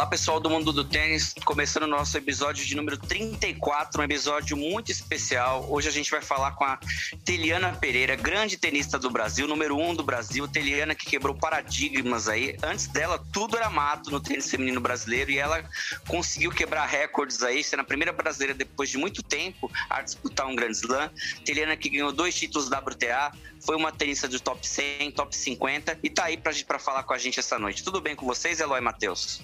Olá, 0.00 0.08
pessoal 0.08 0.40
do 0.40 0.48
mundo 0.48 0.72
do 0.72 0.82
tênis, 0.82 1.34
começando 1.44 1.82
o 1.82 1.86
nosso 1.86 2.16
episódio 2.16 2.64
de 2.64 2.74
número 2.74 2.96
34, 2.96 4.00
um 4.00 4.04
episódio 4.04 4.56
muito 4.56 4.90
especial. 4.90 5.66
Hoje 5.68 5.88
a 5.88 5.92
gente 5.92 6.10
vai 6.10 6.22
falar 6.22 6.52
com 6.52 6.64
a 6.64 6.78
Teliana 7.22 7.70
Pereira, 7.74 8.16
grande 8.16 8.56
tenista 8.56 8.98
do 8.98 9.10
Brasil, 9.10 9.46
número 9.46 9.76
um 9.76 9.94
do 9.94 10.02
Brasil, 10.02 10.48
Teliana 10.48 10.94
que 10.94 11.04
quebrou 11.04 11.34
paradigmas 11.34 12.28
aí. 12.28 12.56
Antes 12.62 12.86
dela, 12.86 13.22
tudo 13.30 13.58
era 13.58 13.68
mato 13.68 14.10
no 14.10 14.18
tênis 14.18 14.50
feminino 14.50 14.80
brasileiro 14.80 15.32
e 15.32 15.38
ela 15.38 15.62
conseguiu 16.08 16.50
quebrar 16.50 16.86
recordes 16.86 17.42
aí, 17.42 17.62
sendo 17.62 17.80
a 17.80 17.84
primeira 17.84 18.10
brasileira 18.10 18.54
depois 18.54 18.88
de 18.88 18.96
muito 18.96 19.22
tempo 19.22 19.70
a 19.90 20.00
disputar 20.00 20.46
um 20.46 20.56
Grand 20.56 20.70
Slam. 20.70 21.10
Teliana 21.44 21.76
que 21.76 21.90
ganhou 21.90 22.10
dois 22.10 22.34
títulos 22.34 22.70
WTA, 22.70 23.32
foi 23.60 23.76
uma 23.76 23.92
tenista 23.92 24.26
de 24.26 24.40
top 24.40 24.66
100, 24.66 25.10
top 25.10 25.36
50 25.36 25.98
e 26.02 26.08
tá 26.08 26.24
aí 26.24 26.38
pra, 26.38 26.54
pra 26.66 26.78
falar 26.78 27.02
com 27.02 27.12
a 27.12 27.18
gente 27.18 27.38
essa 27.38 27.58
noite. 27.58 27.84
Tudo 27.84 28.00
bem 28.00 28.16
com 28.16 28.24
vocês, 28.24 28.60
Eloy 28.60 28.80
Matheus? 28.80 29.42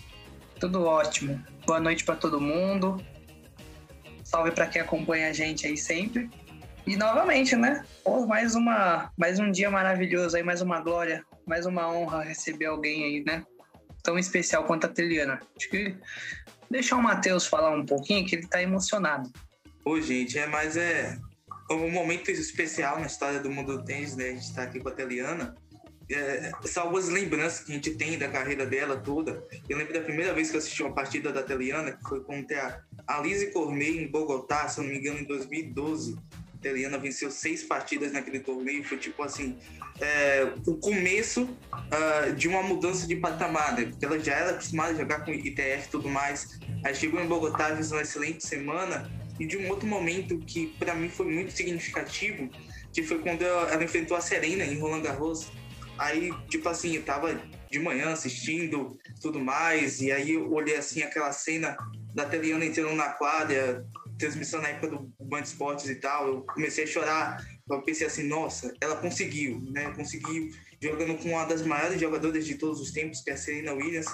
Tudo 0.59 0.85
ótimo. 0.85 1.43
Boa 1.67 1.79
noite 1.79 2.03
para 2.03 2.17
todo 2.17 2.41
mundo. 2.41 2.97
Salve 4.25 4.53
para 4.53 4.67
quem 4.67 4.81
acompanha 4.81 5.29
a 5.29 5.33
gente 5.33 5.67
aí 5.67 5.77
sempre. 5.77 6.31
E 6.87 6.97
novamente, 6.97 7.55
né? 7.55 7.85
Pô, 8.03 8.27
mais 8.27 8.55
uma, 8.55 9.13
mais 9.19 9.39
um 9.39 9.51
dia 9.51 9.71
maravilhoso 9.71 10.37
aí, 10.37 10.43
mais 10.43 10.63
uma 10.63 10.81
glória, 10.81 11.25
mais 11.45 11.67
uma 11.67 11.93
honra 11.93 12.23
receber 12.23 12.67
alguém 12.67 13.05
aí, 13.05 13.25
né? 13.25 13.45
Tão 14.03 14.19
especial 14.19 14.65
quanto 14.65 14.87
a 14.87 14.89
Teliana. 14.89 15.41
Acho 15.57 15.69
que 15.69 15.95
deixar 16.71 16.97
o 16.97 17.03
Matheus 17.03 17.47
falar 17.47 17.71
um 17.71 17.85
pouquinho, 17.85 18.25
que 18.25 18.37
ele 18.37 18.47
tá 18.47 18.63
emocionado. 18.63 19.31
Ô, 19.85 20.01
gente, 20.01 20.39
é, 20.39 20.47
mas 20.47 20.77
é 20.77 21.19
um 21.71 21.91
momento 21.91 22.31
especial 22.31 22.99
na 22.99 23.07
história 23.07 23.41
do 23.41 23.51
mundo 23.51 23.77
do 23.77 23.85
tênis, 23.85 24.17
né? 24.17 24.31
A 24.31 24.33
gente 24.33 24.55
tá 24.55 24.63
aqui 24.63 24.81
com 24.81 24.89
a 24.89 24.93
Teliana 24.93 25.55
é, 26.11 26.53
salvas 26.65 27.09
lembranças 27.09 27.61
que 27.65 27.73
a 27.73 27.75
gente 27.75 27.91
tem 27.93 28.19
da 28.19 28.29
carreira 28.29 28.65
dela 28.65 28.97
toda. 28.97 29.45
Eu 29.69 29.77
lembro 29.77 29.93
da 29.93 30.01
primeira 30.01 30.33
vez 30.33 30.51
que 30.51 30.57
eu 30.57 30.59
assisti 30.59 30.83
uma 30.83 30.95
partida 30.95 31.33
da 31.33 31.43
Teliana, 31.43 31.93
que 31.93 32.09
foi 32.09 32.21
contra 32.23 32.85
a 33.07 33.21
Lise 33.21 33.51
Cornet 33.53 33.99
em 33.99 34.09
Bogotá, 34.09 34.69
se 34.69 34.79
eu 34.79 34.85
não 34.85 34.91
me 34.93 34.99
engano, 34.99 35.19
em 35.19 35.25
2012. 35.25 36.17
A 36.55 36.59
Teliana 36.59 36.99
venceu 36.99 37.31
seis 37.31 37.65
partidas 37.65 38.13
naquele 38.13 38.41
torneio. 38.41 38.85
Foi 38.85 38.99
tipo 38.99 39.23
assim, 39.23 39.59
é, 40.01 40.53
o 40.67 40.77
começo 40.77 41.43
uh, 41.43 42.33
de 42.35 42.47
uma 42.47 42.63
mudança 42.63 43.07
de 43.07 43.17
patamar, 43.17 43.77
né? 43.77 43.87
Porque 43.87 44.05
ela 44.05 44.19
já 44.19 44.35
era 44.35 44.51
acostumada 44.51 44.93
a 44.93 44.95
jogar 44.95 45.25
com 45.25 45.33
ITF 45.33 45.87
e 45.87 45.91
tudo 45.91 46.09
mais. 46.09 46.59
Aí 46.85 46.95
chegou 46.95 47.21
em 47.21 47.27
Bogotá, 47.27 47.75
fez 47.75 47.91
uma 47.91 48.03
excelente 48.03 48.47
semana. 48.47 49.11
E 49.39 49.47
de 49.47 49.59
um 49.59 49.69
outro 49.69 49.87
momento 49.87 50.39
que 50.39 50.69
para 50.79 50.95
mim 50.95 51.09
foi 51.09 51.27
muito 51.27 51.53
significativo, 51.53 52.49
que 52.93 53.03
foi 53.03 53.19
quando 53.19 53.43
ela 53.43 53.83
enfrentou 53.83 54.17
a 54.17 54.21
Serena 54.21 54.65
em 54.65 54.79
Roland 54.79 55.03
Garros 55.03 55.51
Aí, 55.99 56.33
tipo 56.49 56.69
assim, 56.69 56.97
eu 56.97 57.03
tava 57.03 57.41
de 57.71 57.79
manhã 57.79 58.11
assistindo 58.11 58.99
tudo 59.21 59.41
mais, 59.41 60.01
e 60.01 60.13
aí 60.13 60.33
eu 60.33 60.53
olhei 60.53 60.77
assim 60.77 61.03
aquela 61.03 61.33
cena 61.33 61.77
da 62.15 62.25
Teliana 62.25 62.65
entrando 62.65 62.95
na 62.95 63.11
quadra, 63.11 63.85
transmissão 64.19 64.61
na 64.63 64.69
época 64.69 64.89
do 64.89 65.13
Band 65.21 65.43
Esportes 65.43 65.89
e 65.89 65.97
tal, 65.97 66.29
eu 66.29 66.41
comecei 66.43 66.85
a 66.85 66.87
chorar. 66.87 67.47
Eu 67.69 67.83
pensei 67.83 68.07
assim, 68.07 68.23
nossa, 68.23 68.73
ela 68.81 68.97
conseguiu, 68.97 69.61
né? 69.73 69.93
Conseguiu 69.97 70.51
jogando 70.81 71.17
com 71.17 71.31
uma 71.31 71.45
das 71.45 71.63
maiores 71.63 72.01
jogadoras 72.01 72.47
de 72.47 72.55
todos 72.55 72.81
os 72.81 72.93
tempos, 72.93 73.21
que 73.21 73.31
é 73.31 73.33
a 73.33 73.37
Serena 73.37 73.73
Williams. 73.73 74.07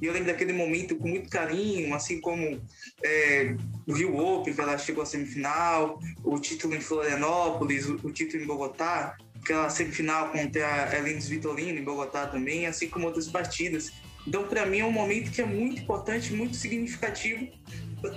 E 0.00 0.06
eu 0.06 0.12
lembro 0.12 0.28
daquele 0.28 0.52
momento 0.52 0.94
com 0.96 1.08
muito 1.08 1.28
carinho, 1.28 1.92
assim 1.92 2.20
como 2.20 2.62
é, 3.02 3.56
o 3.86 3.92
Rio 3.92 4.16
Open, 4.16 4.54
que 4.54 4.60
ela 4.60 4.78
chegou 4.78 5.02
à 5.02 5.06
semifinal, 5.06 5.98
o 6.22 6.38
título 6.38 6.74
em 6.74 6.80
Florianópolis, 6.80 7.86
o, 7.86 7.94
o 8.06 8.12
título 8.12 8.42
em 8.42 8.46
Bogotá 8.46 9.16
aquela 9.42 9.70
semifinal 9.70 10.30
contra 10.30 10.90
a 10.90 10.98
Elines 10.98 11.28
Vitorino 11.28 11.78
em 11.78 11.84
Bogotá 11.84 12.26
também, 12.26 12.66
assim 12.66 12.88
como 12.88 13.06
outras 13.06 13.28
partidas. 13.28 13.92
Então, 14.26 14.44
para 14.44 14.66
mim, 14.66 14.80
é 14.80 14.84
um 14.84 14.92
momento 14.92 15.30
que 15.30 15.40
é 15.40 15.46
muito 15.46 15.82
importante, 15.82 16.32
muito 16.32 16.54
significativo, 16.56 17.48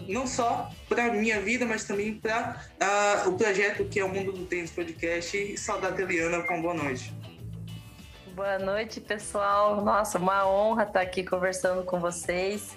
não 0.08 0.28
só 0.28 0.70
para 0.88 1.06
a 1.06 1.12
minha 1.12 1.42
vida, 1.42 1.66
mas 1.66 1.86
também 1.86 2.16
para 2.16 2.62
uh, 2.74 2.84
ah, 2.84 3.24
o 3.28 3.38
projeto 3.38 3.86
que 3.86 4.00
é 4.00 4.06
o 4.06 4.10
Mundo 4.10 4.32
do 4.32 4.46
Tênis 4.46 4.72
Podcast. 4.72 5.36
E 5.38 5.58
saudade, 5.58 6.02
Eliana, 6.02 6.44
com 6.44 6.62
boa 6.62 6.74
noite. 6.74 7.14
Boa 8.36 8.60
noite, 8.60 9.00
pessoal. 9.00 9.82
Nossa, 9.82 10.18
uma 10.18 10.48
honra 10.48 10.84
estar 10.84 11.02
aqui 11.02 11.24
conversando 11.24 11.84
com 11.84 12.00
vocês 12.00 12.76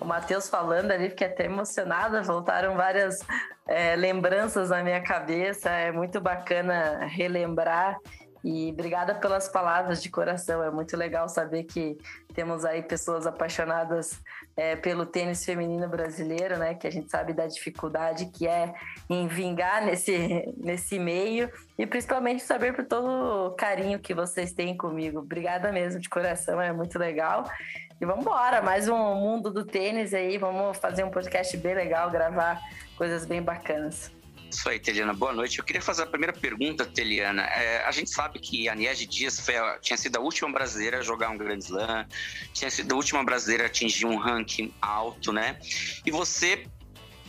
o 0.00 0.04
Matheus 0.04 0.48
falando 0.48 0.90
ali, 0.90 1.10
fiquei 1.10 1.26
até 1.26 1.44
emocionada, 1.44 2.22
voltaram 2.22 2.76
várias 2.76 3.18
é, 3.66 3.96
lembranças 3.96 4.70
na 4.70 4.82
minha 4.82 5.02
cabeça, 5.02 5.70
é 5.70 5.90
muito 5.90 6.20
bacana 6.20 7.06
relembrar. 7.06 7.98
E 8.44 8.70
obrigada 8.70 9.14
pelas 9.14 9.48
palavras 9.48 10.00
de 10.00 10.08
coração. 10.08 10.62
É 10.62 10.70
muito 10.70 10.96
legal 10.96 11.28
saber 11.28 11.64
que 11.64 11.98
temos 12.32 12.64
aí 12.64 12.80
pessoas 12.80 13.26
apaixonadas 13.26 14.22
é, 14.56 14.74
pelo 14.74 15.04
tênis 15.04 15.44
feminino 15.44 15.86
brasileiro, 15.88 16.56
né? 16.56 16.74
Que 16.74 16.86
a 16.86 16.90
gente 16.90 17.10
sabe 17.10 17.34
da 17.34 17.46
dificuldade 17.46 18.26
que 18.26 18.48
é 18.48 18.72
em 19.08 19.28
vingar 19.28 19.84
nesse, 19.84 20.52
nesse 20.56 20.98
meio 20.98 21.50
e 21.78 21.86
principalmente 21.86 22.42
saber 22.42 22.74
por 22.74 22.84
todo 22.84 23.48
o 23.48 23.50
carinho 23.50 23.98
que 23.98 24.14
vocês 24.14 24.52
têm 24.52 24.76
comigo. 24.76 25.18
Obrigada 25.18 25.70
mesmo 25.70 26.00
de 26.00 26.08
coração, 26.08 26.60
é 26.60 26.72
muito 26.72 26.98
legal. 26.98 27.44
E 28.00 28.04
vamos 28.04 28.22
embora, 28.22 28.62
mais 28.62 28.88
um 28.88 29.14
mundo 29.14 29.50
do 29.50 29.64
tênis 29.64 30.12
aí, 30.14 30.38
vamos 30.38 30.76
fazer 30.78 31.04
um 31.04 31.10
podcast 31.10 31.56
bem 31.56 31.74
legal, 31.74 32.10
gravar 32.10 32.60
coisas 32.96 33.26
bem 33.26 33.42
bacanas. 33.42 34.15
Isso 34.50 34.68
aí, 34.68 34.78
Teliana. 34.78 35.12
Boa 35.12 35.32
noite. 35.32 35.58
Eu 35.58 35.64
queria 35.64 35.82
fazer 35.82 36.04
a 36.04 36.06
primeira 36.06 36.32
pergunta, 36.32 36.84
Teliana. 36.84 37.42
É, 37.42 37.84
a 37.84 37.90
gente 37.90 38.10
sabe 38.10 38.38
que 38.38 38.68
a 38.68 38.74
Niege 38.74 39.06
Dias 39.06 39.40
foi, 39.40 39.54
tinha 39.80 39.96
sido 39.96 40.16
a 40.16 40.20
última 40.20 40.50
brasileira 40.50 40.98
a 40.98 41.02
jogar 41.02 41.30
um 41.30 41.36
Grand 41.36 41.58
Slam, 41.58 42.06
tinha 42.52 42.70
sido 42.70 42.92
a 42.92 42.96
última 42.96 43.24
brasileira 43.24 43.64
a 43.64 43.66
atingir 43.66 44.06
um 44.06 44.16
ranking 44.16 44.72
alto, 44.80 45.32
né? 45.32 45.58
E 46.04 46.10
você, 46.10 46.66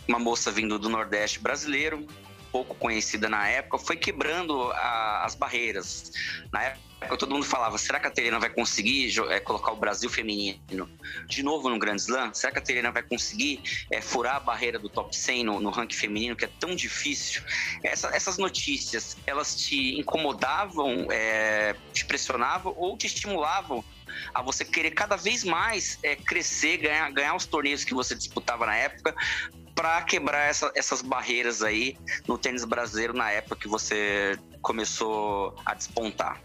uma 0.07 0.19
moça 0.19 0.51
vindo 0.51 0.77
do 0.77 0.89
Nordeste 0.89 1.39
brasileiro, 1.39 2.05
pouco 2.51 2.75
conhecida 2.75 3.29
na 3.29 3.47
época, 3.47 3.77
foi 3.77 3.97
quebrando 3.97 4.71
a, 4.71 5.25
as 5.25 5.35
barreiras. 5.35 6.11
Na 6.51 6.63
época, 6.63 7.17
todo 7.17 7.33
mundo 7.33 7.45
falava: 7.45 7.77
será 7.77 7.99
que 7.99 8.07
a 8.07 8.11
Terena 8.11 8.39
vai 8.39 8.49
conseguir 8.49 9.13
é, 9.29 9.39
colocar 9.39 9.71
o 9.71 9.75
Brasil 9.75 10.09
feminino 10.09 10.89
de 11.27 11.43
novo 11.43 11.69
no 11.69 11.77
Grand 11.77 11.95
Slam? 11.95 12.33
Será 12.33 12.51
que 12.51 12.59
a 12.59 12.61
Terena 12.61 12.91
vai 12.91 13.03
conseguir 13.03 13.61
é, 13.91 14.01
furar 14.01 14.37
a 14.37 14.39
barreira 14.39 14.79
do 14.79 14.89
top 14.89 15.15
100 15.15 15.43
no, 15.43 15.59
no 15.59 15.69
ranking 15.69 15.95
feminino, 15.95 16.35
que 16.35 16.45
é 16.45 16.49
tão 16.59 16.75
difícil? 16.75 17.43
Essa, 17.83 18.09
essas 18.15 18.37
notícias, 18.37 19.17
elas 19.25 19.55
te 19.55 19.99
incomodavam, 19.99 21.07
é, 21.11 21.75
te 21.93 22.05
pressionavam 22.05 22.73
ou 22.75 22.97
te 22.97 23.07
estimulavam 23.07 23.83
a 24.33 24.41
você 24.41 24.65
querer 24.65 24.91
cada 24.91 25.15
vez 25.15 25.43
mais 25.43 25.99
é, 26.01 26.15
crescer, 26.15 26.77
ganhar, 26.77 27.11
ganhar 27.11 27.35
os 27.35 27.45
torneios 27.45 27.83
que 27.83 27.93
você 27.93 28.15
disputava 28.15 28.65
na 28.65 28.75
época, 28.75 29.15
para 29.77 30.01
quebrar 30.01 30.49
essa, 30.49 30.71
essas 30.73 31.03
barreiras 31.03 31.61
aí 31.61 31.95
no 32.27 32.35
tênis 32.35 32.65
brasileiro 32.65 33.13
na 33.13 33.29
época 33.29 33.57
que 33.57 33.67
você 33.67 34.35
começou 34.59 35.53
a 35.63 35.75
despontar? 35.75 36.41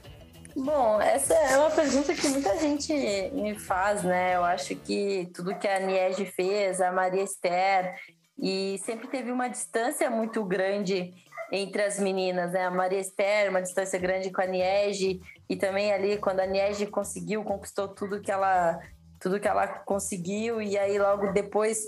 Bom, 0.55 1.01
essa 1.01 1.33
é 1.33 1.57
uma 1.57 1.71
pergunta 1.71 2.13
que 2.13 2.29
muita 2.29 2.59
gente 2.59 2.93
me 3.33 3.59
faz, 3.59 4.03
né? 4.03 4.37
Eu 4.37 4.45
acho 4.45 4.77
que 4.77 5.31
tudo 5.35 5.59
que 5.59 5.67
a 5.67 5.81
Niege 5.81 6.27
fez, 6.27 6.79
a 6.83 6.93
Maria 6.93 7.23
Esther, 7.23 7.95
e 8.39 8.79
sempre 8.85 9.09
teve 9.09 9.33
uma 9.33 9.49
distância 9.49 10.11
muito 10.11 10.45
grande 10.45 11.15
entre 11.51 11.83
as 11.83 11.99
meninas, 11.99 12.53
né? 12.53 12.67
A 12.67 12.71
Maria 12.71 13.01
Esther, 13.01 13.49
uma 13.49 13.63
distância 13.63 13.99
grande 13.99 14.31
com 14.31 14.43
a 14.43 14.47
Niege, 14.47 15.21
e 15.49 15.57
também 15.57 15.91
ali 15.91 16.19
quando 16.19 16.41
a 16.41 16.47
Niege 16.47 16.87
conseguiu, 16.87 17.43
conquistou 17.45 17.89
tudo 17.89 18.21
que 18.21 18.31
ela 18.31 18.79
tudo 19.19 19.39
que 19.39 19.47
ela 19.47 19.69
conseguiu, 19.69 20.61
e 20.61 20.77
aí 20.77 20.99
logo 20.99 21.33
depois 21.33 21.79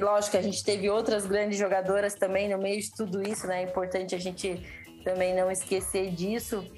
Lógico 0.00 0.32
que 0.32 0.36
a 0.36 0.42
gente 0.42 0.64
teve 0.64 0.90
outras 0.90 1.24
grandes 1.24 1.56
jogadoras 1.56 2.14
também 2.14 2.48
no 2.48 2.58
meio 2.58 2.80
de 2.80 2.90
tudo 2.90 3.22
isso, 3.22 3.46
né? 3.46 3.60
É 3.60 3.64
importante 3.64 4.14
a 4.14 4.18
gente 4.18 4.60
também 5.04 5.34
não 5.34 5.50
esquecer 5.50 6.10
disso. 6.10 6.68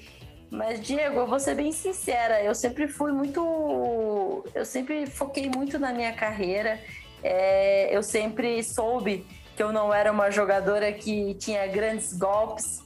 Mas, 0.51 0.79
Diego, 0.81 1.21
eu 1.21 1.25
vou 1.27 1.39
ser 1.39 1.55
bem 1.55 1.71
sincera, 1.71 2.43
eu 2.43 2.53
sempre 2.53 2.87
fui 2.87 3.11
muito. 3.11 4.43
Eu 4.53 4.65
sempre 4.65 5.07
foquei 5.07 5.49
muito 5.49 5.79
na 5.79 5.91
minha 5.91 6.13
carreira. 6.13 6.79
É, 7.23 7.95
eu 7.95 8.03
sempre 8.03 8.63
soube 8.63 9.25
que 9.55 9.63
eu 9.63 9.71
não 9.71 9.93
era 9.93 10.11
uma 10.11 10.29
jogadora 10.29 10.91
que 10.91 11.33
tinha 11.35 11.65
grandes 11.67 12.13
golpes 12.13 12.83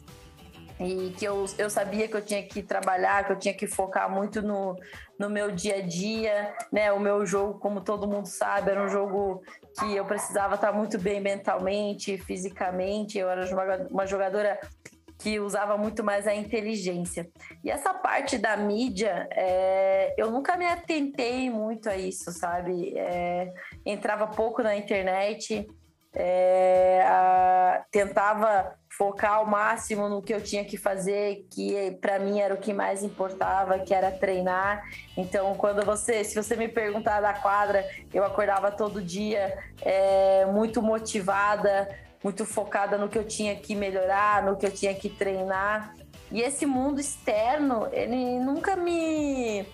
e 0.79 1.11
que 1.17 1.25
eu, 1.25 1.45
eu 1.57 1.69
sabia 1.69 2.07
que 2.07 2.15
eu 2.15 2.21
tinha 2.21 2.43
que 2.43 2.61
trabalhar, 2.61 3.25
que 3.25 3.31
eu 3.31 3.39
tinha 3.39 3.53
que 3.53 3.65
focar 3.65 4.09
muito 4.09 4.41
no, 4.41 4.77
no 5.17 5.29
meu 5.29 5.51
dia 5.51 5.77
a 5.77 5.81
dia, 5.81 6.53
né? 6.71 6.91
O 6.91 6.99
meu 6.99 7.25
jogo, 7.25 7.59
como 7.59 7.81
todo 7.81 8.07
mundo 8.07 8.25
sabe, 8.25 8.71
era 8.71 8.83
um 8.83 8.89
jogo 8.89 9.41
que 9.79 9.95
eu 9.95 10.05
precisava 10.05 10.55
estar 10.55 10.73
muito 10.73 10.99
bem 10.99 11.21
mentalmente, 11.21 12.17
fisicamente. 12.17 13.17
Eu 13.17 13.29
era 13.29 13.45
uma 13.89 14.05
jogadora 14.05 14.59
que 15.17 15.39
usava 15.39 15.77
muito 15.77 16.03
mais 16.03 16.27
a 16.27 16.35
inteligência. 16.35 17.29
E 17.63 17.71
essa 17.71 17.93
parte 17.93 18.37
da 18.37 18.57
mídia, 18.57 19.27
é, 19.31 20.13
eu 20.17 20.29
nunca 20.29 20.57
me 20.57 20.65
atentei 20.65 21.49
muito 21.49 21.89
a 21.89 21.95
isso, 21.95 22.31
sabe? 22.31 22.97
É, 22.97 23.53
entrava 23.85 24.27
pouco 24.27 24.61
na 24.61 24.75
internet, 24.75 25.67
é, 26.15 27.03
a, 27.05 27.83
tentava 27.91 28.73
focar 28.97 29.33
ao 29.33 29.45
máximo 29.45 30.07
no 30.07 30.21
que 30.21 30.33
eu 30.33 30.41
tinha 30.41 30.63
que 30.63 30.77
fazer, 30.77 31.45
que 31.51 31.91
para 31.99 32.17
mim 32.17 32.39
era 32.39 32.53
o 32.53 32.57
que 32.57 32.73
mais 32.73 33.03
importava, 33.03 33.79
que 33.79 33.93
era 33.93 34.09
treinar. 34.09 34.83
Então, 35.17 35.53
quando 35.55 35.85
você, 35.85 36.23
se 36.23 36.33
você 36.35 36.55
me 36.55 36.69
perguntar 36.69 37.19
da 37.19 37.33
quadra, 37.33 37.85
eu 38.13 38.23
acordava 38.23 38.71
todo 38.71 39.01
dia 39.01 39.57
é, 39.81 40.45
muito 40.45 40.81
motivada, 40.81 41.89
muito 42.23 42.45
focada 42.45 42.97
no 42.97 43.09
que 43.09 43.17
eu 43.17 43.25
tinha 43.25 43.55
que 43.55 43.75
melhorar, 43.75 44.43
no 44.43 44.55
que 44.55 44.65
eu 44.65 44.71
tinha 44.71 44.93
que 44.95 45.09
treinar. 45.09 45.93
E 46.31 46.41
esse 46.41 46.65
mundo 46.65 46.99
externo, 46.99 47.87
ele 47.91 48.39
nunca 48.39 48.75
me 48.75 49.65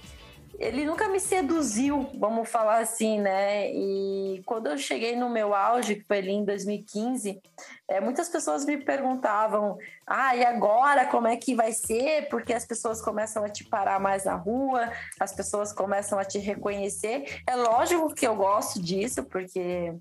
ele 0.62 0.86
nunca 0.86 1.10
me 1.10 1.20
seduziu, 1.20 2.08
vamos 2.20 2.48
falar 2.48 2.80
assim, 2.80 3.20
né? 3.20 3.72
E 3.74 4.44
quando 4.46 4.68
eu 4.68 4.78
cheguei 4.78 5.16
no 5.16 5.28
meu 5.28 5.56
auge, 5.56 5.96
que 5.96 6.04
foi 6.04 6.20
ali 6.20 6.32
em 6.32 6.46
2015, 6.46 7.42
é, 7.90 8.00
muitas 8.00 8.30
pessoas 8.30 8.64
me 8.64 8.78
perguntavam: 8.78 9.76
ah, 10.06 10.36
e 10.36 10.46
agora 10.46 11.08
como 11.08 11.28
é 11.28 11.36
que 11.36 11.56
vai 11.56 11.72
ser? 11.72 12.30
Porque 12.30 12.54
as 12.54 12.64
pessoas 12.64 13.02
começam 13.02 13.44
a 13.44 13.50
te 13.50 13.64
parar 13.64 14.00
mais 14.00 14.26
na 14.26 14.36
rua, 14.36 14.92
as 15.20 15.34
pessoas 15.34 15.74
começam 15.74 16.20
a 16.20 16.24
te 16.24 16.38
reconhecer. 16.38 17.42
É 17.48 17.56
lógico 17.56 18.14
que 18.14 18.28
eu 18.28 18.36
gosto 18.36 18.80
disso, 18.80 19.24
porque 19.24 19.96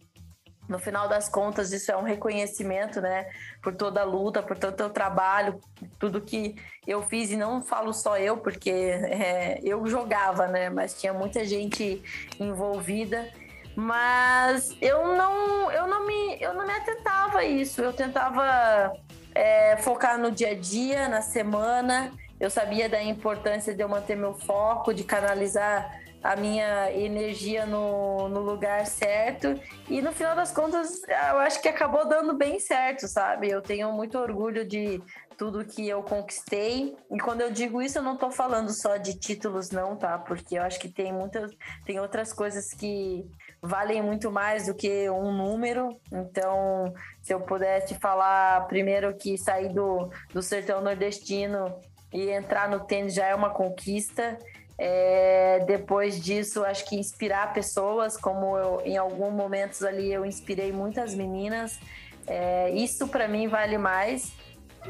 no 0.71 0.79
final 0.79 1.09
das 1.09 1.29
contas, 1.29 1.73
isso 1.73 1.91
é 1.91 1.97
um 1.97 2.05
reconhecimento, 2.05 3.01
né? 3.01 3.29
Por 3.61 3.75
toda 3.75 4.03
a 4.03 4.05
luta, 4.05 4.41
por 4.41 4.57
todo 4.57 4.73
o 4.73 4.77
teu 4.77 4.89
trabalho, 4.89 5.61
tudo 5.99 6.21
que 6.21 6.55
eu 6.87 7.03
fiz, 7.03 7.33
e 7.33 7.37
não 7.37 7.61
falo 7.61 7.93
só 7.93 8.17
eu, 8.17 8.37
porque 8.37 8.71
é, 8.71 9.59
eu 9.65 9.85
jogava, 9.89 10.47
né? 10.47 10.71
Mas 10.71 10.95
tinha 10.95 11.13
muita 11.13 11.45
gente 11.45 12.01
envolvida. 12.39 13.29
Mas 13.75 14.77
eu 14.81 15.17
não, 15.17 15.73
eu 15.73 15.89
não, 15.89 16.07
me, 16.07 16.41
eu 16.41 16.55
não 16.55 16.65
me 16.65 16.73
atentava 16.73 17.41
a 17.41 17.45
isso. 17.45 17.83
Eu 17.83 17.93
tentava 17.93 18.93
é, 19.35 19.77
focar 19.79 20.19
no 20.19 20.31
dia 20.31 20.51
a 20.51 20.55
dia, 20.55 21.09
na 21.09 21.21
semana. 21.21 22.13
Eu 22.39 22.49
sabia 22.49 22.89
da 22.89 23.03
importância 23.03 23.75
de 23.75 23.83
eu 23.83 23.89
manter 23.89 24.17
meu 24.17 24.35
foco, 24.35 24.95
de 24.95 25.03
canalizar 25.03 26.01
a 26.23 26.37
minha 26.37 26.93
energia 26.93 27.65
no, 27.65 28.29
no 28.29 28.41
lugar 28.41 28.87
certo. 28.87 29.55
E 29.89 30.03
no 30.03 30.13
final 30.13 30.37
das 30.37 30.53
contas, 30.53 31.03
eu 31.09 31.39
acho 31.39 31.61
que 31.63 31.69
acabou 31.69 32.07
dando 32.07 32.35
bem 32.35 32.59
certo, 32.61 33.09
sabe? 33.09 33.49
Eu 33.49 33.63
tenho 33.63 33.91
muito 33.93 34.19
orgulho 34.19 34.67
de 34.67 35.03
tudo 35.41 35.65
que 35.65 35.89
eu 35.89 36.03
conquistei. 36.03 36.95
E 37.11 37.19
quando 37.19 37.41
eu 37.41 37.51
digo 37.51 37.81
isso, 37.81 37.97
eu 37.97 38.03
não 38.03 38.17
tô 38.19 38.31
falando 38.31 38.71
só 38.71 38.99
de 38.99 39.19
títulos, 39.19 39.71
não, 39.71 39.97
tá? 39.97 40.19
Porque 40.19 40.59
eu 40.59 40.63
acho 40.63 40.79
que 40.79 40.89
tem 40.89 41.13
muitas, 41.13 41.51
tem 41.87 41.99
outras 41.99 42.31
coisas 42.31 42.75
que 42.75 43.25
valem 43.63 44.03
muito 44.03 44.31
mais 44.31 44.67
do 44.67 44.75
que 44.75 45.09
um 45.09 45.33
número. 45.33 45.99
Então, 46.13 46.93
se 47.23 47.33
eu 47.33 47.41
pudesse 47.41 47.95
falar 47.95 48.67
primeiro 48.67 49.17
que 49.17 49.39
sair 49.39 49.73
do, 49.73 50.11
do 50.33 50.43
sertão 50.43 50.83
nordestino 50.83 51.81
e 52.13 52.29
entrar 52.31 52.69
no 52.69 52.81
tênis 52.81 53.15
já 53.15 53.27
é 53.27 53.35
uma 53.35 53.51
conquista. 53.51 54.37
É, 54.83 55.63
depois 55.67 56.19
disso, 56.19 56.65
acho 56.65 56.87
que 56.87 56.97
inspirar 56.97 57.53
pessoas, 57.53 58.17
como 58.17 58.57
eu, 58.57 58.81
em 58.83 58.97
alguns 58.97 59.31
momentos 59.31 59.83
ali 59.83 60.11
eu 60.11 60.25
inspirei 60.25 60.73
muitas 60.73 61.15
meninas, 61.15 61.79
é, 62.27 62.71
isso 62.71 63.07
para 63.07 63.29
mim 63.29 63.47
vale 63.47 63.77
mais. 63.77 64.33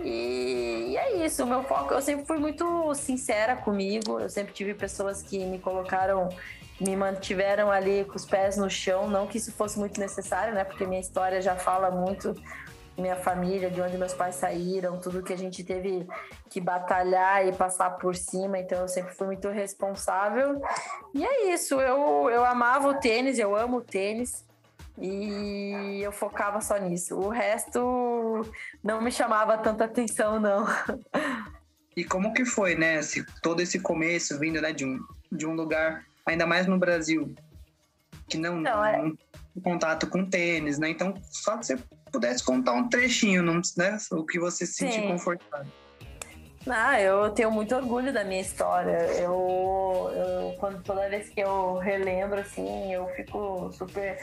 E, 0.05 0.91
e, 0.91 0.97
é 0.97 1.27
isso, 1.27 1.43
o 1.43 1.47
meu 1.47 1.65
foco, 1.65 1.93
eu 1.93 2.01
sempre 2.01 2.25
fui 2.25 2.39
muito 2.39 2.95
sincera 2.95 3.57
comigo, 3.57 4.21
eu 4.21 4.29
sempre 4.29 4.53
tive 4.53 4.75
pessoas 4.75 5.23
que 5.23 5.45
me 5.45 5.59
colocaram, 5.59 6.29
me 6.81 6.95
mantiveram 6.95 7.69
ali 7.69 8.05
com 8.05 8.15
os 8.15 8.25
pés 8.25 8.57
no 8.57 8.71
chão, 8.71 9.09
não 9.09 9.27
que 9.27 9.39
isso 9.39 9.51
fosse 9.51 9.77
muito 9.77 9.99
necessário, 9.99 10.55
né? 10.55 10.63
Porque 10.63 10.87
minha 10.87 11.01
história 11.01 11.43
já 11.43 11.57
fala 11.57 11.91
muito 11.91 12.41
minha 13.01 13.17
família, 13.17 13.71
de 13.71 13.81
onde 13.81 13.99
meus 13.99 14.15
pais 14.15 14.37
saíram, 14.37 14.99
tudo 14.99 15.23
que 15.23 15.33
a 15.33 15.39
gente 15.39 15.65
teve 15.65 16.07
que 16.49 16.61
batalhar 16.61 17.47
e 17.47 17.53
passar 17.53 17.91
por 17.99 18.15
cima, 18.15 18.59
então 18.59 18.81
eu 18.81 18.89
sempre 18.89 19.15
fui 19.15 19.27
muito 19.27 19.49
responsável. 19.49 20.61
E 21.15 21.25
é 21.25 21.53
isso, 21.53 21.81
eu, 21.81 22.31
eu 22.31 22.45
amava 22.45 22.89
o 22.89 22.95
tênis, 22.95 23.39
eu 23.39 23.57
amo 23.57 23.79
o 23.79 23.83
tênis 23.83 24.45
e 24.99 26.01
eu 26.03 26.13
focava 26.13 26.61
só 26.61 26.77
nisso. 26.77 27.17
O 27.17 27.29
resto 27.29 28.47
não 28.83 29.01
me 29.01 29.11
chamava 29.11 29.57
tanta 29.59 29.85
atenção, 29.85 30.39
não. 30.39 30.67
E 31.97 32.05
como 32.05 32.33
que 32.33 32.45
foi, 32.45 32.75
né, 32.75 32.97
esse, 32.97 33.25
todo 33.43 33.61
esse 33.61 33.81
começo 33.81 34.39
vindo 34.39 34.61
né, 34.61 34.73
de, 34.73 34.85
um, 34.85 35.01
de 35.31 35.47
um 35.47 35.55
lugar, 35.55 36.05
ainda 36.25 36.47
mais 36.47 36.67
no 36.67 36.79
Brasil, 36.79 37.35
que 38.29 38.39
não, 38.39 38.61
não, 38.61 38.85
é... 38.85 39.13
não 39.55 39.63
contato 39.63 40.07
com 40.09 40.25
tênis, 40.25 40.79
né? 40.79 40.91
Então, 40.91 41.15
só 41.31 41.57
que 41.57 41.67
você 41.67 41.79
pudesse 42.11 42.45
contar 42.45 42.73
um 42.73 42.89
trechinho, 42.89 43.43
né? 43.43 43.99
O 44.13 44.25
que 44.25 44.39
você 44.39 44.67
se 44.67 44.75
sentir 44.75 45.03
confortável. 45.07 45.71
Ah, 46.69 47.01
eu 47.01 47.31
tenho 47.31 47.51
muito 47.51 47.75
orgulho 47.75 48.13
da 48.13 48.23
minha 48.23 48.41
história. 48.41 48.99
Eu, 49.15 50.11
eu, 50.15 50.57
quando 50.59 50.83
toda 50.83 51.09
vez 51.09 51.31
que 51.31 51.41
eu 51.41 51.79
relembro, 51.79 52.39
assim, 52.39 52.93
eu 52.93 53.09
fico 53.17 53.73
super 53.73 54.19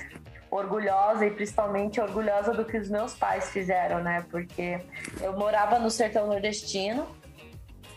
orgulhosa 0.52 1.26
e 1.26 1.32
principalmente 1.32 2.00
orgulhosa 2.00 2.54
do 2.54 2.64
que 2.64 2.78
os 2.78 2.90
meus 2.90 3.16
pais 3.16 3.50
fizeram, 3.50 4.04
né? 4.04 4.24
Porque 4.30 4.80
eu 5.20 5.34
morava 5.34 5.80
no 5.80 5.90
sertão 5.90 6.28
nordestino, 6.28 7.08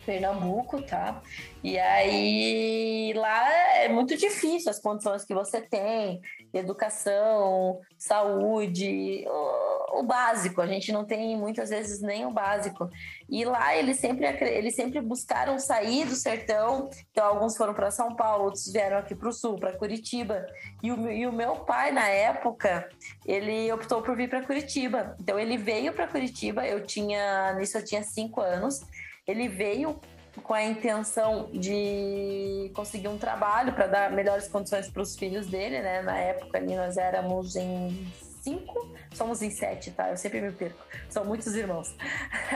Pernambuco, 0.06 0.82
tá? 0.82 1.20
E 1.62 1.78
aí 1.78 3.12
lá 3.14 3.52
é 3.76 3.88
muito 3.88 4.16
difícil 4.16 4.70
as 4.70 4.80
condições 4.80 5.24
que 5.24 5.34
você 5.34 5.60
tem, 5.60 6.20
educação, 6.52 7.80
saúde, 7.96 9.24
o, 9.26 10.00
o, 10.00 10.02
básico. 10.02 10.60
A 10.60 10.66
gente 10.66 10.92
não 10.92 11.04
tem 11.04 11.36
muitas 11.36 11.70
vezes 11.70 12.00
nem 12.00 12.26
o 12.26 12.30
básico. 12.30 12.90
E 13.28 13.44
lá 13.44 13.76
eles 13.76 13.98
sempre 13.98 14.26
eles 14.26 14.74
sempre 14.74 15.00
buscaram 15.00 15.58
sair 15.58 16.06
do 16.06 16.14
sertão. 16.14 16.90
Então 17.10 17.26
alguns 17.26 17.56
foram 17.56 17.74
para 17.74 17.90
São 17.90 18.14
Paulo, 18.14 18.44
outros 18.44 18.72
vieram 18.72 18.98
aqui 18.98 19.14
para 19.14 19.28
o 19.28 19.32
sul, 19.32 19.58
para 19.58 19.76
Curitiba. 19.76 20.46
E 20.82 20.90
o, 20.90 21.10
e 21.10 21.26
o 21.26 21.32
meu 21.32 21.56
pai 21.56 21.92
na 21.92 22.08
época 22.08 22.88
ele 23.24 23.70
optou 23.72 24.02
por 24.02 24.16
vir 24.16 24.28
para 24.28 24.42
Curitiba. 24.42 25.16
Então 25.20 25.38
ele 25.38 25.56
veio 25.56 25.92
para 25.92 26.08
Curitiba. 26.08 26.66
Eu 26.66 26.84
tinha 26.84 27.54
nisso 27.54 27.78
eu 27.78 27.84
tinha 27.84 28.02
cinco 28.02 28.40
anos. 28.40 28.80
Ele 29.26 29.48
veio 29.48 30.00
com 30.42 30.54
a 30.54 30.62
intenção 30.62 31.50
de 31.52 32.70
conseguir 32.74 33.08
um 33.08 33.18
trabalho 33.18 33.72
para 33.72 33.86
dar 33.86 34.12
melhores 34.12 34.48
condições 34.48 34.88
para 34.88 35.02
os 35.02 35.16
filhos 35.16 35.46
dele, 35.46 35.80
né? 35.80 36.02
Na 36.02 36.16
época 36.16 36.58
ali 36.58 36.74
nós 36.74 36.96
éramos 36.96 37.56
em 37.56 38.06
cinco, 38.42 38.88
somos 39.12 39.42
em 39.42 39.50
sete, 39.50 39.90
tá? 39.90 40.10
Eu 40.10 40.16
sempre 40.16 40.40
me 40.40 40.52
perco, 40.52 40.78
são 41.08 41.24
muitos 41.24 41.54
irmãos. 41.54 41.94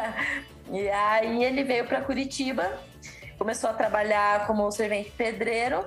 e 0.73 0.89
aí 0.89 1.45
ele 1.45 1.65
veio 1.65 1.87
para 1.87 2.01
Curitiba 2.01 2.79
começou 3.39 3.69
a 3.69 3.75
trabalhar 3.75 4.47
como 4.47 4.71
servente 4.71 5.11
pedreiro 5.11 5.85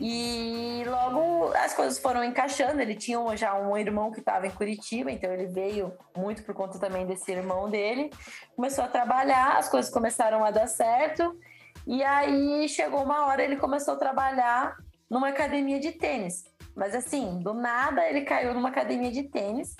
e 0.00 0.82
logo 0.86 1.52
as 1.54 1.74
coisas 1.74 1.98
foram 1.98 2.24
encaixando. 2.24 2.80
Ele 2.80 2.94
tinha 2.94 3.18
já 3.36 3.54
um 3.54 3.76
irmão 3.76 4.10
que 4.10 4.20
estava 4.20 4.46
em 4.46 4.50
Curitiba, 4.50 5.10
então 5.10 5.32
ele 5.32 5.46
veio 5.46 5.92
muito 6.16 6.42
por 6.42 6.54
conta 6.54 6.78
também 6.78 7.06
desse 7.06 7.30
irmão 7.30 7.68
dele. 7.68 8.10
Começou 8.56 8.84
a 8.84 8.88
trabalhar, 8.88 9.58
as 9.58 9.68
coisas 9.68 9.92
começaram 9.92 10.44
a 10.44 10.50
dar 10.50 10.66
certo. 10.66 11.38
E 11.86 12.02
aí 12.02 12.68
chegou 12.68 13.02
uma 13.02 13.26
hora 13.26 13.42
ele 13.42 13.56
começou 13.56 13.94
a 13.94 13.96
trabalhar 13.96 14.76
numa 15.10 15.28
academia 15.28 15.78
de 15.78 15.92
tênis. 15.92 16.44
Mas 16.74 16.94
assim, 16.94 17.38
do 17.40 17.52
nada 17.52 18.08
ele 18.08 18.22
caiu 18.22 18.54
numa 18.54 18.70
academia 18.70 19.10
de 19.10 19.24
tênis. 19.24 19.76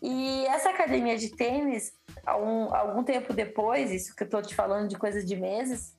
E 0.00 0.46
essa 0.46 0.70
academia 0.70 1.16
de 1.16 1.34
tênis, 1.34 1.92
algum, 2.26 2.74
algum 2.74 3.02
tempo 3.02 3.32
depois, 3.32 3.90
isso 3.90 4.14
que 4.14 4.22
eu 4.22 4.28
tô 4.28 4.42
te 4.42 4.54
falando 4.54 4.86
de 4.86 4.98
coisas 4.98 5.24
de 5.24 5.34
meses, 5.34 5.96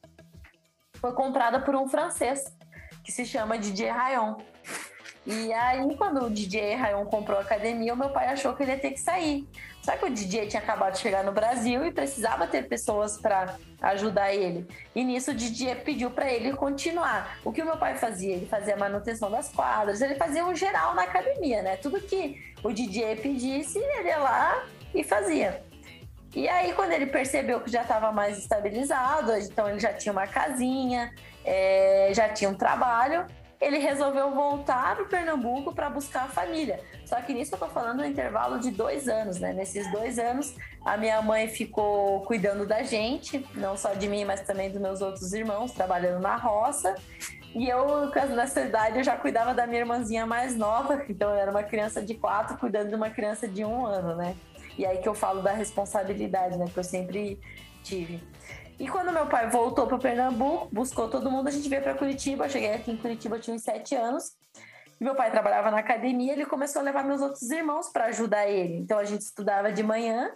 foi 1.01 1.11
comprada 1.13 1.59
por 1.59 1.75
um 1.75 1.87
francês 1.87 2.55
que 3.05 3.11
se 3.11 3.23
chama 3.23 3.57
DJ 3.57 3.89
Rayon. 3.89 4.35
E 5.25 5.51
aí, 5.53 5.95
quando 5.95 6.25
o 6.25 6.29
DJ 6.29 6.75
Rayon 6.75 7.05
comprou 7.05 7.37
a 7.37 7.41
academia, 7.41 7.93
o 7.93 7.97
meu 7.97 8.09
pai 8.09 8.27
achou 8.27 8.53
que 8.53 8.63
ele 8.63 8.71
ia 8.73 8.79
ter 8.79 8.91
que 8.91 8.99
sair. 8.99 9.47
Só 9.81 9.95
que 9.95 10.05
o 10.05 10.09
DJ 10.09 10.47
tinha 10.47 10.61
acabado 10.61 10.93
de 10.93 10.99
chegar 10.99 11.23
no 11.23 11.31
Brasil 11.31 11.85
e 11.85 11.91
precisava 11.91 12.47
ter 12.47 12.67
pessoas 12.67 13.17
para 13.17 13.55
ajudar 13.81 14.33
ele. 14.33 14.67
E 14.95 15.03
nisso 15.03 15.31
o 15.31 15.33
DJ 15.33 15.75
pediu 15.75 16.11
para 16.11 16.31
ele 16.31 16.53
continuar. 16.53 17.39
O 17.43 17.51
que 17.51 17.61
o 17.61 17.65
meu 17.65 17.77
pai 17.77 17.95
fazia? 17.95 18.35
Ele 18.35 18.47
fazia 18.47 18.75
a 18.75 18.77
manutenção 18.77 19.29
das 19.29 19.49
quadras, 19.49 20.01
ele 20.01 20.15
fazia 20.15 20.45
um 20.45 20.55
geral 20.55 20.95
na 20.95 21.03
academia, 21.03 21.61
né? 21.61 21.77
Tudo 21.77 22.01
que 22.01 22.41
o 22.63 22.71
DJ 22.71 23.15
pedisse, 23.17 23.77
ele 23.77 24.09
ia 24.09 24.17
lá 24.17 24.65
e 24.93 25.03
fazia. 25.03 25.63
E 26.35 26.49
aí, 26.49 26.73
quando 26.73 26.91
ele 26.91 27.05
percebeu 27.05 27.61
que 27.61 27.71
já 27.71 27.83
estava 27.83 28.11
mais 28.11 28.37
estabilizado, 28.37 29.35
então 29.37 29.69
ele 29.69 29.79
já 29.79 29.93
tinha 29.93 30.11
uma 30.11 30.27
casinha, 30.27 31.13
é, 31.45 32.09
já 32.13 32.27
tinha 32.29 32.49
um 32.49 32.55
trabalho, 32.55 33.25
ele 33.61 33.77
resolveu 33.77 34.31
voltar 34.31 34.95
para 34.95 35.05
Pernambuco 35.05 35.73
para 35.73 35.89
buscar 35.89 36.23
a 36.23 36.27
família. 36.27 36.79
Só 37.05 37.15
que 37.21 37.33
nisso 37.33 37.55
eu 37.55 37.59
tô 37.59 37.67
falando 37.67 37.99
no 37.99 38.05
intervalo 38.05 38.59
de 38.59 38.71
dois 38.71 39.07
anos, 39.07 39.39
né? 39.39 39.53
Nesses 39.53 39.89
dois 39.91 40.19
anos, 40.19 40.55
a 40.83 40.97
minha 40.97 41.21
mãe 41.21 41.47
ficou 41.47 42.21
cuidando 42.21 42.65
da 42.65 42.83
gente, 42.83 43.45
não 43.55 43.77
só 43.77 43.93
de 43.93 44.07
mim, 44.07 44.25
mas 44.25 44.41
também 44.41 44.69
dos 44.69 44.81
meus 44.81 45.01
outros 45.01 45.31
irmãos, 45.33 45.71
trabalhando 45.71 46.21
na 46.21 46.35
roça. 46.35 46.95
E 47.53 47.69
eu, 47.69 48.11
nessa 48.35 48.61
idade, 48.61 48.97
eu 48.97 49.03
já 49.03 49.15
cuidava 49.15 49.53
da 49.53 49.65
minha 49.65 49.79
irmãzinha 49.79 50.25
mais 50.25 50.55
nova, 50.57 51.05
então 51.07 51.29
eu 51.29 51.37
era 51.37 51.49
uma 51.49 51.63
criança 51.63 52.01
de 52.01 52.13
quatro 52.13 52.57
cuidando 52.57 52.89
de 52.89 52.95
uma 52.95 53.09
criança 53.09 53.47
de 53.47 53.63
um 53.63 53.85
ano, 53.85 54.15
né? 54.15 54.35
E 54.77 54.85
aí 54.85 54.97
que 54.97 55.07
eu 55.07 55.15
falo 55.15 55.41
da 55.41 55.53
responsabilidade, 55.53 56.57
né? 56.57 56.65
Que 56.71 56.77
eu 56.77 56.83
sempre 56.83 57.39
tive. 57.81 58.21
E 58.77 58.87
quando 58.87 59.11
meu 59.11 59.25
pai 59.27 59.49
voltou 59.49 59.87
para 59.87 59.97
Pernambuco, 59.97 60.67
buscou 60.71 61.07
todo 61.09 61.31
mundo, 61.31 61.47
a 61.47 61.51
gente 61.51 61.69
veio 61.69 61.81
para 61.81 61.95
Curitiba. 61.95 62.45
Eu 62.45 62.49
cheguei 62.49 62.73
aqui 62.73 62.91
em 62.91 62.97
Curitiba, 62.97 63.37
eu 63.37 63.41
tinha 63.41 63.55
uns 63.55 63.63
sete 63.63 63.95
anos. 63.95 64.33
Meu 64.99 65.15
pai 65.15 65.31
trabalhava 65.31 65.71
na 65.71 65.79
academia, 65.79 66.33
ele 66.33 66.45
começou 66.45 66.81
a 66.81 66.83
levar 66.83 67.03
meus 67.03 67.21
outros 67.21 67.49
irmãos 67.49 67.89
para 67.89 68.05
ajudar 68.05 68.47
ele. 68.47 68.77
Então 68.77 68.97
a 68.97 69.05
gente 69.05 69.21
estudava 69.21 69.71
de 69.71 69.81
manhã 69.81 70.29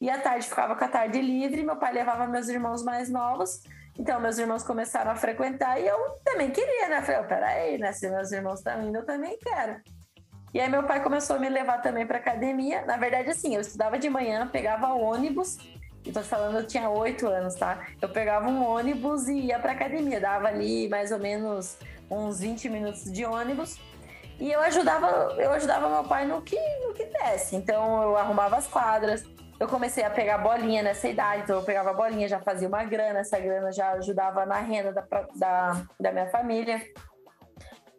e 0.00 0.08
à 0.08 0.18
tarde 0.18 0.48
ficava 0.48 0.74
com 0.76 0.84
a 0.84 0.88
tarde 0.88 1.20
livre. 1.20 1.62
Meu 1.62 1.76
pai 1.76 1.92
levava 1.92 2.26
meus 2.26 2.48
irmãos 2.48 2.82
mais 2.82 3.10
novos. 3.10 3.62
Então 3.98 4.18
meus 4.18 4.38
irmãos 4.38 4.62
começaram 4.62 5.10
a 5.10 5.16
frequentar 5.16 5.78
e 5.78 5.86
eu 5.86 5.98
também 6.24 6.50
queria, 6.50 6.88
né? 6.88 7.02
Falei, 7.02 7.20
oh, 7.20 7.24
peraí, 7.24 7.78
né? 7.78 7.92
Se 7.92 8.10
meus 8.10 8.32
irmãos 8.32 8.60
estão 8.60 8.82
indo, 8.82 8.96
eu 8.96 9.04
também 9.04 9.38
quero. 9.38 9.80
E 10.54 10.60
aí 10.60 10.70
meu 10.70 10.84
pai 10.84 11.02
começou 11.02 11.36
a 11.36 11.38
me 11.38 11.48
levar 11.48 11.82
também 11.82 12.06
para 12.06 12.18
academia. 12.18 12.84
Na 12.86 12.96
verdade, 12.96 13.30
assim, 13.30 13.54
eu 13.54 13.60
estudava 13.60 13.98
de 13.98 14.08
manhã, 14.08 14.48
pegava 14.48 14.92
ônibus 14.94 15.58
e 16.04 16.12
tô 16.12 16.22
falando, 16.22 16.58
eu 16.58 16.66
tinha 16.66 16.88
oito 16.90 17.26
anos, 17.26 17.54
tá? 17.54 17.86
Eu 18.00 18.10
pegava 18.10 18.46
um 18.46 18.62
ônibus 18.62 19.26
e 19.26 19.46
ia 19.46 19.58
pra 19.58 19.72
academia. 19.72 20.20
Dava 20.20 20.48
ali 20.48 20.86
mais 20.88 21.10
ou 21.10 21.18
menos 21.18 21.78
uns 22.10 22.40
20 22.40 22.68
minutos 22.68 23.10
de 23.10 23.24
ônibus. 23.24 23.78
E 24.38 24.52
eu 24.52 24.60
ajudava, 24.60 25.34
eu 25.38 25.50
ajudava 25.52 25.88
meu 25.88 26.04
pai 26.04 26.26
no 26.26 26.42
que, 26.42 26.58
no 26.86 26.92
que 26.92 27.06
desse. 27.06 27.56
Então 27.56 28.02
eu 28.02 28.16
arrumava 28.16 28.56
as 28.56 28.66
quadras. 28.66 29.24
Eu 29.58 29.66
comecei 29.66 30.04
a 30.04 30.10
pegar 30.10 30.38
bolinha 30.38 30.82
nessa 30.82 31.08
idade, 31.08 31.44
então 31.44 31.56
eu 31.56 31.62
pegava 31.62 31.94
bolinha, 31.94 32.28
já 32.28 32.40
fazia 32.40 32.66
uma 32.66 32.82
grana, 32.84 33.20
essa 33.20 33.38
grana 33.38 33.70
já 33.70 33.92
ajudava 33.92 34.44
na 34.44 34.58
renda 34.58 34.92
da, 34.92 35.06
da, 35.36 35.86
da 35.98 36.12
minha 36.12 36.26
família. 36.26 36.82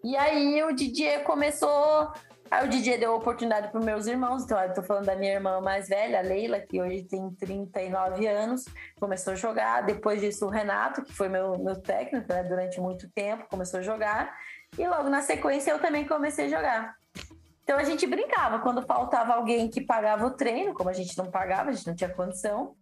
E 0.03 0.15
aí 0.15 0.61
o 0.63 0.75
Didier 0.75 1.23
começou 1.23 2.11
Aí 2.49 2.65
o 2.65 2.69
DJ 2.69 2.99
deu 2.99 3.13
oportunidade 3.15 3.71
para 3.71 3.79
meus 3.79 4.05
irmãos, 4.05 4.43
então 4.43 4.59
eu 4.61 4.73
tô 4.73 4.83
falando 4.83 5.05
da 5.05 5.15
minha 5.15 5.33
irmã 5.33 5.59
mais 5.59 5.89
velha, 5.89 6.19
a 6.19 6.21
Leila, 6.21 6.59
que 6.59 6.79
hoje 6.79 7.03
tem 7.03 7.29
39 7.31 8.27
anos, 8.27 8.65
começou 8.99 9.33
a 9.33 9.35
jogar. 9.35 9.81
Depois 9.81 10.21
disso, 10.21 10.45
o 10.45 10.49
Renato, 10.49 11.03
que 11.03 11.11
foi 11.11 11.27
meu, 11.27 11.57
meu 11.57 11.81
técnico 11.81 12.31
né, 12.31 12.43
durante 12.43 12.79
muito 12.79 13.09
tempo, 13.09 13.47
começou 13.49 13.79
a 13.79 13.83
jogar. 13.83 14.37
E 14.77 14.87
logo 14.87 15.09
na 15.09 15.21
sequência 15.21 15.71
eu 15.71 15.79
também 15.79 16.05
comecei 16.05 16.45
a 16.45 16.49
jogar. 16.49 16.95
Então 17.63 17.79
a 17.79 17.83
gente 17.83 18.05
brincava, 18.05 18.59
quando 18.59 18.85
faltava 18.85 19.33
alguém 19.33 19.67
que 19.67 19.81
pagava 19.81 20.27
o 20.27 20.31
treino, 20.31 20.73
como 20.73 20.89
a 20.89 20.93
gente 20.93 21.17
não 21.17 21.31
pagava, 21.31 21.71
a 21.71 21.73
gente 21.73 21.87
não 21.87 21.95
tinha 21.95 22.09
condição, 22.09 22.75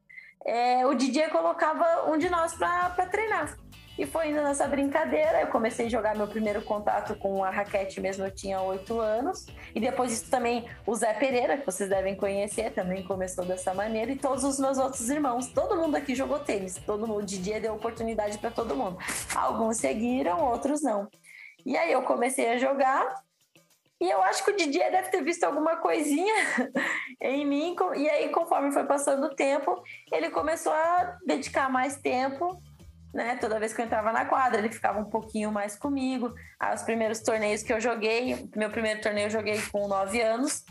é, 0.46 0.86
o 0.86 0.94
DJ 0.94 1.30
colocava 1.30 2.12
um 2.12 2.18
de 2.18 2.30
nós 2.30 2.54
para 2.54 3.06
treinar. 3.06 3.56
E 3.98 4.08
foi 4.08 4.30
indo 4.30 4.42
nessa 4.42 4.68
brincadeira, 4.68 5.42
eu 5.42 5.48
comecei 5.48 5.86
a 5.86 5.90
jogar 5.90 6.16
meu 6.16 6.28
primeiro 6.28 6.64
contato 6.64 7.16
com 7.16 7.44
a 7.44 7.52
raquete 7.52 8.02
mesmo, 8.02 8.26
eu 8.26 8.32
tinha 8.32 8.60
oito 8.62 9.00
anos. 9.00 9.46
E 9.76 9.80
depois 9.80 10.12
isso 10.12 10.32
também, 10.32 10.68
o 10.86 10.96
Zé 10.96 11.14
Pereira, 11.14 11.58
que 11.58 11.66
vocês 11.66 11.90
devem 11.90 12.16
conhecer, 12.16 12.74
também 12.74 13.04
começou 13.04 13.46
dessa 13.46 13.72
maneira. 13.74 14.12
E 14.12 14.16
todos 14.16 14.44
os 14.44 14.60
meus 14.60 14.80
outros 14.80 15.10
irmãos, 15.10 15.48
todo 15.48 15.76
mundo 15.76 15.96
aqui 15.96 16.16
jogou 16.16 16.40
tênis. 16.40 16.76
Todo 16.86 17.08
mundo, 17.08 17.24
de 17.24 17.38
dia 17.38 17.62
deu 17.62 17.76
oportunidade 17.76 18.40
para 18.40 18.50
todo 18.50 18.76
mundo. 18.76 18.98
Alguns 19.36 19.78
seguiram, 19.78 20.44
outros 20.44 20.82
não. 20.82 21.08
E 21.64 21.78
aí 21.78 21.92
eu 21.92 22.02
comecei 22.02 22.50
a 22.50 22.58
jogar. 22.58 23.14
E 24.02 24.10
eu 24.10 24.22
acho 24.24 24.44
que 24.44 24.52
o 24.52 24.56
Didier 24.56 24.92
deve 24.92 25.10
ter 25.10 25.24
visto 25.24 25.44
alguma 25.46 25.78
coisinha 25.78 26.34
em 27.22 27.46
mim. 27.46 27.76
E 27.96 28.10
aí, 28.10 28.30
conforme 28.30 28.72
foi 28.72 28.84
passando 28.84 29.28
o 29.28 29.36
tempo, 29.36 29.82
ele 30.12 30.30
começou 30.30 30.74
a 30.74 31.18
dedicar 31.26 31.70
mais 31.70 31.96
tempo 31.96 32.60
né? 33.14 33.38
Toda 33.40 33.60
vez 33.60 33.74
que 33.74 33.82
eu 33.82 33.86
entrava 33.86 34.12
na 34.12 34.26
quadra, 34.26 34.60
ele 34.60 34.72
ficava 34.72 35.00
um 35.00 35.06
pouquinho 35.06 35.52
mais 35.52 35.76
comigo. 35.76 36.34
Aí, 36.60 36.74
os 36.74 36.82
primeiros 36.82 37.20
torneios 37.20 37.62
que 37.62 37.72
eu 37.72 37.80
joguei, 37.80 38.50
meu 38.56 38.70
primeiro 38.70 39.02
torneio 39.02 39.28
eu 39.28 39.30
joguei 39.30 39.62
com 39.72 39.88
9 39.88 40.20
anos. 40.22 40.66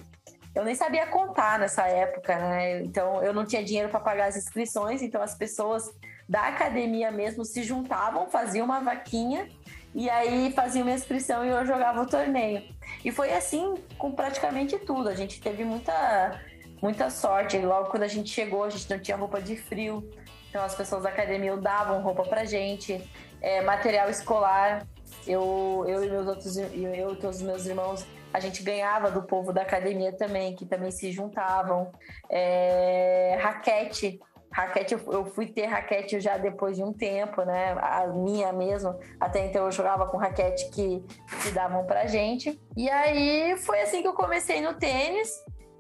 Eu 0.55 0.65
nem 0.65 0.75
sabia 0.75 1.07
contar 1.07 1.59
nessa 1.59 1.87
época, 1.87 2.37
né? 2.37 2.83
Então 2.83 3.23
eu 3.23 3.33
não 3.33 3.47
tinha 3.47 3.65
dinheiro 3.65 3.89
para 3.89 4.01
pagar 4.01 4.27
as 4.27 4.37
inscrições, 4.37 5.01
então 5.01 5.23
as 5.23 5.35
pessoas 5.35 5.91
da 6.29 6.49
academia 6.49 7.11
mesmo 7.11 7.45
se 7.45 7.63
juntavam, 7.63 8.29
faziam 8.29 8.67
uma 8.67 8.81
vaquinha 8.81 9.49
e 9.95 10.11
aí 10.11 10.53
faziam 10.53 10.87
uma 10.87 10.95
inscrição 10.95 11.45
e 11.45 11.49
eu 11.49 11.65
jogava 11.65 12.03
o 12.03 12.07
torneio. 12.07 12.63
E 13.05 13.11
foi 13.11 13.33
assim 13.33 13.75
com 13.97 14.13
praticamente 14.13 14.79
tudo. 14.79 15.09
A 15.09 15.15
gente 15.15 15.41
teve 15.41 15.65
muita 15.65 16.41
muita 16.83 17.09
sorte. 17.09 17.57
Logo 17.59 17.89
quando 17.89 18.03
a 18.03 18.09
gente 18.09 18.29
chegou, 18.29 18.65
a 18.65 18.71
gente 18.71 18.91
não 18.91 18.99
tinha 18.99 19.17
roupa 19.17 19.41
de 19.41 19.57
frio. 19.57 20.07
Então 20.53 20.63
as 20.63 20.75
pessoas 20.75 21.03
da 21.03 21.09
academia 21.09 21.57
davam 21.57 22.03
roupa 22.03 22.25
pra 22.25 22.45
gente, 22.45 23.03
é, 23.41 23.63
material 23.63 24.11
escolar. 24.11 24.87
Eu, 25.27 25.87
eu 25.89 26.05
e 26.05 26.11
meus 26.11 26.27
outros 26.27 26.59
eu 26.59 27.13
e 27.13 27.17
todos 27.17 27.37
os 27.37 27.43
meus 27.43 27.65
irmãos 27.65 28.07
a 28.35 28.39
gente 28.39 28.63
ganhava 28.63 29.11
do 29.11 29.23
povo 29.23 29.51
da 29.51 29.63
academia 29.63 30.13
também, 30.13 30.55
que 30.55 30.67
também 30.67 30.91
se 30.91 31.11
juntavam. 31.11 31.91
É, 32.29 33.39
raquete, 33.41 34.21
raquete, 34.53 34.93
eu 34.93 35.25
fui 35.25 35.47
ter 35.47 35.65
raquete 35.65 36.21
já 36.21 36.37
depois 36.37 36.77
de 36.77 36.85
um 36.85 36.93
tempo, 36.93 37.43
né? 37.45 37.75
A 37.81 38.07
minha 38.09 38.53
mesmo. 38.53 38.95
Até 39.19 39.47
então 39.47 39.65
eu 39.65 39.73
jogava 39.73 40.07
com 40.07 40.19
raquete 40.19 40.69
que, 40.69 41.03
que 41.43 41.51
davam 41.53 41.87
pra 41.87 42.05
gente. 42.05 42.61
E 42.77 42.91
aí 42.91 43.57
foi 43.57 43.81
assim 43.81 44.03
que 44.03 44.09
eu 44.09 44.15
comecei 44.15 44.61
no 44.61 44.75
tênis. 44.75 45.31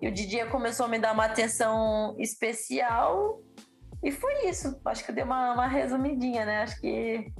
E 0.00 0.08
o 0.08 0.12
Didier 0.12 0.50
começou 0.50 0.86
a 0.86 0.88
me 0.88 0.98
dar 0.98 1.12
uma 1.12 1.26
atenção 1.26 2.16
especial. 2.18 3.38
E 4.02 4.10
foi 4.10 4.48
isso. 4.48 4.80
Acho 4.84 5.04
que 5.04 5.10
eu 5.10 5.14
dei 5.14 5.24
uma, 5.24 5.54
uma 5.54 5.66
resumidinha, 5.66 6.44
né? 6.44 6.62
Acho 6.62 6.80
que 6.80 7.32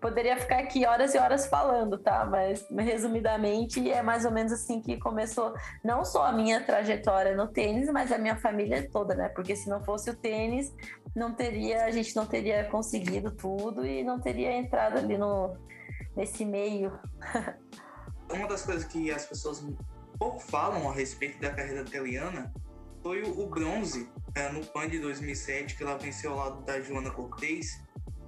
poderia 0.00 0.36
ficar 0.36 0.58
aqui 0.58 0.84
horas 0.84 1.14
e 1.14 1.18
horas 1.18 1.46
falando, 1.46 1.98
tá? 1.98 2.24
Mas 2.24 2.66
resumidamente 2.70 3.90
é 3.90 4.02
mais 4.02 4.24
ou 4.24 4.32
menos 4.32 4.52
assim 4.52 4.80
que 4.80 4.98
começou 4.98 5.54
não 5.84 6.04
só 6.04 6.26
a 6.26 6.32
minha 6.32 6.60
trajetória 6.64 7.36
no 7.36 7.46
tênis, 7.46 7.88
mas 7.90 8.10
a 8.10 8.18
minha 8.18 8.36
família 8.36 8.88
toda, 8.90 9.14
né? 9.14 9.28
Porque 9.28 9.54
se 9.54 9.68
não 9.68 9.82
fosse 9.84 10.10
o 10.10 10.16
tênis, 10.16 10.74
não 11.14 11.32
teria, 11.32 11.84
a 11.84 11.90
gente 11.90 12.14
não 12.16 12.26
teria 12.26 12.64
conseguido 12.64 13.30
tudo 13.30 13.86
e 13.86 14.02
não 14.02 14.20
teria 14.20 14.52
entrado 14.52 14.98
ali 14.98 15.16
no 15.16 15.56
nesse 16.16 16.44
meio. 16.44 16.98
Uma 18.28 18.48
das 18.48 18.62
coisas 18.62 18.84
que 18.84 19.10
as 19.10 19.24
pessoas 19.26 19.64
pouco 20.18 20.40
falam 20.40 20.88
a 20.88 20.92
respeito 20.92 21.40
da 21.40 21.50
carreira 21.50 21.84
da 21.84 21.96
Eliana 21.96 22.52
foi 23.02 23.22
o, 23.22 23.46
bronze 23.46 24.08
é, 24.34 24.50
no 24.50 24.64
PAN 24.64 24.88
de 24.88 24.98
2007, 24.98 25.76
que 25.76 25.82
ela 25.82 25.96
venceu 25.96 26.32
ao 26.32 26.38
lado 26.38 26.64
da 26.64 26.80
Joana 26.80 27.10
Cortez. 27.10 27.82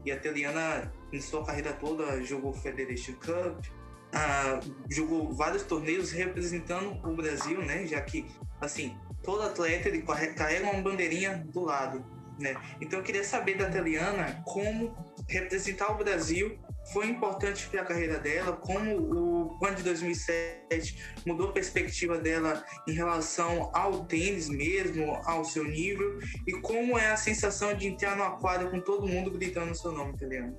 E 0.05 0.11
a 0.11 0.19
Teliana, 0.19 0.93
em 1.13 1.21
sua 1.21 1.45
carreira 1.45 1.73
toda, 1.73 2.23
jogou 2.23 2.53
Federation 2.53 3.13
Cup, 3.15 3.65
uh, 4.13 4.75
jogou 4.91 5.33
vários 5.33 5.63
torneios 5.63 6.11
representando 6.11 6.99
o 7.07 7.15
Brasil, 7.15 7.63
né? 7.65 7.87
Já 7.87 8.01
que, 8.01 8.27
assim, 8.61 8.97
todo 9.23 9.43
atleta 9.43 9.89
ele 9.89 10.03
carrega 10.03 10.71
uma 10.71 10.83
bandeirinha 10.83 11.47
do 11.53 11.61
lado, 11.65 12.05
né? 12.39 12.57
Então 12.81 12.99
eu 12.99 13.05
queria 13.05 13.23
saber 13.23 13.57
da 13.57 13.71
Teliana 13.71 14.43
como 14.45 14.93
representar 15.29 15.93
o 15.93 15.97
Brasil 15.97 16.59
foi 16.93 17.09
importante 17.09 17.69
para 17.69 17.83
a 17.83 17.85
carreira 17.85 18.19
dela, 18.19 18.57
como 18.57 19.57
o 19.61 19.65
ano 19.65 19.77
de 19.77 19.83
2007 19.83 21.21
mudou 21.27 21.51
a 21.51 21.53
perspectiva 21.53 22.19
dela 22.19 22.63
em 22.89 22.93
relação 22.93 23.71
ao 23.73 24.05
tênis 24.05 24.49
mesmo, 24.49 25.21
ao 25.25 25.45
seu 25.45 25.65
nível, 25.65 26.19
e 26.47 26.53
como 26.61 26.99
é 26.99 27.11
a 27.11 27.17
sensação 27.17 27.75
de 27.75 27.89
entrar 27.89 28.17
no 28.17 28.25
aquário 28.25 28.71
com 28.71 28.81
todo 28.81 29.07
mundo 29.07 29.31
gritando 29.31 29.71
o 29.71 29.75
seu 29.75 29.93
nome, 29.93 30.15
italiano. 30.15 30.57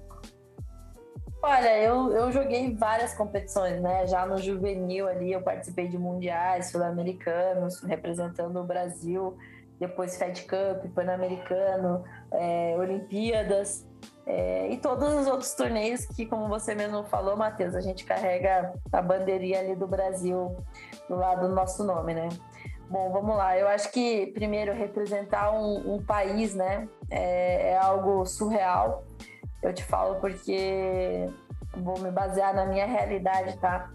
Olha, 1.45 1.77
eu, 1.77 2.09
eu 2.13 2.31
joguei 2.31 2.73
várias 2.73 3.13
competições, 3.15 3.81
né? 3.81 4.07
Já 4.07 4.25
no 4.25 4.37
juvenil 4.37 5.09
ali, 5.09 5.33
eu 5.33 5.41
participei 5.41 5.89
de 5.89 5.97
mundiais 5.97 6.71
sul-americanos, 6.71 7.83
representando 7.83 8.61
o 8.61 8.63
Brasil, 8.63 9.37
depois 9.77 10.17
Fed 10.17 10.43
Cup, 10.43 10.89
Pan-Americano, 10.95 12.05
é, 12.31 12.77
Olimpíadas. 12.77 13.85
É, 14.25 14.69
e 14.71 14.77
todos 14.77 15.13
os 15.13 15.27
outros 15.27 15.53
torneios 15.53 16.05
que, 16.05 16.25
como 16.25 16.47
você 16.47 16.73
mesmo 16.73 17.03
falou, 17.03 17.35
Matheus, 17.35 17.75
a 17.75 17.81
gente 17.81 18.05
carrega 18.05 18.73
a 18.91 19.01
bandeirinha 19.01 19.59
ali 19.59 19.75
do 19.75 19.85
Brasil 19.85 20.55
do 21.09 21.15
lado 21.15 21.47
do 21.47 21.53
nosso 21.53 21.83
nome, 21.83 22.13
né? 22.13 22.29
Bom, 22.89 23.11
vamos 23.11 23.35
lá. 23.35 23.57
Eu 23.57 23.67
acho 23.67 23.91
que, 23.91 24.27
primeiro, 24.27 24.73
representar 24.73 25.51
um, 25.51 25.95
um 25.95 26.03
país, 26.03 26.53
né, 26.53 26.87
é, 27.09 27.71
é, 27.71 27.77
algo 27.77 28.25
surreal. 28.25 29.03
Eu 29.61 29.73
te 29.73 29.83
falo 29.83 30.15
porque 30.15 31.29
vou 31.77 31.99
me 31.99 32.11
basear 32.11 32.53
na 32.53 32.65
minha 32.65 32.85
realidade, 32.85 33.57
tá? 33.57 33.89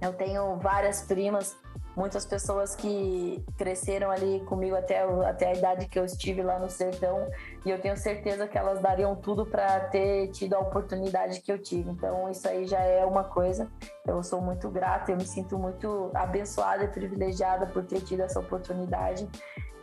Eu 0.00 0.12
tenho 0.12 0.56
várias 0.56 1.02
primas 1.02 1.56
muitas 1.96 2.26
pessoas 2.26 2.74
que 2.74 3.44
cresceram 3.56 4.10
ali 4.10 4.40
comigo 4.46 4.76
até, 4.76 5.02
até 5.26 5.48
a 5.48 5.52
idade 5.54 5.86
que 5.86 5.98
eu 5.98 6.04
estive 6.04 6.42
lá 6.42 6.58
no 6.58 6.68
sertão 6.68 7.28
e 7.64 7.70
eu 7.70 7.80
tenho 7.80 7.96
certeza 7.96 8.46
que 8.46 8.58
elas 8.58 8.80
dariam 8.80 9.14
tudo 9.14 9.46
para 9.46 9.80
ter 9.80 10.28
tido 10.28 10.54
a 10.54 10.58
oportunidade 10.58 11.40
que 11.40 11.52
eu 11.52 11.58
tive. 11.58 11.90
Então 11.90 12.28
isso 12.30 12.48
aí 12.48 12.66
já 12.66 12.80
é 12.80 13.04
uma 13.04 13.24
coisa. 13.24 13.70
Eu 14.06 14.22
sou 14.22 14.40
muito 14.40 14.68
grata, 14.68 15.12
eu 15.12 15.16
me 15.16 15.26
sinto 15.26 15.58
muito 15.58 16.10
abençoada 16.14 16.84
e 16.84 16.88
privilegiada 16.88 17.66
por 17.66 17.84
ter 17.84 18.00
tido 18.00 18.20
essa 18.20 18.40
oportunidade. 18.40 19.28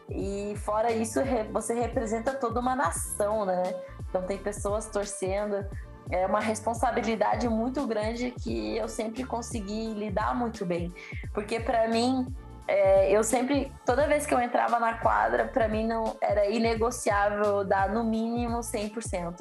E 0.09 0.53
fora 0.57 0.91
isso, 0.91 1.21
você 1.53 1.73
representa 1.73 2.33
toda 2.33 2.59
uma 2.59 2.75
nação, 2.75 3.45
né? 3.45 3.63
Então 4.09 4.21
tem 4.23 4.37
pessoas 4.37 4.87
torcendo 4.87 5.65
é 6.09 6.25
uma 6.25 6.39
responsabilidade 6.39 7.47
muito 7.47 7.85
grande 7.85 8.31
que 8.31 8.77
eu 8.77 8.87
sempre 8.87 9.23
consegui 9.23 9.93
lidar 9.93 10.35
muito 10.35 10.65
bem. 10.65 10.93
Porque 11.33 11.59
para 11.59 11.87
mim, 11.87 12.27
é, 12.67 13.11
eu 13.11 13.23
sempre, 13.23 13.71
toda 13.85 14.07
vez 14.07 14.25
que 14.25 14.33
eu 14.33 14.39
entrava 14.39 14.79
na 14.79 14.95
quadra, 14.95 15.47
para 15.47 15.67
mim 15.67 15.85
não 15.85 16.15
era 16.21 16.49
inegociável 16.49 17.63
dar 17.63 17.89
no 17.89 18.03
mínimo 18.03 18.59
100%. 18.59 19.35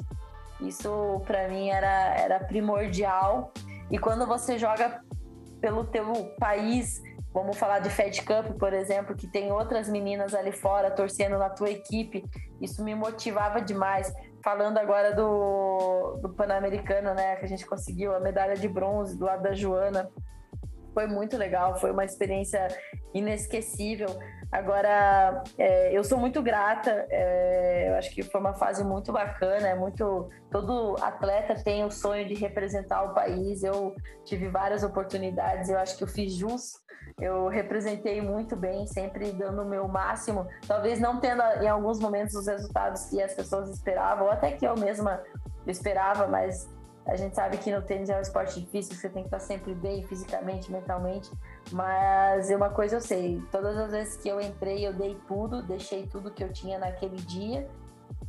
Isso 0.61 1.21
para 1.25 1.47
mim 1.47 1.69
era, 1.69 2.15
era 2.17 2.39
primordial. 2.39 3.51
E 3.89 3.97
quando 3.97 4.25
você 4.25 4.57
joga 4.57 5.01
pelo 5.59 5.83
teu 5.85 6.13
país, 6.39 7.01
vamos 7.33 7.57
falar 7.57 7.79
de 7.79 7.89
Fed 7.89 8.21
Cup, 8.23 8.57
por 8.57 8.73
exemplo, 8.73 9.15
que 9.15 9.27
tem 9.27 9.51
outras 9.51 9.89
meninas 9.89 10.33
ali 10.33 10.51
fora 10.51 10.91
torcendo 10.91 11.37
na 11.37 11.49
tua 11.49 11.69
equipe, 11.69 12.23
isso 12.59 12.83
me 12.83 12.93
motivava 12.93 13.61
demais. 13.61 14.13
Falando 14.43 14.77
agora 14.77 15.13
do, 15.13 16.17
do 16.21 16.29
Pan-Americano, 16.29 17.13
né, 17.13 17.35
que 17.35 17.45
a 17.45 17.47
gente 17.47 17.65
conseguiu 17.65 18.13
a 18.15 18.19
medalha 18.19 18.55
de 18.55 18.67
bronze 18.67 19.17
do 19.17 19.25
lado 19.25 19.43
da 19.43 19.53
Joana, 19.53 20.09
foi 20.93 21.07
muito 21.07 21.37
legal, 21.37 21.79
foi 21.79 21.91
uma 21.91 22.03
experiência 22.03 22.67
inesquecível. 23.13 24.07
Agora, 24.51 25.41
é, 25.57 25.97
eu 25.97 26.03
sou 26.03 26.17
muito 26.17 26.41
grata, 26.41 27.05
é, 27.09 27.89
eu 27.89 27.95
acho 27.95 28.13
que 28.13 28.21
foi 28.21 28.41
uma 28.41 28.53
fase 28.53 28.83
muito 28.83 29.11
bacana, 29.13 29.69
é 29.69 29.75
muito. 29.75 30.29
Todo 30.51 30.97
atleta 31.01 31.55
tem 31.55 31.85
o 31.85 31.91
sonho 31.91 32.27
de 32.27 32.33
representar 32.33 33.03
o 33.03 33.13
país. 33.13 33.63
Eu 33.63 33.95
tive 34.25 34.49
várias 34.49 34.83
oportunidades, 34.83 35.69
eu 35.69 35.79
acho 35.79 35.97
que 35.97 36.03
eu 36.03 36.07
fiz 36.07 36.33
jus, 36.33 36.73
eu 37.21 37.47
representei 37.47 38.19
muito 38.19 38.55
bem, 38.55 38.87
sempre 38.87 39.31
dando 39.31 39.61
o 39.61 39.65
meu 39.65 39.87
máximo, 39.87 40.47
talvez 40.67 40.99
não 40.99 41.19
tendo 41.19 41.41
em 41.61 41.67
alguns 41.67 41.99
momentos 41.99 42.33
os 42.33 42.47
resultados 42.47 43.05
que 43.05 43.21
as 43.21 43.33
pessoas 43.33 43.69
esperavam, 43.69 44.25
ou 44.25 44.31
até 44.31 44.51
que 44.51 44.65
eu 44.65 44.75
mesma 44.75 45.21
esperava, 45.67 46.27
mas 46.27 46.67
a 47.05 47.15
gente 47.15 47.35
sabe 47.35 47.57
que 47.57 47.71
no 47.71 47.81
tênis 47.81 48.09
é 48.09 48.17
um 48.17 48.21
esporte 48.21 48.59
difícil, 48.59 48.95
você 48.95 49.07
tem 49.07 49.23
que 49.23 49.27
estar 49.27 49.39
sempre 49.39 49.73
bem 49.73 50.03
fisicamente, 50.03 50.71
mentalmente. 50.71 51.31
Mas 51.71 52.49
uma 52.49 52.69
coisa 52.69 52.97
eu 52.97 53.01
sei, 53.01 53.41
todas 53.51 53.77
as 53.77 53.91
vezes 53.91 54.17
que 54.17 54.29
eu 54.29 54.39
entrei, 54.39 54.87
eu 54.87 54.93
dei 54.93 55.17
tudo, 55.27 55.61
deixei 55.63 56.07
tudo 56.07 56.31
que 56.31 56.43
eu 56.43 56.51
tinha 56.51 56.77
naquele 56.79 57.17
dia. 57.17 57.67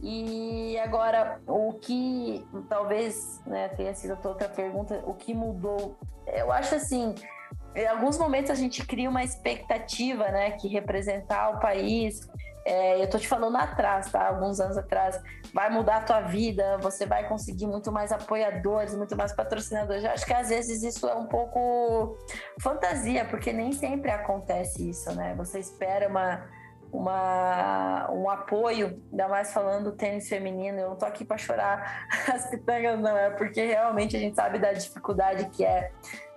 E 0.00 0.78
agora, 0.78 1.40
o 1.46 1.75
que 1.75 2.46
talvez 2.68 3.40
né, 3.46 3.68
tenha 3.68 3.94
sido 3.94 4.12
a 4.14 4.28
outra 4.28 4.49
pergunta, 4.49 5.02
o 5.06 5.14
que 5.14 5.32
mudou? 5.32 5.96
Eu 6.26 6.50
acho 6.50 6.75
assim, 6.75 7.14
em 7.75 7.87
alguns 7.87 8.18
momentos 8.18 8.50
a 8.50 8.54
gente 8.54 8.85
cria 8.87 9.09
uma 9.09 9.25
expectativa, 9.25 10.28
né, 10.28 10.52
que 10.52 10.68
representar 10.68 11.50
o 11.50 11.61
país, 11.61 12.28
é, 12.64 13.02
eu 13.02 13.11
tô 13.11 13.18
te 13.18 13.26
falando 13.26 13.56
atrás, 13.56 14.11
tá? 14.11 14.28
Alguns 14.28 14.61
anos 14.61 14.76
atrás, 14.78 15.21
vai 15.52 15.68
mudar 15.68 15.97
a 15.97 16.00
tua 16.02 16.21
vida, 16.21 16.78
você 16.78 17.04
vai 17.04 17.28
conseguir 17.28 17.66
muito 17.66 17.90
mais 17.90 18.12
apoiadores, 18.12 18.94
muito 18.94 19.16
mais 19.16 19.32
patrocinadores. 19.32 20.04
Eu 20.04 20.11
acho 20.11 20.25
que 20.25 20.32
às 20.32 20.49
vezes 20.49 20.82
isso 20.82 21.09
é 21.09 21.14
um 21.14 21.26
pouco 21.26 22.16
fantasia, 22.61 23.25
porque 23.25 23.52
nem 23.52 23.73
sempre 23.73 24.11
acontece 24.11 24.88
isso, 24.88 25.12
né? 25.14 25.35
Você 25.37 25.59
espera 25.59 26.09
uma, 26.09 26.44
uma, 26.92 28.11
um 28.12 28.28
apoio, 28.28 29.00
ainda 29.11 29.26
mais 29.26 29.52
falando 29.52 29.90
do 29.90 29.96
tênis 29.96 30.28
feminino. 30.28 30.78
Eu 30.78 30.90
não 30.90 30.96
tô 30.96 31.06
aqui 31.06 31.25
para 31.25 31.38
chorar 31.38 32.06
as 32.32 32.50
pitangas, 32.50 33.00
não, 33.00 33.16
é 33.16 33.30
porque 33.30 33.64
realmente 33.64 34.16
a 34.16 34.20
gente 34.20 34.37
sabe 34.37 34.58
da 34.58 34.72
dificuldade 34.72 35.46
que 35.50 35.64
é, 35.64 35.90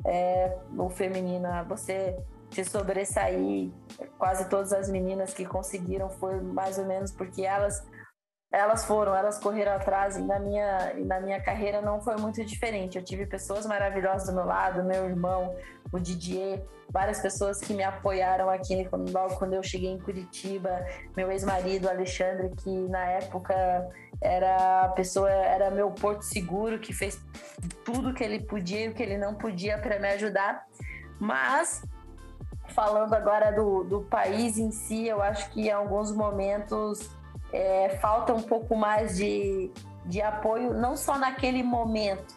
é 0.06 0.58
o 0.78 0.90
feminino. 0.90 1.48
Você 1.68 2.18
se 2.52 2.64
sobressair. 2.64 3.70
Quase 4.18 4.50
todas 4.50 4.72
as 4.72 4.90
meninas 4.90 5.34
que 5.34 5.46
conseguiram 5.46 6.10
foi 6.10 6.40
mais 6.40 6.78
ou 6.78 6.86
menos 6.86 7.12
porque 7.12 7.42
elas 7.42 7.86
elas 8.56 8.86
foram, 8.86 9.14
elas 9.14 9.38
correram 9.38 9.74
atrás 9.74 10.16
e 10.16 10.22
na 10.22 10.40
minha, 10.40 10.94
na 11.06 11.20
minha 11.20 11.42
carreira 11.42 11.82
não 11.82 12.00
foi 12.00 12.16
muito 12.16 12.44
diferente. 12.46 12.98
Eu 12.98 13.04
tive 13.04 13.26
pessoas 13.26 13.66
maravilhosas 13.66 14.30
do 14.30 14.34
meu 14.34 14.46
lado, 14.46 14.82
meu 14.82 15.04
irmão, 15.04 15.54
o 15.92 16.00
Didier, 16.00 16.64
várias 16.90 17.20
pessoas 17.20 17.60
que 17.60 17.74
me 17.74 17.84
apoiaram 17.84 18.50
aqui 18.50 18.88
logo 19.12 19.36
quando 19.36 19.54
eu 19.54 19.62
cheguei 19.62 19.90
em 19.90 20.00
Curitiba, 20.00 20.86
meu 21.18 21.30
ex-marido 21.30 21.90
Alexandre, 21.90 22.50
que 22.56 22.70
na 22.88 23.06
época 23.06 23.56
era 24.22 24.84
a 24.84 24.90
pessoa, 24.90 25.30
era 25.30 25.70
meu 25.70 25.92
porto 25.92 26.22
seguro, 26.22 26.80
que 26.80 26.94
fez 26.94 27.22
tudo 27.84 28.14
que 28.14 28.24
ele 28.24 28.40
podia 28.40 28.86
e 28.86 28.88
o 28.88 28.94
que 28.94 29.04
ele 29.04 29.18
não 29.18 29.36
podia 29.36 29.78
para 29.78 30.00
me 30.00 30.08
ajudar. 30.14 30.66
Mas 31.20 31.84
falando 32.70 33.14
agora 33.14 33.52
do, 33.52 33.84
do 33.84 34.02
país 34.04 34.58
em 34.58 34.72
si, 34.72 35.08
eu 35.08 35.22
acho 35.22 35.50
que 35.52 35.68
em 35.68 35.72
alguns 35.72 36.16
momentos 36.16 37.10
é, 37.56 37.98
falta 38.02 38.34
um 38.34 38.42
pouco 38.42 38.76
mais 38.76 39.16
de, 39.16 39.72
de 40.06 40.22
apoio, 40.22 40.74
não 40.74 40.98
só 40.98 41.18
naquele 41.18 41.64
momento, 41.64 42.36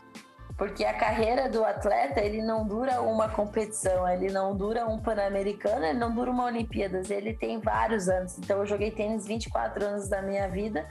porque 0.56 0.84
a 0.84 0.94
carreira 0.94 1.48
do 1.48 1.64
atleta 1.64 2.20
ele 2.20 2.40
não 2.40 2.66
dura 2.66 3.00
uma 3.02 3.28
competição, 3.28 4.08
ele 4.08 4.30
não 4.30 4.56
dura 4.56 4.86
um 4.86 4.98
Pan-Americano, 4.98 5.84
ele 5.84 5.98
não 5.98 6.14
dura 6.14 6.30
uma 6.30 6.44
Olimpíadas, 6.44 7.10
ele 7.10 7.34
tem 7.34 7.60
vários 7.60 8.08
anos. 8.08 8.38
Então 8.38 8.58
eu 8.58 8.66
joguei 8.66 8.90
tênis 8.90 9.26
24 9.26 9.84
anos 9.84 10.08
da 10.08 10.22
minha 10.22 10.48
vida 10.48 10.86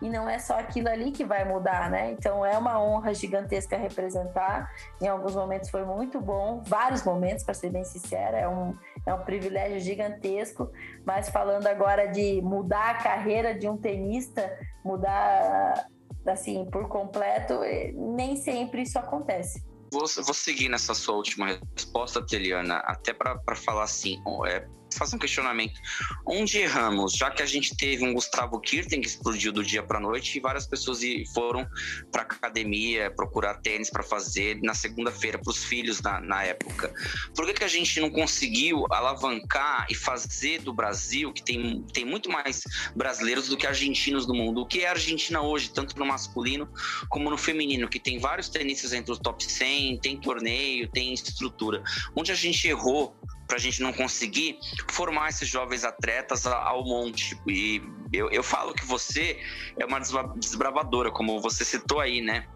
e 0.00 0.08
não 0.08 0.28
é 0.28 0.38
só 0.38 0.58
aquilo 0.58 0.88
ali 0.88 1.10
que 1.10 1.24
vai 1.24 1.44
mudar, 1.44 1.90
né? 1.90 2.12
Então 2.12 2.44
é 2.44 2.56
uma 2.56 2.82
honra 2.82 3.14
gigantesca 3.14 3.76
representar. 3.76 4.70
Em 5.00 5.08
alguns 5.08 5.34
momentos 5.34 5.70
foi 5.70 5.84
muito 5.84 6.20
bom, 6.20 6.62
vários 6.66 7.02
momentos, 7.02 7.44
para 7.44 7.54
ser 7.54 7.70
bem 7.70 7.84
sincera, 7.84 8.38
é 8.38 8.48
um, 8.48 8.76
é 9.06 9.14
um 9.14 9.24
privilégio 9.24 9.80
gigantesco. 9.80 10.70
Mas 11.04 11.28
falando 11.30 11.66
agora 11.66 12.06
de 12.06 12.40
mudar 12.42 12.90
a 12.90 13.02
carreira 13.02 13.54
de 13.58 13.68
um 13.68 13.76
tenista, 13.76 14.58
mudar 14.84 15.88
assim 16.26 16.64
por 16.70 16.88
completo, 16.88 17.60
nem 17.94 18.36
sempre 18.36 18.82
isso 18.82 18.98
acontece. 18.98 19.64
Vou, 19.92 20.04
vou 20.24 20.34
seguir 20.34 20.68
nessa 20.68 20.94
sua 20.94 21.14
última 21.14 21.58
resposta, 21.74 22.24
Teliana, 22.24 22.78
até 22.78 23.12
para 23.12 23.54
falar 23.54 23.84
assim, 23.84 24.20
é, 24.46 24.66
fazer 24.98 25.16
um 25.16 25.18
questionamento. 25.18 25.80
Onde 26.26 26.58
erramos? 26.58 27.14
Já 27.14 27.30
que 27.30 27.42
a 27.42 27.46
gente 27.46 27.76
teve 27.76 28.04
um 28.04 28.12
Gustavo 28.14 28.60
Kirten 28.60 29.00
que 29.00 29.06
explodiu 29.06 29.52
do 29.52 29.64
dia 29.64 29.82
para 29.82 30.00
noite 30.00 30.36
e 30.36 30.40
várias 30.40 30.66
pessoas 30.66 31.00
foram 31.34 31.66
para 32.10 32.22
academia 32.22 33.10
procurar 33.10 33.54
tênis 33.56 33.90
para 33.90 34.02
fazer 34.02 34.60
na 34.62 34.74
segunda-feira 34.74 35.38
para 35.38 35.50
os 35.50 35.64
filhos 35.64 36.00
na, 36.00 36.20
na 36.20 36.42
época. 36.44 36.92
Por 37.34 37.46
que, 37.46 37.54
que 37.54 37.64
a 37.64 37.68
gente 37.68 38.00
não 38.00 38.10
conseguiu 38.10 38.86
alavancar 38.90 39.86
e 39.90 39.94
fazer 39.94 40.60
do 40.62 40.72
Brasil, 40.72 41.32
que 41.32 41.42
tem, 41.42 41.82
tem 41.92 42.04
muito 42.04 42.30
mais 42.30 42.62
brasileiros 42.94 43.48
do 43.48 43.56
que 43.56 43.66
argentinos 43.66 44.26
no 44.26 44.34
mundo? 44.34 44.62
O 44.62 44.66
que 44.66 44.80
é 44.80 44.88
a 44.88 44.92
Argentina 44.92 45.40
hoje, 45.42 45.70
tanto 45.70 45.98
no 45.98 46.06
masculino 46.06 46.68
como 47.08 47.30
no 47.30 47.38
feminino, 47.38 47.88
que 47.88 48.00
tem 48.00 48.18
vários 48.18 48.48
tenistas 48.48 48.92
entre 48.92 49.12
os 49.12 49.18
top 49.18 49.44
100, 49.44 49.98
tem 49.98 50.18
torneio, 50.18 50.88
tem 50.88 51.12
estrutura. 51.12 51.82
Onde 52.14 52.32
a 52.32 52.34
gente 52.34 52.66
errou 52.66 53.16
para 53.46 53.56
a 53.56 53.60
gente 53.60 53.80
não 53.80 53.92
conseguir 53.92 54.58
formar 54.88 55.28
esses 55.28 55.48
jovens 55.48 55.84
atletas 55.84 56.46
ao 56.46 56.84
monte. 56.84 57.38
E 57.46 57.82
eu, 58.12 58.30
eu 58.30 58.42
falo 58.42 58.74
que 58.74 58.84
você 58.84 59.40
é 59.78 59.84
uma 59.84 60.00
desbravadora, 60.36 61.10
como 61.10 61.40
você 61.40 61.64
citou 61.64 62.00
aí, 62.00 62.20
né? 62.20 62.46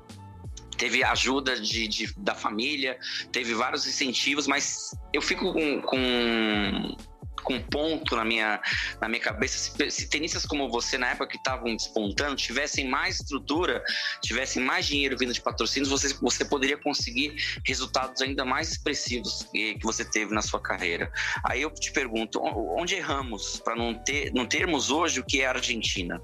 Teve 0.77 1.05
ajuda 1.05 1.61
de, 1.61 1.87
de 1.87 2.15
da 2.17 2.35
família, 2.35 2.99
teve 3.31 3.53
vários 3.55 3.87
incentivos, 3.87 4.47
mas 4.47 4.95
eu 5.13 5.21
fico 5.21 5.53
com, 5.53 5.83
com 5.83 6.97
com 7.43 7.61
ponto 7.61 8.17
na 8.17 8.25
minha, 8.25 8.61
na 9.01 9.09
minha 9.09 9.21
cabeça. 9.21 9.59
Se, 9.59 9.91
se 9.91 10.09
tenistas 10.09 10.45
como 10.47 10.71
você, 10.71 10.99
na 10.99 11.11
época 11.11 11.29
que 11.29 11.37
estavam 11.37 11.75
despontando, 11.75 12.37
tivessem 12.37 12.89
mais 12.89 13.21
estrutura, 13.21 13.83
tivessem 14.23 14.63
mais 14.63 14.87
dinheiro 14.87 15.17
vindo 15.19 15.33
de 15.33 15.41
patrocínios, 15.41 15.89
você, 15.89 16.15
você 16.15 16.45
poderia 16.45 16.77
conseguir 16.77 17.35
resultados 17.67 18.23
ainda 18.23 18.45
mais 18.45 18.71
expressivos 18.73 19.49
que, 19.51 19.75
que 19.75 19.85
você 19.85 20.05
teve 20.05 20.35
na 20.35 20.43
sua 20.43 20.61
carreira. 20.61 21.13
Aí 21.45 21.63
eu 21.63 21.71
te 21.71 21.93
pergunto, 21.93 22.41
onde 22.43 22.95
erramos 22.95 23.61
para 23.61 23.77
não, 23.77 23.95
ter, 23.95 24.33
não 24.33 24.47
termos 24.47 24.91
hoje 24.91 25.21
o 25.21 25.25
que 25.25 25.43
é 25.43 25.47
a 25.47 25.51
Argentina? 25.51 26.21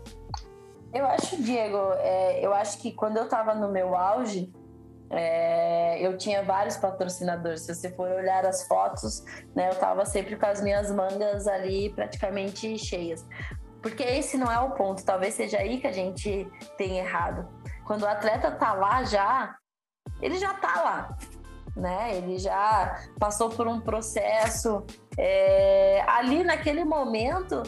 Eu 0.93 1.05
acho, 1.07 1.43
Diego, 1.43 1.93
é, 1.99 2.45
eu 2.45 2.55
acho 2.55 2.79
que 2.79 2.93
quando 2.93 3.17
eu 3.19 3.25
estava 3.25 3.55
no 3.55 3.71
meu 3.71 3.95
auge, 3.95 4.51
é, 5.11 6.05
eu 6.05 6.17
tinha 6.17 6.43
vários 6.43 6.77
patrocinadores. 6.77 7.63
Se 7.63 7.75
você 7.75 7.91
for 7.91 8.11
olhar 8.11 8.45
as 8.45 8.67
fotos, 8.67 9.25
né, 9.55 9.69
eu 9.69 9.73
estava 9.73 10.05
sempre 10.05 10.37
com 10.37 10.47
as 10.47 10.61
minhas 10.61 10.91
mangas 10.91 11.47
ali 11.47 11.91
praticamente 11.91 12.77
cheias. 12.79 13.25
Porque 13.83 14.03
esse 14.03 14.37
não 14.37 14.51
é 14.51 14.59
o 14.59 14.73
ponto. 14.73 15.05
Talvez 15.05 15.35
seja 15.35 15.59
aí 15.59 15.79
que 15.79 15.87
a 15.87 15.93
gente 15.93 16.47
tem 16.77 16.99
errado. 16.99 17.49
Quando 17.87 18.03
o 18.03 18.09
atleta 18.09 18.51
tá 18.51 18.73
lá 18.73 19.05
já, 19.05 19.57
ele 20.21 20.39
já 20.39 20.55
tá 20.55 20.83
lá. 20.83 21.17
Né? 21.77 22.17
Ele 22.17 22.39
já 22.39 23.01
passou 23.19 23.51
por 23.51 23.69
um 23.69 23.81
processo. 23.81 24.85
É, 25.17 26.03
ali 26.09 26.43
naquele 26.43 26.85
momento, 26.85 27.63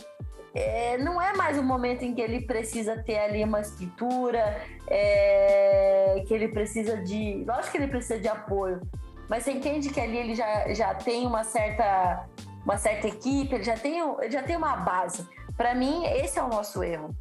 é, 0.58 0.98
não 0.98 1.20
é 1.20 1.34
mais 1.34 1.58
o 1.58 1.62
momento 1.62 2.02
em 2.02 2.14
que 2.14 2.20
ele 2.20 2.40
precisa 2.40 2.96
ter 3.02 3.18
ali 3.18 3.44
uma 3.44 3.60
estrutura, 3.60 4.60
é, 4.86 6.22
que 6.26 6.34
ele 6.34 6.48
precisa 6.48 6.96
de. 6.98 7.44
Lógico 7.46 7.72
que 7.72 7.78
ele 7.78 7.88
precisa 7.88 8.18
de 8.18 8.28
apoio, 8.28 8.80
mas 9.28 9.44
você 9.44 9.52
entende 9.52 9.90
que 9.90 10.00
ali 10.00 10.16
ele 10.16 10.34
já, 10.34 10.72
já 10.72 10.94
tem 10.94 11.26
uma 11.26 11.44
certa, 11.44 12.26
uma 12.64 12.76
certa 12.76 13.08
equipe, 13.08 13.54
ele 13.54 13.64
já 13.64 13.76
tem, 13.76 14.00
ele 14.00 14.30
já 14.30 14.42
tem 14.42 14.56
uma 14.56 14.76
base. 14.76 15.26
Para 15.56 15.74
mim, 15.74 16.04
esse 16.06 16.38
é 16.38 16.42
o 16.42 16.48
nosso 16.48 16.82
erro. 16.82 17.14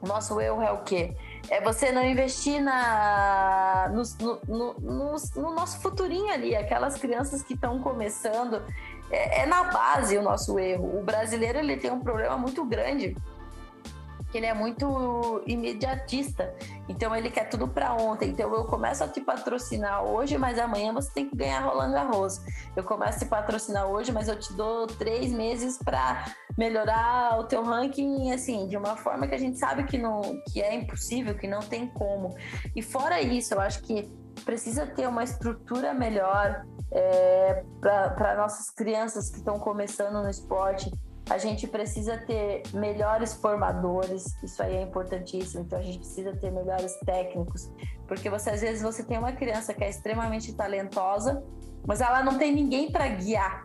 O 0.00 0.06
nosso 0.06 0.40
erro 0.40 0.62
é 0.62 0.70
o 0.70 0.82
quê? 0.82 1.16
é 1.50 1.60
você 1.60 1.92
não 1.92 2.04
investir 2.04 2.62
na, 2.62 3.90
no, 3.92 4.02
no, 4.48 4.74
no, 4.78 5.16
no 5.36 5.54
nosso 5.54 5.80
futurinho 5.80 6.32
ali, 6.32 6.54
aquelas 6.56 6.96
crianças 6.96 7.42
que 7.42 7.54
estão 7.54 7.80
começando. 7.80 8.62
É, 9.14 9.42
é, 9.42 9.46
na 9.46 9.64
base 9.64 10.18
o 10.18 10.22
nosso 10.22 10.58
erro. 10.58 10.98
O 10.98 11.04
brasileiro 11.04 11.58
ele 11.58 11.76
tem 11.76 11.90
um 11.90 12.00
problema 12.00 12.36
muito 12.36 12.64
grande 12.64 13.16
que 14.34 14.38
ele 14.38 14.46
é 14.46 14.54
muito 14.54 15.44
imediatista. 15.46 16.52
Então 16.88 17.14
ele 17.14 17.30
quer 17.30 17.48
tudo 17.48 17.68
para 17.68 17.94
ontem. 17.94 18.30
Então 18.30 18.52
eu 18.52 18.64
começo 18.64 19.04
a 19.04 19.06
te 19.06 19.20
patrocinar 19.20 20.02
hoje, 20.04 20.36
mas 20.36 20.58
amanhã 20.58 20.92
você 20.92 21.08
tem 21.12 21.28
que 21.28 21.36
ganhar 21.36 21.60
Roland 21.60 21.92
Garros. 21.92 22.40
Eu 22.74 22.82
começo 22.82 23.18
a 23.18 23.20
te 23.20 23.26
patrocinar 23.26 23.86
hoje, 23.86 24.10
mas 24.10 24.26
eu 24.26 24.36
te 24.36 24.52
dou 24.54 24.88
três 24.88 25.30
meses 25.32 25.78
para 25.78 26.24
melhorar 26.58 27.38
o 27.38 27.44
teu 27.44 27.62
ranking, 27.62 28.32
assim, 28.32 28.66
de 28.66 28.76
uma 28.76 28.96
forma 28.96 29.28
que 29.28 29.36
a 29.36 29.38
gente 29.38 29.56
sabe 29.56 29.84
que 29.84 29.96
não, 29.96 30.20
que 30.52 30.60
é 30.60 30.74
impossível, 30.74 31.36
que 31.36 31.46
não 31.46 31.60
tem 31.60 31.86
como. 31.86 32.34
E 32.74 32.82
fora 32.82 33.20
isso, 33.20 33.54
eu 33.54 33.60
acho 33.60 33.82
que 33.82 34.23
precisa 34.44 34.86
ter 34.86 35.08
uma 35.08 35.24
estrutura 35.24 35.94
melhor 35.94 36.64
é, 36.92 37.64
para 37.80 38.36
nossas 38.36 38.70
crianças 38.70 39.30
que 39.30 39.38
estão 39.38 39.58
começando 39.58 40.22
no 40.22 40.28
esporte 40.28 40.90
a 41.30 41.38
gente 41.38 41.66
precisa 41.66 42.18
ter 42.18 42.62
melhores 42.74 43.34
formadores, 43.34 44.24
isso 44.42 44.62
aí 44.62 44.76
é 44.76 44.82
importantíssimo. 44.82 45.64
Então 45.64 45.78
a 45.78 45.82
gente 45.82 45.98
precisa 45.98 46.36
ter 46.36 46.50
melhores 46.50 46.94
técnicos, 47.00 47.70
porque 48.06 48.28
você 48.28 48.50
às 48.50 48.60
vezes 48.60 48.82
você 48.82 49.02
tem 49.02 49.18
uma 49.18 49.32
criança 49.32 49.72
que 49.72 49.82
é 49.82 49.88
extremamente 49.88 50.52
talentosa, 50.52 51.42
mas 51.86 52.00
ela 52.00 52.22
não 52.22 52.36
tem 52.36 52.54
ninguém 52.54 52.92
para 52.92 53.08
guiar. 53.08 53.64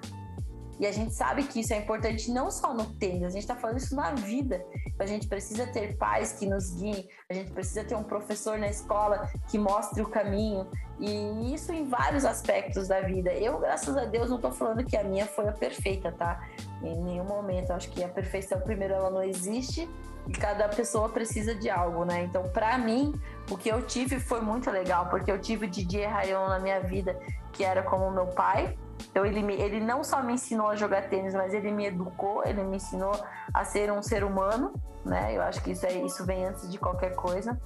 E 0.80 0.88
a 0.88 0.92
gente 0.94 1.14
sabe 1.14 1.44
que 1.44 1.60
isso 1.60 1.74
é 1.74 1.78
importante 1.78 2.32
não 2.32 2.50
só 2.50 2.74
no 2.74 2.86
tênis, 2.86 3.24
a 3.24 3.30
gente 3.30 3.42
está 3.42 3.56
falando 3.56 3.78
isso 3.78 3.94
na 3.96 4.12
vida. 4.12 4.64
A 4.98 5.06
gente 5.06 5.28
precisa 5.28 5.68
ter 5.68 5.98
pais 5.98 6.32
que 6.32 6.46
nos 6.46 6.74
guiem, 6.74 7.08
a 7.30 7.34
gente 7.34 7.52
precisa 7.52 7.84
ter 7.84 7.96
um 7.96 8.04
professor 8.04 8.58
na 8.58 8.70
escola 8.70 9.30
que 9.50 9.58
mostre 9.58 10.02
o 10.02 10.08
caminho. 10.08 10.66
E 10.98 11.54
isso 11.54 11.74
em 11.74 11.88
vários 11.88 12.24
aspectos 12.24 12.88
da 12.88 13.02
vida. 13.02 13.32
Eu, 13.34 13.60
graças 13.60 13.96
a 13.98 14.06
Deus, 14.06 14.30
não 14.30 14.38
estou 14.38 14.52
falando 14.52 14.84
que 14.86 14.96
a 14.96 15.04
minha 15.04 15.26
foi 15.26 15.50
a 15.50 15.52
perfeita, 15.52 16.14
tá? 16.14 16.48
Em 16.82 16.96
nenhum 17.04 17.26
momento. 17.26 17.72
Acho 17.72 17.90
que 17.90 18.02
a 18.02 18.08
perfeição, 18.08 18.60
primeiro, 18.62 18.94
ela 18.94 19.10
não 19.10 19.24
existe 19.24 19.90
e 20.28 20.32
cada 20.32 20.70
pessoa 20.70 21.10
precisa 21.10 21.56
de 21.56 21.70
algo, 21.70 22.06
né? 22.06 22.24
Então, 22.24 22.44
para 22.50 22.78
mim, 22.78 23.14
o 23.50 23.58
que 23.58 23.68
eu 23.70 23.82
tive 23.82 24.20
foi 24.20 24.42
muito 24.42 24.70
legal, 24.70 25.08
porque 25.10 25.32
eu 25.32 25.40
tive 25.40 25.66
o 25.66 25.70
Didier 25.70 26.10
Rayon 26.10 26.48
na 26.48 26.60
minha 26.60 26.80
vida, 26.80 27.20
que 27.52 27.64
era 27.64 27.82
como 27.82 28.12
meu 28.12 28.28
pai, 28.28 28.78
então 29.20 29.26
ele, 29.26 29.44
me, 29.44 29.54
ele 29.56 29.82
não 29.82 30.02
só 30.02 30.24
me 30.24 30.34
ensinou 30.34 30.70
a 30.70 30.76
jogar 30.78 31.10
tênis, 31.10 31.34
mas 31.34 31.54
ele 31.54 31.72
me 31.72 31.86
educou, 31.86 32.42
ele 32.46 32.64
me 32.64 32.78
ensinou 32.78 33.12
a 33.54 33.66
ser 33.66 33.92
um 33.92 34.02
ser 34.02 34.24
humano, 34.24 34.72
né? 35.06 35.36
Eu 35.36 35.42
acho 35.42 35.62
que 35.62 35.72
isso 35.72 35.86
é 35.86 35.92
isso 35.92 36.26
vem 36.26 36.46
antes 36.46 36.72
de 36.72 36.78
qualquer 36.78 37.14
coisa. 37.16 37.60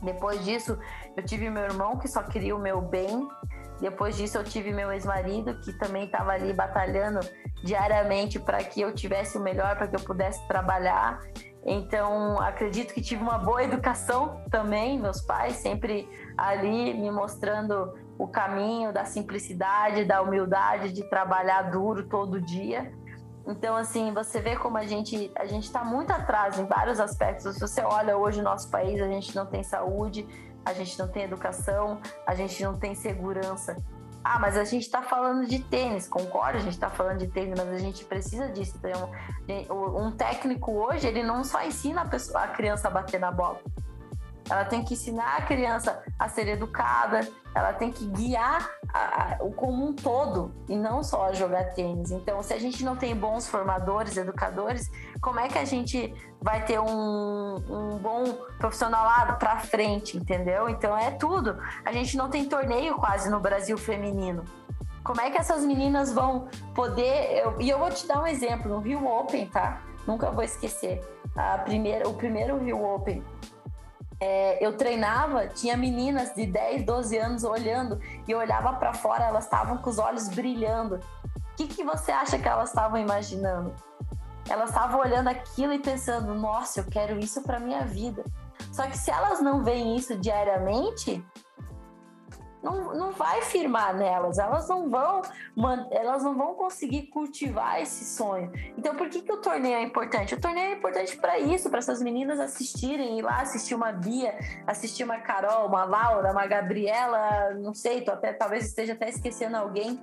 Depois 0.00 0.44
disso, 0.44 0.78
eu 1.16 1.24
tive 1.24 1.50
meu 1.50 1.64
irmão 1.64 1.98
que 1.98 2.06
só 2.06 2.22
queria 2.22 2.54
o 2.54 2.58
meu 2.60 2.80
bem. 2.80 3.26
Depois 3.80 4.16
disso, 4.16 4.38
eu 4.38 4.44
tive 4.44 4.72
meu 4.72 4.92
ex-marido 4.92 5.58
que 5.60 5.72
também 5.72 6.04
estava 6.04 6.30
ali 6.30 6.52
batalhando 6.52 7.18
diariamente 7.64 8.38
para 8.38 8.58
que 8.58 8.80
eu 8.80 8.94
tivesse 8.94 9.36
o 9.36 9.40
melhor, 9.40 9.76
para 9.76 9.88
que 9.88 9.96
eu 9.96 10.00
pudesse 10.00 10.46
trabalhar. 10.46 11.18
Então, 11.64 12.40
acredito 12.40 12.94
que 12.94 13.00
tive 13.00 13.20
uma 13.20 13.38
boa 13.38 13.64
educação 13.64 14.40
também, 14.52 15.00
meus 15.00 15.20
pais 15.20 15.56
sempre 15.56 16.08
ali 16.38 16.94
me 16.94 17.10
mostrando 17.10 17.92
o 18.18 18.26
caminho 18.26 18.92
da 18.92 19.04
simplicidade, 19.04 20.04
da 20.04 20.22
humildade, 20.22 20.92
de 20.92 21.02
trabalhar 21.08 21.70
duro 21.70 22.08
todo 22.08 22.40
dia. 22.40 22.92
Então, 23.46 23.76
assim, 23.76 24.12
você 24.12 24.40
vê 24.40 24.56
como 24.56 24.76
a 24.76 24.86
gente 24.86 25.30
a 25.36 25.46
gente 25.46 25.64
está 25.64 25.84
muito 25.84 26.10
atrás 26.10 26.58
em 26.58 26.66
vários 26.66 26.98
aspectos. 26.98 27.54
Se 27.54 27.60
você 27.60 27.80
olha 27.82 28.16
hoje 28.16 28.40
o 28.40 28.42
nosso 28.42 28.70
país, 28.70 29.00
a 29.00 29.06
gente 29.06 29.34
não 29.36 29.46
tem 29.46 29.62
saúde, 29.62 30.26
a 30.64 30.72
gente 30.72 30.98
não 30.98 31.06
tem 31.06 31.22
educação, 31.22 32.00
a 32.26 32.34
gente 32.34 32.62
não 32.64 32.76
tem 32.76 32.94
segurança. 32.94 33.76
Ah, 34.24 34.40
mas 34.40 34.56
a 34.56 34.64
gente 34.64 34.82
está 34.82 35.00
falando 35.02 35.46
de 35.46 35.60
tênis, 35.60 36.08
concordo, 36.08 36.58
a 36.58 36.60
gente 36.60 36.72
está 36.72 36.90
falando 36.90 37.18
de 37.18 37.28
tênis, 37.28 37.56
mas 37.56 37.68
a 37.68 37.78
gente 37.78 38.04
precisa 38.04 38.48
disso. 38.48 38.76
Então, 38.76 39.12
um 39.96 40.10
técnico 40.10 40.72
hoje, 40.72 41.06
ele 41.06 41.22
não 41.22 41.44
só 41.44 41.64
ensina 41.64 42.02
a, 42.02 42.08
pessoa, 42.08 42.40
a 42.40 42.48
criança 42.48 42.88
a 42.88 42.90
bater 42.90 43.20
na 43.20 43.30
bola, 43.30 43.60
ela 44.48 44.64
tem 44.64 44.84
que 44.84 44.94
ensinar 44.94 45.36
a 45.36 45.42
criança 45.42 46.02
a 46.18 46.28
ser 46.28 46.48
educada, 46.48 47.28
ela 47.54 47.72
tem 47.72 47.90
que 47.90 48.06
guiar 48.06 48.70
a, 48.92 48.98
a, 48.98 49.36
o 49.40 49.50
como 49.50 49.84
um 49.84 49.92
todo 49.92 50.54
e 50.68 50.76
não 50.76 51.02
só 51.02 51.32
jogar 51.32 51.72
tênis. 51.74 52.10
Então, 52.10 52.42
se 52.42 52.52
a 52.52 52.58
gente 52.58 52.84
não 52.84 52.96
tem 52.96 53.16
bons 53.16 53.48
formadores, 53.48 54.16
educadores, 54.16 54.90
como 55.20 55.40
é 55.40 55.48
que 55.48 55.58
a 55.58 55.64
gente 55.64 56.14
vai 56.40 56.64
ter 56.64 56.78
um, 56.78 57.56
um 57.56 57.98
bom 57.98 58.24
profissional 58.58 59.04
lá 59.04 59.32
para 59.32 59.58
frente, 59.60 60.16
entendeu? 60.16 60.68
Então, 60.68 60.96
é 60.96 61.10
tudo. 61.10 61.56
A 61.84 61.92
gente 61.92 62.16
não 62.16 62.28
tem 62.28 62.46
torneio 62.46 62.96
quase 62.96 63.30
no 63.30 63.40
Brasil 63.40 63.76
feminino. 63.78 64.44
Como 65.02 65.20
é 65.20 65.30
que 65.30 65.38
essas 65.38 65.64
meninas 65.64 66.12
vão 66.12 66.48
poder. 66.74 67.38
Eu, 67.38 67.60
e 67.60 67.70
eu 67.70 67.78
vou 67.78 67.90
te 67.90 68.06
dar 68.06 68.20
um 68.20 68.26
exemplo: 68.26 68.68
no 68.68 68.80
Rio 68.80 69.06
Open, 69.06 69.46
tá? 69.46 69.80
Nunca 70.06 70.30
vou 70.30 70.42
esquecer. 70.42 71.00
A 71.36 71.58
primeira, 71.58 72.08
o 72.08 72.14
primeiro 72.14 72.58
Rio 72.58 72.84
Open 72.84 73.22
é, 74.20 74.64
eu 74.64 74.76
treinava, 74.76 75.46
tinha 75.46 75.76
meninas 75.76 76.34
de 76.34 76.46
10, 76.46 76.84
12 76.84 77.18
anos 77.18 77.44
olhando 77.44 78.00
e 78.26 78.30
eu 78.30 78.38
olhava 78.38 78.72
para 78.74 78.94
fora, 78.94 79.24
elas 79.24 79.44
estavam 79.44 79.78
com 79.78 79.90
os 79.90 79.98
olhos 79.98 80.28
brilhando. 80.28 80.96
O 80.96 81.56
que, 81.56 81.66
que 81.66 81.84
você 81.84 82.12
acha 82.12 82.38
que 82.38 82.48
elas 82.48 82.70
estavam 82.70 82.98
imaginando? 82.98 83.74
Elas 84.48 84.70
estavam 84.70 85.00
olhando 85.00 85.28
aquilo 85.28 85.72
e 85.72 85.78
pensando: 85.78 86.34
nossa, 86.34 86.80
eu 86.80 86.84
quero 86.84 87.18
isso 87.18 87.42
para 87.42 87.58
minha 87.58 87.84
vida. 87.84 88.24
Só 88.72 88.86
que 88.86 88.96
se 88.96 89.10
elas 89.10 89.40
não 89.40 89.64
veem 89.64 89.96
isso 89.96 90.16
diariamente, 90.16 91.24
não, 92.62 92.94
não 92.94 93.12
vai 93.12 93.42
firmar 93.42 93.94
nelas, 93.94 94.38
elas 94.38 94.68
não 94.68 94.88
vão 94.88 95.22
elas 95.90 96.22
não 96.22 96.36
vão 96.36 96.54
conseguir 96.54 97.08
cultivar 97.08 97.80
esse 97.80 98.04
sonho. 98.04 98.50
Então, 98.76 98.94
por 98.96 99.08
que, 99.08 99.22
que 99.22 99.32
o 99.32 99.36
torneio 99.38 99.76
é 99.76 99.82
importante? 99.82 100.34
O 100.34 100.40
torneio 100.40 100.72
é 100.72 100.72
importante 100.72 101.16
para 101.16 101.38
isso, 101.38 101.70
para 101.70 101.78
essas 101.78 102.02
meninas 102.02 102.40
assistirem, 102.40 103.18
ir 103.18 103.22
lá 103.22 103.40
assistir 103.40 103.74
uma 103.74 103.92
Bia, 103.92 104.38
assistir 104.66 105.04
uma 105.04 105.18
Carol, 105.18 105.66
uma 105.66 105.84
Laura, 105.84 106.32
uma 106.32 106.46
Gabriela, 106.46 107.54
não 107.54 107.74
sei, 107.74 108.02
tô 108.02 108.12
até, 108.12 108.32
talvez 108.32 108.66
esteja 108.66 108.92
até 108.92 109.08
esquecendo 109.08 109.56
alguém. 109.56 110.00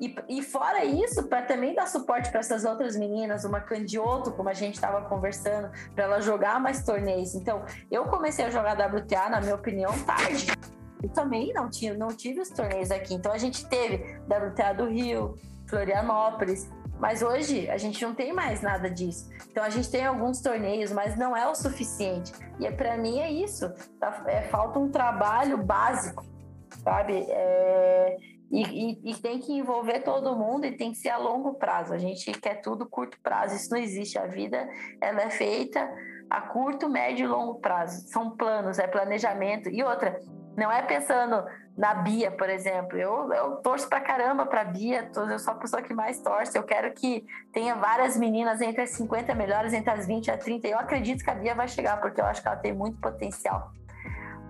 E, 0.00 0.16
e, 0.30 0.42
fora 0.42 0.82
isso, 0.82 1.24
para 1.24 1.42
também 1.42 1.74
dar 1.74 1.86
suporte 1.86 2.30
para 2.30 2.40
essas 2.40 2.64
outras 2.64 2.96
meninas, 2.96 3.44
uma 3.44 3.60
Candioto, 3.60 4.32
como 4.32 4.48
a 4.48 4.54
gente 4.54 4.76
estava 4.76 5.02
conversando, 5.02 5.70
para 5.94 6.04
ela 6.04 6.20
jogar 6.22 6.58
mais 6.58 6.82
torneios. 6.82 7.34
Então, 7.34 7.62
eu 7.90 8.06
comecei 8.06 8.46
a 8.46 8.50
jogar 8.50 8.72
WTA, 8.72 9.28
na 9.28 9.42
minha 9.42 9.54
opinião, 9.54 9.92
tarde. 10.04 10.46
Eu 11.02 11.08
também 11.10 11.52
não, 11.52 11.70
tinha, 11.70 11.94
não 11.94 12.08
tive 12.08 12.40
os 12.40 12.50
torneios 12.50 12.90
aqui. 12.90 13.14
Então 13.14 13.32
a 13.32 13.38
gente 13.38 13.66
teve 13.68 14.18
WTA 14.26 14.72
do 14.72 14.88
Rio, 14.88 15.38
Florianópolis, 15.66 16.68
mas 16.98 17.22
hoje 17.22 17.68
a 17.70 17.78
gente 17.78 18.04
não 18.04 18.14
tem 18.14 18.32
mais 18.32 18.60
nada 18.60 18.90
disso. 18.90 19.30
Então 19.50 19.64
a 19.64 19.70
gente 19.70 19.90
tem 19.90 20.04
alguns 20.04 20.40
torneios, 20.42 20.92
mas 20.92 21.16
não 21.16 21.34
é 21.34 21.48
o 21.48 21.54
suficiente. 21.54 22.32
E 22.58 22.66
é, 22.66 22.70
para 22.70 22.98
mim 22.98 23.18
é 23.18 23.30
isso. 23.30 23.72
Tá, 23.98 24.22
é, 24.26 24.42
falta 24.42 24.78
um 24.78 24.90
trabalho 24.90 25.56
básico, 25.56 26.24
sabe? 26.84 27.24
É, 27.28 28.18
e, 28.50 28.62
e, 28.62 29.10
e, 29.12 29.14
tem 29.16 29.38
que 29.38 29.52
envolver 29.52 30.00
todo 30.00 30.36
mundo 30.36 30.66
e 30.66 30.76
tem 30.76 30.90
que 30.90 30.98
ser 30.98 31.10
a 31.10 31.16
longo 31.16 31.54
prazo. 31.54 31.94
A 31.94 31.98
gente 31.98 32.32
quer 32.32 32.56
tudo 32.56 32.84
curto 32.84 33.18
prazo. 33.22 33.54
Isso 33.54 33.70
não 33.70 33.78
existe. 33.78 34.18
A 34.18 34.26
vida 34.26 34.68
ela 35.00 35.22
é 35.22 35.30
feita 35.30 35.88
a 36.28 36.40
curto, 36.42 36.88
médio 36.88 37.24
e 37.24 37.28
longo 37.28 37.60
prazo. 37.60 38.08
São 38.08 38.36
planos, 38.36 38.78
é 38.78 38.86
planejamento. 38.86 39.70
E 39.70 39.82
outra, 39.82 40.20
não 40.60 40.70
é 40.70 40.82
pensando 40.82 41.42
na 41.76 41.94
Bia, 41.94 42.30
por 42.30 42.50
exemplo. 42.50 42.98
Eu, 42.98 43.32
eu 43.32 43.56
torço 43.56 43.88
pra 43.88 43.98
caramba 43.98 44.44
pra 44.44 44.62
Bia, 44.62 45.10
eu 45.16 45.38
sou 45.38 45.54
a 45.54 45.56
pessoa 45.56 45.80
que 45.80 45.94
mais 45.94 46.20
torce. 46.20 46.56
Eu 46.56 46.62
quero 46.62 46.92
que 46.92 47.24
tenha 47.50 47.74
várias 47.74 48.14
meninas 48.14 48.60
entre 48.60 48.82
as 48.82 48.90
50 48.90 49.34
melhores, 49.34 49.72
entre 49.72 49.90
as 49.90 50.06
20 50.06 50.26
e 50.26 50.30
as 50.30 50.44
30. 50.44 50.68
Eu 50.68 50.78
acredito 50.78 51.24
que 51.24 51.30
a 51.30 51.34
Bia 51.34 51.54
vai 51.54 51.66
chegar, 51.66 51.98
porque 51.98 52.20
eu 52.20 52.26
acho 52.26 52.42
que 52.42 52.48
ela 52.48 52.58
tem 52.58 52.74
muito 52.74 53.00
potencial 53.00 53.72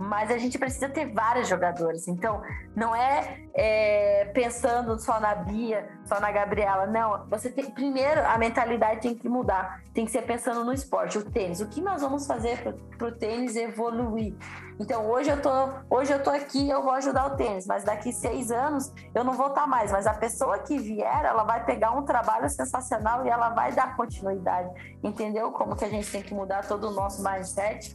mas 0.01 0.31
a 0.31 0.39
gente 0.39 0.59
precisa 0.59 0.89
ter 0.89 1.13
vários 1.13 1.47
jogadores. 1.47 2.09
Então, 2.09 2.41
não 2.75 2.97
é, 2.97 3.45
é, 3.55 4.25
pensando 4.33 4.99
só 4.99 5.21
na 5.21 5.35
Bia, 5.35 5.87
só 6.07 6.19
na 6.19 6.33
Gabriela. 6.33 6.87
Não, 6.87 7.27
você 7.29 7.51
tem 7.51 7.71
primeiro 7.71 8.23
a 8.27 8.39
mentalidade 8.39 9.03
tem 9.03 9.15
que 9.15 9.29
mudar. 9.29 9.83
Tem 9.93 10.07
que 10.07 10.11
ser 10.11 10.23
pensando 10.23 10.65
no 10.65 10.73
esporte, 10.73 11.19
o 11.19 11.31
tênis. 11.31 11.61
O 11.61 11.69
que 11.69 11.83
nós 11.83 12.01
vamos 12.01 12.27
fazer 12.27 12.63
para 12.97 13.09
o 13.09 13.13
tênis 13.13 13.57
evoluir? 13.57 14.35
Então, 14.79 15.11
hoje 15.11 15.29
eu 15.29 15.43
tô, 15.43 15.51
hoje 15.91 16.11
eu 16.11 16.23
tô 16.23 16.31
aqui, 16.31 16.71
eu 16.71 16.83
vou 16.83 16.93
ajudar 16.93 17.27
o 17.27 17.37
tênis, 17.37 17.67
mas 17.67 17.85
daqui 17.85 18.15
seis 18.15 18.51
anos 18.51 18.91
eu 19.15 19.23
não 19.23 19.35
vou 19.35 19.49
estar 19.49 19.63
tá 19.63 19.67
mais. 19.67 19.93
Mas 19.93 20.07
a 20.07 20.15
pessoa 20.15 20.59
que 20.61 20.79
vier, 20.79 21.25
ela 21.27 21.45
vai 21.45 21.63
pegar 21.67 21.91
um 21.91 22.03
trabalho 22.03 22.49
sensacional 22.49 23.27
e 23.27 23.29
ela 23.29 23.51
vai 23.51 23.73
dar 23.73 23.95
continuidade. 23.95 24.71
Entendeu? 25.03 25.53
Como 25.53 25.77
que 25.77 25.85
a 25.85 25.89
gente 25.91 26.11
tem 26.11 26.23
que 26.23 26.33
mudar 26.33 26.67
todo 26.67 26.89
o 26.89 26.91
nosso 26.93 27.23
mindset? 27.23 27.95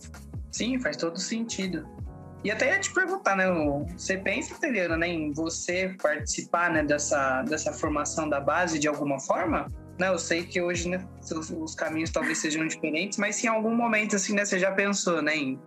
Sim, 0.56 0.80
faz 0.80 0.96
todo 0.96 1.20
sentido. 1.20 1.86
E 2.42 2.50
até 2.50 2.70
ia 2.70 2.80
te 2.80 2.94
perguntar, 2.94 3.36
né? 3.36 3.46
Você 3.98 4.18
pensa, 4.18 4.58
Teliana, 4.58 4.96
né, 4.96 5.10
em 5.10 5.34
você 5.34 5.94
participar 6.02 6.72
né, 6.72 6.82
dessa, 6.82 7.42
dessa 7.44 7.74
formação 7.74 8.30
da 8.30 8.40
base 8.40 8.80
de 8.80 8.88
alguma 8.88 9.20
forma? 9.20 9.70
Né, 10.00 10.08
eu 10.08 10.18
sei 10.18 10.46
que 10.46 10.62
hoje 10.62 10.88
né, 10.88 11.06
os, 11.20 11.50
os 11.50 11.76
caminhos 11.76 12.10
talvez 12.10 12.38
sejam 12.38 12.66
diferentes, 12.66 13.18
mas 13.18 13.36
se 13.36 13.48
em 13.48 13.50
algum 13.50 13.76
momento 13.76 14.16
assim, 14.16 14.34
né, 14.34 14.46
você 14.46 14.58
já 14.58 14.72
pensou 14.72 15.22
né, 15.22 15.36
em 15.36 15.60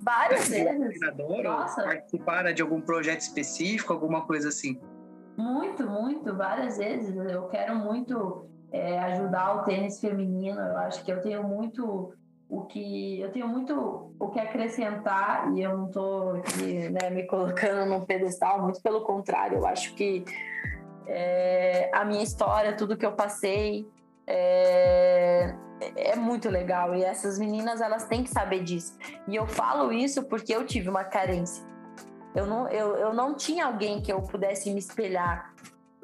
Várias 0.00 0.48
vezes. 0.48 0.98
Nossa. 1.44 1.82
participaram 1.82 2.54
de 2.54 2.62
algum 2.62 2.80
projeto 2.80 3.20
específico, 3.20 3.92
alguma 3.92 4.26
coisa 4.26 4.48
assim? 4.48 4.80
Muito, 5.36 5.86
muito, 5.86 6.34
várias 6.34 6.78
vezes. 6.78 7.14
Eu 7.14 7.48
quero 7.48 7.76
muito 7.76 8.48
é, 8.72 8.98
ajudar 8.98 9.56
o 9.56 9.64
tênis 9.64 10.00
feminino. 10.00 10.58
Eu 10.58 10.78
acho 10.78 11.04
que 11.04 11.12
eu 11.12 11.20
tenho 11.20 11.44
muito 11.44 12.14
o 12.52 12.66
que 12.66 13.18
eu 13.18 13.32
tenho 13.32 13.48
muito 13.48 14.12
o 14.20 14.28
que 14.28 14.38
acrescentar 14.38 15.50
e 15.54 15.62
eu 15.62 15.74
não 15.74 15.86
estou 15.86 16.34
né, 16.34 17.08
me 17.08 17.22
colocando 17.26 17.88
num 17.88 18.04
pedestal, 18.04 18.60
muito 18.60 18.82
pelo 18.82 19.00
contrário, 19.00 19.56
eu 19.56 19.66
acho 19.66 19.94
que 19.94 20.22
é, 21.06 21.90
a 21.94 22.04
minha 22.04 22.22
história, 22.22 22.76
tudo 22.76 22.94
que 22.94 23.06
eu 23.06 23.12
passei 23.12 23.88
é, 24.26 25.54
é 25.96 26.14
muito 26.14 26.50
legal 26.50 26.94
e 26.94 27.02
essas 27.02 27.38
meninas 27.38 27.80
elas 27.80 28.04
têm 28.04 28.22
que 28.22 28.28
saber 28.28 28.62
disso. 28.62 28.98
E 29.26 29.34
eu 29.34 29.46
falo 29.46 29.90
isso 29.90 30.22
porque 30.24 30.54
eu 30.54 30.66
tive 30.66 30.90
uma 30.90 31.04
carência. 31.04 31.64
Eu 32.34 32.46
não, 32.46 32.68
eu, 32.68 32.96
eu 32.96 33.14
não 33.14 33.34
tinha 33.34 33.64
alguém 33.64 34.02
que 34.02 34.12
eu 34.12 34.20
pudesse 34.20 34.70
me 34.70 34.78
espelhar 34.78 35.54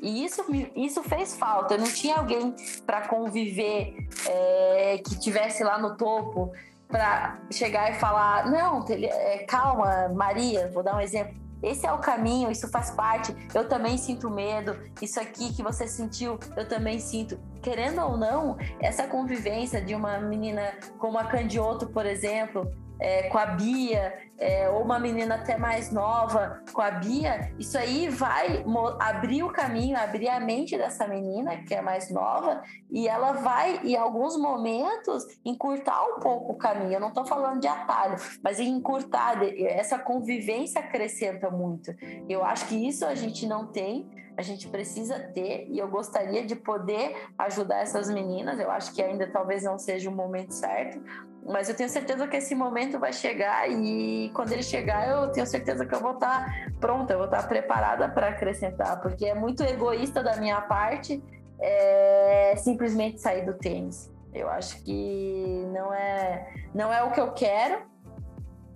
e 0.00 0.24
isso, 0.24 0.44
isso 0.76 1.02
fez 1.02 1.36
falta. 1.36 1.74
Eu 1.74 1.80
não 1.80 1.86
tinha 1.86 2.16
alguém 2.16 2.54
para 2.86 3.08
conviver 3.08 4.08
é, 4.26 4.98
que 4.98 5.18
tivesse 5.18 5.64
lá 5.64 5.78
no 5.78 5.96
topo 5.96 6.52
para 6.86 7.40
chegar 7.50 7.90
e 7.90 7.94
falar: 7.94 8.50
não, 8.50 8.84
é, 8.88 9.38
calma, 9.38 10.08
Maria, 10.08 10.70
vou 10.72 10.82
dar 10.82 10.96
um 10.96 11.00
exemplo. 11.00 11.34
Esse 11.60 11.86
é 11.86 11.92
o 11.92 11.98
caminho, 11.98 12.50
isso 12.50 12.68
faz 12.68 12.90
parte. 12.90 13.34
Eu 13.52 13.68
também 13.68 13.98
sinto 13.98 14.30
medo. 14.30 14.76
Isso 15.02 15.18
aqui 15.18 15.52
que 15.52 15.62
você 15.62 15.88
sentiu, 15.88 16.38
eu 16.56 16.68
também 16.68 17.00
sinto. 17.00 17.38
Querendo 17.60 18.00
ou 18.00 18.16
não, 18.16 18.56
essa 18.80 19.08
convivência 19.08 19.80
de 19.80 19.94
uma 19.94 20.18
menina 20.20 20.62
como 20.98 21.18
a 21.18 21.24
Candioto, 21.24 21.88
por 21.88 22.06
exemplo, 22.06 22.72
é, 23.00 23.28
com 23.28 23.38
a 23.38 23.46
Bia, 23.46 24.12
é, 24.38 24.68
ou 24.68 24.82
uma 24.82 24.98
menina 24.98 25.34
até 25.34 25.56
mais 25.56 25.90
nova 25.90 26.62
com 26.72 26.80
a 26.80 26.90
Bia, 26.92 27.52
isso 27.58 27.76
aí 27.76 28.08
vai 28.08 28.64
abrir 29.00 29.42
o 29.42 29.50
caminho, 29.50 29.98
abrir 29.98 30.28
a 30.28 30.38
mente 30.38 30.76
dessa 30.76 31.06
menina 31.06 31.56
que 31.64 31.74
é 31.74 31.82
mais 31.82 32.10
nova, 32.10 32.62
e 32.90 33.08
ela 33.08 33.32
vai, 33.32 33.80
em 33.84 33.96
alguns 33.96 34.36
momentos, 34.36 35.24
encurtar 35.44 36.04
um 36.04 36.20
pouco 36.20 36.52
o 36.52 36.56
caminho. 36.56 36.94
Eu 36.94 37.00
não 37.00 37.08
estou 37.08 37.26
falando 37.26 37.60
de 37.60 37.68
atalho, 37.68 38.16
mas 38.42 38.60
encurtar. 38.60 39.42
Essa 39.42 39.98
convivência 39.98 40.80
acrescenta 40.80 41.50
muito. 41.50 41.94
Eu 42.28 42.44
acho 42.44 42.66
que 42.66 42.74
isso 42.74 43.04
a 43.04 43.14
gente 43.14 43.46
não 43.46 43.66
tem. 43.66 44.08
A 44.36 44.42
gente 44.42 44.68
precisa 44.68 45.18
ter 45.18 45.66
e 45.68 45.78
eu 45.78 45.88
gostaria 45.88 46.46
de 46.46 46.54
poder 46.54 47.28
ajudar 47.36 47.80
essas 47.80 48.08
meninas. 48.08 48.60
Eu 48.60 48.70
acho 48.70 48.94
que 48.94 49.02
ainda 49.02 49.26
talvez 49.26 49.64
não 49.64 49.78
seja 49.78 50.08
o 50.08 50.14
momento 50.14 50.54
certo, 50.54 51.02
mas 51.48 51.68
eu 51.68 51.74
tenho 51.74 51.88
certeza 51.88 52.28
que 52.28 52.36
esse 52.36 52.54
momento 52.54 52.98
vai 52.98 53.12
chegar 53.12 53.68
e 53.70 54.30
quando 54.34 54.52
ele 54.52 54.62
chegar, 54.62 55.08
eu 55.08 55.32
tenho 55.32 55.46
certeza 55.46 55.86
que 55.86 55.94
eu 55.94 56.00
vou 56.00 56.12
estar 56.12 56.70
pronta, 56.78 57.14
eu 57.14 57.18
vou 57.18 57.26
estar 57.26 57.48
preparada 57.48 58.08
para 58.08 58.28
acrescentar, 58.28 59.00
porque 59.00 59.24
é 59.24 59.34
muito 59.34 59.62
egoísta 59.62 60.22
da 60.22 60.36
minha 60.36 60.60
parte 60.60 61.22
é, 61.58 62.54
simplesmente 62.56 63.20
sair 63.20 63.46
do 63.46 63.54
tênis. 63.54 64.12
Eu 64.32 64.48
acho 64.50 64.84
que 64.84 65.66
não 65.72 65.92
é, 65.92 66.52
não 66.74 66.92
é 66.92 67.02
o 67.02 67.10
que 67.10 67.20
eu 67.20 67.32
quero 67.32 67.82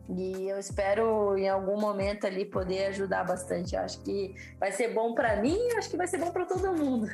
e 0.08 0.48
eu 0.48 0.58
espero 0.58 1.36
em 1.36 1.48
algum 1.48 1.78
momento 1.78 2.26
ali 2.26 2.44
poder 2.44 2.86
ajudar 2.86 3.24
bastante. 3.24 3.76
Eu 3.76 3.82
acho 3.82 4.00
que 4.02 4.34
vai 4.58 4.72
ser 4.72 4.94
bom 4.94 5.14
para 5.14 5.36
mim 5.36 5.58
acho 5.76 5.90
que 5.90 5.96
vai 5.96 6.06
ser 6.06 6.18
bom 6.18 6.30
para 6.30 6.46
todo 6.46 6.72
mundo. 6.72 7.08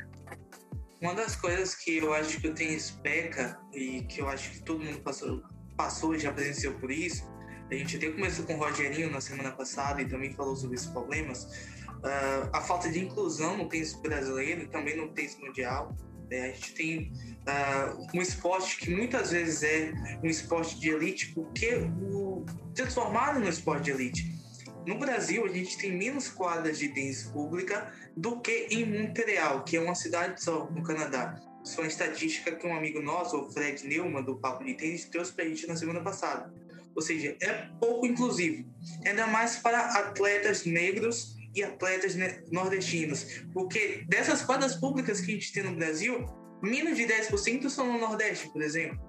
Uma 1.01 1.15
das 1.15 1.35
coisas 1.35 1.75
que 1.75 1.97
eu 1.97 2.13
acho 2.13 2.41
que 2.41 2.47
o 2.47 2.53
tênis 2.53 2.91
peca 2.91 3.57
e 3.73 4.01
que 4.03 4.19
eu 4.19 4.27
acho 4.27 4.51
que 4.51 4.61
todo 4.63 4.83
mundo 4.83 4.99
passou, 4.99 5.41
passou 5.77 6.13
e 6.13 6.19
já 6.19 6.31
presenciou 6.33 6.73
por 6.73 6.91
isso, 6.91 7.23
a 7.71 7.75
gente 7.75 7.95
até 7.95 8.09
começou 8.09 8.45
com 8.45 8.55
o 8.55 8.57
Rogerinho 8.57 9.09
na 9.09 9.21
semana 9.21 9.51
passada 9.51 10.01
e 10.01 10.05
também 10.07 10.33
falou 10.33 10.55
sobre 10.55 10.75
esses 10.75 10.87
problemas, 10.87 11.43
uh, 11.43 12.49
a 12.51 12.61
falta 12.61 12.89
de 12.89 12.99
inclusão 12.99 13.55
no 13.57 13.69
tênis 13.69 13.93
brasileiro 13.93 14.63
e 14.63 14.67
também 14.67 14.97
no 14.97 15.09
tênis 15.13 15.37
mundial. 15.39 15.95
Né? 16.29 16.49
A 16.49 16.51
gente 16.51 16.73
tem 16.73 17.13
uh, 17.47 18.07
um 18.13 18.21
esporte 18.21 18.77
que 18.77 18.89
muitas 18.89 19.31
vezes 19.31 19.63
é 19.63 19.93
um 20.23 20.27
esporte 20.27 20.79
de 20.79 20.89
elite, 20.89 21.31
porque 21.33 21.75
o 22.01 22.45
transformado 22.73 23.39
no 23.39 23.47
esporte 23.47 23.85
de 23.85 23.91
elite. 23.91 24.38
No 24.85 24.97
Brasil, 24.97 25.45
a 25.45 25.49
gente 25.49 25.77
tem 25.77 25.91
menos 25.91 26.29
quadras 26.29 26.79
de 26.79 26.89
tênis 26.89 27.23
pública 27.23 27.93
do 28.15 28.39
que 28.39 28.67
em 28.71 28.85
Montreal, 28.85 29.63
que 29.63 29.77
é 29.77 29.81
uma 29.81 29.95
cidade 29.95 30.41
só 30.43 30.69
no 30.71 30.83
Canadá. 30.83 31.39
Isso 31.63 31.75
foi 31.75 31.83
uma 31.83 31.89
estatística 31.89 32.55
que 32.55 32.65
um 32.65 32.75
amigo 32.75 33.01
nosso, 33.01 33.37
o 33.37 33.51
Fred 33.51 33.85
Neumann, 33.85 34.23
do 34.23 34.37
Papo 34.37 34.63
de 34.63 34.73
Tênis, 34.73 35.05
trouxe 35.05 35.33
para 35.33 35.45
a 35.45 35.47
gente 35.47 35.67
na 35.67 35.75
semana 35.75 36.01
passada. 36.01 36.51
Ou 36.95 37.01
seja, 37.01 37.35
é 37.41 37.67
pouco 37.79 38.05
inclusivo, 38.05 38.65
ainda 39.05 39.27
mais 39.27 39.57
para 39.57 39.79
atletas 39.79 40.65
negros 40.65 41.35
e 41.55 41.63
atletas 41.63 42.15
nordestinos, 42.51 43.43
porque 43.53 44.03
dessas 44.07 44.41
quadras 44.41 44.75
públicas 44.75 45.21
que 45.21 45.31
a 45.31 45.33
gente 45.35 45.51
tem 45.51 45.63
no 45.63 45.75
Brasil, 45.75 46.25
menos 46.61 46.97
de 46.97 47.03
10% 47.03 47.69
são 47.69 47.91
no 47.91 47.99
Nordeste, 47.99 48.49
por 48.49 48.61
exemplo. 48.61 48.99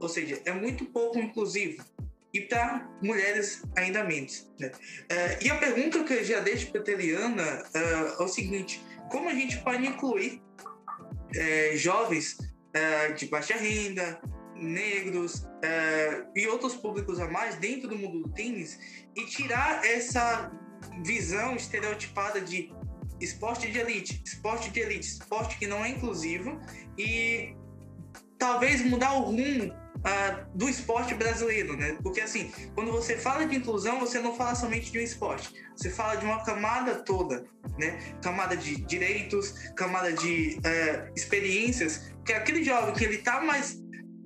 Ou 0.00 0.08
seja, 0.08 0.40
é 0.44 0.52
muito 0.52 0.84
pouco 0.86 1.18
inclusivo 1.18 1.82
e 2.32 2.42
para 2.42 2.88
mulheres 3.02 3.62
ainda 3.76 4.04
menos. 4.04 4.50
Né? 4.58 4.68
Uh, 4.68 5.44
e 5.44 5.50
a 5.50 5.56
pergunta 5.56 6.04
que 6.04 6.12
eu 6.12 6.24
já 6.24 6.40
deixo 6.40 6.70
para 6.70 6.80
a 6.80 6.84
Teliana 6.84 7.64
uh, 7.74 8.22
é 8.22 8.24
o 8.24 8.28
seguinte: 8.28 8.84
como 9.10 9.28
a 9.28 9.34
gente 9.34 9.58
pode 9.58 9.86
incluir 9.86 10.42
uh, 10.62 11.76
jovens 11.76 12.36
de 13.16 13.26
baixa 13.26 13.56
renda, 13.56 14.20
negros 14.54 15.48
e 16.36 16.46
outros 16.46 16.76
públicos 16.76 17.18
a 17.18 17.28
mais 17.28 17.56
dentro 17.56 17.88
do 17.88 17.98
mundo 17.98 18.22
do 18.22 18.28
tênis 18.28 18.78
e 19.16 19.24
tirar 19.24 19.84
essa 19.84 20.52
visão 21.02 21.56
estereotipada 21.56 22.40
de 22.40 22.70
esporte 23.20 23.72
de 23.72 23.78
elite, 23.80 24.22
esporte 24.24 24.70
de 24.70 24.80
elite, 24.80 25.08
esporte 25.08 25.58
que 25.58 25.66
não 25.66 25.84
é 25.84 25.88
inclusivo 25.88 26.60
e 26.96 27.56
talvez 28.38 28.84
mudar 28.84 29.14
o 29.14 29.22
rumo 29.22 29.74
do 30.54 30.68
esporte 30.68 31.14
brasileiro, 31.14 31.76
né? 31.76 31.96
Porque 32.02 32.20
assim, 32.20 32.52
quando 32.74 32.92
você 32.92 33.16
fala 33.16 33.46
de 33.46 33.56
inclusão, 33.56 33.98
você 33.98 34.18
não 34.18 34.36
fala 34.36 34.54
somente 34.54 34.92
de 34.92 34.98
um 34.98 35.02
esporte, 35.02 35.52
você 35.76 35.90
fala 35.90 36.16
de 36.16 36.24
uma 36.24 36.44
camada 36.44 36.96
toda, 36.96 37.44
né? 37.78 37.98
Camada 38.22 38.56
de 38.56 38.76
direitos, 38.76 39.52
camada 39.74 40.12
de 40.12 40.58
uh, 40.58 41.12
experiências, 41.16 42.12
que 42.24 42.32
aquele 42.32 42.62
jovem 42.62 42.94
que 42.94 43.04
ele 43.04 43.18
tá 43.18 43.40
mais 43.40 43.80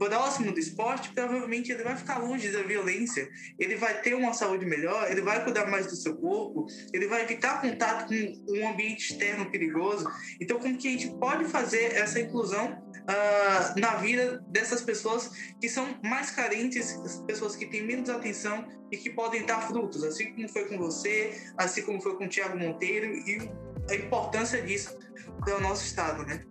próximo 0.08 0.52
do 0.52 0.58
esporte, 0.58 1.10
provavelmente 1.10 1.70
ele 1.70 1.82
vai 1.82 1.96
ficar 1.96 2.18
longe 2.18 2.50
da 2.50 2.62
violência, 2.62 3.28
ele 3.58 3.76
vai 3.76 4.00
ter 4.00 4.14
uma 4.14 4.32
saúde 4.32 4.66
melhor, 4.66 5.10
ele 5.10 5.20
vai 5.20 5.42
cuidar 5.44 5.66
mais 5.66 5.86
do 5.86 5.94
seu 5.94 6.16
corpo, 6.16 6.66
ele 6.92 7.06
vai 7.06 7.22
evitar 7.22 7.60
contato 7.60 8.08
com 8.08 8.52
um 8.58 8.68
ambiente 8.68 9.12
externo 9.12 9.50
perigoso. 9.50 10.10
Então, 10.40 10.58
como 10.58 10.76
que 10.76 10.88
a 10.88 10.90
gente 10.90 11.10
pode 11.18 11.44
fazer 11.44 11.94
essa 11.94 12.18
inclusão 12.18 12.72
uh, 12.72 13.80
na 13.80 13.96
vida 13.96 14.42
dessas 14.48 14.82
pessoas 14.82 15.30
que 15.60 15.68
são 15.68 15.96
mais 16.02 16.30
carentes, 16.30 16.98
pessoas 17.26 17.54
que 17.54 17.66
têm 17.66 17.86
menos 17.86 18.08
atenção 18.10 18.66
e 18.90 18.96
que 18.96 19.10
podem 19.10 19.46
dar 19.46 19.60
frutos, 19.68 20.02
assim 20.02 20.32
como 20.34 20.48
foi 20.48 20.68
com 20.68 20.78
você, 20.78 21.32
assim 21.56 21.82
como 21.82 22.00
foi 22.00 22.16
com 22.16 22.24
o 22.24 22.28
Tiago 22.28 22.58
Monteiro 22.58 23.06
e 23.06 23.50
a 23.90 23.94
importância 23.94 24.60
disso 24.62 24.96
para 25.44 25.56
o 25.56 25.60
nosso 25.60 25.84
estado, 25.84 26.24
né? 26.24 26.44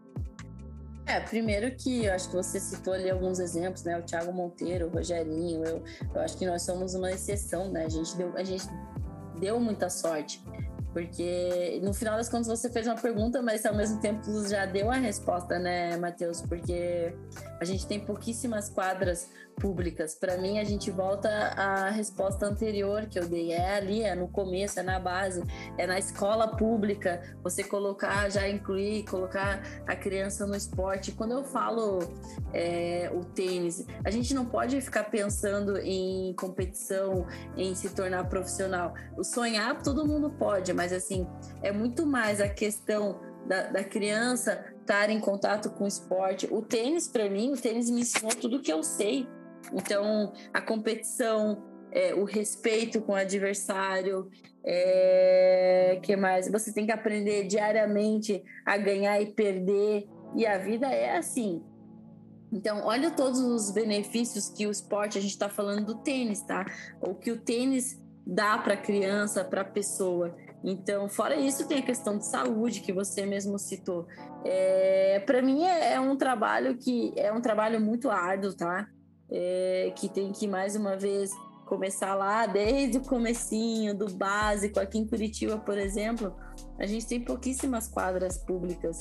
É, 1.12 1.20
primeiro 1.20 1.70
que 1.76 2.06
eu 2.06 2.14
acho 2.14 2.30
que 2.30 2.36
você 2.38 2.58
citou 2.58 2.94
ali 2.94 3.10
alguns 3.10 3.38
exemplos, 3.38 3.84
né? 3.84 4.00
O 4.00 4.02
Thiago 4.02 4.32
Monteiro, 4.32 4.88
o 4.88 4.90
Rogerinho, 4.90 5.62
eu, 5.66 5.84
eu 6.16 6.22
acho 6.22 6.38
que 6.38 6.46
nós 6.46 6.62
somos 6.62 6.96
uma 6.96 7.12
exceção, 7.12 7.70
né? 7.70 7.84
A 7.84 7.90
gente 7.90 8.16
deu, 8.16 8.32
a 8.38 8.44
gente 8.46 8.66
deu 9.38 9.60
muita 9.60 9.90
sorte. 9.90 10.42
Porque 10.94 11.82
no 11.84 11.94
final 11.94 12.16
das 12.16 12.30
contas 12.30 12.48
você 12.48 12.70
fez 12.70 12.88
uma 12.88 12.96
pergunta, 12.96 13.42
mas 13.42 13.66
ao 13.66 13.76
mesmo 13.76 14.00
tempo 14.00 14.22
já 14.48 14.66
deu 14.66 14.90
a 14.90 14.96
resposta, 14.96 15.60
né, 15.60 15.98
Matheus? 15.98 16.42
Porque 16.44 17.14
a 17.60 17.66
gente 17.66 17.86
tem 17.86 18.00
pouquíssimas 18.00 18.70
quadras 18.70 19.30
públicas. 19.52 20.16
Para 20.16 20.38
mim, 20.38 20.60
a 20.60 20.64
gente 20.64 20.90
volta 20.90 21.30
à 21.30 21.90
resposta 21.90 22.46
anterior 22.46 23.06
que 23.08 23.20
eu 23.20 23.28
dei. 23.28 23.52
É 23.52 23.76
ali, 23.76 24.04
é 24.04 24.16
no 24.16 24.28
começo, 24.28 24.80
é 24.80 24.84
na 24.84 25.00
base, 25.00 25.44
é 25.78 25.86
na 25.86 26.00
escola 26.00 26.48
pública. 26.56 27.22
Você 27.44 27.64
colocar, 27.64 28.30
já 28.30 28.48
incluir, 28.48 29.06
colocar 29.06 29.62
a 29.88 29.96
criança 29.96 30.46
no 30.46 30.56
esporte. 30.56 31.12
Quando 31.12 31.32
eu 31.32 31.44
falo 31.44 32.00
é, 32.54 33.12
o 33.14 33.24
tênis, 33.24 33.86
a 34.04 34.10
gente 34.10 34.34
não 34.34 34.46
pode 34.46 34.80
ficar 34.82 35.06
pensando 35.06 35.78
em 35.78 36.34
competição, 36.36 37.26
em 37.56 37.76
se 37.76 37.90
tornar 37.90 38.28
profissional. 38.30 38.94
O 39.18 39.24
sonhar 39.24 39.82
todo 39.82 40.06
mundo 40.06 40.30
pode, 40.30 40.74
mas 40.74 40.92
assim, 40.94 41.28
é 41.62 41.72
muito 41.72 42.06
mais 42.06 42.42
a 42.42 42.50
questão 42.50 43.20
da, 43.48 43.64
da 43.64 43.84
criança 43.84 44.64
estar 44.82 45.10
em 45.10 45.20
contato 45.20 45.70
com 45.72 45.86
o 45.86 45.88
esporte. 45.88 46.48
O 46.52 46.62
tênis, 46.62 47.08
para 47.08 47.30
mim, 47.30 47.52
o 47.52 47.58
tênis 47.58 47.90
me 47.90 48.02
ensinou 48.02 48.32
tudo 48.36 48.62
que 48.62 48.72
eu 48.72 48.84
sei. 48.84 49.28
Então, 49.74 50.34
a 50.54 50.62
competição, 50.62 51.64
é, 51.92 52.14
o 52.14 52.24
respeito 52.24 53.02
com 53.02 53.14
o 53.14 53.16
adversário, 53.16 54.30
é, 54.64 56.00
que 56.02 56.16
mais? 56.16 56.50
Você 56.52 56.74
tem 56.74 56.86
que 56.86 56.92
aprender 56.92 57.48
diariamente 57.48 58.44
a 58.66 58.78
ganhar 58.78 59.22
e 59.22 59.28
perder. 59.28 60.08
E 60.36 60.46
a 60.46 60.58
vida 60.58 60.88
é 60.88 61.18
assim. 61.18 61.64
Então, 62.52 62.82
olha 62.84 63.12
todos 63.12 63.40
os 63.40 63.72
benefícios 63.72 64.50
que 64.50 64.68
o 64.68 64.72
esporte, 64.72 65.18
a 65.18 65.22
gente 65.22 65.32
está 65.32 65.48
falando 65.48 65.86
do 65.86 65.96
tênis, 65.96 66.42
tá? 66.42 66.66
O 67.02 67.16
que 67.16 67.32
o 67.32 67.40
tênis 67.40 68.02
dá 68.26 68.58
para 68.58 68.74
a 68.74 68.78
criança, 68.78 69.44
para 69.44 69.62
a 69.62 69.66
pessoa. 69.66 70.36
Então, 70.64 71.10
fora 71.10 71.36
isso, 71.36 71.68
tem 71.68 71.80
a 71.80 71.82
questão 71.82 72.18
de 72.18 72.26
saúde 72.26 72.82
que 72.82 72.94
você 72.94 73.26
mesmo 73.26 73.58
citou. 73.58 74.06
É, 74.44 75.20
para 75.26 75.42
mim 75.42 75.64
é, 75.64 75.94
é, 75.94 76.00
um 76.00 76.16
trabalho 76.16 76.78
que 76.78 77.14
é 77.16 77.32
um 77.32 77.42
trabalho 77.42 77.80
muito 77.80 78.10
árduo, 78.10 78.54
tá? 78.54 78.88
É, 79.32 79.94
que 79.96 80.10
tem 80.10 80.32
que 80.32 80.48
mais 80.48 80.76
uma 80.76 80.98
vez 80.98 81.32
começar 81.66 82.16
lá 82.16 82.46
desde 82.46 82.98
o 82.98 83.02
comecinho 83.02 83.96
do 83.96 84.12
básico. 84.12 84.80
Aqui 84.80 84.98
em 84.98 85.08
Curitiba, 85.08 85.58
por 85.58 85.78
exemplo, 85.78 86.36
a 86.78 86.86
gente 86.86 87.08
tem 87.08 87.22
pouquíssimas 87.22 87.88
quadras 87.88 88.38
públicas, 88.38 89.00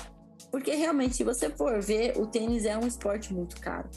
porque 0.50 0.72
realmente, 0.74 1.16
se 1.16 1.24
você 1.24 1.50
for 1.50 1.80
ver, 1.82 2.16
o 2.16 2.26
tênis 2.26 2.64
é 2.64 2.78
um 2.78 2.86
esporte 2.86 3.34
muito 3.34 3.60
caro 3.60 3.88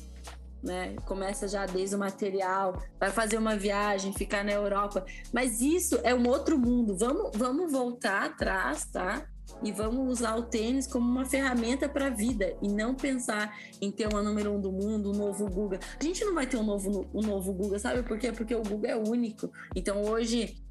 né? 0.64 0.96
Começa 1.06 1.48
já 1.48 1.66
desde 1.66 1.96
o 1.96 2.00
material, 2.00 2.82
vai 3.00 3.12
fazer 3.12 3.38
uma 3.38 3.56
viagem, 3.56 4.14
ficar 4.14 4.44
na 4.44 4.54
Europa. 4.54 5.06
Mas 5.32 5.60
isso 5.60 6.00
é 6.04 6.16
um 6.16 6.28
outro 6.28 6.58
mundo. 6.58 6.98
Vamos, 6.98 7.32
vamos 7.36 7.72
voltar 7.72 8.24
atrás, 8.28 8.86
tá? 8.86 9.28
E 9.64 9.72
vamos 9.72 10.20
usar 10.20 10.36
o 10.36 10.44
tênis 10.44 10.88
como 10.88 11.10
uma 11.10 11.26
ferramenta 11.26 11.88
para 11.88 12.08
a 12.08 12.10
vida 12.10 12.56
e 12.62 12.68
não 12.68 12.96
pensar 12.96 13.58
em 13.82 13.92
ter 13.92 14.08
uma 14.08 14.22
número 14.22 14.52
um 14.52 14.60
do 14.60 14.72
mundo, 14.72 15.12
um 15.12 15.16
novo 15.16 15.50
Google. 15.50 15.80
A 16.00 16.04
gente 16.04 16.24
não 16.26 16.34
vai 16.34 16.46
ter 16.46 16.58
um 16.58 16.64
novo, 16.64 17.08
um 17.14 17.22
novo 17.22 17.54
Google, 17.54 17.80
sabe 17.80 18.04
por 18.04 18.18
quê? 18.18 18.32
Porque 18.32 18.56
o 18.56 18.64
Google 18.64 18.90
é 18.90 18.96
único. 18.96 19.52
Então 19.76 20.04
hoje 20.04 20.63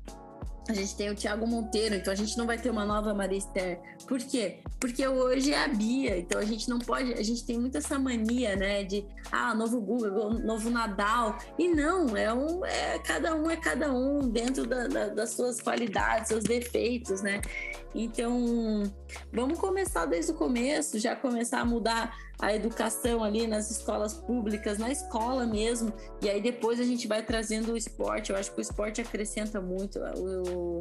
a 0.68 0.72
gente 0.72 0.94
tem 0.94 1.11
o 1.11 1.14
Thiago 1.14 1.46
Monteiro, 1.46 1.94
então 1.94 2.12
a 2.12 2.16
gente 2.16 2.38
não 2.38 2.46
vai 2.46 2.57
ter 2.57 2.70
uma 2.70 2.85
nova 2.85 3.12
Maria 3.12 3.38
Esther. 3.38 3.81
Por 4.07 4.18
quê? 4.18 4.59
Porque 4.79 5.07
hoje 5.07 5.53
é 5.53 5.64
a 5.64 5.68
Bia, 5.68 6.16
então 6.18 6.40
a 6.40 6.44
gente 6.44 6.68
não 6.68 6.79
pode, 6.79 7.12
a 7.12 7.22
gente 7.22 7.44
tem 7.44 7.59
muito 7.59 7.77
essa 7.79 7.98
mania, 7.98 8.55
né, 8.55 8.85
de 8.85 9.05
ah, 9.31 9.55
novo 9.55 9.81
Google, 9.81 10.35
novo 10.35 10.70
Nadal. 10.70 11.37
E 11.59 11.68
não, 11.68 12.16
é 12.16 12.33
um, 12.33 12.64
é 12.64 12.98
cada 13.01 13.35
um 13.35 13.51
é 13.51 13.57
cada 13.57 13.92
um 13.92 14.20
dentro 14.20 14.64
da, 14.64 14.87
da, 14.87 15.09
das 15.09 15.31
suas 15.31 15.61
qualidades, 15.61 16.29
seus 16.29 16.44
defeitos, 16.44 17.22
né? 17.22 17.40
Então, 17.94 18.85
vamos 19.33 19.59
começar 19.59 20.07
desde 20.07 20.33
o 20.33 20.35
começo, 20.35 20.98
já 20.98 21.14
começar 21.16 21.61
a 21.61 21.64
mudar 21.64 22.16
a 22.42 22.52
educação 22.52 23.22
ali 23.22 23.46
nas 23.46 23.70
escolas 23.70 24.14
públicas, 24.14 24.76
na 24.76 24.90
escola 24.90 25.46
mesmo, 25.46 25.92
e 26.20 26.28
aí 26.28 26.42
depois 26.42 26.81
a 26.81 26.83
gente 26.83 27.07
vai 27.07 27.22
trazendo 27.22 27.72
o 27.72 27.76
esporte. 27.76 28.33
Eu 28.33 28.37
acho 28.37 28.50
que 28.50 28.59
o 28.59 28.61
esporte 28.61 29.00
acrescenta 29.00 29.61
muito. 29.61 30.00
O, 30.16 30.81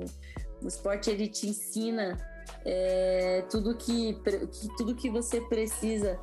o 0.59 0.67
esporte 0.67 1.11
ele 1.11 1.27
te 1.27 1.47
ensina 1.47 2.17
é, 2.65 3.45
tudo 3.47 3.77
que, 3.77 4.15
que, 4.51 4.75
tudo 4.75 4.95
que 4.95 5.07
você 5.07 5.39
precisa 5.39 6.19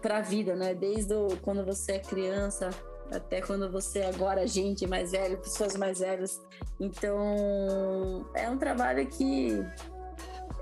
para 0.00 0.18
a 0.18 0.20
vida, 0.20 0.54
né? 0.54 0.72
Desde 0.74 1.12
o, 1.12 1.36
quando 1.42 1.64
você 1.64 1.92
é 1.92 1.98
criança 1.98 2.70
até 3.10 3.40
quando 3.40 3.68
você 3.72 4.00
é 4.00 4.08
agora 4.08 4.46
gente 4.46 4.86
mais 4.86 5.10
velho, 5.10 5.38
pessoas 5.38 5.74
mais 5.76 5.98
velhas. 5.98 6.40
Então 6.78 8.30
é 8.32 8.48
um 8.48 8.58
trabalho 8.58 9.04
que 9.08 9.60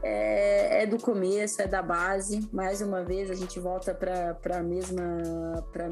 é, 0.02 0.82
é, 0.82 0.86
do 0.86 0.98
começo, 0.98 1.60
é 1.62 1.66
da 1.66 1.82
base. 1.82 2.48
Mais 2.52 2.80
uma 2.80 3.04
vez, 3.04 3.30
a 3.30 3.34
gente 3.34 3.58
volta 3.58 3.94
para 3.94 4.58
a 4.58 4.62
mesma, 4.62 5.02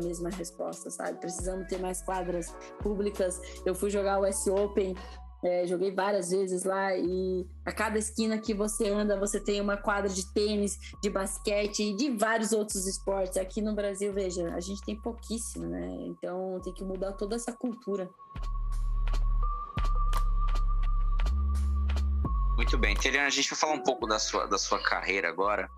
mesma 0.03 0.31
resposta, 0.31 0.91
sabe? 0.91 1.19
Precisamos 1.19 1.67
ter 1.67 1.79
mais 1.79 2.03
quadras 2.03 2.55
públicas. 2.81 3.41
Eu 3.65 3.75
fui 3.75 3.91
jogar 3.91 4.21
o 4.21 4.25
S 4.25 4.51
Open, 4.51 4.95
é, 5.45 5.67
joguei 5.67 5.93
várias 5.93 6.31
vezes 6.31 6.65
lá 6.65 6.97
e 6.97 7.47
a 7.67 7.73
cada 7.73 7.99
esquina 7.99 8.39
que 8.39 8.55
você 8.55 8.89
anda, 8.89 9.19
você 9.19 9.39
tem 9.39 9.61
uma 9.61 9.77
quadra 9.77 10.09
de 10.09 10.33
tênis, 10.33 10.79
de 11.03 11.11
basquete 11.11 11.83
e 11.83 11.97
de 11.97 12.17
vários 12.17 12.53
outros 12.53 12.87
esportes. 12.87 13.37
Aqui 13.37 13.61
no 13.61 13.75
Brasil, 13.75 14.11
veja, 14.13 14.55
a 14.55 14.61
gente 14.61 14.83
tem 14.83 14.97
pouquíssimo, 14.97 15.67
né? 15.67 15.87
Então 16.07 16.59
tem 16.65 16.73
que 16.73 16.83
mudar 16.83 17.13
toda 17.13 17.37
essa 17.37 17.53
cultura. 17.53 18.09
Muito 22.65 22.79
bem. 22.79 22.97
Teriana, 22.97 23.27
a 23.27 23.31
gente 23.31 23.51
vai 23.51 23.59
falar 23.59 23.75
um 23.75 23.83
pouco 23.83 24.07
da 24.07 24.19
sua, 24.19 24.47
da 24.47 24.57
sua 24.57 24.83
carreira 24.83 25.29
agora. 25.29 25.69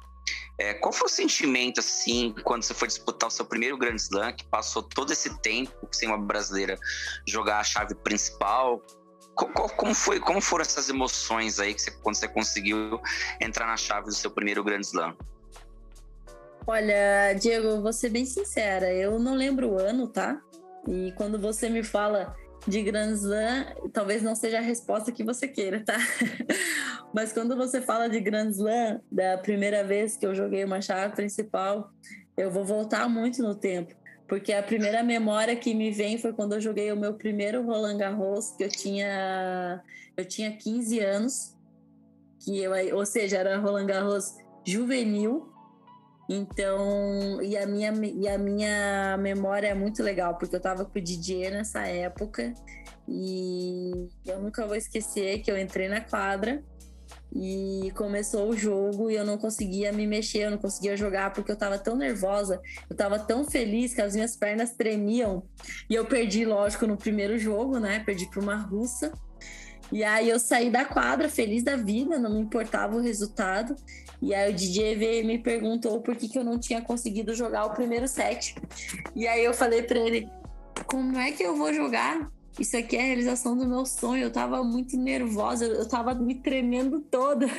É, 0.57 0.73
qual 0.73 0.93
foi 0.93 1.07
o 1.07 1.11
sentimento, 1.11 1.81
assim, 1.81 2.33
quando 2.45 2.63
você 2.63 2.75
foi 2.75 2.87
disputar 2.87 3.27
o 3.27 3.31
seu 3.31 3.45
primeiro 3.45 3.77
Grand 3.77 3.97
Slam, 3.97 4.33
que 4.33 4.45
passou 4.45 4.85
todo 4.85 5.13
esse 5.13 5.37
tempo 5.41 5.73
sem 5.91 6.09
uma 6.09 6.17
brasileira 6.17 6.79
jogar 7.27 7.59
a 7.59 7.65
chave 7.65 7.97
principal? 7.97 8.81
Qual, 9.35 9.69
como, 9.71 9.93
foi, 9.97 10.21
como 10.21 10.41
foram 10.41 10.63
essas 10.63 10.89
emoções 10.89 11.59
aí 11.59 11.75
que 11.75 11.83
você, 11.83 11.91
quando 11.91 12.15
você 12.15 12.29
conseguiu 12.29 13.01
entrar 13.41 13.67
na 13.67 13.77
chave 13.77 14.07
do 14.07 14.15
seu 14.15 14.31
primeiro 14.31 14.63
Grand 14.63 14.81
Slam? 14.83 15.17
Olha, 16.69 17.33
Diego, 17.33 17.83
vou 17.83 17.93
ser 17.93 18.11
bem 18.11 18.25
sincera, 18.25 18.93
eu 18.95 19.19
não 19.19 19.35
lembro 19.35 19.71
o 19.71 19.79
ano, 19.81 20.07
tá? 20.07 20.41
E 20.87 21.13
quando 21.17 21.37
você 21.37 21.69
me 21.69 21.83
fala 21.83 22.37
de 22.67 22.83
Grand 22.83 23.13
Slam, 23.13 23.65
talvez 23.93 24.23
não 24.23 24.35
seja 24.35 24.59
a 24.59 24.63
resposta 24.63 25.13
que 25.13 25.23
você 25.23 25.47
queira, 25.47 25.85
tá? 25.85 25.97
Mas 27.15 27.33
quando 27.33 27.57
você 27.57 27.81
fala 27.81 28.09
de 28.09 28.21
Grand 28.21 28.51
Slam, 28.51 29.01
da 29.11 29.39
primeira 29.39 29.85
vez 29.85 30.17
que 30.17 30.27
eu 30.27 30.35
joguei 30.35 30.65
uma 30.65 30.81
chave 30.81 31.15
principal, 31.15 31.91
eu 32.37 32.51
vou 32.51 32.65
voltar 32.65 33.09
muito 33.09 33.43
no 33.43 33.55
tempo. 33.55 33.95
Porque 34.29 34.53
a 34.53 34.63
primeira 34.63 35.03
memória 35.05 35.55
que 35.55 35.73
me 35.73 35.93
vem 35.93 36.19
foi 36.19 36.33
quando 36.33 36.55
eu 36.55 36.61
joguei 36.61 36.91
o 36.91 36.97
meu 36.97 37.15
primeiro 37.15 37.65
Roland 37.65 37.97
Garros, 37.97 38.51
que 38.51 38.65
eu 38.65 38.69
tinha, 38.69 39.81
eu 40.17 40.25
tinha 40.25 40.51
15 40.57 40.99
anos, 40.99 41.55
que 42.41 42.59
eu, 42.59 42.73
ou 42.97 43.07
seja, 43.07 43.39
era 43.39 43.59
Roland 43.59 43.87
Garros 43.87 44.35
juvenil, 44.67 45.49
então, 46.29 47.41
e 47.43 47.57
a 47.57 47.67
minha, 47.67 47.93
e 47.93 48.29
a 48.29 48.37
minha 48.37 49.17
memória 49.19 49.69
é 49.69 49.75
muito 49.75 50.03
legal, 50.03 50.37
porque 50.37 50.57
eu 50.57 50.61
tava 50.61 50.85
com 50.85 50.99
o 50.99 51.03
Didier 51.03 51.53
nessa 51.53 51.87
época 51.87 52.53
e 53.09 54.09
eu 54.27 54.41
nunca 54.41 54.67
vou 54.67 54.75
esquecer 54.75 55.41
que 55.41 55.51
eu 55.51 55.59
entrei 55.59 55.89
na 55.89 56.01
quadra 56.01 56.65
e 57.33 57.93
começou 57.95 58.49
o 58.49 58.57
jogo 58.57 59.11
e 59.11 59.15
eu 59.15 59.25
não 59.25 59.39
conseguia 59.39 59.93
me 59.93 60.07
mexer, 60.07 60.45
eu 60.45 60.51
não 60.51 60.59
conseguia 60.59 60.97
jogar 60.97 61.33
porque 61.33 61.53
eu 61.53 61.57
tava 61.57 61.79
tão 61.79 61.97
nervosa, 61.97 62.61
eu 62.89 62.97
tava 62.97 63.19
tão 63.19 63.45
feliz 63.45 63.95
que 63.95 64.01
as 64.01 64.15
minhas 64.15 64.37
pernas 64.37 64.73
tremiam. 64.73 65.45
E 65.89 65.95
eu 65.95 66.07
perdi, 66.07 66.45
lógico, 66.45 66.87
no 66.87 66.97
primeiro 66.97 67.39
jogo, 67.39 67.79
né? 67.79 68.03
Perdi 68.05 68.29
para 68.31 68.41
uma 68.41 68.57
russa. 68.57 69.13
E 69.93 70.03
aí 70.03 70.29
eu 70.29 70.39
saí 70.39 70.71
da 70.71 70.85
quadra 70.85 71.29
feliz 71.29 71.63
da 71.63 71.77
vida, 71.77 72.19
não 72.19 72.35
me 72.35 72.41
importava 72.41 72.97
o 72.97 73.01
resultado. 73.01 73.77
E 74.21 74.35
aí 74.35 74.51
o 74.51 74.55
DJ 74.55 75.23
me 75.25 75.39
perguntou 75.39 76.01
por 76.01 76.17
que, 76.17 76.29
que 76.29 76.39
eu 76.39 76.45
não 76.45 76.59
tinha 76.59 76.81
conseguido 76.83 77.35
jogar 77.35 77.67
o 77.67 77.75
primeiro 77.75 78.09
set. 78.09 78.55
E 79.15 79.27
aí 79.27 79.45
eu 79.45 79.55
falei 79.55 79.83
para 79.83 79.99
ele: 79.99 80.29
como 80.87 81.19
é 81.19 81.33
que 81.33 81.43
eu 81.43 81.57
vou 81.57 81.73
jogar? 81.73 82.31
Isso 82.59 82.75
aqui 82.75 82.97
é 82.97 83.03
a 83.03 83.05
realização 83.05 83.57
do 83.57 83.67
meu 83.67 83.85
sonho. 83.85 84.25
Eu 84.25 84.33
tava 84.33 84.65
muito 84.65 84.97
nervosa, 84.97 85.67
eu 85.67 85.87
tava 85.87 86.15
me 86.15 86.37
tremendo 86.37 87.01
toda. 87.01 87.47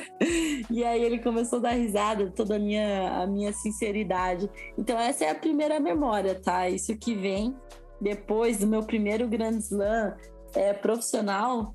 E 0.70 0.84
aí 0.84 1.02
ele 1.02 1.18
começou 1.18 1.60
a 1.60 1.62
dar 1.62 1.70
risada, 1.70 2.30
toda 2.30 2.56
a 2.56 2.58
minha, 2.58 3.22
a 3.22 3.26
minha 3.26 3.52
sinceridade. 3.52 4.50
Então, 4.76 4.98
essa 4.98 5.24
é 5.24 5.30
a 5.30 5.34
primeira 5.34 5.80
memória, 5.80 6.34
tá? 6.34 6.68
Isso 6.68 6.94
que 6.96 7.14
vem 7.14 7.56
depois 8.00 8.58
do 8.58 8.66
meu 8.66 8.82
primeiro 8.82 9.26
Grand 9.26 9.56
Slam 9.58 10.14
é, 10.54 10.74
profissional 10.74 11.74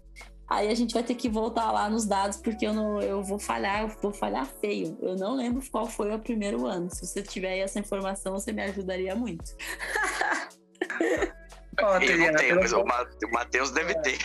Aí 0.54 0.70
a 0.70 0.76
gente 0.76 0.94
vai 0.94 1.02
ter 1.02 1.16
que 1.16 1.28
voltar 1.28 1.72
lá 1.72 1.89
nos 1.89 2.06
dados, 2.06 2.38
porque 2.38 2.68
eu, 2.68 2.74
não, 2.74 3.02
eu 3.02 3.24
vou 3.24 3.39
falhar, 3.39 3.82
eu 3.82 3.88
vou 3.88 4.13
falhar 4.13 4.46
feio. 4.62 4.96
Eu 5.02 5.16
não 5.16 5.36
lembro 5.36 5.63
qual 5.72 5.88
foi 5.88 6.13
o 6.13 6.20
primeiro 6.20 6.68
ano. 6.68 6.94
Se 6.94 7.08
você 7.08 7.24
tiver 7.24 7.58
essa 7.58 7.80
informação, 7.80 8.34
você 8.34 8.52
me 8.52 8.62
ajudaria 8.62 9.16
muito. 9.16 9.44
Oh, 11.82 11.96
eu 11.96 12.18
não 12.20 12.36
tenho, 12.36 12.56
mas 12.58 12.72
o 12.72 12.84
Matheus 13.32 13.72
deve 13.72 13.96
ter. 14.02 14.20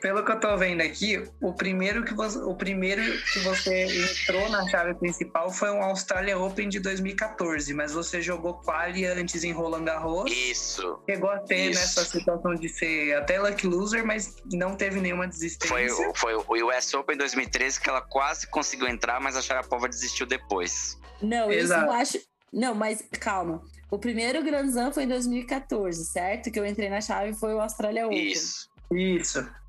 Pelo 0.00 0.24
que 0.24 0.32
eu 0.32 0.40
tô 0.40 0.56
vendo 0.56 0.80
aqui, 0.80 1.22
o 1.40 1.52
primeiro 1.52 2.04
que 2.04 2.14
você, 2.14 2.38
o 2.38 2.54
primeiro 2.54 3.02
que 3.32 3.38
você 3.40 3.84
entrou 3.84 4.48
na 4.48 4.66
chave 4.68 4.94
principal 4.94 5.50
foi 5.52 5.70
um 5.70 5.82
Australia 5.82 6.38
Open 6.38 6.68
de 6.68 6.80
2014, 6.80 7.72
mas 7.74 7.92
você 7.92 8.22
jogou 8.22 8.54
quali 8.54 9.04
antes 9.06 9.44
em 9.44 9.52
Roland 9.52 9.84
Garros. 9.84 10.30
Isso. 10.30 11.02
Chegou 11.08 11.30
a 11.30 11.38
ter 11.40 11.70
isso. 11.70 11.80
nessa 11.80 12.04
situação 12.04 12.54
de 12.54 12.68
ser 12.68 13.14
até 13.16 13.38
lucky 13.40 13.66
loser, 13.66 14.04
mas 14.04 14.36
não 14.52 14.74
teve 14.74 15.00
nenhuma 15.00 15.28
desistência. 15.28 15.88
Foi, 16.14 16.42
foi 16.44 16.62
o 16.62 16.68
US 16.68 16.94
Open 16.94 17.16
2013 17.16 17.80
que 17.80 17.88
ela 17.88 18.00
quase 18.00 18.46
conseguiu 18.46 18.88
entrar, 18.88 19.20
mas 19.20 19.36
a 19.36 19.42
Sharapova 19.42 19.88
desistiu 19.88 20.26
depois. 20.26 20.98
Não, 21.20 21.50
Exato. 21.50 21.82
isso 21.82 21.90
eu 21.90 21.92
acho. 21.92 22.30
Não, 22.52 22.74
mas 22.74 23.04
calma. 23.20 23.62
O 23.90 23.98
primeiro 23.98 24.42
Grand 24.42 24.66
Slam 24.66 24.92
foi 24.92 25.04
em 25.04 25.08
2014, 25.08 26.04
certo? 26.06 26.50
Que 26.50 26.58
eu 26.58 26.64
entrei 26.64 26.88
na 26.88 27.00
chave 27.00 27.34
foi 27.34 27.54
o 27.54 27.60
Australia 27.60 28.06
Open. 28.06 28.30
Isso. 28.30 28.70
Isso. 28.92 29.59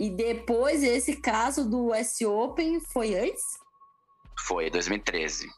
E 0.00 0.10
depois 0.10 0.82
esse 0.82 1.16
caso 1.16 1.68
do 1.68 1.94
S 1.94 2.24
Open 2.24 2.80
foi 2.80 3.14
antes? 3.14 3.44
Foi, 4.46 4.70
2013. 4.70 5.48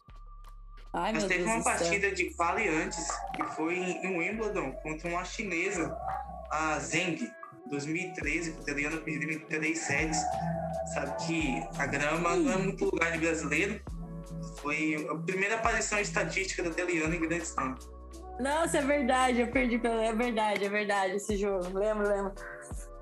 Ai, 0.92 1.12
Mas 1.12 1.24
teve 1.24 1.42
Deus 1.42 1.56
uma 1.56 1.64
partida 1.64 2.12
de 2.12 2.30
quali 2.34 2.68
antes, 2.68 3.06
que 3.34 3.42
foi 3.54 3.74
em 3.76 4.18
Wimbledon, 4.18 4.72
contra 4.82 5.08
uma 5.08 5.24
chinesa, 5.24 5.96
a 6.50 6.78
Zeng, 6.78 7.18
2013, 7.68 8.52
que 8.52 8.58
o 8.58 8.62
italiano 8.62 9.00
perdeu 9.00 9.30
em 9.30 9.38
3 9.40 9.78
sets. 9.78 10.18
Sabe 10.92 11.26
que 11.26 11.68
a 11.78 11.86
grama 11.86 12.34
Sim. 12.34 12.44
não 12.44 12.52
é 12.52 12.56
muito 12.58 12.84
lugar 12.84 13.10
de 13.10 13.18
brasileiro. 13.18 13.80
Foi 14.60 15.06
a 15.10 15.16
primeira 15.16 15.56
aparição 15.56 15.98
estatística 15.98 16.62
da 16.62 16.70
Teliana 16.70 17.16
em 17.16 17.20
Grand 17.20 17.38
Slam. 17.38 17.74
Nossa, 18.38 18.78
é 18.78 18.82
verdade, 18.82 19.40
eu 19.40 19.50
perdi 19.50 19.78
pelo. 19.78 20.00
É 20.00 20.12
verdade, 20.12 20.64
é 20.64 20.68
verdade 20.68 21.16
esse 21.16 21.36
jogo. 21.36 21.76
Lembro, 21.76 22.08
lembro. 22.08 22.34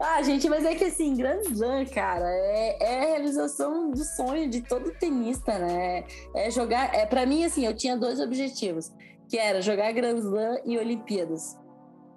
Ah, 0.04 0.20
gente, 0.20 0.48
mas 0.48 0.64
é 0.64 0.74
que 0.74 0.82
assim, 0.82 1.14
Grand 1.14 1.42
Slam, 1.42 1.86
cara, 1.86 2.28
é, 2.28 2.76
é 2.80 2.98
a 2.98 3.06
realização 3.06 3.92
do 3.92 4.02
sonho 4.02 4.50
de 4.50 4.60
todo 4.60 4.90
tenista, 4.98 5.56
né? 5.60 6.04
É 6.34 6.50
jogar. 6.50 6.92
É, 6.92 7.06
para 7.06 7.24
mim, 7.24 7.44
assim, 7.44 7.64
eu 7.64 7.72
tinha 7.72 7.96
dois 7.96 8.18
objetivos, 8.18 8.92
que 9.28 9.38
era 9.38 9.62
jogar 9.62 9.92
Grand 9.92 10.16
Slam 10.16 10.58
e 10.64 10.76
Olimpíadas. 10.76 11.56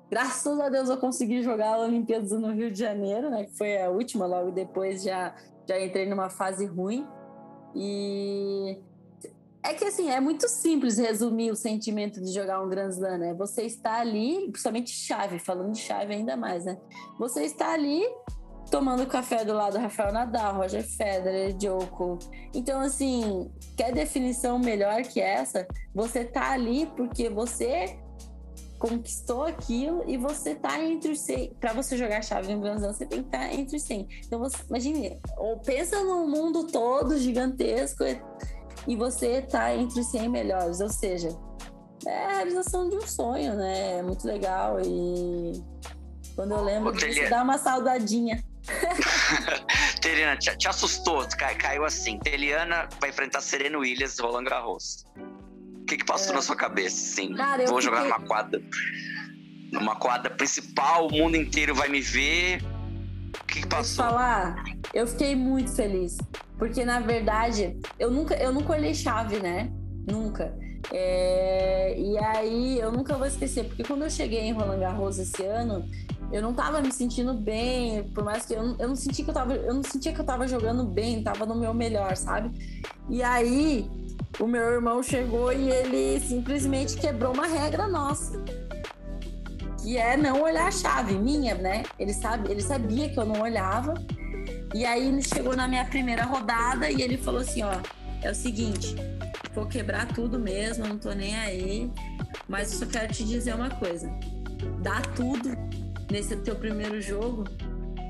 Graças 0.09 0.59
a 0.59 0.67
Deus 0.67 0.89
eu 0.89 0.97
consegui 0.97 1.43
jogar 1.43 1.75
a 1.75 1.79
Olimpíadas 1.81 2.31
no 2.31 2.51
Rio 2.51 2.71
de 2.71 2.79
Janeiro, 2.79 3.29
né? 3.29 3.43
Que 3.43 3.55
foi 3.55 3.79
a 3.79 3.91
última, 3.91 4.25
logo 4.25 4.49
depois 4.49 5.03
já, 5.03 5.36
já 5.69 5.79
entrei 5.79 6.09
numa 6.09 6.31
fase 6.31 6.65
ruim. 6.65 7.07
E 7.75 8.79
é 9.66 9.74
que 9.74 9.86
assim, 9.86 10.09
é 10.09 10.20
muito 10.20 10.47
simples 10.47 10.97
resumir 10.97 11.51
o 11.51 11.55
sentimento 11.55 12.22
de 12.22 12.32
jogar 12.32 12.61
um 12.61 12.70
Grand 12.70 12.89
Slam, 12.89 13.18
né? 13.18 13.34
Você 13.34 13.63
está 13.63 13.99
ali, 13.99 14.49
principalmente 14.51 14.91
chave, 14.91 15.39
falando 15.39 15.72
de 15.72 15.80
chave 15.80 16.13
ainda 16.13 16.38
mais, 16.38 16.66
né? 16.66 16.78
Você 17.18 17.43
está 17.43 17.74
ali 17.74 18.03
tomando 18.70 19.05
café 19.07 19.43
do 19.43 19.53
lado 19.53 19.74
do 19.74 19.80
Rafael 19.80 20.13
Nadal, 20.13 20.55
Roger 20.55 20.84
Federer, 20.84 21.53
Djokovic. 21.53 22.28
Então, 22.53 22.80
assim, 22.80 23.51
quer 23.76 23.91
definição 23.91 24.59
melhor 24.59 25.01
que 25.03 25.20
essa? 25.20 25.68
Você 25.93 26.24
tá 26.24 26.51
ali 26.51 26.86
porque 26.95 27.30
você 27.30 27.97
conquistou 28.78 29.43
aquilo 29.43 30.03
e 30.07 30.18
você 30.18 30.53
tá 30.53 30.84
entre 30.84 31.11
os 31.11 31.22
100. 31.22 31.55
Para 31.59 31.74
você 31.74 31.97
jogar 31.97 32.22
chave 32.22 32.53
no 32.53 32.61
Grand 32.61 32.76
Slam, 32.76 32.93
você 32.93 33.05
tem 33.05 33.22
que 33.22 33.28
estar 33.28 33.47
tá 33.47 33.53
entre 33.53 33.78
os 33.78 33.84
100. 33.84 34.07
Então, 34.28 34.39
você, 34.39 34.57
imagine, 34.70 35.20
ou 35.38 35.57
pensa 35.59 36.03
no 36.03 36.28
mundo 36.28 36.68
todo 36.68 37.18
gigantesco 37.18 38.03
e 38.88 38.95
você 38.95 39.41
tá 39.41 39.75
entre 39.75 39.99
os 39.99 40.07
100 40.07 40.29
melhores, 40.29 40.79
ou 40.79 40.89
seja, 40.89 41.29
é 42.05 42.25
a 42.25 42.29
realização 42.38 42.89
de 42.89 42.95
um 42.95 43.07
sonho, 43.07 43.55
né? 43.55 43.99
É 43.99 44.03
muito 44.03 44.25
legal 44.27 44.79
e 44.81 45.63
quando 46.36 46.51
eu 46.51 46.63
lembro 46.63 46.91
disso, 46.91 47.29
dá 47.29 47.43
uma 47.43 47.57
saudadinha. 47.57 48.43
Teliana, 50.01 50.38
te, 50.38 50.55
te, 50.57 50.67
assustou, 50.67 51.25
caiu 51.38 51.86
assim. 51.86 52.19
Teliana 52.19 52.89
vai 52.99 53.09
enfrentar 53.09 53.41
Serena 53.41 53.77
Williams 53.77 54.19
Roland 54.19 54.43
Garros. 54.43 55.05
O 55.81 55.86
que, 55.86 55.97
que 55.97 56.05
passou 56.05 56.33
é. 56.33 56.36
na 56.36 56.41
sua 56.41 56.55
cabeça? 56.55 56.95
Sim, 56.95 57.36
Cara, 57.36 57.65
vou 57.65 57.81
jogar 57.81 58.03
numa 58.03 58.19
quadra. 58.19 58.61
Numa 59.71 59.95
quadra 59.95 60.29
principal, 60.31 61.07
o 61.07 61.11
mundo 61.11 61.36
inteiro 61.38 61.73
vai 61.73 61.88
me 61.88 62.01
ver. 62.01 62.61
O 63.41 63.45
que, 63.45 63.61
que 63.61 63.67
passou? 63.67 64.03
Vou 64.03 64.13
falar, 64.13 64.63
eu 64.93 65.07
fiquei 65.07 65.36
muito 65.36 65.71
feliz. 65.71 66.17
Porque, 66.57 66.85
na 66.85 66.99
verdade, 66.99 67.77
eu 67.99 68.09
nunca, 68.09 68.35
eu 68.35 68.53
nunca 68.53 68.73
olhei 68.73 68.93
chave, 68.93 69.39
né? 69.39 69.71
Nunca. 70.09 70.55
É, 70.91 71.99
e 71.99 72.17
aí, 72.17 72.79
eu 72.79 72.91
nunca 72.91 73.17
vou 73.17 73.27
esquecer, 73.27 73.65
porque 73.65 73.83
quando 73.83 74.03
eu 74.03 74.09
cheguei 74.09 74.41
em 74.41 74.53
Roland 74.53 74.79
Garros 74.79 75.17
esse 75.17 75.43
ano, 75.43 75.83
eu 76.31 76.41
não 76.41 76.53
tava 76.53 76.81
me 76.81 76.91
sentindo 76.91 77.33
bem, 77.33 78.03
por 78.13 78.23
mais 78.23 78.45
que 78.45 78.53
eu, 78.53 78.75
eu 78.77 78.87
não 78.87 78.95
senti 78.95 79.23
que 79.23 79.29
eu 79.29 79.33
tava, 79.33 79.55
eu 79.55 79.73
não 79.73 79.83
sentia 79.83 80.13
que 80.13 80.19
eu 80.19 80.25
tava 80.25 80.47
jogando 80.47 80.83
bem, 80.83 81.23
tava 81.23 81.45
no 81.45 81.55
meu 81.55 81.73
melhor, 81.73 82.15
sabe? 82.15 82.51
E 83.09 83.21
aí, 83.21 83.89
o 84.39 84.47
meu 84.47 84.61
irmão 84.61 85.01
chegou 85.01 85.53
e 85.53 85.69
ele 85.69 86.19
simplesmente 86.19 86.97
quebrou 86.97 87.33
uma 87.33 87.47
regra 87.47 87.87
nossa. 87.87 88.43
Que 89.81 89.97
é 89.97 90.17
não 90.17 90.41
olhar 90.41 90.67
a 90.67 90.71
chave 90.71 91.13
minha, 91.13 91.55
né? 91.55 91.83
Ele 91.97 92.13
sabe, 92.13 92.51
ele 92.51 92.61
sabia 92.61 93.09
que 93.09 93.19
eu 93.19 93.25
não 93.25 93.41
olhava. 93.41 93.93
E 94.76 94.86
aí 94.86 95.23
chegou 95.23 95.55
na 95.55 95.69
minha 95.69 95.86
primeira 95.86 96.26
rodada 96.26 96.91
e 96.91 97.01
ele 97.01 97.15
falou 97.15 97.39
assim, 97.39 97.63
ó, 97.63 97.80
é 98.21 98.30
o 98.30 98.36
seguinte, 98.36 98.93
vou 99.53 99.65
quebrar 99.65 100.05
tudo 100.05 100.38
mesmo, 100.38 100.86
não 100.86 100.97
tô 100.97 101.13
nem 101.13 101.34
aí, 101.34 101.89
mas 102.45 102.73
eu 102.73 102.80
só 102.80 102.86
quero 102.86 103.13
te 103.13 103.23
dizer 103.23 103.55
uma 103.55 103.69
coisa. 103.69 104.11
Dá 104.84 104.99
tudo 105.15 105.51
nesse 106.11 106.36
teu 106.36 106.57
primeiro 106.57 107.01
jogo, 107.01 107.45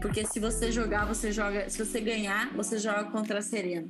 porque 0.01 0.25
se 0.25 0.39
você 0.39 0.71
jogar, 0.71 1.05
você 1.05 1.31
joga, 1.31 1.69
se 1.69 1.85
você 1.85 2.01
ganhar, 2.01 2.51
você 2.55 2.79
joga 2.79 3.03
contra 3.11 3.37
a 3.37 3.43
Serena. 3.43 3.87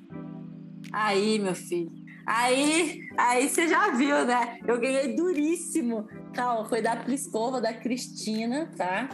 Aí, 0.91 1.39
meu 1.39 1.55
filho. 1.55 1.93
Aí, 2.28 3.07
aí 3.17 3.47
você 3.47 3.69
já 3.69 3.91
viu, 3.91 4.26
né? 4.26 4.59
Eu 4.67 4.82
ganhei 4.82 5.15
duríssimo. 5.15 6.09
Calma, 6.34 6.67
foi 6.67 6.82
da 6.82 6.97
Pliskova, 6.97 7.61
da 7.61 7.71
Cristina, 7.71 8.69
tá? 8.76 9.07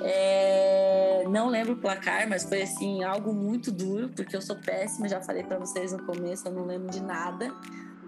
É, 0.00 1.24
não 1.28 1.48
lembro 1.48 1.74
o 1.74 1.76
placar, 1.76 2.28
mas 2.28 2.44
foi 2.44 2.62
assim 2.62 3.02
algo 3.04 3.32
muito 3.32 3.70
duro, 3.70 4.08
porque 4.10 4.36
eu 4.36 4.42
sou 4.42 4.56
péssima, 4.56 5.08
já 5.08 5.20
falei 5.20 5.42
para 5.42 5.58
vocês 5.58 5.92
no 5.92 6.04
começo, 6.04 6.48
eu 6.48 6.52
não 6.52 6.66
lembro 6.66 6.90
de 6.90 7.02
nada. 7.02 7.52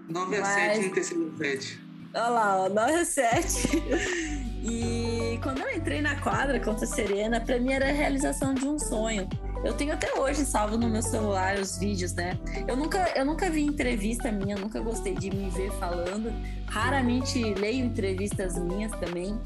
9 0.09 0.37
a 0.37 0.41
mas... 0.41 0.75
7 0.75 0.87
no 0.87 0.93
terceiro 0.93 1.37
set. 1.37 1.81
Olha 2.13 2.29
lá, 2.29 2.63
ó, 2.63 2.69
9 2.69 2.93
a 2.93 3.05
7. 3.05 3.77
e 4.63 5.39
quando 5.43 5.59
eu 5.59 5.75
entrei 5.75 6.01
na 6.01 6.19
quadra 6.21 6.59
contra 6.59 6.85
a 6.85 6.87
Serena, 6.87 7.39
para 7.39 7.59
mim 7.59 7.73
era 7.73 7.89
a 7.89 7.91
realização 7.91 8.53
de 8.53 8.65
um 8.65 8.79
sonho. 8.79 9.27
Eu 9.63 9.73
tenho 9.73 9.93
até 9.93 10.13
hoje 10.17 10.45
salvo 10.45 10.77
no 10.77 10.87
meu 10.87 11.01
celular 11.01 11.57
os 11.59 11.77
vídeos, 11.77 12.13
né? 12.13 12.39
Eu 12.67 12.75
nunca, 12.75 13.11
eu 13.15 13.25
nunca 13.25 13.49
vi 13.49 13.63
entrevista 13.63 14.31
minha, 14.31 14.55
nunca 14.55 14.79
gostei 14.79 15.13
de 15.15 15.29
me 15.29 15.49
ver 15.49 15.71
falando. 15.73 16.31
Raramente 16.67 17.53
leio 17.55 17.85
entrevistas 17.85 18.57
minhas 18.57 18.91
também. 18.93 19.37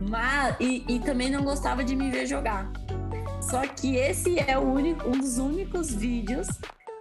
Mas, 0.00 0.56
e, 0.60 0.84
e 0.88 0.98
também 0.98 1.30
não 1.30 1.42
gostava 1.42 1.84
de 1.84 1.94
me 1.94 2.10
ver 2.10 2.26
jogar. 2.26 2.70
Só 3.40 3.62
que 3.66 3.96
esse 3.96 4.38
é 4.38 4.58
único, 4.58 5.08
um 5.08 5.18
dos 5.18 5.38
únicos 5.38 5.94
vídeos 5.94 6.48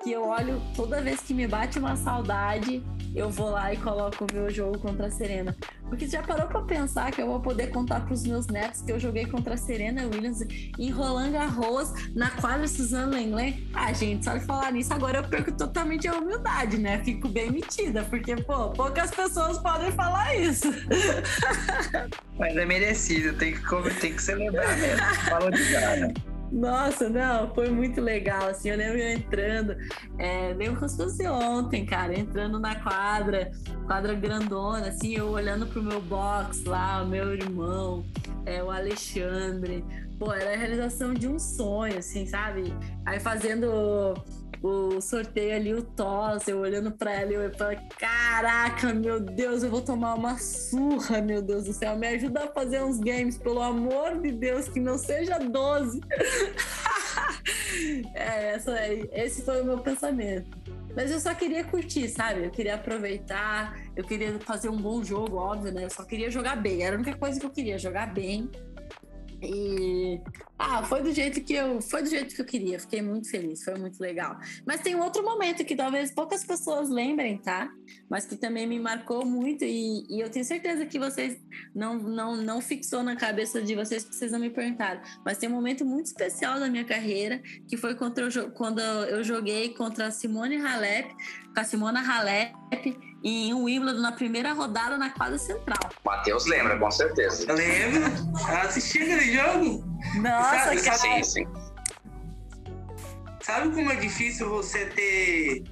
que 0.04 0.12
eu 0.12 0.28
olho 0.28 0.62
toda 0.76 1.02
vez 1.02 1.22
que 1.22 1.34
me 1.34 1.48
bate 1.48 1.80
uma 1.80 1.96
saudade, 1.96 2.84
eu 3.16 3.30
vou 3.30 3.50
lá 3.50 3.74
e 3.74 3.78
coloco 3.78 4.26
o 4.26 4.34
meu 4.34 4.50
jogo 4.50 4.80
contra 4.80 5.08
a 5.08 5.12
Serena. 5.12 5.56
Porque 5.88 6.08
já 6.08 6.24
parou 6.24 6.48
para 6.48 6.62
pensar 6.62 7.12
que 7.12 7.22
eu 7.22 7.28
vou 7.28 7.40
poder 7.40 7.68
contar 7.68 8.02
para 8.02 8.14
os 8.14 8.24
meus 8.24 8.48
netos 8.48 8.82
que 8.82 8.92
eu 8.92 9.00
joguei 9.00 9.26
contra 9.26 9.54
a 9.54 9.58
Serena 9.58 10.04
Williams 10.04 10.42
em 10.80 10.90
Roland 10.90 11.32
Garros 11.32 11.94
na 12.16 12.32
quadra 12.32 12.68
Suzanne 12.68 13.16
Lenglen? 13.16 13.68
Ah, 13.74 13.94
gente, 13.94 14.26
só 14.26 14.36
de 14.36 14.46
falar 14.46 14.72
nisso 14.72 14.94
agora 14.94 15.20
eu 15.20 15.24
perco 15.24 15.52
totalmente 15.52 16.08
a 16.08 16.16
humildade, 16.16 16.78
né? 16.78 17.04
Fico 17.04 17.28
bem 17.28 17.52
metida, 17.52 18.04
porque, 18.04 18.36
pô, 18.38 18.70
poucas 18.70 19.12
pessoas 19.12 19.60
podem 19.60 19.92
falar 19.92 20.36
isso. 20.36 20.68
Mas 22.40 22.58
é 22.58 22.66
merecido, 22.66 23.38
tem 23.38 23.54
que, 23.54 24.00
tem 24.00 24.14
que 24.16 24.22
celebrar 24.22 24.76
mesmo. 24.78 25.52
De 25.52 25.72
cara. 25.72 26.33
Nossa, 26.54 27.10
não, 27.10 27.52
foi 27.56 27.72
muito 27.72 28.00
legal, 28.00 28.48
assim, 28.50 28.70
eu 28.70 28.78
lembro 28.78 29.00
eu 29.00 29.10
entrando, 29.10 29.76
é, 30.20 30.54
lembro 30.54 30.76
como 30.76 30.88
se 30.88 30.98
fosse 30.98 31.28
ontem, 31.28 31.84
cara, 31.84 32.18
entrando 32.18 32.60
na 32.60 32.76
quadra, 32.76 33.52
quadra 33.88 34.14
grandona, 34.14 34.90
assim, 34.90 35.16
eu 35.16 35.30
olhando 35.30 35.66
pro 35.66 35.82
meu 35.82 36.00
box 36.00 36.64
lá, 36.66 37.02
o 37.02 37.08
meu 37.08 37.34
irmão, 37.34 38.06
é, 38.46 38.62
o 38.62 38.70
Alexandre, 38.70 39.84
pô, 40.20 40.32
era 40.32 40.54
a 40.54 40.56
realização 40.56 41.12
de 41.12 41.28
um 41.28 41.40
sonho, 41.40 41.98
assim, 41.98 42.28
sabe? 42.28 42.72
Aí 43.04 43.20
fazendo 43.20 44.14
o 44.64 45.02
sorteio 45.02 45.56
ali, 45.56 45.74
o 45.74 45.84
tosse, 45.84 46.52
eu 46.52 46.60
olhando 46.60 46.90
pra 46.90 47.12
ela 47.12 47.32
e 47.32 47.36
eu 47.36 47.54
falei, 47.54 47.78
caraca, 48.00 48.94
meu 48.94 49.20
Deus, 49.20 49.62
eu 49.62 49.70
vou 49.70 49.82
tomar 49.82 50.16
uma 50.16 50.38
surra, 50.38 51.22
meu 51.22 51.42
Deus 51.42 51.66
do 51.66 51.74
céu, 51.74 51.98
me 51.98 52.08
ajuda 52.08 52.46
a 52.46 52.48
fazer 52.48 52.82
uns 52.82 52.98
games, 52.98 53.38
pelo 53.38 53.62
amor 53.62 54.22
de 54.22 54.32
Deus, 54.32 54.70
que 54.70 54.80
não 54.80 54.98
seja 54.98 55.38
12. 55.38 56.00
é, 58.16 58.54
essa, 58.54 58.74
esse 59.12 59.42
foi 59.42 59.62
o 59.62 59.66
meu 59.66 59.80
pensamento. 59.80 60.50
Mas 60.96 61.12
eu 61.12 61.20
só 61.20 61.34
queria 61.34 61.66
curtir, 61.66 62.08
sabe? 62.08 62.46
Eu 62.46 62.52
queria 62.52 62.76
aproveitar, 62.76 63.76
eu 63.98 64.04
queria 64.04 64.40
fazer 64.40 64.70
um 64.70 64.78
bom 64.78 65.04
jogo, 65.04 65.38
óbvio, 65.38 65.74
né? 65.74 65.84
Eu 65.84 65.90
só 65.90 66.06
queria 66.06 66.30
jogar 66.30 66.56
bem. 66.56 66.84
Era 66.84 66.96
a 66.96 67.00
única 67.00 67.18
coisa 67.18 67.40
que 67.40 67.46
eu 67.46 67.50
queria, 67.50 67.80
jogar 67.80 68.14
bem. 68.14 68.50
E 69.44 70.22
ah, 70.58 70.82
foi 70.84 71.02
do 71.02 71.12
jeito 71.12 71.42
que 71.42 71.54
eu, 71.54 71.82
foi 71.82 72.04
do 72.04 72.10
jeito 72.10 72.34
que 72.34 72.42
eu 72.42 72.46
queria. 72.46 72.80
Fiquei 72.80 73.02
muito 73.02 73.30
feliz, 73.30 73.64
foi 73.64 73.76
muito 73.76 74.00
legal. 74.00 74.38
Mas 74.66 74.82
tem 74.82 74.96
um 74.96 75.02
outro 75.02 75.24
momento 75.24 75.66
que 75.66 75.76
talvez 75.76 76.12
poucas 76.12 76.46
pessoas 76.46 76.90
lembrem, 76.90 77.38
tá? 77.38 77.70
Mas 78.10 78.26
que 78.26 78.38
também 78.38 78.66
me 78.66 78.80
marcou 78.80 79.26
muito 79.26 79.66
e, 79.66 80.06
e 80.10 80.22
eu 80.22 80.30
tenho 80.30 80.46
certeza 80.46 80.86
que 80.86 80.98
vocês 80.98 81.38
não, 81.76 81.96
não, 81.96 82.38
não 82.38 82.62
fixou 82.62 83.04
na 83.04 83.16
cabeça 83.16 83.62
de 83.62 83.76
vocês, 83.76 84.06
vocês 84.06 84.32
não 84.32 84.40
me 84.40 84.50
perguntaram. 84.50 85.02
Mas 85.26 85.38
tem 85.38 85.50
um 85.50 85.54
momento 85.54 85.84
muito 85.86 86.06
especial 86.06 86.60
da 86.60 86.70
minha 86.70 86.86
carreira 86.86 87.42
que 87.68 87.76
foi 87.76 87.96
contra 87.96 88.24
quando 88.52 88.80
eu 88.80 89.24
joguei 89.24 89.74
contra 89.74 90.08
a 90.08 90.12
Simone 90.12 90.58
Halep, 90.58 91.14
com 91.54 91.60
a 91.60 91.64
Simona 91.64 92.02
Halep 92.02 92.54
em 93.24 93.54
um 93.54 93.64
Wimbledon 93.64 94.02
na 94.02 94.12
primeira 94.12 94.52
rodada 94.54 94.98
na 94.98 95.10
quadra 95.12 95.38
central. 95.38 95.90
Matheus 96.04 96.46
lembra, 96.46 96.78
com 96.78 96.92
certeza. 96.92 97.46
Eu 97.48 97.56
lembro. 97.56 98.04
Assisti 98.64 99.00
aquele 99.00 99.34
jogo. 99.34 99.86
Nossa, 100.16 100.60
sabe, 100.60 100.82
cara. 100.82 100.98
Sim, 100.98 101.24
sim. 101.24 101.48
Sabe 103.42 103.74
como 103.74 103.92
é 103.92 103.96
difícil 103.96 104.50
você 104.50 104.86
ter 104.88 105.64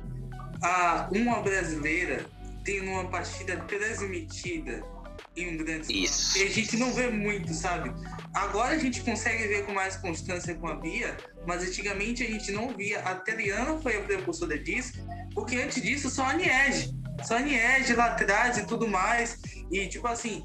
a, 0.62 1.10
uma 1.12 1.42
brasileira 1.42 2.26
tendo 2.64 2.92
uma 2.92 3.10
partida 3.10 3.58
transmitida 3.62 4.84
em 5.36 5.54
um 5.54 5.58
grande 5.58 6.04
Isso. 6.04 6.38
E 6.38 6.44
a 6.44 6.50
gente 6.50 6.78
não 6.78 6.94
vê 6.94 7.10
muito, 7.10 7.54
sabe? 7.54 7.92
Agora 8.34 8.76
a 8.76 8.78
gente 8.78 9.02
consegue 9.02 9.48
ver 9.48 9.66
com 9.66 9.74
mais 9.74 9.96
constância 9.96 10.54
com 10.56 10.68
a 10.68 10.76
Bia, 10.76 11.16
mas 11.48 11.64
antigamente 11.64 12.24
a 12.24 12.28
gente 12.28 12.52
não 12.52 12.76
via. 12.76 13.00
A 13.00 13.16
Teliana 13.16 13.80
foi 13.80 13.98
a 13.98 14.02
precursora 14.02 14.58
disso, 14.58 14.94
porque 15.34 15.56
antes 15.58 15.82
disso 15.82 16.10
só 16.10 16.26
a 16.26 16.34
Niege. 16.34 16.92
Só 17.24 17.38
a 17.38 17.40
Niege 17.40 17.94
lá 17.94 18.06
atrás 18.08 18.58
e 18.58 18.66
tudo 18.66 18.88
mais. 18.88 19.40
E 19.72 19.88
tipo 19.88 20.08
assim, 20.08 20.44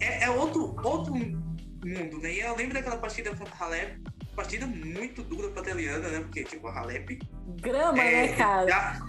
é, 0.00 0.24
é 0.24 0.30
outro, 0.30 0.74
outro 0.84 1.14
mundo, 1.14 2.18
né? 2.20 2.32
E 2.34 2.40
eu 2.40 2.56
lembro 2.56 2.74
daquela 2.74 2.96
partida 2.98 3.34
contra 3.34 3.54
a 3.54 3.64
Halep, 3.64 4.00
partida 4.36 4.66
muito 4.66 5.22
dura 5.22 5.50
pra 5.50 5.62
Teliana, 5.62 6.08
né? 6.08 6.20
Porque, 6.20 6.44
tipo, 6.44 6.68
a 6.68 6.78
Halep. 6.78 7.18
Grama, 7.60 8.00
é, 8.02 8.28
né, 8.28 8.36
cara? 8.36 8.68
já- 8.68 9.00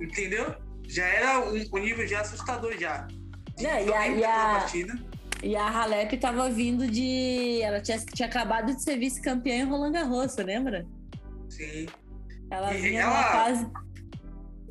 entendeu? 0.00 0.54
Já 0.86 1.04
era 1.04 1.40
um, 1.40 1.54
um 1.72 1.78
nível 1.78 2.06
já 2.06 2.20
assustador 2.20 2.76
já. 2.78 3.06
Não, 3.60 3.78
e 3.80 3.86
Eu 3.86 3.94
a- 3.94 4.08
e 4.08 4.24
a- 4.24 4.58
partida. 4.60 4.98
E 5.42 5.54
a 5.56 5.68
Halep 5.68 6.16
tava 6.18 6.48
vindo 6.48 6.86
de. 6.88 7.60
Ela 7.62 7.80
tinha, 7.80 7.98
tinha 7.98 8.26
acabado 8.28 8.74
de 8.74 8.82
ser 8.82 8.96
vice-campeã 8.98 9.56
em 9.56 9.64
Roland 9.64 9.92
Garros, 9.92 10.32
você 10.32 10.42
lembra? 10.42 10.86
Sim. 11.50 11.86
Ela 12.50 12.74
E 12.74 12.80
vinha 12.80 13.02
ela- 13.02 13.10
numa 13.12 13.22
fase. 13.30 13.66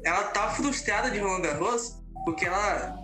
Ela 0.03 0.23
tá 0.25 0.49
frustrada 0.49 1.09
de 1.11 1.19
Roland 1.19 1.41
Garros 1.41 1.99
porque 2.25 2.45
ela 2.45 2.95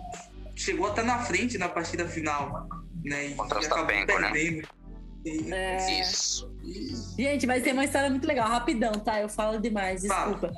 chegou 0.56 0.86
até 0.88 1.02
na 1.02 1.18
frente 1.20 1.56
na 1.58 1.68
partida 1.68 2.06
final, 2.06 2.68
né? 3.04 3.26
E 3.28 3.34
Contra 3.34 3.58
o 3.60 3.64
acabou 3.64 3.84
Ostapenko, 3.86 4.18
né? 4.20 4.30
perdendo. 4.30 4.68
E- 5.24 5.52
É... 5.52 6.00
Isso. 6.00 6.50
Gente, 7.18 7.46
mas 7.46 7.62
tem 7.62 7.72
uma 7.72 7.84
história 7.84 8.08
muito 8.10 8.26
legal, 8.26 8.48
rapidão, 8.48 8.92
tá? 8.92 9.20
Eu 9.20 9.28
falo 9.28 9.60
demais, 9.60 10.06
Fala. 10.06 10.32
desculpa. 10.32 10.54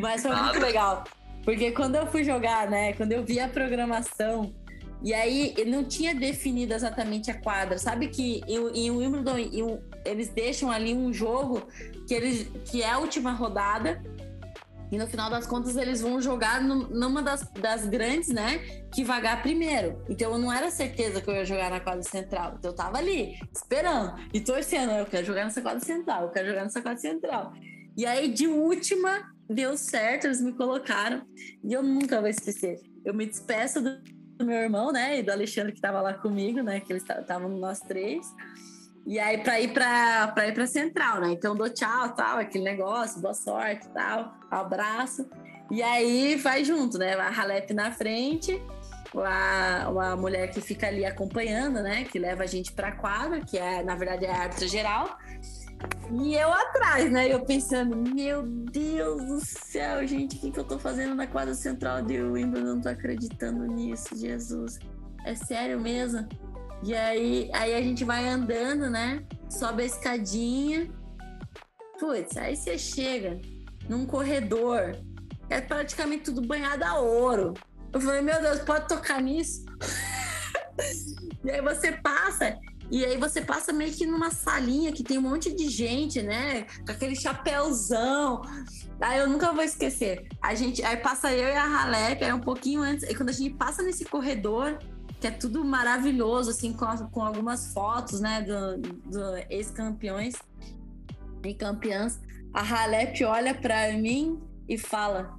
Mas 0.00 0.22
foi 0.22 0.30
muito 0.32 0.54
Nada. 0.54 0.66
legal. 0.66 1.04
Porque 1.44 1.72
quando 1.72 1.96
eu 1.96 2.06
fui 2.06 2.22
jogar, 2.24 2.68
né? 2.70 2.92
Quando 2.94 3.12
eu 3.12 3.24
vi 3.24 3.40
a 3.40 3.48
programação, 3.48 4.54
e 5.02 5.12
aí 5.12 5.52
ele 5.56 5.70
não 5.70 5.84
tinha 5.84 6.14
definido 6.14 6.72
exatamente 6.74 7.30
a 7.30 7.34
quadra. 7.40 7.78
Sabe 7.78 8.08
que 8.08 8.40
em, 8.46 8.86
em 8.86 8.90
Wimbledon 8.90 9.38
em 9.38 9.78
eles 10.04 10.28
deixam 10.28 10.70
ali 10.70 10.94
um 10.94 11.12
jogo 11.12 11.62
que, 12.06 12.14
eles, 12.14 12.46
que 12.66 12.82
é 12.82 12.90
a 12.90 12.98
última 12.98 13.32
rodada. 13.32 14.02
E 14.92 14.98
no 14.98 15.06
final 15.06 15.30
das 15.30 15.46
contas 15.46 15.74
eles 15.76 16.02
vão 16.02 16.20
jogar 16.20 16.60
num- 16.62 16.86
numa 16.88 17.22
das, 17.22 17.42
das 17.52 17.86
grandes, 17.86 18.28
né? 18.28 18.58
Que 18.94 19.02
vagar 19.02 19.42
primeiro. 19.42 20.04
Então 20.08 20.32
eu 20.32 20.38
não 20.38 20.52
era 20.52 20.70
certeza 20.70 21.20
que 21.22 21.30
eu 21.30 21.34
ia 21.34 21.46
jogar 21.46 21.70
na 21.70 21.80
quadra 21.80 22.02
central. 22.02 22.56
Então 22.58 22.70
eu 22.70 22.76
tava 22.76 22.98
ali, 22.98 23.38
esperando 23.52 24.14
e 24.34 24.40
torcendo. 24.40 24.92
Eu 24.92 25.06
quero 25.06 25.24
jogar 25.26 25.44
nessa 25.44 25.62
quadra 25.62 25.80
central, 25.80 26.24
eu 26.24 26.28
quero 26.30 26.48
jogar 26.48 26.62
nessa 26.64 26.82
quadra 26.82 26.98
central. 27.00 27.54
E 27.96 28.04
aí, 28.04 28.28
de 28.30 28.46
última, 28.46 29.32
deu 29.48 29.76
certo, 29.78 30.26
eles 30.26 30.40
me 30.42 30.52
colocaram. 30.52 31.22
E 31.64 31.72
eu 31.72 31.82
nunca 31.82 32.20
vou 32.20 32.28
esquecer. 32.28 32.78
Eu 33.04 33.14
me 33.14 33.24
despeço 33.26 33.80
do, 33.80 33.98
do 34.38 34.44
meu 34.46 34.58
irmão, 34.58 34.92
né? 34.92 35.18
E 35.18 35.22
do 35.22 35.32
Alexandre 35.32 35.72
que 35.72 35.80
tava 35.80 36.00
lá 36.02 36.14
comigo, 36.14 36.62
né? 36.62 36.80
Que 36.80 36.92
eles 36.92 37.02
estavam 37.02 37.48
nós 37.48 37.80
três. 37.80 38.26
E 39.04 39.18
aí, 39.18 39.38
pra 39.38 39.60
ir 39.60 39.72
pra, 39.72 40.28
pra 40.28 40.48
ir 40.48 40.54
pra 40.54 40.66
central, 40.66 41.20
né? 41.20 41.32
Então, 41.32 41.56
dou 41.56 41.68
tchau, 41.68 42.14
tal, 42.14 42.38
aquele 42.38 42.64
negócio, 42.64 43.20
boa 43.20 43.34
sorte, 43.34 43.88
tal, 43.88 44.34
abraço. 44.50 45.28
E 45.70 45.82
aí, 45.82 46.36
vai 46.36 46.64
junto, 46.64 46.98
né? 46.98 47.14
A 47.14 47.28
Halep 47.28 47.72
na 47.72 47.90
frente, 47.90 48.62
a, 49.16 49.86
a 49.86 50.16
mulher 50.16 50.50
que 50.50 50.60
fica 50.60 50.86
ali 50.86 51.04
acompanhando, 51.04 51.82
né? 51.82 52.04
Que 52.04 52.18
leva 52.18 52.44
a 52.44 52.46
gente 52.46 52.72
pra 52.72 52.92
quadra, 52.92 53.40
que 53.40 53.58
é, 53.58 53.82
na 53.82 53.96
verdade, 53.96 54.24
é 54.24 54.30
a 54.30 54.42
árbitra 54.42 54.68
geral. 54.68 55.18
E 56.12 56.34
eu 56.34 56.52
atrás, 56.52 57.10
né? 57.10 57.32
Eu 57.32 57.44
pensando, 57.44 57.96
meu 58.14 58.42
Deus 58.42 59.26
do 59.26 59.40
céu, 59.40 60.06
gente, 60.06 60.36
o 60.36 60.40
que, 60.40 60.50
que 60.50 60.60
eu 60.60 60.64
tô 60.64 60.78
fazendo 60.78 61.14
na 61.14 61.26
quadra 61.26 61.54
central 61.54 62.02
de 62.02 62.20
Wimbledon? 62.20 62.74
Não 62.74 62.80
tô 62.80 62.88
acreditando 62.88 63.66
nisso, 63.66 64.16
Jesus. 64.16 64.78
É 65.24 65.34
sério 65.34 65.80
mesmo? 65.80 66.28
E 66.82 66.94
aí, 66.94 67.50
aí 67.52 67.74
a 67.74 67.80
gente 67.80 68.04
vai 68.04 68.28
andando, 68.28 68.90
né? 68.90 69.24
Sobe 69.48 69.82
a 69.82 69.86
escadinha. 69.86 70.90
Putz, 71.98 72.36
aí 72.36 72.56
você 72.56 72.76
chega 72.76 73.40
num 73.88 74.04
corredor. 74.04 74.96
É 75.48 75.60
praticamente 75.60 76.24
tudo 76.24 76.42
banhado 76.42 76.84
a 76.84 76.98
ouro. 76.98 77.54
Eu 77.92 78.00
falei, 78.00 78.22
meu 78.22 78.40
Deus, 78.40 78.60
pode 78.60 78.88
tocar 78.88 79.20
nisso? 79.22 79.64
e 81.44 81.50
aí 81.50 81.60
você 81.60 81.92
passa 81.92 82.58
e 82.92 83.06
aí 83.06 83.16
você 83.16 83.40
passa 83.40 83.72
meio 83.72 83.90
que 83.90 84.04
numa 84.04 84.30
salinha 84.30 84.92
que 84.92 85.02
tem 85.02 85.16
um 85.16 85.22
monte 85.22 85.50
de 85.50 85.66
gente, 85.70 86.20
né? 86.20 86.66
Com 86.84 86.92
aquele 86.92 87.16
chapéuzão. 87.16 88.42
Aí 89.00 89.18
eu 89.18 89.26
nunca 89.26 89.50
vou 89.50 89.64
esquecer. 89.64 90.28
A 90.42 90.54
gente, 90.54 90.84
aí 90.84 90.98
passa 90.98 91.32
eu 91.32 91.48
e 91.48 91.56
a 91.56 91.64
Halep, 91.64 92.22
aí 92.22 92.32
um 92.34 92.40
pouquinho 92.40 92.82
antes, 92.82 93.08
e 93.08 93.14
quando 93.14 93.30
a 93.30 93.32
gente 93.32 93.54
passa 93.54 93.82
nesse 93.82 94.04
corredor, 94.04 94.78
que 95.22 95.28
é 95.28 95.30
tudo 95.30 95.64
maravilhoso, 95.64 96.50
assim, 96.50 96.72
com, 96.72 96.84
com 97.12 97.22
algumas 97.22 97.72
fotos, 97.72 98.20
né, 98.20 98.42
do, 98.42 98.76
do 99.08 99.36
ex-campeões 99.48 100.34
e 101.44 101.54
campeãs, 101.54 102.20
a 102.52 102.60
Halep 102.60 103.22
olha 103.24 103.54
pra 103.54 103.92
mim 103.92 104.42
e 104.68 104.76
fala: 104.76 105.38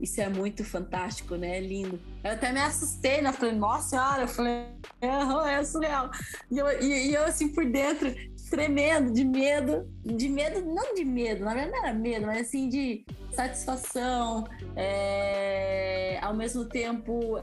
Isso 0.00 0.20
é 0.20 0.28
muito 0.28 0.64
fantástico, 0.64 1.36
né? 1.36 1.58
É 1.58 1.60
lindo. 1.60 2.00
Eu 2.24 2.32
até 2.32 2.50
me 2.50 2.58
assustei, 2.60 3.20
né? 3.22 3.28
Eu 3.28 3.32
falei, 3.32 3.54
nossa 3.54 3.90
senhora, 3.90 4.22
eu 4.22 4.28
falei, 4.28 4.66
"Aham, 5.00 5.48
é 5.48 5.64
surreal. 5.64 6.10
E 6.50 6.58
eu, 6.58 6.82
e, 6.82 7.10
e 7.10 7.14
eu, 7.14 7.24
assim, 7.24 7.48
por 7.48 7.64
dentro, 7.64 8.12
tremendo 8.50 9.12
de 9.12 9.24
medo, 9.24 9.88
de 10.04 10.28
medo, 10.28 10.64
não 10.64 10.94
de 10.94 11.04
medo, 11.04 11.44
na 11.44 11.54
verdade 11.54 11.72
não 11.72 11.84
era 11.86 11.94
medo, 11.94 12.26
mas 12.26 12.48
assim, 12.48 12.68
de 12.68 13.04
satisfação, 13.30 14.44
é, 14.76 16.18
ao 16.20 16.34
mesmo 16.34 16.64
tempo 16.64 17.40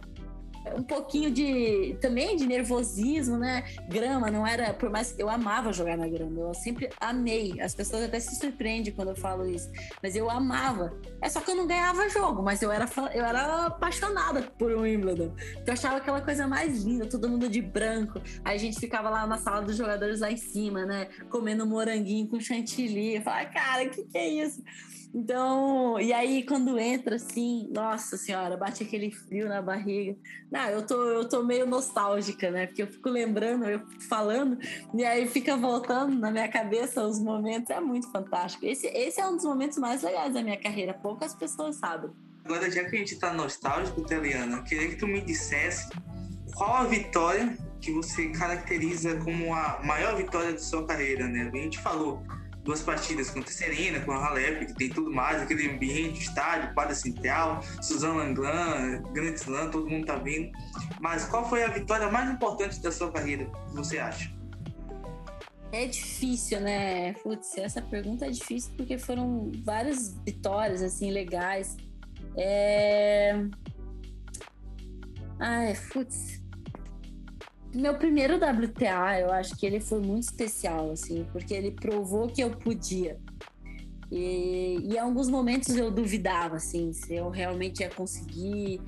um 0.76 0.84
pouquinho 0.84 1.32
de 1.32 1.98
também 2.02 2.36
de 2.36 2.46
nervosismo, 2.46 3.38
né? 3.38 3.64
Grama 3.88 4.30
não 4.32 4.46
era, 4.46 4.74
por 4.74 4.90
mais 4.90 5.12
que 5.12 5.22
eu 5.22 5.30
amava 5.30 5.72
jogar 5.74 5.98
na 5.98 6.08
grama, 6.08 6.40
eu 6.40 6.54
sempre 6.54 6.90
amei. 7.00 7.60
As 7.62 7.74
pessoas 7.74 8.04
até 8.04 8.20
se 8.20 8.36
surpreendem 8.36 8.94
quando 8.94 9.10
eu 9.10 9.16
falo 9.16 9.46
isso, 9.48 9.70
mas 10.02 10.16
eu 10.16 10.30
amava. 10.30 10.94
É 11.22 11.30
só 11.30 11.42
que 11.42 11.52
eu 11.52 11.56
não 11.56 11.68
ganhava 11.68 12.10
jogo, 12.10 12.42
mas 12.42 12.62
eu 12.62 12.72
era 12.72 12.88
eu 13.14 13.24
era 13.24 13.66
apaixonada 13.68 14.42
por 14.58 14.72
Wimbledon. 14.72 15.34
Eu 15.66 15.74
achava 15.74 15.98
aquela 15.98 16.22
coisa 16.22 16.48
mais 16.48 16.84
linda, 16.84 17.06
todo 17.06 17.30
mundo 17.30 17.50
de 17.50 17.62
branco. 17.62 18.22
Aí 18.44 18.56
a 18.56 18.60
gente 18.60 18.80
ficava 18.80 19.10
lá 19.10 19.26
na 19.28 19.38
sala 19.38 19.62
dos 19.62 19.76
jogadores 19.76 20.20
lá 20.20 20.32
em 20.32 20.38
cima, 20.38 20.86
né? 20.86 21.08
Comendo 21.30 21.66
moranguinho 21.66 22.28
com 22.28 22.40
chantilly. 22.40 23.16
Eu 23.16 23.22
falava, 23.22 23.50
cara, 23.50 23.84
o 23.86 23.90
que, 23.90 24.04
que 24.04 24.18
é 24.18 24.28
isso? 24.28 24.62
Então, 25.14 26.00
e 26.00 26.14
aí 26.14 26.44
quando 26.46 26.78
entra 26.78 27.16
assim, 27.16 27.68
nossa 27.72 28.16
senhora, 28.16 28.56
bate 28.56 28.84
aquele 28.84 29.12
frio 29.12 29.48
na 29.50 29.62
barriga. 29.62 30.16
Não, 30.52 30.70
eu 30.70 30.86
tô, 30.86 31.04
eu 31.04 31.28
tô 31.28 31.44
meio 31.44 31.66
nostálgica, 31.66 32.52
né? 32.52 32.68
Porque 32.68 32.84
eu 32.84 32.88
fico 32.88 33.10
lembrando, 33.10 33.66
eu 33.66 33.80
fico 33.80 34.04
falando, 34.04 34.60
e 34.94 35.04
aí 35.04 35.28
fica 35.28 35.58
voltando 35.58 36.18
na 36.18 36.30
minha 36.30 36.48
cabeça 36.48 37.04
os 37.04 37.20
momentos. 37.20 37.72
É 37.72 37.80
muito 37.80 38.12
fantástico. 38.12 38.66
Esse, 38.66 38.88
esse 38.88 39.20
é 39.20 39.28
um 39.28 39.36
dos 39.36 39.46
momentos 39.46 39.78
mais 39.80 40.04
legais 40.04 40.34
da 40.34 40.44
minha 40.44 40.58
carreira. 40.58 40.94
Poucas 40.94 41.34
pessoas 41.34 41.78
sabem. 41.78 42.12
Agora, 42.46 42.70
já 42.70 42.84
que 42.84 42.96
a 42.96 43.00
gente 43.00 43.16
tá 43.18 43.34
nostálgico, 43.34 44.02
Teliana, 44.04 44.58
eu 44.58 44.64
queria 44.64 44.90
que 44.90 44.96
tu 44.96 45.08
me 45.08 45.22
dissesse 45.22 45.90
qual 46.56 46.76
a 46.76 46.84
vitória 46.84 47.58
que 47.82 47.92
você 47.92 48.30
caracteriza 48.30 49.18
como 49.18 49.54
a 49.54 49.82
maior 49.84 50.16
vitória 50.16 50.54
de 50.54 50.64
sua 50.64 50.86
carreira, 50.86 51.28
né? 51.28 51.50
A 51.52 51.56
gente 51.56 51.80
falou 51.80 52.22
duas 52.70 52.84
partidas 52.84 53.32
contra 53.32 53.50
a 53.50 53.54
Serena, 53.54 54.00
com 54.02 54.12
a 54.12 54.24
Halep, 54.24 54.68
que 54.68 54.74
tem 54.76 54.90
tudo 54.90 55.12
mais, 55.12 55.42
aquele 55.42 55.68
ambiente, 55.68 56.22
estádio, 56.22 56.72
quadra 56.76 56.94
central, 56.94 57.64
Suzanne 57.82 58.20
Langlan, 58.20 59.02
Grand 59.12 59.34
Slam, 59.34 59.72
todo 59.72 59.90
mundo 59.90 60.06
tá 60.06 60.18
vindo. 60.18 60.52
Mas 61.02 61.26
qual 61.26 61.50
foi 61.50 61.64
a 61.64 61.70
vitória 61.70 62.12
mais 62.12 62.30
importante 62.30 62.80
da 62.80 62.92
sua 62.92 63.12
carreira, 63.12 63.50
você 63.74 63.98
acha? 63.98 64.32
É 65.72 65.88
difícil, 65.88 66.60
né? 66.60 67.14
Putz, 67.14 67.58
essa 67.58 67.82
pergunta 67.82 68.28
é 68.28 68.30
difícil 68.30 68.72
porque 68.78 69.00
foram 69.00 69.52
várias 69.64 70.16
vitórias, 70.24 70.84
assim, 70.84 71.10
legais. 71.10 71.76
É... 72.38 73.34
Ai, 75.40 75.76
putz. 75.92 76.39
Meu 77.74 77.96
primeiro 77.98 78.36
WTA, 78.36 79.20
eu 79.20 79.32
acho 79.32 79.56
que 79.56 79.66
ele 79.66 79.80
foi 79.80 80.00
muito 80.00 80.24
especial, 80.24 80.92
assim, 80.92 81.26
porque 81.32 81.54
ele 81.54 81.72
provou 81.72 82.28
que 82.28 82.42
eu 82.42 82.50
podia. 82.50 83.20
E, 84.12 84.80
e 84.82 84.96
em 84.96 85.00
alguns 85.00 85.30
momentos 85.30 85.76
eu 85.76 85.92
duvidava, 85.92 86.56
assim, 86.56 86.92
se 86.94 87.14
eu 87.14 87.30
realmente 87.30 87.82
ia 87.82 87.90
conseguir. 87.90 88.82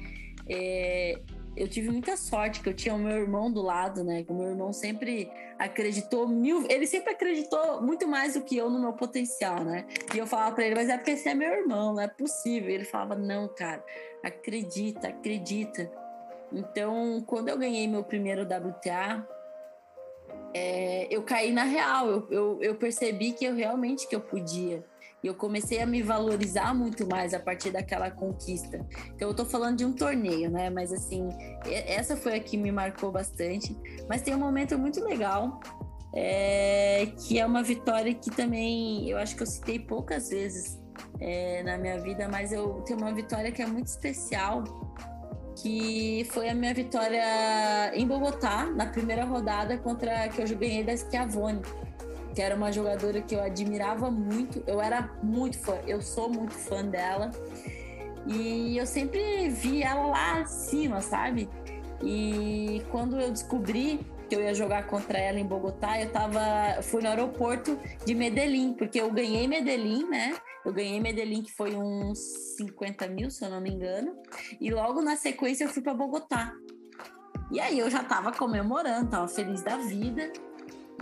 É, 0.50 1.20
eu 1.56 1.68
tive 1.68 1.90
muita 1.90 2.16
sorte 2.16 2.62
que 2.62 2.70
eu 2.70 2.74
tinha 2.74 2.96
o 2.96 2.98
meu 2.98 3.18
irmão 3.18 3.52
do 3.52 3.62
lado, 3.62 4.04
né? 4.04 4.24
Que 4.24 4.32
o 4.32 4.36
meu 4.36 4.50
irmão 4.50 4.74
sempre 4.74 5.30
acreditou 5.60 6.28
mil. 6.28 6.66
Ele 6.70 6.88
sempre 6.88 7.12
acreditou 7.12 7.82
muito 7.82 8.08
mais 8.08 8.34
do 8.34 8.42
que 8.42 8.58
eu 8.58 8.70
no 8.70 8.80
meu 8.80 8.94
potencial, 8.94 9.64
né? 9.64 9.86
E 10.16 10.18
eu 10.18 10.26
falava 10.26 10.56
pra 10.56 10.66
ele, 10.66 10.76
mas 10.76 10.90
é 10.90 10.98
porque 10.98 11.12
esse 11.12 11.30
é 11.30 11.36
meu 11.36 11.52
irmão, 11.52 11.94
não 11.94 12.02
é 12.02 12.08
possível. 12.08 12.70
E 12.70 12.74
ele 12.74 12.86
falava, 12.86 13.16
não, 13.16 13.48
cara, 13.50 13.84
acredita, 14.24 15.10
acredita. 15.10 15.92
Então, 16.52 17.22
quando 17.26 17.50
eu 17.50 17.58
ganhei 17.58 17.88
meu 17.88 18.04
primeiro 18.04 18.44
WTA, 18.44 19.26
é, 20.54 21.08
eu 21.10 21.24
caí 21.24 21.52
na 21.52 21.64
real. 21.64 22.08
Eu, 22.08 22.28
eu, 22.30 22.60
eu 22.62 22.76
percebi 22.76 23.32
que 23.32 23.46
eu 23.46 23.56
realmente 23.56 24.08
que 24.08 24.16
eu 24.16 24.22
podia. 24.22 24.84
E 25.24 25.28
eu 25.28 25.36
comecei 25.36 25.80
a 25.80 25.86
me 25.86 26.02
valorizar 26.02 26.74
muito 26.74 27.08
mais 27.08 27.34
a 27.34 27.40
partir 27.40 27.72
daquela 27.72 28.10
conquista. 28.10 28.86
Então 29.16 29.30
eu 29.30 29.36
tô 29.36 29.46
falando 29.46 29.78
de 29.78 29.86
um 29.86 29.94
torneio, 29.94 30.50
né? 30.50 30.70
Mas 30.70 30.92
assim, 30.92 31.30
essa 31.66 32.18
foi 32.18 32.36
a 32.36 32.40
que 32.40 32.58
me 32.58 32.72
marcou 32.72 33.12
bastante. 33.12 33.78
Mas 34.10 34.24
tem 34.24 34.34
um 34.34 34.40
momento 34.40 34.78
muito 34.80 35.04
legal, 35.04 35.60
é, 36.16 37.06
que 37.20 37.40
é 37.40 37.46
uma 37.46 37.62
vitória 37.62 38.14
que 38.16 38.32
também 38.32 39.08
eu 39.10 39.18
acho 39.18 39.36
que 39.36 39.44
eu 39.44 39.48
citei 39.48 39.78
poucas 39.80 40.30
vezes 40.30 40.82
é, 41.20 41.62
na 41.64 41.78
minha 41.78 42.00
vida, 42.00 42.28
mas 42.28 42.52
eu 42.52 42.82
tenho 42.82 43.00
uma 43.00 43.14
vitória 43.14 43.52
que 43.52 43.62
é 43.62 43.68
muito 43.68 43.88
especial, 43.88 44.64
que 45.56 46.26
foi 46.32 46.50
a 46.50 46.56
minha 46.56 46.74
vitória 46.74 47.92
em 47.94 48.08
Bogotá, 48.08 48.66
na 48.66 48.86
primeira 48.86 49.26
rodada 49.26 49.78
contra 49.78 50.28
que 50.30 50.42
eu 50.42 50.58
ganhei 50.58 50.84
da 50.84 50.96
Schiavone 50.96 51.62
que 52.34 52.42
era 52.42 52.56
uma 52.56 52.72
jogadora 52.72 53.22
que 53.22 53.36
eu 53.36 53.44
admirava 53.44 54.10
muito. 54.10 54.64
Eu 54.66 54.82
era 54.82 55.10
muito 55.22 55.58
fã, 55.60 55.78
eu 55.86 56.02
sou 56.02 56.30
muito 56.30 56.54
fã 56.54 56.86
dela. 56.86 57.32
E 58.28 58.78
eu 58.78 58.86
sempre 58.86 59.50
vi 59.50 59.84
ela 59.84 60.06
lá 60.08 60.42
acima, 60.42 61.02
sabe? 61.02 61.50
E 62.04 62.82
quando 62.90 63.20
eu 63.20 63.32
descobri 63.32 64.00
que 64.32 64.36
eu 64.36 64.42
ia 64.42 64.54
jogar 64.54 64.88
contra 64.88 65.20
ela 65.20 65.38
em 65.38 65.46
Bogotá, 65.46 66.02
eu 66.02 66.10
tava, 66.10 66.82
fui 66.84 67.02
no 67.02 67.10
aeroporto 67.10 67.78
de 68.06 68.16
Medellín, 68.16 68.74
porque 68.76 69.02
eu 69.02 69.12
ganhei 69.12 69.46
Medellín, 69.46 70.08
né? 70.08 70.38
Eu 70.64 70.72
ganhei 70.72 71.02
Medellín, 71.02 71.44
que 71.44 71.52
foi 71.52 71.76
uns 71.76 72.18
50 72.56 73.10
mil, 73.10 73.30
se 73.30 73.44
eu 73.44 73.50
não 73.50 73.60
me 73.60 73.70
engano. 73.70 74.16
E 74.62 74.72
logo 74.72 75.02
na 75.02 75.18
sequência 75.18 75.66
eu 75.66 75.70
fui 75.70 75.82
para 75.82 75.94
Bogotá. 75.94 76.54
E 77.52 77.60
aí 77.60 77.78
eu 77.78 77.90
já 77.90 78.06
tava 78.06 78.32
comemorando, 78.32 79.10
tava 79.10 79.28
feliz 79.28 79.62
da 79.64 79.76
vida. 79.76 80.32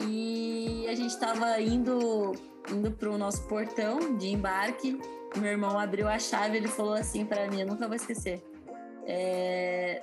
E 0.01 0.87
a 0.89 0.95
gente 0.95 1.11
estava 1.11 1.61
indo 1.61 2.33
indo 2.73 2.91
pro 2.93 3.15
nosso 3.15 3.47
portão 3.47 4.17
de 4.17 4.29
embarque. 4.29 4.99
Meu 5.35 5.51
irmão 5.51 5.77
abriu 5.77 6.07
a 6.07 6.17
chave, 6.17 6.57
ele 6.57 6.67
falou 6.67 6.93
assim 6.93 7.27
para 7.27 7.47
mim, 7.47 7.61
eu 7.61 7.67
nunca 7.67 7.85
vou 7.85 7.95
esquecer. 7.95 8.43
É, 9.05 10.01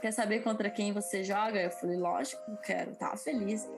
quer 0.00 0.12
saber 0.12 0.40
contra 0.40 0.70
quem 0.70 0.92
você 0.92 1.22
joga? 1.22 1.60
Eu 1.60 1.70
falei, 1.70 1.96
lógico, 1.96 2.42
quero. 2.62 2.94
Tava 2.96 3.16
feliz. 3.16 3.68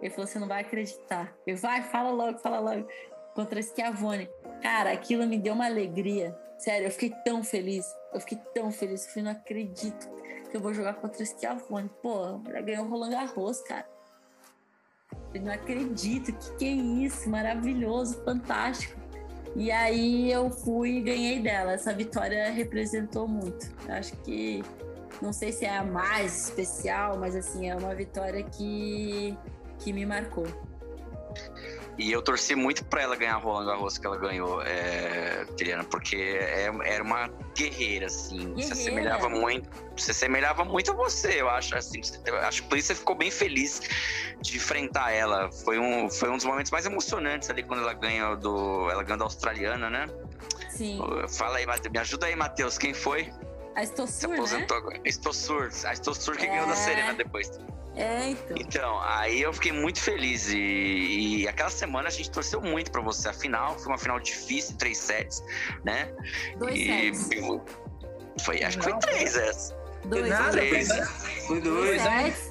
Ele 0.00 0.10
falou, 0.10 0.26
você 0.26 0.38
não 0.38 0.48
vai 0.48 0.62
acreditar. 0.62 1.34
Eu 1.46 1.56
vai, 1.56 1.82
fala 1.82 2.10
logo, 2.10 2.38
fala 2.38 2.58
logo. 2.58 2.88
Contra 3.34 3.62
Schiavone. 3.62 4.28
Cara, 4.62 4.92
aquilo 4.92 5.26
me 5.26 5.38
deu 5.38 5.54
uma 5.54 5.66
alegria. 5.66 6.36
Sério, 6.58 6.86
eu 6.86 6.90
fiquei 6.90 7.14
tão 7.24 7.42
feliz. 7.42 7.86
Eu 8.12 8.20
fiquei 8.20 8.38
tão 8.54 8.70
feliz. 8.70 9.04
Eu 9.04 9.10
falei, 9.10 9.24
não 9.24 9.32
acredito 9.32 10.08
que 10.50 10.56
eu 10.56 10.60
vou 10.60 10.74
jogar 10.74 10.94
contra 10.94 11.24
Schiavone. 11.24 11.90
Pô, 12.02 12.40
ela 12.46 12.60
ganhou 12.60 12.84
o 12.84 12.88
Roland 12.88 13.10
Garros, 13.10 13.60
cara. 13.62 13.86
Eu 15.32 15.42
não 15.42 15.52
acredito, 15.52 16.32
que 16.32 16.56
que 16.56 16.64
é 16.64 16.70
isso? 16.70 17.28
Maravilhoso, 17.28 18.22
fantástico. 18.24 18.98
E 19.56 19.70
aí 19.70 20.30
eu 20.30 20.50
fui 20.50 20.98
e 20.98 21.00
ganhei 21.00 21.40
dela. 21.40 21.72
Essa 21.72 21.92
vitória 21.92 22.50
representou 22.50 23.26
muito. 23.26 23.74
Eu 23.86 23.94
acho 23.94 24.16
que 24.18 24.62
não 25.20 25.32
sei 25.32 25.52
se 25.52 25.64
é 25.64 25.76
a 25.76 25.84
mais 25.84 26.48
especial, 26.48 27.16
mas 27.18 27.34
assim, 27.34 27.68
é 27.68 27.74
uma 27.74 27.94
vitória 27.94 28.42
que, 28.42 29.36
que 29.78 29.92
me 29.92 30.06
marcou. 30.06 30.46
E 31.98 32.12
eu 32.12 32.22
torci 32.22 32.54
muito 32.54 32.84
para 32.84 33.02
ela 33.02 33.16
ganhar 33.16 33.34
a 33.34 33.38
Roland 33.38 33.66
Garros 33.66 33.98
que 33.98 34.06
ela 34.06 34.16
ganhou, 34.16 34.62
é, 34.62 35.44
Triana, 35.56 35.82
porque 35.82 36.16
é, 36.16 36.70
era 36.84 37.02
uma 37.02 37.28
guerreira, 37.56 38.06
assim. 38.06 38.54
Guerreira. 38.54 38.62
Se 38.62 38.72
assemelhava 38.72 39.28
muito. 39.28 39.68
Se 39.96 40.12
assemelhava 40.12 40.64
muito 40.64 40.92
a 40.92 40.94
você, 40.94 41.40
eu 41.40 41.50
acho. 41.50 41.74
Assim, 41.76 42.00
acho 42.42 42.62
que 42.62 42.68
por 42.68 42.78
isso 42.78 42.88
você 42.88 42.94
ficou 42.94 43.16
bem 43.16 43.32
feliz 43.32 43.82
de 44.40 44.56
enfrentar 44.56 45.10
ela. 45.10 45.50
Foi 45.50 45.76
um, 45.80 46.08
foi 46.08 46.30
um 46.30 46.36
dos 46.36 46.44
momentos 46.44 46.70
mais 46.70 46.86
emocionantes 46.86 47.50
ali 47.50 47.64
quando 47.64 47.82
ela 47.82 47.94
ganha 47.94 48.36
do. 48.36 48.88
Ela 48.88 49.02
ganha 49.02 49.18
da 49.18 49.24
australiana, 49.24 49.90
né? 49.90 50.06
Sim. 50.70 51.00
Fala 51.28 51.58
aí, 51.58 51.66
me 51.90 51.98
ajuda 51.98 52.26
aí, 52.26 52.36
Matheus. 52.36 52.78
Quem 52.78 52.94
foi? 52.94 53.32
A 53.78 53.82
Estossur, 53.84 54.30
né? 54.30 54.66
Estossur. 55.04 55.70
A 55.84 55.92
Estossur 55.92 56.36
que 56.36 56.46
é... 56.46 56.48
ganhou 56.48 56.66
da 56.66 56.74
Serena 56.74 57.14
depois. 57.14 57.48
É, 57.94 58.30
então. 58.30 58.56
Então, 58.56 59.00
aí 59.02 59.40
eu 59.40 59.52
fiquei 59.52 59.70
muito 59.70 60.00
feliz. 60.00 60.48
E, 60.48 61.42
e 61.42 61.48
aquela 61.48 61.70
semana 61.70 62.08
a 62.08 62.10
gente 62.10 62.28
torceu 62.28 62.60
muito 62.60 62.90
pra 62.90 63.00
você. 63.00 63.28
Afinal, 63.28 63.78
foi 63.78 63.92
uma 63.92 63.98
final 63.98 64.18
difícil, 64.18 64.76
três 64.76 64.98
sets, 64.98 65.44
né? 65.84 66.12
Dois 66.58 66.76
e, 66.76 66.86
sets. 66.86 67.30
Foi, 68.44 68.64
acho 68.64 68.78
que 68.78 68.84
foi 68.84 68.98
três 68.98 69.36
essa. 69.36 69.76
Dois, 70.06 70.28
Nada, 70.28 70.50
três. 70.50 70.88
Foi 70.88 70.96
dois. 70.96 71.46
Foi 71.46 71.60
dois 71.60 72.02
seis, 72.02 72.12
dois 72.22 72.47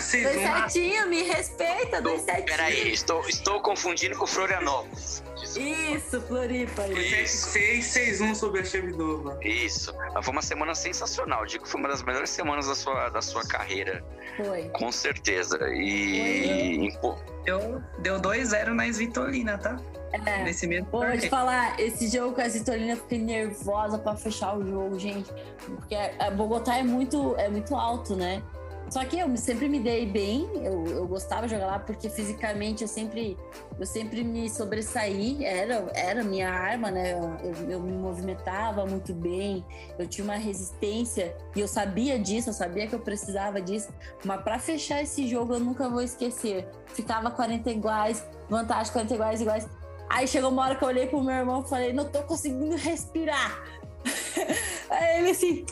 setinho, 0.00 1.08
me 1.08 1.22
respeita, 1.22 2.00
dois 2.00 2.22
setinho. 2.22 2.46
Peraí, 2.46 2.92
estou, 2.92 3.20
estou 3.28 3.60
confundindo 3.60 4.16
com 4.16 4.26
Florianópolis. 4.26 5.22
Isso, 5.56 6.20
Floripa. 6.22 6.86
Isso. 6.88 7.48
6, 7.50 7.84
6, 7.84 8.20
1 8.20 8.34
sobre 8.34 8.60
a 8.60 8.64
Chevidova. 8.64 9.38
Isso. 9.42 9.94
Foi 10.22 10.32
uma 10.32 10.42
semana 10.42 10.74
sensacional. 10.74 11.44
Digo 11.46 11.64
que 11.64 11.70
foi 11.70 11.80
uma 11.80 11.88
das 11.88 12.02
melhores 12.02 12.30
semanas 12.30 12.66
da 12.66 12.74
sua, 12.74 13.08
da 13.10 13.22
sua 13.22 13.46
carreira. 13.46 14.04
Foi. 14.36 14.68
Com 14.70 14.90
certeza. 14.90 15.58
E. 15.72 16.90
Foi. 17.00 17.16
Deu, 17.44 17.82
deu 17.98 18.20
2-0 18.20 18.68
na 18.68 18.86
Svitolina, 18.88 19.58
tá? 19.58 19.78
É. 20.26 20.44
Nesse 20.44 20.66
mesmo 20.66 20.86
Pô, 20.86 21.00
vou 21.00 21.18
te 21.18 21.28
falar, 21.28 21.78
esse 21.80 22.08
jogo 22.08 22.34
com 22.34 22.40
a 22.40 22.48
Svitolina 22.48 22.92
eu 22.92 22.96
fiquei 22.96 23.18
nervosa 23.18 23.98
pra 23.98 24.14
fechar 24.14 24.56
o 24.56 24.64
jogo, 24.64 24.98
gente. 24.98 25.30
Porque 25.66 25.94
a 25.94 26.30
Bogotá 26.30 26.76
é 26.76 26.82
muito, 26.82 27.34
é 27.36 27.48
muito 27.48 27.74
alto, 27.74 28.14
né? 28.14 28.42
Só 28.90 29.04
que 29.04 29.18
eu 29.18 29.34
sempre 29.36 29.68
me 29.68 29.80
dei 29.80 30.06
bem, 30.06 30.48
eu, 30.62 30.84
eu 30.86 31.08
gostava 31.08 31.46
de 31.46 31.54
jogar 31.54 31.66
lá 31.66 31.78
porque 31.78 32.08
fisicamente 32.10 32.82
eu 32.82 32.88
sempre, 32.88 33.36
eu 33.80 33.86
sempre 33.86 34.22
me 34.22 34.48
sobressaí, 34.48 35.42
era, 35.44 35.90
era 35.94 36.22
minha 36.22 36.50
arma, 36.50 36.90
né? 36.90 37.12
Eu, 37.12 37.70
eu 37.70 37.80
me 37.80 37.92
movimentava 37.92 38.84
muito 38.86 39.14
bem, 39.14 39.64
eu 39.98 40.06
tinha 40.06 40.24
uma 40.24 40.36
resistência 40.36 41.34
e 41.56 41.60
eu 41.60 41.66
sabia 41.66 42.18
disso, 42.18 42.50
eu 42.50 42.52
sabia 42.52 42.86
que 42.86 42.94
eu 42.94 43.00
precisava 43.00 43.60
disso. 43.60 43.88
Mas 44.24 44.42
para 44.42 44.58
fechar 44.58 45.02
esse 45.02 45.26
jogo 45.26 45.54
eu 45.54 45.60
nunca 45.60 45.88
vou 45.88 46.02
esquecer. 46.02 46.68
Ficava 46.86 47.30
40 47.30 47.70
iguais, 47.70 48.24
vantagem 48.48 48.92
40 48.92 49.14
iguais, 49.14 49.40
iguais. 49.40 49.68
Aí 50.08 50.26
chegou 50.28 50.50
uma 50.50 50.62
hora 50.62 50.76
que 50.76 50.84
eu 50.84 50.88
olhei 50.88 51.06
pro 51.06 51.22
meu 51.22 51.34
irmão 51.34 51.62
e 51.64 51.68
falei, 51.68 51.92
não 51.92 52.04
tô 52.04 52.22
conseguindo 52.22 52.76
respirar. 52.76 53.64
Aí 54.90 55.20
ele 55.20 55.30
assim, 55.30 55.64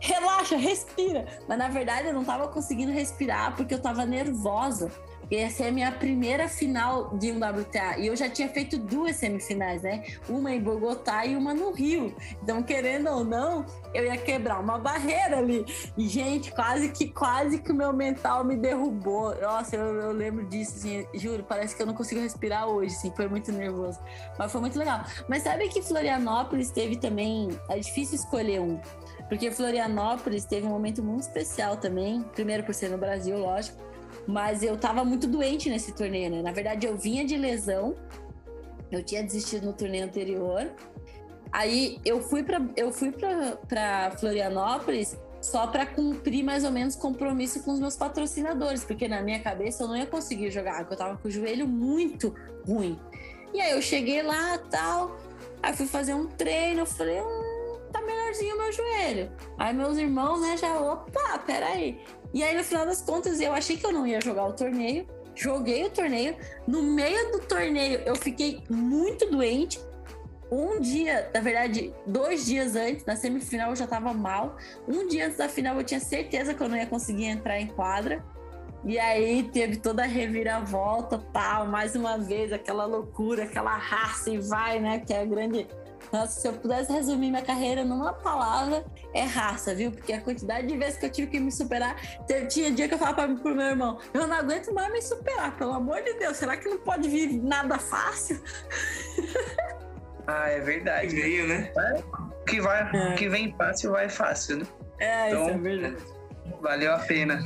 relaxa, 0.00 0.56
respira. 0.56 1.26
Mas 1.48 1.58
na 1.58 1.68
verdade 1.68 2.08
eu 2.08 2.14
não 2.14 2.24
tava 2.24 2.48
conseguindo 2.48 2.92
respirar 2.92 3.54
porque 3.56 3.74
eu 3.74 3.82
tava 3.82 4.04
nervosa. 4.04 4.90
Porque 5.34 5.42
essa 5.42 5.64
é 5.64 5.68
a 5.68 5.72
minha 5.72 5.90
primeira 5.90 6.48
final 6.48 7.16
de 7.18 7.32
um 7.32 7.38
WTA. 7.38 7.98
E 7.98 8.06
eu 8.06 8.14
já 8.14 8.28
tinha 8.28 8.48
feito 8.48 8.78
duas 8.78 9.16
semifinais, 9.16 9.82
né? 9.82 10.04
Uma 10.28 10.52
em 10.52 10.60
Bogotá 10.60 11.26
e 11.26 11.34
uma 11.34 11.52
no 11.52 11.72
Rio. 11.72 12.14
Então, 12.40 12.62
querendo 12.62 13.10
ou 13.10 13.24
não, 13.24 13.66
eu 13.92 14.04
ia 14.04 14.16
quebrar 14.16 14.60
uma 14.60 14.78
barreira 14.78 15.38
ali. 15.38 15.64
E, 15.98 16.08
gente, 16.08 16.52
quase 16.52 16.90
que 16.90 17.08
quase 17.08 17.58
que 17.58 17.72
o 17.72 17.74
meu 17.74 17.92
mental 17.92 18.44
me 18.44 18.56
derrubou. 18.56 19.34
Nossa, 19.40 19.74
eu, 19.74 20.02
eu 20.02 20.12
lembro 20.12 20.46
disso, 20.46 20.76
assim, 20.76 21.04
juro, 21.14 21.42
parece 21.42 21.74
que 21.74 21.82
eu 21.82 21.86
não 21.86 21.94
consigo 21.94 22.20
respirar 22.20 22.68
hoje, 22.68 22.94
assim, 22.94 23.12
foi 23.16 23.26
muito 23.26 23.50
nervoso. 23.50 23.98
Mas 24.38 24.52
foi 24.52 24.60
muito 24.60 24.78
legal. 24.78 25.02
Mas 25.28 25.42
sabe 25.42 25.66
que 25.68 25.82
Florianópolis 25.82 26.70
teve 26.70 26.94
também. 26.94 27.48
É 27.68 27.76
difícil 27.76 28.14
escolher 28.14 28.60
um. 28.60 28.78
Porque 29.28 29.50
Florianópolis 29.50 30.44
teve 30.44 30.64
um 30.64 30.70
momento 30.70 31.02
muito 31.02 31.22
especial 31.22 31.76
também. 31.76 32.22
Primeiro 32.22 32.62
por 32.62 32.72
ser 32.72 32.88
no 32.88 32.98
Brasil, 32.98 33.36
lógico. 33.36 33.93
Mas 34.26 34.62
eu 34.62 34.76
tava 34.76 35.04
muito 35.04 35.26
doente 35.26 35.68
nesse 35.68 35.92
torneio, 35.92 36.30
né? 36.30 36.42
Na 36.42 36.52
verdade, 36.52 36.86
eu 36.86 36.96
vinha 36.96 37.24
de 37.24 37.36
lesão. 37.36 37.94
Eu 38.90 39.02
tinha 39.02 39.22
desistido 39.22 39.66
no 39.66 39.72
torneio 39.72 40.04
anterior. 40.04 40.70
Aí 41.52 42.00
eu 42.04 42.20
fui 42.20 42.42
para 42.42 42.60
eu 42.76 42.90
fui 42.90 43.12
para 43.12 44.10
Florianópolis 44.18 45.16
só 45.40 45.66
para 45.66 45.84
cumprir 45.84 46.42
mais 46.42 46.64
ou 46.64 46.72
menos 46.72 46.96
compromisso 46.96 47.62
com 47.62 47.72
os 47.72 47.78
meus 47.78 47.96
patrocinadores, 47.96 48.82
porque 48.82 49.06
na 49.06 49.20
minha 49.20 49.38
cabeça 49.40 49.84
eu 49.84 49.88
não 49.88 49.96
ia 49.96 50.06
conseguir 50.06 50.50
jogar, 50.50 50.78
porque 50.78 50.94
eu 50.94 50.98
tava 50.98 51.18
com 51.18 51.28
o 51.28 51.30
joelho 51.30 51.68
muito 51.68 52.34
ruim. 52.66 52.98
E 53.52 53.60
aí 53.60 53.72
eu 53.72 53.82
cheguei 53.82 54.22
lá, 54.22 54.58
tal, 54.70 55.16
aí 55.62 55.76
fui 55.76 55.86
fazer 55.86 56.14
um 56.14 56.26
treino, 56.26 56.86
falei, 56.86 57.20
hum, 57.20 57.78
tá 57.92 58.00
melhorzinho 58.00 58.54
o 58.54 58.58
meu 58.58 58.72
joelho. 58.72 59.30
Aí 59.58 59.74
meus 59.74 59.98
irmãos, 59.98 60.40
né, 60.40 60.56
já, 60.56 60.80
opa, 60.80 61.38
peraí. 61.38 62.00
E 62.34 62.42
aí, 62.42 62.56
no 62.56 62.64
final 62.64 62.84
das 62.84 63.00
contas, 63.00 63.40
eu 63.40 63.52
achei 63.52 63.76
que 63.76 63.86
eu 63.86 63.92
não 63.92 64.04
ia 64.04 64.20
jogar 64.20 64.44
o 64.44 64.52
torneio. 64.52 65.06
Joguei 65.36 65.84
o 65.84 65.90
torneio. 65.90 66.36
No 66.66 66.82
meio 66.82 67.30
do 67.30 67.38
torneio, 67.38 68.00
eu 68.04 68.16
fiquei 68.16 68.60
muito 68.68 69.30
doente. 69.30 69.80
Um 70.50 70.80
dia, 70.80 71.30
na 71.32 71.40
verdade, 71.40 71.94
dois 72.04 72.44
dias 72.44 72.74
antes, 72.74 73.04
na 73.04 73.14
semifinal 73.14 73.70
eu 73.70 73.76
já 73.76 73.86
tava 73.86 74.12
mal. 74.12 74.56
Um 74.86 75.06
dia 75.06 75.26
antes 75.26 75.38
da 75.38 75.48
final 75.48 75.76
eu 75.76 75.84
tinha 75.84 76.00
certeza 76.00 76.52
que 76.52 76.60
eu 76.60 76.68
não 76.68 76.76
ia 76.76 76.86
conseguir 76.86 77.26
entrar 77.26 77.58
em 77.60 77.68
quadra. 77.68 78.24
E 78.84 78.98
aí 78.98 79.44
teve 79.44 79.76
toda 79.76 80.02
a 80.02 80.06
reviravolta, 80.06 81.18
tal, 81.32 81.66
mais 81.66 81.94
uma 81.94 82.18
vez, 82.18 82.52
aquela 82.52 82.84
loucura, 82.84 83.44
aquela 83.44 83.76
raça 83.76 84.28
e 84.28 84.38
vai, 84.38 84.80
né? 84.80 84.98
Que 84.98 85.14
é 85.14 85.22
a 85.22 85.24
grande 85.24 85.66
Nossa, 86.12 86.40
se 86.40 86.48
eu 86.48 86.52
pudesse 86.54 86.92
resumir 86.92 87.30
minha 87.30 87.42
carreira 87.42 87.84
numa 87.84 88.12
palavra, 88.12 88.84
é 89.12 89.22
raça, 89.22 89.74
viu? 89.74 89.90
Porque 89.90 90.12
a 90.12 90.20
quantidade 90.20 90.66
de 90.66 90.76
vezes 90.76 90.98
que 90.98 91.06
eu 91.06 91.10
tive 91.10 91.28
que 91.28 91.40
me 91.40 91.50
superar, 91.50 91.96
tinha 92.48 92.70
dia 92.70 92.88
que 92.88 92.94
eu 92.94 92.98
falava 92.98 93.16
para 93.16 93.34
pro 93.36 93.54
meu 93.54 93.66
irmão, 93.66 93.98
eu 94.12 94.26
não 94.26 94.36
aguento 94.36 94.72
mais 94.72 94.92
me 94.92 95.02
superar, 95.02 95.56
pelo 95.56 95.72
amor 95.72 96.02
de 96.02 96.14
Deus, 96.14 96.36
será 96.36 96.56
que 96.56 96.68
não 96.68 96.78
pode 96.78 97.08
vir 97.08 97.32
nada 97.42 97.78
fácil? 97.78 98.40
Ah, 100.26 100.48
é 100.48 100.60
verdade. 100.60 101.14
Meio, 101.14 101.46
né? 101.46 101.70
É, 101.76 102.02
que, 102.48 102.60
vai, 102.60 102.90
é. 102.94 103.14
que 103.14 103.28
vem 103.28 103.54
fácil, 103.56 103.92
vai 103.92 104.08
fácil, 104.08 104.58
né? 104.58 104.66
É, 104.98 105.28
então, 105.28 105.42
isso 105.42 105.50
é 105.50 105.58
verdade. 105.58 105.96
Valeu 106.62 106.94
a 106.94 106.98
pena. 106.98 107.40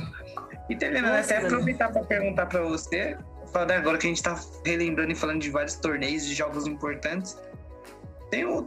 E 0.69 0.75
Telena, 0.75 1.19
até 1.19 1.37
aproveitar 1.37 1.91
para 1.91 2.03
perguntar 2.03 2.45
para 2.45 2.61
você, 2.61 3.17
falando 3.51 3.71
agora 3.71 3.97
que 3.97 4.05
a 4.05 4.09
gente 4.09 4.17
está 4.17 4.39
relembrando 4.65 5.11
e 5.11 5.15
falando 5.15 5.41
de 5.41 5.49
vários 5.49 5.75
torneios, 5.75 6.25
de 6.25 6.33
jogos 6.33 6.67
importantes. 6.67 7.37
Tenho 8.29 8.61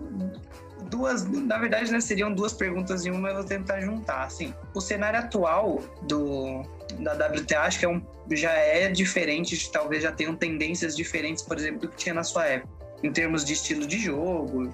duas, 0.91 1.25
na 1.27 1.59
verdade, 1.59 1.91
né, 1.91 2.01
seriam 2.01 2.35
duas 2.35 2.53
perguntas 2.53 3.07
em 3.07 3.11
uma, 3.11 3.29
eu 3.31 3.37
vou 3.37 3.45
tentar 3.45 3.81
juntar. 3.81 4.25
Assim, 4.25 4.53
o 4.75 4.81
cenário 4.81 5.19
atual 5.19 5.83
do, 6.03 6.63
da 6.99 7.13
WTA 7.13 7.61
acho 7.61 7.79
que 7.79 7.85
é 7.85 7.89
um, 7.89 8.03
já 8.31 8.53
é 8.53 8.89
diferente, 8.89 9.71
talvez 9.71 10.03
já 10.03 10.13
tenham 10.13 10.35
tendências 10.37 10.97
diferentes, 10.97 11.43
por 11.43 11.57
exemplo, 11.57 11.81
do 11.81 11.89
que 11.89 11.97
tinha 11.97 12.15
na 12.15 12.25
sua 12.25 12.47
época, 12.47 12.73
em 13.03 13.13
termos 13.13 13.45
de 13.45 13.55
estilo 13.55 13.87
de 13.87 13.99
jogo, 13.99 14.73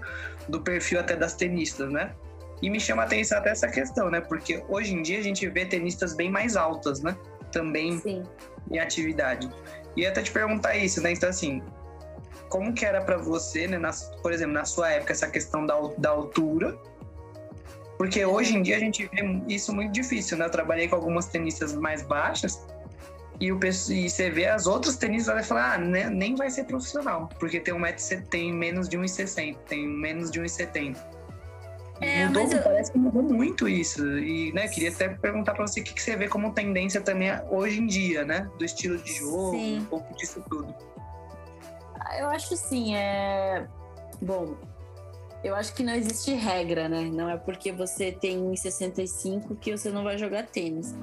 do 0.48 0.60
perfil 0.60 1.00
até 1.00 1.16
das 1.16 1.34
tenistas, 1.34 1.90
né? 1.90 2.12
E 2.60 2.68
me 2.68 2.80
chama 2.80 3.02
a 3.02 3.04
atenção 3.04 3.38
até 3.38 3.50
essa 3.50 3.68
questão, 3.68 4.10
né? 4.10 4.20
Porque 4.20 4.62
hoje 4.68 4.92
em 4.92 5.02
dia 5.02 5.18
a 5.18 5.22
gente 5.22 5.48
vê 5.48 5.64
tenistas 5.64 6.14
bem 6.14 6.30
mais 6.30 6.56
altas, 6.56 7.00
né? 7.00 7.16
Também 7.52 7.98
Sim. 8.00 8.24
em 8.70 8.78
atividade. 8.78 9.48
E 9.96 10.04
até 10.04 10.22
te 10.22 10.32
perguntar 10.32 10.76
isso, 10.76 11.00
né? 11.00 11.12
Então, 11.12 11.28
assim, 11.28 11.62
como 12.48 12.72
que 12.72 12.84
era 12.84 13.00
para 13.00 13.16
você, 13.16 13.66
né? 13.66 13.78
Na, 13.78 13.90
por 14.22 14.32
exemplo, 14.32 14.54
na 14.54 14.64
sua 14.64 14.90
época, 14.90 15.12
essa 15.12 15.28
questão 15.28 15.66
da, 15.66 15.74
da 15.98 16.10
altura? 16.10 16.76
Porque 17.96 18.24
hoje 18.24 18.56
em 18.56 18.62
dia 18.62 18.76
a 18.76 18.80
gente 18.80 19.06
vê 19.06 19.42
isso 19.48 19.72
muito 19.74 19.92
difícil, 19.92 20.38
né? 20.38 20.46
Eu 20.46 20.50
trabalhei 20.50 20.88
com 20.88 20.94
algumas 20.94 21.26
tenistas 21.26 21.74
mais 21.74 22.02
baixas 22.02 22.60
e, 23.40 23.52
o, 23.52 23.60
e 23.62 24.10
você 24.10 24.30
vê 24.30 24.46
as 24.46 24.66
outras 24.66 24.96
tenistas 24.96 25.32
vai 25.32 25.44
falar, 25.44 25.74
ah, 25.74 25.78
né, 25.78 26.10
nem 26.10 26.34
vai 26.34 26.50
ser 26.50 26.64
profissional, 26.64 27.28
porque 27.38 27.60
tem 27.60 27.72
um 27.72 27.78
metro, 27.78 28.04
tem 28.28 28.52
menos 28.52 28.88
de 28.88 28.98
1,60, 28.98 29.56
tem 29.68 29.86
menos 29.86 30.30
de 30.30 30.40
1,70. 30.40 30.96
É, 32.00 32.26
mudou, 32.26 32.42
eu... 32.44 32.62
parece 32.62 32.92
que 32.92 32.98
mudou 32.98 33.22
muito 33.22 33.68
isso. 33.68 34.06
E, 34.18 34.52
né, 34.52 34.68
queria 34.68 34.90
até 34.90 35.08
perguntar 35.08 35.54
para 35.54 35.66
você 35.66 35.80
o 35.80 35.84
que, 35.84 35.94
que, 35.94 36.02
você 36.02 36.16
vê 36.16 36.28
como 36.28 36.52
tendência 36.52 37.00
também 37.00 37.30
hoje 37.50 37.80
em 37.80 37.86
dia, 37.86 38.24
né? 38.24 38.48
Do 38.56 38.64
estilo 38.64 38.98
de 38.98 39.12
jogo, 39.14 39.52
Sim. 39.52 39.80
um 39.80 39.84
pouco 39.84 40.16
disso 40.16 40.42
tudo. 40.48 40.74
Eu 42.18 42.28
acho 42.28 42.56
sim, 42.56 42.94
é. 42.94 43.66
Bom, 44.20 44.56
eu 45.42 45.54
acho 45.54 45.74
que 45.74 45.82
não 45.82 45.94
existe 45.94 46.32
regra, 46.32 46.88
né? 46.88 47.02
Não 47.02 47.28
é 47.28 47.36
porque 47.36 47.70
você 47.70 48.10
tem 48.10 48.38
1,65 48.38 49.56
que 49.58 49.76
você 49.76 49.90
não 49.90 50.02
vai 50.02 50.18
jogar 50.18 50.46
tênis. 50.46 50.94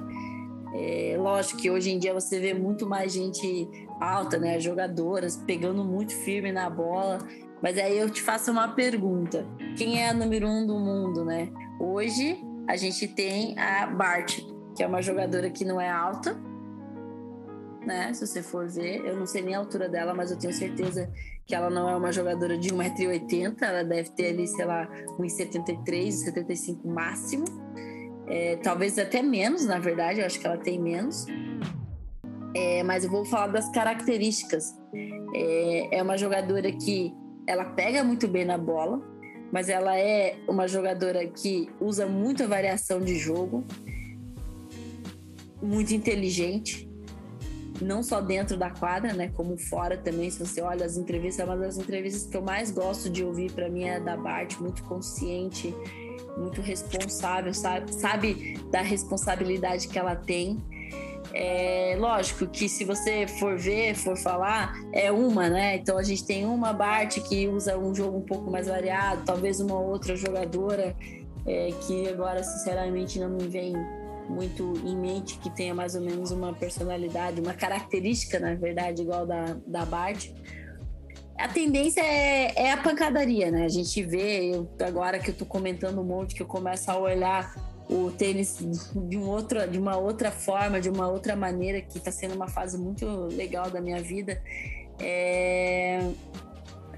É, 0.74 1.16
lógico 1.18 1.60
que 1.60 1.70
hoje 1.70 1.90
em 1.90 1.98
dia 1.98 2.12
você 2.12 2.38
vê 2.38 2.52
muito 2.52 2.86
mais 2.86 3.12
gente 3.12 3.68
alta, 4.00 4.38
né? 4.38 4.60
Jogadoras 4.60 5.36
pegando 5.36 5.84
muito 5.84 6.14
firme 6.14 6.52
na 6.52 6.68
bola. 6.68 7.18
Mas 7.62 7.78
aí 7.78 7.98
eu 7.98 8.10
te 8.10 8.20
faço 8.20 8.50
uma 8.50 8.68
pergunta: 8.68 9.46
quem 9.76 10.02
é 10.02 10.10
a 10.10 10.14
número 10.14 10.46
um 10.46 10.66
do 10.66 10.78
mundo, 10.78 11.24
né? 11.24 11.48
Hoje 11.80 12.38
a 12.68 12.76
gente 12.76 13.08
tem 13.08 13.58
a 13.58 13.86
Bart, 13.86 14.40
que 14.76 14.82
é 14.82 14.86
uma 14.86 15.00
jogadora 15.00 15.48
que 15.48 15.64
não 15.64 15.80
é 15.80 15.90
alta, 15.90 16.38
né? 17.86 18.12
Se 18.12 18.26
você 18.26 18.42
for 18.42 18.68
ver, 18.68 19.04
eu 19.04 19.16
não 19.16 19.26
sei 19.26 19.42
nem 19.42 19.54
a 19.54 19.58
altura 19.58 19.88
dela, 19.88 20.12
mas 20.12 20.30
eu 20.30 20.38
tenho 20.38 20.52
certeza 20.52 21.10
que 21.46 21.54
ela 21.54 21.70
não 21.70 21.88
é 21.88 21.96
uma 21.96 22.12
jogadora 22.12 22.58
de 22.58 22.70
1,80m, 22.70 23.56
ela 23.62 23.84
deve 23.84 24.10
ter 24.10 24.30
ali, 24.30 24.46
sei 24.48 24.64
lá, 24.64 24.88
1,73m, 25.18 26.10
75 26.10 26.88
máximo. 26.88 27.44
É, 28.26 28.56
talvez 28.56 28.98
até 28.98 29.22
menos, 29.22 29.64
na 29.64 29.78
verdade, 29.78 30.20
eu 30.20 30.26
acho 30.26 30.40
que 30.40 30.46
ela 30.46 30.58
tem 30.58 30.80
menos. 30.80 31.24
É, 32.54 32.82
mas 32.82 33.04
eu 33.04 33.10
vou 33.10 33.24
falar 33.24 33.48
das 33.48 33.70
características. 33.70 34.74
É, 35.34 35.98
é 35.98 36.02
uma 36.02 36.16
jogadora 36.16 36.72
que 36.72 37.14
ela 37.46 37.64
pega 37.64 38.02
muito 38.02 38.26
bem 38.26 38.44
na 38.44 38.58
bola, 38.58 39.00
mas 39.52 39.68
ela 39.68 39.96
é 39.96 40.36
uma 40.48 40.66
jogadora 40.66 41.24
que 41.26 41.70
usa 41.80 42.06
muita 42.06 42.48
variação 42.48 43.00
de 43.00 43.16
jogo, 43.16 43.64
muito 45.62 45.94
inteligente, 45.94 46.85
não 47.80 48.02
só 48.02 48.20
dentro 48.20 48.56
da 48.56 48.70
quadra, 48.70 49.12
né, 49.12 49.30
como 49.34 49.56
fora 49.56 49.96
também. 49.96 50.30
Se 50.30 50.38
você 50.38 50.60
olha 50.60 50.84
as 50.84 50.96
entrevistas, 50.96 51.40
é 51.40 51.44
uma 51.44 51.56
das 51.56 51.78
entrevistas 51.78 52.30
que 52.30 52.36
eu 52.36 52.42
mais 52.42 52.70
gosto 52.70 53.10
de 53.10 53.24
ouvir 53.24 53.52
para 53.52 53.68
mim 53.68 53.84
é 53.84 54.00
da 54.00 54.16
Bart, 54.16 54.58
muito 54.58 54.82
consciente, 54.84 55.74
muito 56.36 56.60
responsável, 56.60 57.52
sabe, 57.54 57.92
sabe 57.92 58.58
da 58.70 58.82
responsabilidade 58.82 59.88
que 59.88 59.98
ela 59.98 60.16
tem 60.16 60.62
é, 61.32 61.96
lógico 61.98 62.46
que 62.46 62.68
se 62.68 62.84
você 62.84 63.26
for 63.26 63.58
ver, 63.58 63.94
for 63.94 64.16
falar, 64.16 64.74
é 64.92 65.12
uma, 65.12 65.48
né? 65.50 65.76
Então 65.76 65.98
a 65.98 66.02
gente 66.02 66.24
tem 66.24 66.46
uma 66.46 66.72
Bart 66.72 67.18
que 67.20 67.46
usa 67.46 67.76
um 67.76 67.94
jogo 67.94 68.18
um 68.18 68.22
pouco 68.22 68.50
mais 68.50 68.66
variado, 68.66 69.22
talvez 69.24 69.60
uma 69.60 69.78
outra 69.78 70.16
jogadora 70.16 70.96
é, 71.46 71.70
que 71.86 72.08
agora 72.08 72.42
sinceramente 72.42 73.18
não 73.18 73.28
me 73.28 73.46
vem 73.48 73.74
muito 74.28 74.74
em 74.84 74.96
mente 74.96 75.38
que 75.38 75.50
tenha 75.50 75.74
mais 75.74 75.94
ou 75.94 76.00
menos 76.00 76.30
uma 76.30 76.52
personalidade, 76.52 77.40
uma 77.40 77.54
característica, 77.54 78.38
na 78.38 78.54
verdade, 78.54 79.02
igual 79.02 79.26
da, 79.26 79.56
da 79.66 79.84
Bart. 79.84 80.28
A 81.38 81.48
tendência 81.48 82.00
é, 82.00 82.52
é 82.56 82.72
a 82.72 82.76
pancadaria, 82.78 83.50
né? 83.50 83.64
A 83.64 83.68
gente 83.68 84.02
vê, 84.02 84.54
eu, 84.54 84.68
agora 84.80 85.18
que 85.18 85.30
eu 85.30 85.34
tô 85.34 85.44
comentando 85.44 86.00
um 86.00 86.04
monte, 86.04 86.34
que 86.34 86.42
eu 86.42 86.46
começo 86.46 86.90
a 86.90 86.98
olhar 86.98 87.54
o 87.88 88.10
tênis 88.10 88.58
de, 89.08 89.16
um 89.16 89.28
outro, 89.28 89.66
de 89.68 89.78
uma 89.78 89.96
outra 89.96 90.30
forma, 90.30 90.80
de 90.80 90.88
uma 90.88 91.08
outra 91.08 91.36
maneira, 91.36 91.80
que 91.80 91.98
está 91.98 92.10
sendo 92.10 92.34
uma 92.34 92.48
fase 92.48 92.78
muito 92.78 93.06
legal 93.26 93.70
da 93.70 93.80
minha 93.80 94.02
vida. 94.02 94.42
É, 94.98 96.10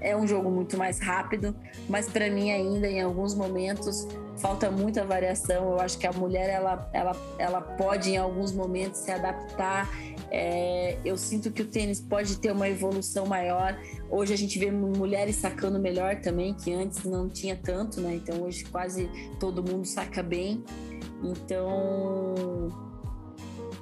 é 0.01 0.15
um 0.15 0.27
jogo 0.27 0.49
muito 0.49 0.77
mais 0.77 0.99
rápido, 0.99 1.55
mas 1.87 2.07
para 2.07 2.29
mim 2.29 2.51
ainda 2.51 2.87
em 2.87 3.01
alguns 3.01 3.33
momentos 3.35 4.07
falta 4.37 4.71
muita 4.71 5.05
variação. 5.05 5.73
Eu 5.73 5.79
acho 5.79 5.97
que 5.97 6.07
a 6.07 6.11
mulher 6.13 6.49
ela, 6.49 6.89
ela, 6.93 7.15
ela 7.37 7.61
pode 7.61 8.11
em 8.11 8.17
alguns 8.17 8.51
momentos 8.51 9.01
se 9.01 9.11
adaptar. 9.11 9.89
É, 10.31 10.97
eu 11.03 11.17
sinto 11.17 11.51
que 11.51 11.61
o 11.61 11.65
tênis 11.65 11.99
pode 11.99 12.37
ter 12.39 12.51
uma 12.51 12.69
evolução 12.69 13.25
maior. 13.25 13.77
Hoje 14.09 14.33
a 14.33 14.37
gente 14.37 14.57
vê 14.57 14.71
mulheres 14.71 15.35
sacando 15.35 15.79
melhor 15.79 16.17
também, 16.21 16.53
que 16.53 16.71
antes 16.73 17.03
não 17.03 17.27
tinha 17.27 17.55
tanto, 17.55 17.99
né? 17.99 18.15
Então 18.15 18.43
hoje 18.43 18.63
quase 18.65 19.09
todo 19.39 19.63
mundo 19.63 19.85
saca 19.85 20.23
bem. 20.23 20.63
Então 21.23 22.88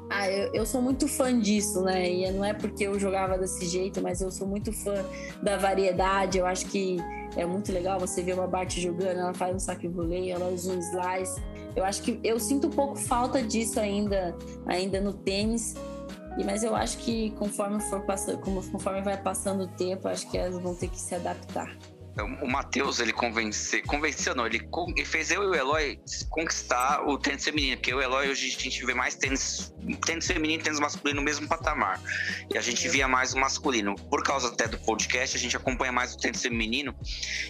ah, 0.10 0.30
eu, 0.30 0.54
eu, 0.54 0.66
sou 0.66 0.82
muito 0.82 1.08
fã 1.08 1.38
disso, 1.38 1.82
né? 1.82 2.10
E 2.10 2.32
não 2.32 2.44
é 2.44 2.54
porque 2.54 2.86
eu 2.86 2.98
jogava 3.00 3.38
desse 3.38 3.66
jeito, 3.66 4.02
mas 4.02 4.22
eu 4.22 4.32
sou 4.32 4.48
muito 4.48 4.72
fã 4.72 5.06
da 5.42 5.58
variedade. 5.58 6.38
Eu 6.38 6.46
acho 6.46 6.66
que 6.68 6.98
é 7.36 7.46
muito 7.46 7.72
legal 7.72 8.00
você 8.00 8.24
ver 8.24 8.34
uma 8.34 8.48
Bart 8.48 8.78
jogando, 8.78 9.20
ela 9.20 9.34
faz 9.34 9.56
um 9.56 9.60
saque 9.60 9.88
volley, 9.88 10.32
ela 10.32 10.48
usa 10.48 10.72
um 10.72 10.80
slice. 10.80 11.42
Eu 11.76 11.84
acho 11.84 12.02
que 12.02 12.20
eu 12.24 12.40
sinto 12.40 12.68
um 12.68 12.72
pouco 12.72 12.96
falta 12.96 13.42
disso 13.44 13.80
ainda, 13.80 14.36
ainda 14.66 15.02
no 15.02 15.14
tênis. 15.14 15.76
E, 16.38 16.44
mas 16.44 16.64
eu 16.64 16.76
acho 16.76 17.00
que 17.00 17.32
conforme 17.32 17.82
for 17.82 18.02
passando, 18.02 18.40
conforme 18.40 19.02
vai 19.02 19.18
passando 19.18 19.64
o 19.64 19.68
tempo, 19.68 20.08
acho 20.08 20.30
que 20.30 20.38
elas 20.38 20.58
vão 20.62 20.74
ter 20.74 20.88
que 20.88 21.00
se 21.00 21.16
adaptar 21.16 21.76
o 22.24 22.48
Matheus, 22.48 23.00
ele 23.00 23.14
convence, 23.14 23.82
convenceu, 23.84 24.34
não, 24.36 24.46
ele, 24.46 24.68
ele, 24.96 25.06
fez 25.06 25.32
eu 25.32 25.44
e 25.44 25.48
o 25.48 25.56
Eloy 25.56 26.00
conquistar 26.30 27.08
o 27.08 27.18
tênis 27.18 27.44
feminino, 27.44 27.78
porque 27.78 27.92
e 27.92 27.94
o 27.94 28.02
Eloy 28.02 28.30
hoje 28.30 28.56
a 28.58 28.62
gente 28.62 28.86
vê 28.86 28.94
mais 28.94 29.16
tênis, 29.16 29.74
tênis 30.06 30.26
feminino 30.26 30.62
e 30.62 30.64
tênis 30.64 30.80
masculino 30.80 31.20
no 31.20 31.26
mesmo 31.26 31.48
patamar. 31.48 32.02
E 32.54 32.58
a 32.58 32.62
gente 32.62 32.88
via 32.90 33.08
mais 33.08 33.34
o 33.34 33.40
masculino. 33.40 33.96
Por 33.96 34.24
causa 34.24 34.48
até 34.48 34.68
do 34.68 34.78
podcast, 34.80 35.38
a 35.38 35.40
gente 35.40 35.56
acompanha 35.56 35.92
mais 35.92 36.14
o 36.14 36.18
tênis 36.18 36.42
feminino. 36.42 36.96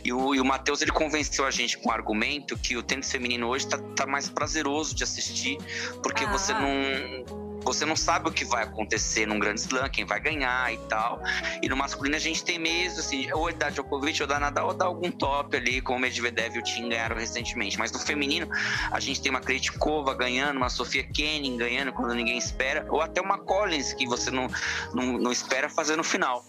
E 0.04 0.12
o, 0.12 0.36
e 0.36 0.42
o 0.42 0.46
Matheus, 0.46 0.82
ele 0.82 0.92
convenceu 0.92 1.46
a 1.46 1.52
gente 1.52 1.78
com 1.78 1.90
o 1.90 1.92
argumento 1.92 2.58
que 2.58 2.76
o 2.76 2.84
tênis 2.84 3.12
feminino 3.12 3.48
hoje 3.48 3.68
tá, 3.68 3.78
tá 3.96 4.06
mais 4.06 4.30
prazeroso 4.30 4.96
de 4.96 5.04
assistir, 5.04 5.58
porque 6.04 6.24
ah. 6.24 6.32
você 6.32 6.54
não 6.54 7.47
você 7.62 7.86
não 7.86 7.96
sabe 7.96 8.30
o 8.30 8.32
que 8.32 8.46
vai 8.46 8.64
acontecer 8.64 9.26
num 9.26 9.40
grande 9.40 9.62
slam, 9.62 9.90
quem 9.90 10.06
vai 10.06 10.20
ganhar 10.20 10.74
e 10.74 10.78
tal. 10.90 11.22
E 11.62 11.68
no 11.68 11.76
masculino 11.76 12.16
a 12.16 12.20
gente 12.20 12.44
tem 12.44 12.58
mesmo, 12.58 13.00
assim, 13.00 13.32
ou 13.32 13.52
da 13.54 13.70
Djokovic, 13.70 14.22
ou 14.22 14.28
da 14.28 14.40
Nadal, 14.40 14.68
ou 14.68 14.74
da 14.74 14.86
algum 14.86 15.12
top 15.12 15.56
ali, 15.56 15.82
como 15.82 15.98
o 15.98 16.02
Medvedev 16.02 16.56
e 16.56 16.60
o 16.60 16.64
Tim 16.64 16.90
ganharam 16.90 17.16
recentemente. 17.16 17.78
Mas 17.78 17.92
no 17.92 18.00
feminino, 18.00 18.48
a 18.92 19.00
gente 19.00 19.22
tem 19.22 19.30
uma 19.30 19.42
Krejcikova 19.42 20.14
ganhando, 20.14 20.58
uma 20.58 20.70
Sofia 20.70 21.04
Kenin 21.04 21.58
ganhando 21.58 21.92
quando 21.94 22.14
ninguém 22.14 22.38
espera, 22.38 22.86
ou 22.90 23.02
até 23.02 23.22
uma 23.22 23.38
Collins 23.38 23.94
que 23.94 24.08
você 24.08 24.32
não, 24.32 24.48
não, 24.94 25.18
não 25.18 25.32
espera 25.32 25.70
fazer 25.70 25.96
no 25.96 26.04
final. 26.04 26.46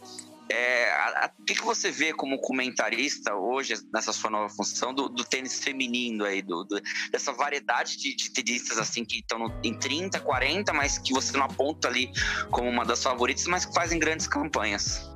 É, 0.51 1.31
o 1.39 1.45
que, 1.45 1.55
que 1.55 1.65
você 1.65 1.91
vê 1.91 2.13
como 2.13 2.39
comentarista 2.41 3.35
hoje, 3.35 3.75
nessa 3.93 4.13
sua 4.13 4.31
nova 4.31 4.49
função, 4.49 4.95
do, 4.95 5.09
do 5.09 5.25
tênis 5.25 5.63
feminino 5.63 6.25
aí, 6.25 6.41
do, 6.41 6.65
do, 6.65 6.81
dessa 7.11 7.33
variedade 7.33 7.97
de, 7.99 8.15
de 8.15 8.31
tenistas 8.31 8.79
assim 8.79 9.05
que 9.05 9.19
estão 9.19 9.53
em 9.63 9.79
30, 9.79 10.21
40, 10.21 10.73
mas 10.73 10.99
que 10.99 11.13
você 11.13 11.37
não 11.37 11.45
aponta 11.45 11.89
ali 11.89 12.11
como 12.51 12.69
uma 12.69 12.85
das 12.85 13.03
favoritas, 13.03 13.47
mas 13.47 13.65
que 13.65 13.75
fazem 13.75 13.99
grandes 13.99 14.27
campanhas? 14.27 15.11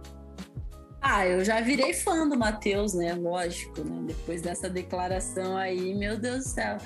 Ah, 1.00 1.26
eu 1.26 1.44
já 1.44 1.60
virei 1.60 1.92
fã 1.92 2.28
do 2.28 2.38
Matheus, 2.38 2.94
né? 2.94 3.12
Lógico, 3.14 3.82
né? 3.82 4.04
Depois 4.06 4.40
dessa 4.40 4.70
declaração 4.70 5.56
aí, 5.56 5.92
meu 5.94 6.16
Deus 6.16 6.44
do 6.44 6.48
céu. 6.50 6.78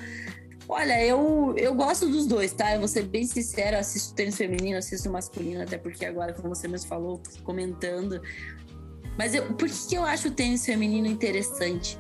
Olha, 0.68 1.04
eu, 1.04 1.54
eu 1.56 1.74
gosto 1.74 2.08
dos 2.08 2.26
dois, 2.26 2.52
tá? 2.52 2.74
Eu 2.74 2.80
vou 2.80 2.88
ser 2.88 3.04
bem 3.04 3.24
sincero, 3.24 3.78
assisto 3.78 4.14
tênis 4.14 4.36
feminino, 4.36 4.78
assisto 4.78 5.08
masculino, 5.08 5.62
até 5.62 5.78
porque 5.78 6.04
agora, 6.04 6.32
como 6.32 6.48
você 6.48 6.66
mesmo 6.66 6.88
falou, 6.88 7.22
comentando. 7.44 8.20
Mas 9.16 9.34
eu, 9.34 9.44
por 9.54 9.68
que, 9.68 9.88
que 9.88 9.94
eu 9.94 10.04
acho 10.04 10.28
o 10.28 10.30
tênis 10.30 10.66
feminino 10.66 11.06
interessante? 11.06 11.96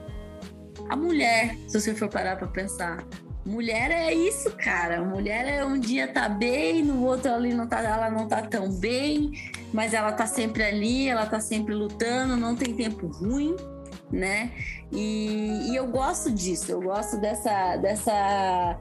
A 0.88 0.96
mulher, 0.96 1.56
se 1.68 1.80
você 1.80 1.94
for 1.94 2.08
parar 2.08 2.36
pra 2.36 2.48
pensar, 2.48 3.06
mulher 3.44 3.92
é 3.92 4.12
isso, 4.12 4.50
cara. 4.56 5.00
Mulher 5.00 5.46
é 5.46 5.64
um 5.64 5.78
dia 5.78 6.08
tá 6.08 6.28
bem, 6.28 6.82
no 6.82 7.04
outro 7.04 7.32
ali 7.32 7.54
não 7.54 7.68
tá, 7.68 7.80
ela 7.80 8.10
não 8.10 8.26
tá 8.26 8.42
tão 8.42 8.68
bem, 8.68 9.30
mas 9.72 9.94
ela 9.94 10.10
tá 10.10 10.26
sempre 10.26 10.64
ali, 10.64 11.08
ela 11.08 11.24
tá 11.24 11.38
sempre 11.38 11.72
lutando, 11.72 12.36
não 12.36 12.56
tem 12.56 12.74
tempo 12.74 13.06
ruim 13.06 13.54
né? 14.10 14.52
E, 14.92 15.70
e 15.70 15.76
eu 15.76 15.86
gosto 15.88 16.30
disso, 16.30 16.70
eu 16.70 16.80
gosto 16.80 17.20
dessa, 17.20 17.76
dessa 17.76 18.78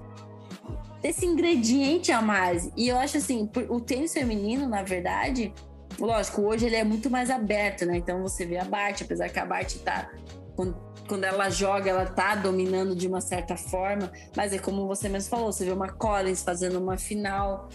desse 1.02 1.24
ingrediente 1.24 2.12
a 2.12 2.20
mais. 2.20 2.72
E 2.76 2.88
eu 2.88 2.98
acho 2.98 3.18
assim, 3.18 3.50
o 3.70 3.80
tênis 3.80 4.12
feminino, 4.12 4.68
na 4.68 4.82
verdade, 4.82 5.54
lógico, 6.00 6.42
hoje 6.42 6.66
ele 6.66 6.76
é 6.76 6.84
muito 6.84 7.12
mais 7.12 7.30
aberto, 7.30 7.86
né? 7.86 7.98
Então 7.98 8.24
você 8.24 8.44
vê 8.44 8.58
a 8.58 8.66
Bart, 8.66 9.04
apesar 9.04 9.30
que 9.30 9.40
a 9.40 9.46
Bart 9.46 9.76
tá. 9.84 10.10
Quando, 10.56 10.76
quando 11.08 11.24
ela 11.24 11.50
joga, 11.50 11.92
ela 11.92 12.06
tá 12.06 12.34
dominando 12.34 12.96
de 12.96 13.08
uma 13.08 13.22
certa 13.22 13.56
forma, 13.56 14.12
mas 14.36 14.52
é 14.52 14.58
como 14.58 14.88
você 14.88 15.08
mesmo 15.08 15.30
falou, 15.30 15.52
você 15.52 15.66
vê 15.66 15.72
uma 15.72 15.90
Collins 15.90 16.42
fazendo 16.42 16.80
uma 16.80 16.98
final, 16.98 17.70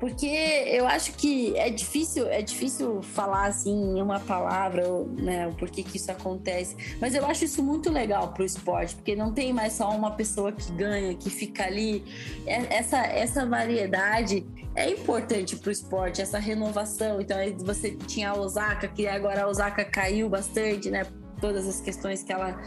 porque 0.00 0.26
eu 0.26 0.86
acho 0.86 1.12
que 1.12 1.54
é 1.58 1.68
difícil, 1.68 2.26
é 2.26 2.40
difícil 2.40 3.02
falar 3.02 3.44
assim 3.44 3.70
em 3.70 4.00
uma 4.00 4.18
palavra, 4.18 4.82
né, 5.18 5.46
o 5.46 5.52
porquê 5.52 5.82
que 5.82 5.98
isso 5.98 6.10
acontece. 6.10 6.74
Mas 6.98 7.14
eu 7.14 7.24
acho 7.26 7.44
isso 7.44 7.62
muito 7.62 7.90
legal 7.90 8.32
para 8.32 8.42
o 8.42 8.46
esporte, 8.46 8.94
porque 8.94 9.14
não 9.14 9.30
tem 9.30 9.52
mais 9.52 9.74
só 9.74 9.90
uma 9.90 10.12
pessoa 10.12 10.52
que 10.52 10.72
ganha, 10.72 11.14
que 11.14 11.28
fica 11.28 11.64
ali. 11.64 12.02
É, 12.46 12.78
essa, 12.78 12.96
essa 12.96 13.44
variedade 13.44 14.46
é 14.74 14.88
importante 14.88 15.54
para 15.56 15.68
o 15.68 15.72
esporte, 15.72 16.22
essa 16.22 16.38
renovação. 16.38 17.20
Então 17.20 17.36
você 17.58 17.90
tinha 17.90 18.30
a 18.30 18.38
Osaka, 18.38 18.88
que 18.88 19.06
agora 19.06 19.44
a 19.44 19.48
Osaka 19.48 19.84
caiu 19.84 20.30
bastante, 20.30 20.90
né? 20.90 21.06
Todas 21.42 21.68
as 21.68 21.80
questões 21.80 22.22
que 22.22 22.32
ela 22.32 22.58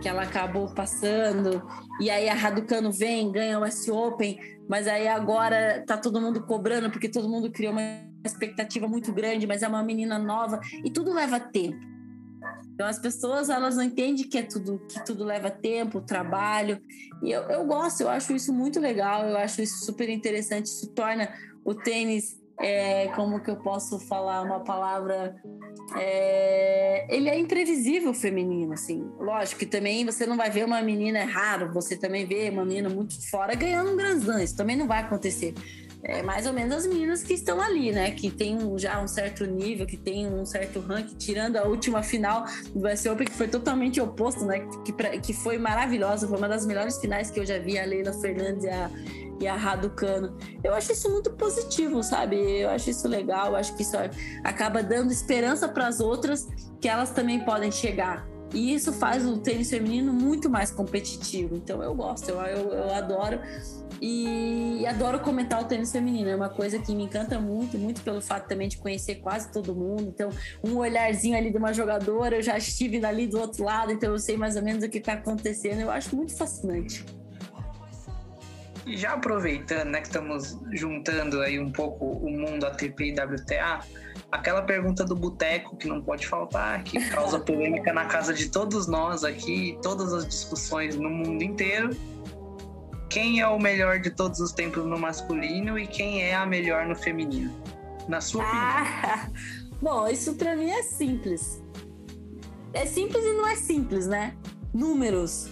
que 0.00 0.08
ela 0.08 0.22
acabou 0.22 0.72
passando. 0.74 1.62
E 2.00 2.10
aí 2.10 2.28
a 2.28 2.34
Raducano 2.34 2.92
vem, 2.92 3.30
ganha 3.32 3.58
o 3.58 3.64
S 3.64 3.90
Open, 3.90 4.38
mas 4.68 4.86
aí 4.86 5.08
agora 5.08 5.82
tá 5.86 5.96
todo 5.96 6.20
mundo 6.20 6.42
cobrando 6.42 6.90
porque 6.90 7.08
todo 7.08 7.28
mundo 7.28 7.50
criou 7.50 7.72
uma 7.72 7.82
expectativa 8.24 8.88
muito 8.88 9.12
grande, 9.12 9.46
mas 9.46 9.62
é 9.62 9.68
uma 9.68 9.82
menina 9.82 10.18
nova 10.18 10.60
e 10.84 10.90
tudo 10.90 11.12
leva 11.12 11.38
tempo. 11.38 11.78
Então 12.74 12.86
as 12.86 12.98
pessoas 12.98 13.48
elas 13.48 13.76
não 13.76 13.84
entendem 13.84 14.28
que 14.28 14.36
é 14.36 14.42
tudo 14.42 14.80
que 14.88 15.04
tudo 15.04 15.24
leva 15.24 15.50
tempo, 15.50 16.00
trabalho. 16.00 16.80
E 17.22 17.30
eu, 17.30 17.42
eu 17.42 17.64
gosto, 17.64 18.02
eu 18.02 18.08
acho 18.08 18.34
isso 18.34 18.52
muito 18.52 18.80
legal, 18.80 19.26
eu 19.26 19.36
acho 19.36 19.62
isso 19.62 19.84
super 19.84 20.08
interessante. 20.08 20.66
Isso 20.66 20.88
torna 20.88 21.32
o 21.64 21.74
tênis 21.74 22.36
é, 22.58 23.08
como 23.08 23.40
que 23.40 23.50
eu 23.50 23.56
posso 23.56 23.98
falar 23.98 24.42
uma 24.42 24.60
palavra 24.60 25.34
é, 25.96 27.06
ele 27.14 27.28
é 27.28 27.38
imprevisível 27.38 28.14
feminino, 28.14 28.72
assim. 28.72 29.04
Lógico 29.18 29.60
que 29.60 29.66
também 29.66 30.04
você 30.04 30.26
não 30.26 30.36
vai 30.36 30.50
ver 30.50 30.64
uma 30.64 30.80
menina, 30.82 31.18
é 31.18 31.24
raro 31.24 31.72
você 31.72 31.96
também 31.96 32.26
ver 32.26 32.50
uma 32.50 32.64
menina 32.64 32.88
muito 32.88 33.14
fora 33.30 33.54
ganhando 33.54 33.92
um 33.92 33.96
Grand 33.96 34.18
Slam, 34.18 34.42
isso 34.42 34.56
também 34.56 34.76
não 34.76 34.86
vai 34.86 35.00
acontecer. 35.00 35.54
É 36.06 36.22
mais 36.22 36.46
ou 36.46 36.52
menos 36.52 36.76
as 36.76 36.86
meninas 36.86 37.22
que 37.22 37.32
estão 37.32 37.58
ali, 37.58 37.90
né? 37.90 38.10
Que 38.10 38.30
tem 38.30 38.58
já 38.76 39.00
um 39.00 39.08
certo 39.08 39.46
nível, 39.46 39.86
que 39.86 39.96
tem 39.96 40.26
um 40.26 40.44
certo 40.44 40.78
ranking, 40.80 41.16
tirando 41.16 41.56
a 41.56 41.64
última 41.64 42.02
final 42.02 42.44
do 42.74 42.86
US 42.86 43.06
Open, 43.06 43.26
que 43.26 43.32
foi 43.32 43.48
totalmente 43.48 43.98
oposto, 44.02 44.44
né? 44.44 44.66
Que, 44.84 44.92
pra, 44.92 45.16
que 45.16 45.32
foi 45.32 45.56
maravilhosa, 45.56 46.28
foi 46.28 46.36
uma 46.36 46.48
das 46.48 46.66
melhores 46.66 46.98
finais 46.98 47.30
que 47.30 47.40
eu 47.40 47.46
já 47.46 47.58
vi, 47.58 47.78
a 47.78 47.86
Leila 47.86 48.12
Fernandes 48.12 48.64
e 48.64 48.68
a 48.68 48.90
e 49.40 49.46
a 49.46 49.56
Raducano. 49.56 50.36
Eu 50.62 50.74
acho 50.74 50.92
isso 50.92 51.10
muito 51.10 51.30
positivo, 51.32 52.02
sabe? 52.02 52.36
Eu 52.36 52.70
acho 52.70 52.90
isso 52.90 53.08
legal, 53.08 53.48
eu 53.48 53.56
acho 53.56 53.74
que 53.76 53.82
isso 53.82 53.96
acaba 54.42 54.82
dando 54.82 55.12
esperança 55.12 55.68
para 55.68 55.86
as 55.86 56.00
outras 56.00 56.48
que 56.80 56.88
elas 56.88 57.10
também 57.10 57.44
podem 57.44 57.70
chegar. 57.70 58.26
E 58.52 58.72
isso 58.72 58.92
faz 58.92 59.26
o 59.26 59.38
tênis 59.38 59.68
feminino 59.68 60.12
muito 60.12 60.48
mais 60.48 60.70
competitivo. 60.70 61.56
Então 61.56 61.82
eu 61.82 61.94
gosto, 61.94 62.30
eu, 62.30 62.40
eu, 62.40 62.72
eu 62.72 62.94
adoro. 62.94 63.40
E 64.00 64.84
adoro 64.86 65.18
comentar 65.20 65.62
o 65.62 65.64
tênis 65.64 65.90
feminino. 65.90 66.28
É 66.28 66.36
uma 66.36 66.48
coisa 66.48 66.78
que 66.78 66.94
me 66.94 67.04
encanta 67.04 67.40
muito, 67.40 67.78
muito 67.78 68.02
pelo 68.02 68.20
fato 68.20 68.46
também 68.46 68.68
de 68.68 68.76
conhecer 68.76 69.16
quase 69.16 69.50
todo 69.50 69.74
mundo. 69.74 70.02
Então, 70.02 70.30
um 70.62 70.76
olharzinho 70.76 71.36
ali 71.36 71.50
de 71.50 71.56
uma 71.56 71.72
jogadora, 71.72 72.36
eu 72.36 72.42
já 72.42 72.56
estive 72.58 73.04
ali 73.04 73.26
do 73.26 73.40
outro 73.40 73.64
lado, 73.64 73.92
então 73.92 74.12
eu 74.12 74.18
sei 74.18 74.36
mais 74.36 74.56
ou 74.56 74.62
menos 74.62 74.84
o 74.84 74.88
que 74.88 74.98
está 74.98 75.14
acontecendo. 75.14 75.80
Eu 75.80 75.90
acho 75.90 76.14
muito 76.14 76.36
fascinante. 76.36 77.04
E 78.86 78.96
já 78.96 79.14
aproveitando, 79.14 79.88
né, 79.88 80.00
que 80.00 80.08
estamos 80.08 80.58
juntando 80.72 81.40
aí 81.40 81.58
um 81.58 81.72
pouco 81.72 82.04
o 82.04 82.30
mundo 82.30 82.66
ATP 82.66 83.06
e 83.06 83.12
WTA, 83.12 83.80
aquela 84.30 84.62
pergunta 84.62 85.04
do 85.04 85.16
boteco 85.16 85.76
que 85.76 85.88
não 85.88 86.02
pode 86.02 86.26
faltar, 86.26 86.82
que 86.84 87.00
causa 87.08 87.40
polêmica 87.40 87.92
na 87.92 88.04
casa 88.04 88.34
de 88.34 88.50
todos 88.50 88.86
nós 88.86 89.24
aqui, 89.24 89.78
todas 89.82 90.12
as 90.12 90.26
discussões 90.26 90.96
no 90.96 91.08
mundo 91.08 91.42
inteiro. 91.42 91.90
Quem 93.08 93.40
é 93.40 93.48
o 93.48 93.58
melhor 93.58 94.00
de 94.00 94.10
todos 94.10 94.40
os 94.40 94.52
tempos 94.52 94.84
no 94.84 94.98
masculino 94.98 95.78
e 95.78 95.86
quem 95.86 96.22
é 96.22 96.34
a 96.34 96.44
melhor 96.44 96.84
no 96.84 96.96
feminino? 96.96 97.54
Na 98.06 98.20
sua 98.20 98.44
ah, 98.44 99.28
opinião. 99.30 99.70
Bom, 99.80 100.08
isso 100.08 100.34
para 100.34 100.56
mim 100.56 100.68
é 100.68 100.82
simples. 100.82 101.62
É 102.74 102.84
simples 102.84 103.24
e 103.24 103.32
não 103.32 103.46
é 103.48 103.56
simples, 103.56 104.06
né? 104.06 104.36
Números 104.74 105.48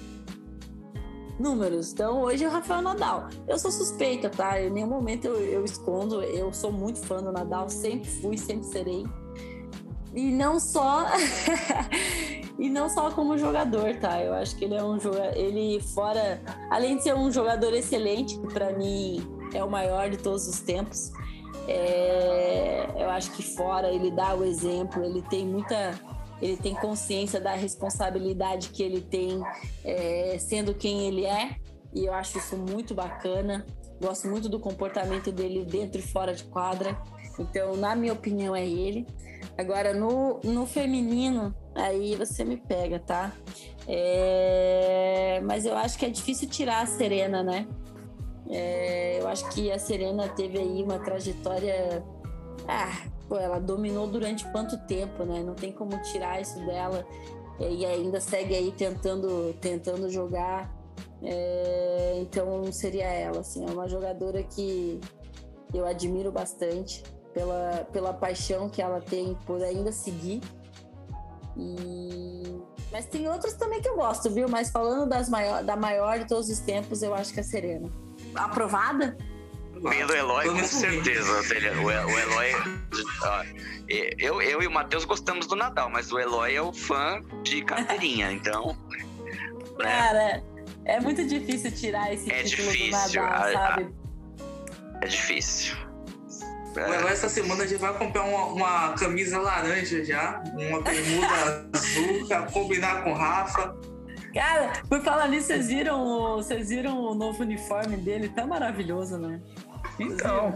números. 1.38 1.92
Então, 1.92 2.22
hoje 2.22 2.44
é 2.44 2.48
o 2.48 2.50
Rafael 2.50 2.82
Nadal. 2.82 3.28
Eu 3.48 3.58
sou 3.58 3.70
suspeita, 3.70 4.28
tá? 4.28 4.60
Em 4.60 4.70
nenhum 4.70 4.88
momento 4.88 5.26
eu, 5.26 5.36
eu 5.36 5.64
escondo. 5.64 6.22
Eu 6.22 6.52
sou 6.52 6.72
muito 6.72 7.00
fã 7.00 7.22
do 7.22 7.32
Nadal, 7.32 7.68
sempre 7.68 8.08
fui, 8.08 8.36
sempre 8.36 8.66
serei. 8.66 9.06
E 10.14 10.30
não 10.30 10.60
só. 10.60 11.06
e 12.58 12.68
não 12.68 12.88
só 12.88 13.10
como 13.10 13.38
jogador, 13.38 13.96
tá? 13.96 14.22
Eu 14.22 14.34
acho 14.34 14.56
que 14.56 14.64
ele 14.64 14.74
é 14.74 14.84
um 14.84 15.00
jogador. 15.00 15.36
Ele, 15.36 15.80
fora. 15.80 16.42
Além 16.70 16.96
de 16.96 17.04
ser 17.04 17.14
um 17.14 17.30
jogador 17.30 17.72
excelente, 17.72 18.38
que 18.38 18.46
pra 18.52 18.72
mim 18.72 19.26
é 19.54 19.64
o 19.64 19.70
maior 19.70 20.10
de 20.10 20.18
todos 20.18 20.46
os 20.46 20.60
tempos. 20.60 21.12
É, 21.68 22.88
eu 22.96 23.08
acho 23.10 23.30
que 23.32 23.42
fora 23.42 23.88
ele 23.88 24.10
dá 24.10 24.34
o 24.34 24.44
exemplo, 24.44 25.04
ele 25.04 25.22
tem 25.22 25.46
muita 25.46 25.94
ele 26.42 26.56
tem 26.56 26.74
consciência 26.74 27.40
da 27.40 27.54
responsabilidade 27.54 28.70
que 28.70 28.82
ele 28.82 29.00
tem 29.00 29.40
é, 29.84 30.36
sendo 30.40 30.74
quem 30.74 31.06
ele 31.06 31.24
é, 31.24 31.56
e 31.94 32.06
eu 32.06 32.12
acho 32.12 32.38
isso 32.38 32.56
muito 32.56 32.94
bacana. 32.94 33.64
Gosto 34.00 34.26
muito 34.26 34.48
do 34.48 34.58
comportamento 34.58 35.30
dele 35.30 35.64
dentro 35.64 36.00
e 36.00 36.02
fora 36.02 36.34
de 36.34 36.44
quadra. 36.44 37.00
Então, 37.38 37.76
na 37.76 37.94
minha 37.94 38.12
opinião, 38.12 38.56
é 38.56 38.66
ele. 38.66 39.06
Agora, 39.56 39.92
no, 39.94 40.40
no 40.42 40.66
feminino, 40.66 41.54
aí 41.74 42.16
você 42.16 42.44
me 42.44 42.56
pega, 42.56 42.98
tá? 42.98 43.32
É... 43.86 45.40
Mas 45.44 45.64
eu 45.64 45.76
acho 45.76 45.98
que 45.98 46.06
é 46.06 46.10
difícil 46.10 46.48
tirar 46.48 46.82
a 46.82 46.86
Serena, 46.86 47.42
né? 47.42 47.68
É... 48.50 49.20
Eu 49.20 49.28
acho 49.28 49.48
que 49.50 49.70
a 49.70 49.78
Serena 49.78 50.28
teve 50.28 50.58
aí 50.58 50.82
uma 50.82 50.98
trajetória. 50.98 52.02
Ah, 52.66 53.06
pô, 53.32 53.38
ela 53.38 53.58
dominou 53.58 54.06
durante 54.06 54.44
quanto 54.48 54.76
tempo, 54.76 55.24
né? 55.24 55.42
Não 55.42 55.54
tem 55.54 55.72
como 55.72 55.96
tirar 56.02 56.38
isso 56.38 56.58
dela 56.66 57.02
e 57.58 57.86
ainda 57.86 58.20
segue 58.20 58.54
aí 58.54 58.70
tentando, 58.72 59.54
tentando 59.58 60.10
jogar. 60.10 60.70
É, 61.22 62.18
então 62.20 62.70
seria 62.70 63.06
ela, 63.06 63.40
assim, 63.40 63.64
é 63.64 63.70
uma 63.70 63.88
jogadora 63.88 64.42
que 64.42 65.00
eu 65.72 65.86
admiro 65.86 66.30
bastante 66.30 67.02
pela, 67.32 67.88
pela 67.90 68.12
paixão 68.12 68.68
que 68.68 68.82
ela 68.82 69.00
tem 69.00 69.34
por 69.46 69.62
ainda 69.62 69.90
seguir. 69.92 70.42
E... 71.56 72.60
Mas 72.90 73.06
tem 73.06 73.26
outros 73.30 73.54
também 73.54 73.80
que 73.80 73.88
eu 73.88 73.96
gosto, 73.96 74.28
viu? 74.28 74.46
Mas 74.46 74.68
falando 74.68 75.08
das 75.08 75.30
maior, 75.30 75.64
da 75.64 75.74
maior 75.74 76.18
de 76.18 76.28
todos 76.28 76.50
os 76.50 76.58
tempos, 76.58 77.02
eu 77.02 77.14
acho 77.14 77.32
que 77.32 77.40
é 77.40 77.42
a 77.42 77.46
Serena. 77.46 77.90
Aprovada? 78.34 79.16
Pelo 79.82 80.14
Eloy, 80.14 80.48
com 80.48 80.64
certeza. 80.64 81.32
O 81.82 81.90
Eloy. 81.90 82.52
Ó, 83.22 83.44
eu, 83.88 84.40
eu 84.40 84.62
e 84.62 84.66
o 84.66 84.70
Matheus 84.70 85.04
gostamos 85.04 85.46
do 85.46 85.56
Nadal, 85.56 85.90
mas 85.90 86.12
o 86.12 86.18
Eloy 86.18 86.54
é 86.54 86.62
o 86.62 86.72
fã 86.72 87.20
de 87.42 87.62
carteirinha, 87.64 88.30
então. 88.32 88.76
Né? 89.78 89.84
Cara, 89.84 90.44
é 90.84 91.00
muito 91.00 91.24
difícil 91.26 91.72
tirar 91.72 92.12
esse 92.12 92.30
é 92.30 92.42
título 92.42 92.70
difícil, 92.70 93.20
do 93.20 93.26
Nadal, 93.26 93.48
a, 93.48 93.52
sabe? 93.52 93.94
A, 95.00 95.04
é 95.04 95.08
difícil. 95.08 95.76
O 96.74 96.78
Eloy 96.78 97.12
essa 97.12 97.28
semana 97.28 97.66
já 97.66 97.76
vai 97.76 97.92
comprar 97.98 98.22
uma, 98.22 98.44
uma 98.46 98.92
camisa 98.94 99.38
laranja 99.38 100.04
já, 100.04 100.42
uma 100.54 100.80
bermuda 100.80 101.68
azul, 101.74 102.26
pra 102.28 102.42
combinar 102.42 103.02
com 103.02 103.10
o 103.10 103.14
Rafa. 103.14 103.76
Cara, 104.32 104.72
por 104.88 105.02
falar 105.02 105.28
nisso, 105.28 105.48
vocês 105.48 105.68
viram, 105.68 106.36
vocês 106.36 106.70
viram 106.70 106.98
o 106.98 107.14
novo 107.14 107.42
uniforme 107.42 107.98
dele? 107.98 108.30
Tá 108.30 108.46
maravilhoso, 108.46 109.18
né? 109.18 109.42
Então. 110.02 110.54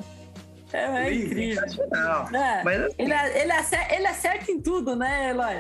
É, 0.72 0.84
é 0.84 1.14
incrível. 1.14 1.62
É, 2.32 2.64
Mas, 2.64 2.80
assim, 2.82 2.94
ele, 2.98 3.14
ele, 3.14 3.52
acerta, 3.52 3.94
ele 3.94 4.06
acerta 4.06 4.50
em 4.50 4.60
tudo, 4.60 4.96
né, 4.96 5.30
Eloy? 5.30 5.56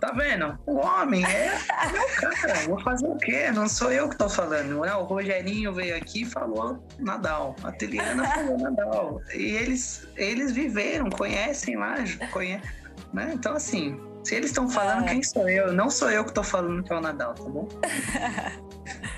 Tá 0.00 0.12
vendo? 0.12 0.56
O 0.64 0.76
homem 0.76 1.24
é 1.24 1.58
meu 1.92 2.08
cara. 2.16 2.54
Vou 2.68 2.80
fazer 2.80 3.08
o 3.08 3.16
quê? 3.16 3.50
Não 3.50 3.68
sou 3.68 3.92
eu 3.92 4.08
que 4.08 4.16
tô 4.16 4.28
falando. 4.28 4.80
Né? 4.80 4.94
O 4.94 5.02
Rogerinho 5.02 5.72
veio 5.72 5.96
aqui 5.96 6.22
e 6.22 6.24
falou 6.24 6.80
Nadal. 7.00 7.56
A 7.64 7.72
Teliana 7.72 8.24
falou 8.30 8.58
Nadal. 8.58 9.20
E 9.34 9.56
eles, 9.56 10.06
eles 10.16 10.52
viveram, 10.52 11.10
conhecem 11.10 11.76
lá, 11.76 11.96
conhecem, 12.30 12.70
né? 13.12 13.32
Então, 13.34 13.54
assim, 13.54 14.00
se 14.22 14.36
eles 14.36 14.50
estão 14.50 14.68
falando, 14.68 15.06
quem 15.06 15.22
sou 15.22 15.48
eu? 15.48 15.72
Não 15.72 15.90
sou 15.90 16.10
eu 16.10 16.24
que 16.24 16.32
tô 16.32 16.44
falando 16.44 16.84
que 16.84 16.92
é 16.92 16.96
o 16.96 17.00
Nadal, 17.00 17.34
tá 17.34 17.44
bom? 17.44 17.68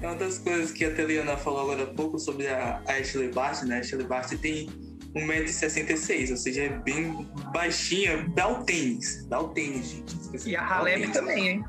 É 0.00 0.06
uma 0.06 0.16
das 0.16 0.38
coisas 0.38 0.70
que 0.70 0.84
a 0.84 0.94
Teliana 0.94 1.36
falou 1.36 1.62
agora 1.62 1.84
há 1.84 1.94
pouco 1.94 2.18
sobre 2.18 2.48
a, 2.48 2.82
Ashley 2.86 3.28
Barty, 3.28 3.66
né? 3.66 3.76
A 3.76 3.80
Ashley 3.80 4.06
Barty 4.06 4.36
tem 4.38 4.68
1,66m, 5.14 6.30
ou 6.30 6.36
seja, 6.36 6.62
é 6.62 6.68
bem 6.68 7.28
baixinha. 7.52 8.28
Dá 8.34 8.48
o 8.48 8.64
tênis. 8.64 9.26
Dá 9.26 9.40
o 9.40 9.48
tênis, 9.48 9.90
gente. 9.90 10.48
E 10.48 10.56
a 10.56 10.64
Halep 10.64 11.12
também, 11.12 11.48
hein? 11.48 11.64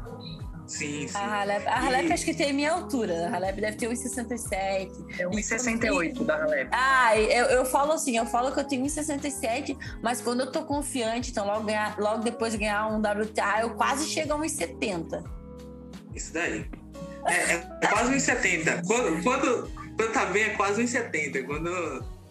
Sim, 0.68 1.06
sim. 1.06 1.18
A 1.18 1.42
Halep, 1.42 1.68
a 1.68 1.86
Halep 1.86 2.08
e... 2.08 2.14
acho 2.14 2.24
que 2.24 2.34
tem 2.34 2.54
minha 2.54 2.72
altura. 2.72 3.28
A 3.28 3.36
Halep 3.36 3.60
deve 3.60 3.78
ter 3.78 3.90
1,67. 3.90 4.90
É 5.20 5.26
1,68 5.26 6.24
da 6.24 6.44
Halep. 6.44 6.70
Ah, 6.72 7.18
eu, 7.18 7.46
eu 7.48 7.66
falo 7.66 7.92
assim, 7.92 8.18
eu 8.18 8.26
falo 8.26 8.54
que 8.54 8.60
eu 8.60 8.64
tenho 8.64 8.86
1,67, 8.86 9.78
mas 10.02 10.22
quando 10.22 10.42
eu 10.42 10.52
tô 10.52 10.64
confiante, 10.64 11.32
então 11.32 11.46
logo, 11.46 11.66
ganhar, 11.66 12.00
logo 12.00 12.24
depois 12.24 12.54
de 12.54 12.60
ganhar 12.60 12.88
um 12.88 13.00
WTA, 13.00 13.62
eu 13.62 13.72
quase 13.72 14.08
chego 14.08 14.34
a 14.34 14.38
1,70. 14.38 15.24
Isso 16.16 16.34
daí. 16.34 16.66
É, 17.28 17.54
é 17.54 17.88
quase 17.88 18.14
1,70. 18.14 18.86
Quando, 18.86 19.24
quando, 19.24 19.72
quando 19.96 20.12
tá 20.12 20.26
bem, 20.26 20.44
é 20.44 20.50
quase 20.50 20.84
1,70. 20.84 21.46
Quando 21.46 22.22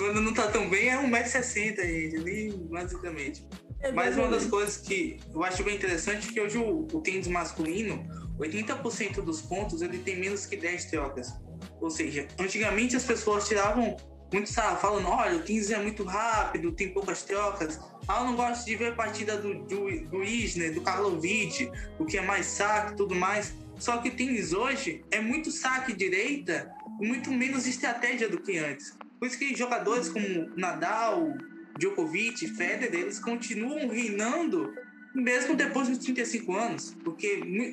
quando 0.00 0.22
não 0.22 0.32
tá 0.32 0.48
tão 0.48 0.68
bem 0.70 0.88
é 0.88 0.96
1,60m, 0.96 1.76
gente, 1.76 2.16
ali, 2.16 2.52
basicamente. 2.70 3.46
É 3.80 3.92
Mas 3.92 4.16
uma 4.16 4.28
das 4.28 4.46
coisas 4.46 4.78
que 4.78 5.18
eu 5.32 5.44
acho 5.44 5.62
bem 5.62 5.76
interessante 5.76 6.28
é 6.28 6.32
que 6.32 6.40
hoje 6.40 6.56
o, 6.56 6.86
o 6.90 7.00
tênis 7.02 7.28
masculino, 7.28 8.02
80% 8.38 9.22
dos 9.22 9.42
pontos, 9.42 9.82
ele 9.82 9.98
tem 9.98 10.18
menos 10.18 10.46
que 10.46 10.56
10 10.56 10.86
trocas. 10.86 11.34
Ou 11.80 11.90
seja, 11.90 12.26
antigamente 12.38 12.96
as 12.96 13.04
pessoas 13.04 13.46
tiravam 13.46 13.96
muito 14.32 14.48
sarro, 14.48 14.78
falando, 14.78 15.08
olha, 15.08 15.36
o 15.36 15.42
tênis 15.42 15.70
é 15.70 15.78
muito 15.78 16.02
rápido, 16.04 16.72
tem 16.72 16.88
poucas 16.94 17.22
trocas. 17.22 17.78
Ah, 18.08 18.20
eu 18.20 18.24
não 18.24 18.36
gosto 18.36 18.64
de 18.64 18.76
ver 18.76 18.92
a 18.92 18.94
partida 18.94 19.36
do, 19.36 19.64
do, 19.64 20.08
do 20.08 20.22
Isner, 20.22 20.72
do 20.72 20.80
Karlovic, 20.80 21.70
o 21.98 22.06
que 22.06 22.16
é 22.16 22.22
mais 22.22 22.46
saque 22.46 22.92
e 22.92 22.96
tudo 22.96 23.14
mais. 23.14 23.54
Só 23.80 23.98
que 23.98 24.10
o 24.10 24.14
tênis 24.14 24.52
hoje 24.52 25.02
é 25.10 25.20
muito 25.20 25.50
saque 25.50 25.94
direita, 25.94 26.70
muito 27.00 27.32
menos 27.32 27.66
estratégia 27.66 28.28
do 28.28 28.38
que 28.38 28.58
antes. 28.58 28.98
Por 29.18 29.26
isso 29.26 29.38
que 29.38 29.56
jogadores 29.56 30.08
como 30.08 30.50
Nadal, 30.54 31.34
Djokovic, 31.76 32.46
Federer, 32.48 33.00
eles 33.00 33.18
continuam 33.18 33.88
reinando 33.88 34.72
mesmo 35.14 35.56
depois 35.56 35.88
dos 35.88 35.98
35 35.98 36.54
anos, 36.54 36.94
porque 37.02 37.26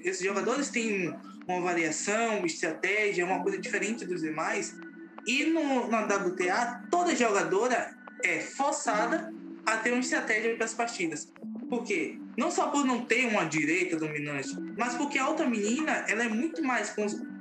esses 0.03 0.25
jogadores 0.25 0.69
têm 0.69 1.13
uma 1.47 1.61
variação, 1.61 2.37
uma 2.37 2.47
estratégia, 2.47 3.25
uma 3.25 3.43
coisa 3.43 3.59
diferente 3.59 4.05
dos 4.05 4.21
demais. 4.21 4.75
E 5.25 5.45
no, 5.45 5.89
na 5.89 6.05
WTA, 6.05 6.83
toda 6.89 7.15
jogadora 7.15 7.95
é 8.23 8.39
forçada 8.39 9.31
a 9.65 9.77
ter 9.77 9.91
uma 9.91 9.99
estratégia 9.99 10.55
para 10.55 10.65
as 10.65 10.73
partidas. 10.73 11.31
Por 11.69 11.83
quê? 11.83 12.17
Não 12.37 12.51
só 12.51 12.67
por 12.67 12.85
não 12.85 13.03
ter 13.03 13.25
uma 13.25 13.45
direita 13.45 13.97
dominante, 13.97 14.55
mas 14.77 14.93
porque 14.93 15.17
a 15.17 15.27
outra 15.27 15.49
menina 15.49 16.05
ela 16.07 16.23
é 16.23 16.29
muito 16.29 16.63
mais 16.63 16.95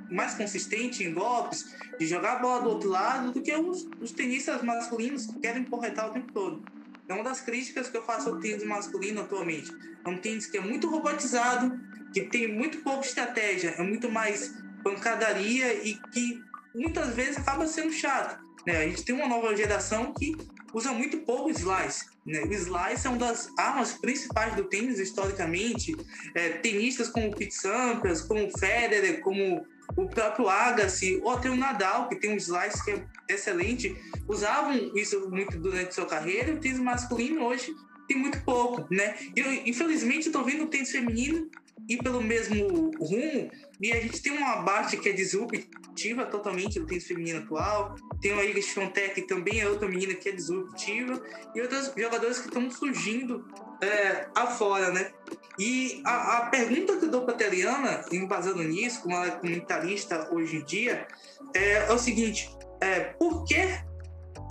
mais 0.09 0.33
consistente 0.35 1.03
em 1.03 1.13
golpes, 1.13 1.75
de 1.99 2.07
jogar 2.07 2.37
a 2.37 2.39
bola 2.39 2.61
do 2.61 2.69
outro 2.69 2.89
lado, 2.89 3.31
do 3.31 3.41
que 3.41 3.53
os, 3.53 3.87
os 3.99 4.11
tenistas 4.11 4.61
masculinos 4.61 5.25
que 5.25 5.39
querem 5.39 5.63
porretar 5.63 6.09
o 6.09 6.13
tempo 6.13 6.31
todo. 6.31 6.63
É 7.07 7.13
uma 7.13 7.23
das 7.23 7.41
críticas 7.41 7.89
que 7.89 7.97
eu 7.97 8.03
faço 8.03 8.29
ao 8.29 8.39
tênis 8.39 8.63
masculino 8.63 9.21
atualmente. 9.21 9.71
É 10.05 10.09
um 10.09 10.17
tênis 10.17 10.45
que 10.45 10.57
é 10.57 10.61
muito 10.61 10.89
robotizado, 10.89 11.79
que 12.13 12.21
tem 12.21 12.47
muito 12.47 12.79
pouca 12.79 13.05
estratégia, 13.05 13.75
é 13.77 13.83
muito 13.83 14.09
mais 14.09 14.53
pancadaria 14.83 15.73
e 15.73 15.95
que 16.11 16.41
muitas 16.73 17.15
vezes 17.15 17.37
acaba 17.37 17.67
sendo 17.67 17.91
chato. 17.91 18.41
Né? 18.65 18.77
A 18.77 18.87
gente 18.87 19.03
tem 19.03 19.15
uma 19.15 19.27
nova 19.27 19.55
geração 19.55 20.13
que 20.13 20.35
usa 20.73 20.91
muito 20.91 21.17
pouco 21.19 21.49
slice. 21.49 22.05
Né? 22.25 22.41
O 22.43 22.53
slice 22.53 23.07
é 23.07 23.09
uma 23.09 23.19
das 23.19 23.49
armas 23.57 23.93
principais 23.93 24.55
do 24.55 24.65
tênis 24.65 24.99
historicamente. 24.99 25.95
É, 26.35 26.49
tenistas 26.49 27.09
como 27.09 27.35
Pete 27.35 27.53
Sampras, 27.53 28.21
como 28.21 28.49
Federer, 28.57 29.21
como 29.21 29.65
o 29.95 30.07
próprio 30.07 30.49
Agassi, 30.49 31.19
ou 31.23 31.31
até 31.31 31.49
o 31.49 31.55
Nadal, 31.55 32.09
que 32.09 32.15
tem 32.17 32.31
um 32.31 32.37
slice 32.37 32.83
que 32.83 32.91
é 32.91 33.05
excelente, 33.29 33.95
usavam 34.27 34.73
isso 34.95 35.29
muito 35.29 35.57
durante 35.57 35.95
sua 35.95 36.05
carreira, 36.05 36.53
o 36.53 36.59
tênis 36.59 36.79
masculino 36.79 37.45
hoje 37.45 37.73
tem 38.07 38.17
muito 38.17 38.41
pouco, 38.43 38.85
né? 38.93 39.15
Eu, 39.35 39.51
infelizmente, 39.65 40.27
estou 40.27 40.43
vendo 40.43 40.63
o 40.63 40.67
tênis 40.67 40.91
feminino 40.91 41.49
ir 41.89 41.97
pelo 41.97 42.21
mesmo 42.21 42.91
rumo, 42.99 43.51
e 43.79 43.91
a 43.91 44.01
gente 44.01 44.21
tem 44.21 44.31
uma 44.31 44.57
base 44.57 44.97
que 44.97 45.09
é 45.09 45.11
disruptiva 45.11 46.25
totalmente 46.25 46.79
do 46.79 46.85
tênis 46.85 47.05
feminino 47.05 47.39
atual, 47.39 47.95
tem 48.21 48.33
a 48.33 48.43
Iga 48.43 48.61
Swiatek, 48.61 49.15
que 49.15 49.21
também 49.21 49.61
é 49.61 49.69
outra 49.69 49.87
menina 49.87 50.13
que 50.15 50.29
é 50.29 50.31
disruptiva, 50.31 51.21
e 51.53 51.61
outros 51.61 51.93
jogadores 51.95 52.39
que 52.39 52.47
estão 52.47 52.69
surgindo 52.71 53.45
é, 53.81 54.27
afora, 54.35 54.91
né? 54.91 55.11
E 55.59 56.01
a, 56.03 56.37
a, 56.37 56.41
pergunta 56.47 56.97
que 56.97 57.05
eu 57.05 57.09
dou 57.09 57.23
para 57.23 57.35
a 57.35 57.37
Teliana, 57.37 58.05
embasando 58.11 58.63
nisso, 58.63 59.01
como 59.01 59.15
ela 59.15 59.27
é 59.27 59.31
comentarista 59.31 60.27
hoje 60.31 60.57
em 60.57 60.65
dia, 60.65 61.07
é, 61.53 61.73
é 61.73 61.91
o 61.91 61.97
seguinte: 61.99 62.49
é, 62.81 62.99
por 62.99 63.43
que 63.43 63.57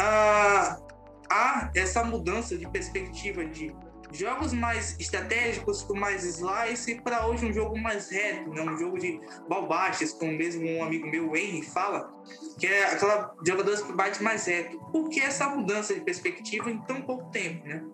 ah, 0.01 0.79
há 1.31 1.70
essa 1.74 2.05
mudança 2.05 2.57
de 2.57 2.68
perspectiva 2.68 3.45
de 3.45 3.74
jogos 4.12 4.52
mais 4.52 4.98
estratégicos, 4.98 5.82
com 5.82 5.94
mais 5.98 6.24
slice, 6.24 7.00
para 7.00 7.26
hoje 7.26 7.46
um 7.46 7.52
jogo 7.52 7.78
mais 7.78 8.11
reto, 8.11 8.50
né? 8.50 8.62
um 8.62 8.76
jogo 8.76 8.98
de 8.98 9.20
ball 9.48 9.66
baixas, 9.66 10.12
como 10.12 10.32
mesmo 10.32 10.66
um 10.68 10.84
amigo 10.84 11.07
meu, 11.09 11.36
Henry, 11.36 11.62
fala, 11.62 12.12
que 12.59 12.66
é 12.66 12.92
aquela 12.92 13.34
jogadores 13.46 13.82
que 13.82 13.92
bate 13.92 14.22
mais 14.22 14.46
reto. 14.46 14.78
Por 14.92 15.09
que 15.09 15.20
essa 15.20 15.48
mudança 15.48 15.94
de 15.94 16.00
perspectiva 16.00 16.70
em 16.70 16.78
tão 16.82 17.02
pouco 17.02 17.30
tempo, 17.30 17.66
né? 17.66 17.84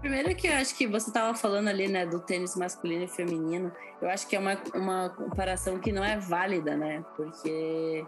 Primeiro 0.00 0.34
que 0.36 0.46
eu 0.46 0.54
acho 0.54 0.76
que 0.76 0.86
você 0.86 1.10
estava 1.10 1.34
falando 1.34 1.68
ali, 1.68 1.88
né, 1.88 2.06
do 2.06 2.20
tênis 2.20 2.54
masculino 2.54 3.04
e 3.04 3.08
feminino, 3.08 3.72
eu 4.00 4.08
acho 4.08 4.28
que 4.28 4.36
é 4.36 4.38
uma, 4.38 4.56
uma 4.72 5.10
comparação 5.10 5.80
que 5.80 5.90
não 5.90 6.04
é 6.04 6.16
válida, 6.16 6.76
né? 6.76 7.04
Porque 7.16 8.06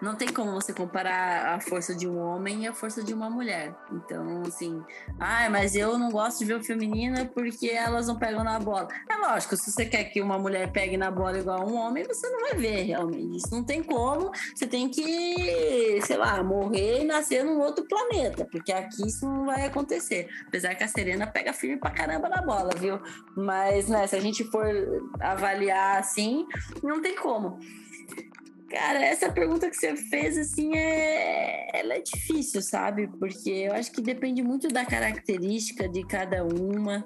não 0.00 0.14
tem 0.14 0.28
como 0.28 0.52
você 0.52 0.72
comparar 0.72 1.54
a 1.54 1.60
força 1.60 1.94
de 1.94 2.08
um 2.08 2.18
homem 2.18 2.64
e 2.64 2.66
a 2.66 2.72
força 2.72 3.02
de 3.02 3.12
uma 3.12 3.28
mulher. 3.28 3.74
Então, 3.92 4.42
assim, 4.46 4.82
ah, 5.18 5.48
mas 5.50 5.74
eu 5.74 5.98
não 5.98 6.10
gosto 6.10 6.38
de 6.38 6.46
ver 6.46 6.54
o 6.54 6.64
feminino 6.64 7.26
porque 7.28 7.68
elas 7.68 8.06
não 8.06 8.18
pegam 8.18 8.42
na 8.42 8.58
bola. 8.58 8.88
É 9.08 9.16
lógico, 9.16 9.56
se 9.56 9.70
você 9.70 9.84
quer 9.84 10.04
que 10.04 10.20
uma 10.20 10.38
mulher 10.38 10.72
pegue 10.72 10.96
na 10.96 11.10
bola 11.10 11.38
igual 11.38 11.68
um 11.68 11.76
homem, 11.76 12.04
você 12.04 12.28
não 12.28 12.40
vai 12.40 12.54
ver 12.54 12.82
realmente. 12.82 13.36
Isso 13.36 13.54
não 13.54 13.64
tem 13.64 13.82
como. 13.82 14.30
Você 14.54 14.66
tem 14.66 14.88
que, 14.88 16.00
sei 16.02 16.16
lá, 16.16 16.42
morrer 16.42 17.02
e 17.02 17.04
nascer 17.04 17.44
num 17.44 17.60
outro 17.60 17.86
planeta, 17.86 18.46
porque 18.50 18.72
aqui 18.72 19.06
isso 19.06 19.26
não 19.26 19.46
vai 19.46 19.66
acontecer. 19.66 20.28
Apesar 20.46 20.74
que 20.74 20.84
a 20.84 20.88
Serena 20.88 21.26
pega 21.26 21.52
firme 21.52 21.78
pra 21.78 21.90
caramba 21.90 22.28
na 22.28 22.42
bola, 22.42 22.70
viu? 22.76 22.98
Mas, 23.36 23.88
né, 23.88 24.06
se 24.06 24.16
a 24.16 24.20
gente 24.20 24.44
for 24.44 24.66
avaliar 25.20 25.98
assim, 25.98 26.46
não 26.82 27.02
tem 27.02 27.16
como. 27.16 27.58
Cara, 28.70 29.04
essa 29.04 29.32
pergunta 29.32 29.68
que 29.68 29.74
você 29.74 29.96
fez, 29.96 30.38
assim, 30.38 30.76
é... 30.76 31.68
ela 31.76 31.94
é 31.94 32.00
difícil, 32.00 32.62
sabe? 32.62 33.08
Porque 33.18 33.50
eu 33.50 33.72
acho 33.72 33.90
que 33.90 34.00
depende 34.00 34.42
muito 34.42 34.68
da 34.68 34.86
característica 34.86 35.88
de 35.88 36.06
cada 36.06 36.44
uma. 36.44 37.04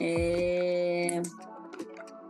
É... 0.00 1.22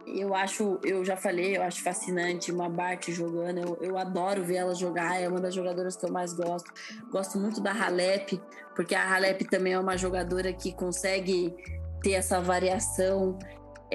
Eu 0.06 0.34
acho, 0.34 0.78
eu 0.84 1.02
já 1.02 1.16
falei, 1.16 1.56
eu 1.56 1.62
acho 1.62 1.82
fascinante 1.82 2.52
uma 2.52 2.68
Bart 2.68 3.08
jogando. 3.08 3.58
Eu, 3.58 3.78
eu 3.80 3.98
adoro 3.98 4.44
ver 4.44 4.56
ela 4.56 4.74
jogar, 4.74 5.18
é 5.18 5.26
uma 5.26 5.40
das 5.40 5.54
jogadoras 5.54 5.96
que 5.96 6.04
eu 6.04 6.12
mais 6.12 6.34
gosto. 6.34 6.70
Gosto 7.10 7.38
muito 7.38 7.62
da 7.62 7.72
Halep, 7.72 8.38
porque 8.76 8.94
a 8.94 9.14
Halep 9.14 9.46
também 9.46 9.72
é 9.72 9.78
uma 9.78 9.96
jogadora 9.96 10.52
que 10.52 10.74
consegue 10.74 11.56
ter 12.02 12.12
essa 12.12 12.38
variação 12.38 13.38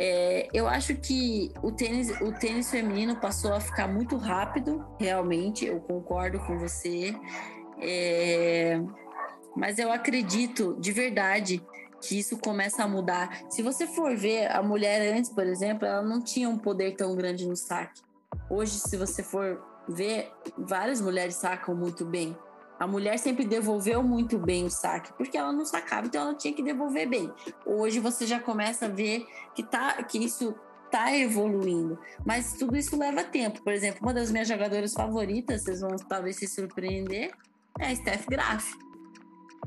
é, 0.01 0.47
eu 0.53 0.65
acho 0.65 0.95
que 0.95 1.51
o 1.61 1.73
tênis, 1.73 2.09
o 2.21 2.31
tênis 2.31 2.71
feminino 2.71 3.17
passou 3.17 3.51
a 3.51 3.59
ficar 3.59 3.85
muito 3.85 4.15
rápido, 4.15 4.85
realmente, 4.97 5.65
eu 5.65 5.81
concordo 5.81 6.39
com 6.39 6.57
você. 6.57 7.13
É, 7.81 8.79
mas 9.57 9.77
eu 9.77 9.91
acredito 9.91 10.77
de 10.79 10.93
verdade 10.93 11.61
que 12.01 12.17
isso 12.17 12.37
começa 12.37 12.81
a 12.81 12.87
mudar. 12.87 13.41
Se 13.49 13.61
você 13.61 13.85
for 13.85 14.15
ver, 14.15 14.49
a 14.55 14.63
mulher 14.63 15.01
antes, 15.13 15.29
por 15.29 15.45
exemplo, 15.45 15.85
ela 15.85 16.01
não 16.01 16.23
tinha 16.23 16.47
um 16.47 16.57
poder 16.57 16.95
tão 16.95 17.13
grande 17.13 17.45
no 17.45 17.57
saque. 17.57 18.01
Hoje, 18.49 18.79
se 18.79 18.95
você 18.95 19.21
for 19.21 19.61
ver, 19.85 20.31
várias 20.57 21.01
mulheres 21.01 21.35
sacam 21.35 21.75
muito 21.75 22.05
bem. 22.05 22.37
A 22.79 22.87
mulher 22.87 23.19
sempre 23.19 23.45
devolveu 23.45 24.01
muito 24.01 24.37
bem 24.37 24.65
o 24.65 24.69
saque, 24.69 25.11
porque 25.13 25.37
ela 25.37 25.51
não 25.51 25.65
sacava, 25.65 26.07
então 26.07 26.21
ela 26.21 26.33
tinha 26.33 26.53
que 26.53 26.63
devolver 26.63 27.09
bem. 27.09 27.31
Hoje 27.65 27.99
você 27.99 28.25
já 28.25 28.39
começa 28.39 28.85
a 28.85 28.89
ver 28.89 29.27
que, 29.53 29.61
tá, 29.61 30.01
que 30.03 30.17
isso 30.17 30.55
tá 30.89 31.15
evoluindo. 31.15 31.99
Mas 32.25 32.53
tudo 32.53 32.77
isso 32.77 32.97
leva 32.97 33.23
tempo. 33.23 33.61
Por 33.61 33.73
exemplo, 33.73 33.99
uma 34.01 34.13
das 34.13 34.31
minhas 34.31 34.47
jogadoras 34.47 34.93
favoritas, 34.93 35.63
vocês 35.63 35.81
vão 35.81 35.95
talvez 36.07 36.37
se 36.37 36.47
surpreender, 36.47 37.31
é 37.77 37.87
a 37.87 37.95
Steph 37.95 38.25
Graf. 38.27 38.71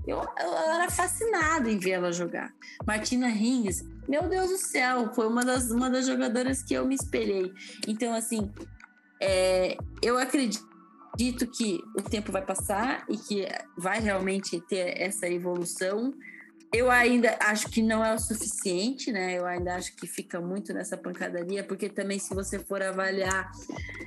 Eu, 0.07 0.19
eu 0.19 0.53
era 0.55 0.91
fascinada 0.91 1.71
em 1.71 1.79
ver 1.79 1.91
ela 1.93 2.13
jogar. 2.13 2.53
Martina 2.87 3.29
Hingis, 3.29 3.85
meu 4.09 4.27
Deus 4.29 4.51
do 4.51 4.57
céu, 4.57 5.13
foi 5.15 5.29
uma 5.29 5.45
das, 5.45 5.71
uma 5.71 5.91
das 5.91 6.07
jogadoras 6.07 6.63
que 6.63 6.73
eu 6.75 6.87
me 6.87 6.95
espelhei. 6.95 7.53
Então, 7.87 8.15
assim, 8.15 8.51
é, 9.21 9.77
eu 10.01 10.19
acredito 10.19 10.72
que 11.47 11.81
o 11.97 12.03
tempo 12.03 12.33
vai 12.33 12.43
passar 12.43 13.05
e 13.09 13.17
que 13.17 13.47
vai 13.77 14.01
realmente 14.01 14.61
ter 14.63 15.01
essa 15.01 15.29
evolução. 15.29 16.15
Eu 16.73 16.91
ainda 16.91 17.37
acho 17.41 17.69
que 17.69 17.83
não 17.83 18.03
é 18.03 18.15
o 18.15 18.19
suficiente, 18.19 19.13
né? 19.13 19.39
Eu 19.39 19.45
ainda 19.45 19.75
acho 19.75 19.95
que 19.95 20.07
fica 20.07 20.41
muito 20.41 20.73
nessa 20.73 20.97
pancadaria, 20.97 21.63
porque 21.63 21.91
também, 21.91 22.19
se 22.19 22.35
você 22.35 22.59
for 22.59 22.83
avaliar, 22.83 23.53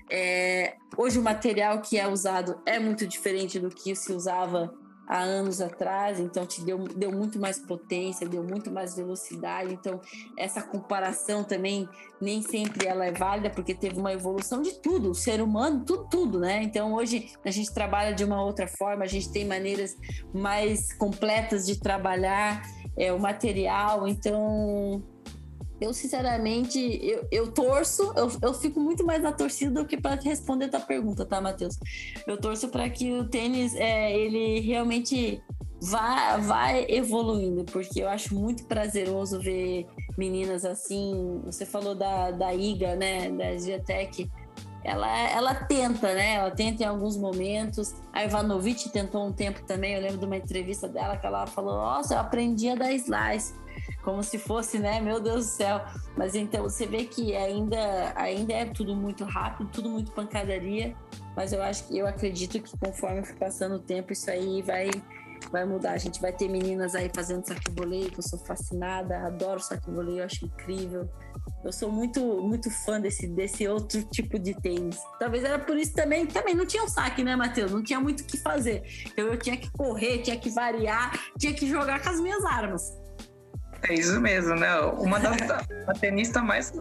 é, 0.09 0.75
hoje 0.97 1.19
o 1.19 1.21
material 1.21 1.79
que 1.81 1.97
é 1.97 2.07
usado 2.07 2.59
é 2.65 2.79
muito 2.79 3.05
diferente 3.05 3.59
do 3.59 3.69
que 3.69 3.95
se 3.95 4.11
usava 4.11 4.73
há 5.07 5.19
anos 5.19 5.61
atrás, 5.61 6.19
então 6.19 6.45
te 6.45 6.61
deu, 6.63 6.79
deu 6.79 7.11
muito 7.11 7.39
mais 7.39 7.59
potência, 7.59 8.27
deu 8.27 8.43
muito 8.43 8.71
mais 8.71 8.95
velocidade. 8.95 9.73
Então, 9.73 9.99
essa 10.37 10.61
comparação 10.61 11.43
também 11.43 11.87
nem 12.19 12.41
sempre 12.41 12.87
ela 12.87 13.05
é 13.05 13.11
válida, 13.11 13.49
porque 13.49 13.75
teve 13.75 13.99
uma 13.99 14.13
evolução 14.13 14.61
de 14.61 14.79
tudo, 14.79 15.11
o 15.11 15.15
ser 15.15 15.41
humano, 15.41 15.83
tudo, 15.85 16.07
tudo, 16.09 16.39
né? 16.39 16.63
Então, 16.63 16.93
hoje 16.93 17.33
a 17.43 17.51
gente 17.51 17.73
trabalha 17.73 18.13
de 18.13 18.23
uma 18.23 18.43
outra 18.43 18.67
forma, 18.67 19.03
a 19.03 19.07
gente 19.07 19.31
tem 19.31 19.45
maneiras 19.45 19.95
mais 20.33 20.93
completas 20.93 21.65
de 21.65 21.79
trabalhar 21.79 22.61
é, 22.97 23.11
o 23.11 23.19
material, 23.19 24.07
então 24.07 25.03
eu, 25.79 25.93
sinceramente, 25.93 26.79
eu, 27.03 27.27
eu 27.31 27.51
torço, 27.51 28.13
eu, 28.15 28.31
eu 28.41 28.53
fico 28.53 28.79
muito 28.79 29.05
mais 29.05 29.21
na 29.21 29.31
torcida 29.31 29.81
do 29.81 29.87
que 29.87 29.97
para 29.97 30.19
responder 30.21 30.65
a 30.65 30.69
tua 30.69 30.79
pergunta, 30.79 31.25
tá, 31.25 31.41
Matheus? 31.41 31.77
Eu 32.25 32.37
torço 32.37 32.69
para 32.69 32.89
que 32.89 33.11
o 33.11 33.25
tênis, 33.25 33.75
é, 33.75 34.17
ele 34.17 34.61
realmente 34.61 35.41
vá, 35.81 36.37
vá 36.37 36.73
evoluindo, 36.73 37.65
porque 37.65 38.01
eu 38.01 38.07
acho 38.07 38.33
muito 38.35 38.65
prazeroso 38.65 39.39
ver 39.39 39.85
meninas 40.17 40.63
assim. 40.63 41.41
Você 41.45 41.65
falou 41.65 41.93
da, 41.93 42.31
da 42.31 42.53
IGA, 42.53 42.95
né, 42.95 43.29
da 43.29 43.57
Giatec. 43.57 44.29
Ela, 44.81 45.29
ela 45.31 45.55
tenta, 45.55 46.13
né? 46.13 46.35
Ela 46.35 46.51
tenta 46.51 46.83
em 46.83 46.85
alguns 46.85 47.17
momentos. 47.17 47.95
A 48.13 48.23
Ivanovic 48.23 48.89
tentou 48.89 49.25
um 49.25 49.33
tempo 49.33 49.63
também. 49.63 49.95
Eu 49.95 50.01
lembro 50.01 50.19
de 50.19 50.25
uma 50.25 50.37
entrevista 50.37 50.87
dela 50.87 51.17
que 51.17 51.25
ela 51.25 51.47
falou: 51.47 51.73
Nossa, 51.73 52.13
eu 52.13 52.19
aprendi 52.19 52.69
a 52.69 52.75
dar 52.75 52.93
slice 52.93 53.55
como 54.03 54.23
se 54.23 54.37
fosse, 54.37 54.79
né? 54.79 54.99
Meu 54.99 55.19
Deus 55.19 55.45
do 55.45 55.51
céu. 55.51 55.81
Mas 56.15 56.35
então 56.35 56.63
você 56.63 56.85
vê 56.85 57.05
que 57.05 57.35
ainda, 57.35 58.13
ainda 58.15 58.53
é 58.53 58.65
tudo 58.65 58.95
muito 58.95 59.23
rápido, 59.23 59.69
tudo 59.71 59.89
muito 59.89 60.11
pancadaria. 60.11 60.95
Mas 61.35 61.51
eu 61.51 61.61
acho 61.61 61.87
que 61.87 61.97
eu 61.97 62.07
acredito 62.07 62.61
que 62.61 62.77
conforme 62.77 63.23
for 63.23 63.35
passando 63.35 63.75
o 63.75 63.79
tempo, 63.79 64.13
isso 64.13 64.29
aí 64.29 64.61
vai 64.61 64.89
vai 65.51 65.65
mudar. 65.65 65.91
A 65.91 65.97
gente 65.97 66.21
vai 66.21 66.31
ter 66.31 66.47
meninas 66.47 66.95
aí 66.95 67.09
fazendo 67.13 67.45
saque-voleio, 67.45 68.11
que 68.11 68.19
eu 68.19 68.23
sou 68.23 68.39
fascinada, 68.39 69.17
adoro 69.25 69.59
saque-voleio, 69.59 70.23
acho 70.23 70.45
incrível. 70.45 71.09
Eu 71.63 71.73
sou 71.73 71.91
muito 71.91 72.21
muito 72.43 72.69
fã 72.69 72.99
desse, 72.99 73.27
desse 73.27 73.67
outro 73.67 74.03
tipo 74.03 74.37
de 74.37 74.53
tênis. 74.61 74.99
Talvez 75.19 75.43
era 75.43 75.57
por 75.59 75.77
isso 75.77 75.93
também, 75.93 76.25
também 76.25 76.55
não 76.55 76.65
tinha 76.65 76.83
um 76.83 76.87
saque, 76.87 77.23
né, 77.23 77.35
Matheus? 77.35 77.71
Não 77.71 77.83
tinha 77.83 77.99
muito 77.99 78.21
o 78.21 78.25
que 78.25 78.37
fazer. 78.37 78.83
Então 79.07 79.25
eu 79.25 79.37
tinha 79.37 79.57
que 79.57 79.69
correr, 79.71 80.19
tinha 80.19 80.37
que 80.37 80.49
variar, 80.49 81.11
tinha 81.39 81.53
que 81.53 81.67
jogar 81.67 82.01
com 82.01 82.09
as 82.09 82.19
minhas 82.19 82.43
armas. 82.45 83.04
É 83.83 83.93
isso 83.93 84.19
mesmo, 84.19 84.55
né? 84.55 84.79
Uma 84.79 85.19
das 85.19 85.41
a 85.87 85.93
tenista 85.93 86.41
mais 86.41 86.73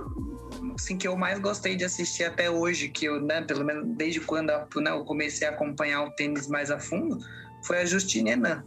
assim 0.74 0.96
que 0.96 1.06
eu 1.06 1.16
mais 1.16 1.38
gostei 1.38 1.76
de 1.76 1.84
assistir 1.84 2.24
até 2.24 2.50
hoje, 2.50 2.88
que 2.88 3.06
eu, 3.06 3.20
né, 3.20 3.42
pelo 3.42 3.64
menos 3.64 3.84
desde 3.96 4.20
quando 4.20 4.50
né, 4.76 4.90
eu 4.90 5.04
comecei 5.04 5.46
a 5.46 5.50
acompanhar 5.50 6.02
o 6.02 6.10
tênis 6.10 6.48
mais 6.48 6.70
a 6.70 6.78
fundo, 6.78 7.18
foi 7.62 7.78
a 7.80 7.84
Justine 7.84 8.30
Henan. 8.30 8.64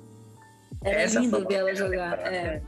É 0.83 1.03
Essa 1.03 1.19
lindo 1.19 1.47
ver 1.47 1.55
ela 1.55 1.75
jogar, 1.75 2.19
é. 2.19 2.61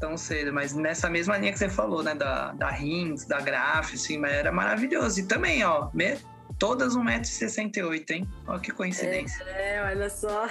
Tão 0.00 0.16
cedo, 0.16 0.52
mas 0.52 0.74
nessa 0.74 1.08
mesma 1.08 1.36
linha 1.38 1.52
que 1.52 1.58
você 1.58 1.68
falou, 1.68 2.02
né, 2.02 2.14
da, 2.14 2.52
da 2.52 2.70
Rins, 2.70 3.24
da 3.24 3.40
Graf, 3.40 3.94
assim, 3.94 4.18
mas 4.18 4.32
era 4.32 4.52
maravilhoso. 4.52 5.20
E 5.20 5.22
também, 5.22 5.64
ó, 5.64 5.88
me, 5.94 6.18
todas 6.58 6.96
1,68m, 6.96 8.10
hein? 8.10 8.28
Olha 8.46 8.60
que 8.60 8.72
coincidência. 8.72 9.42
É, 9.44 9.76
é, 9.76 9.82
olha 9.82 10.10
só. 10.10 10.48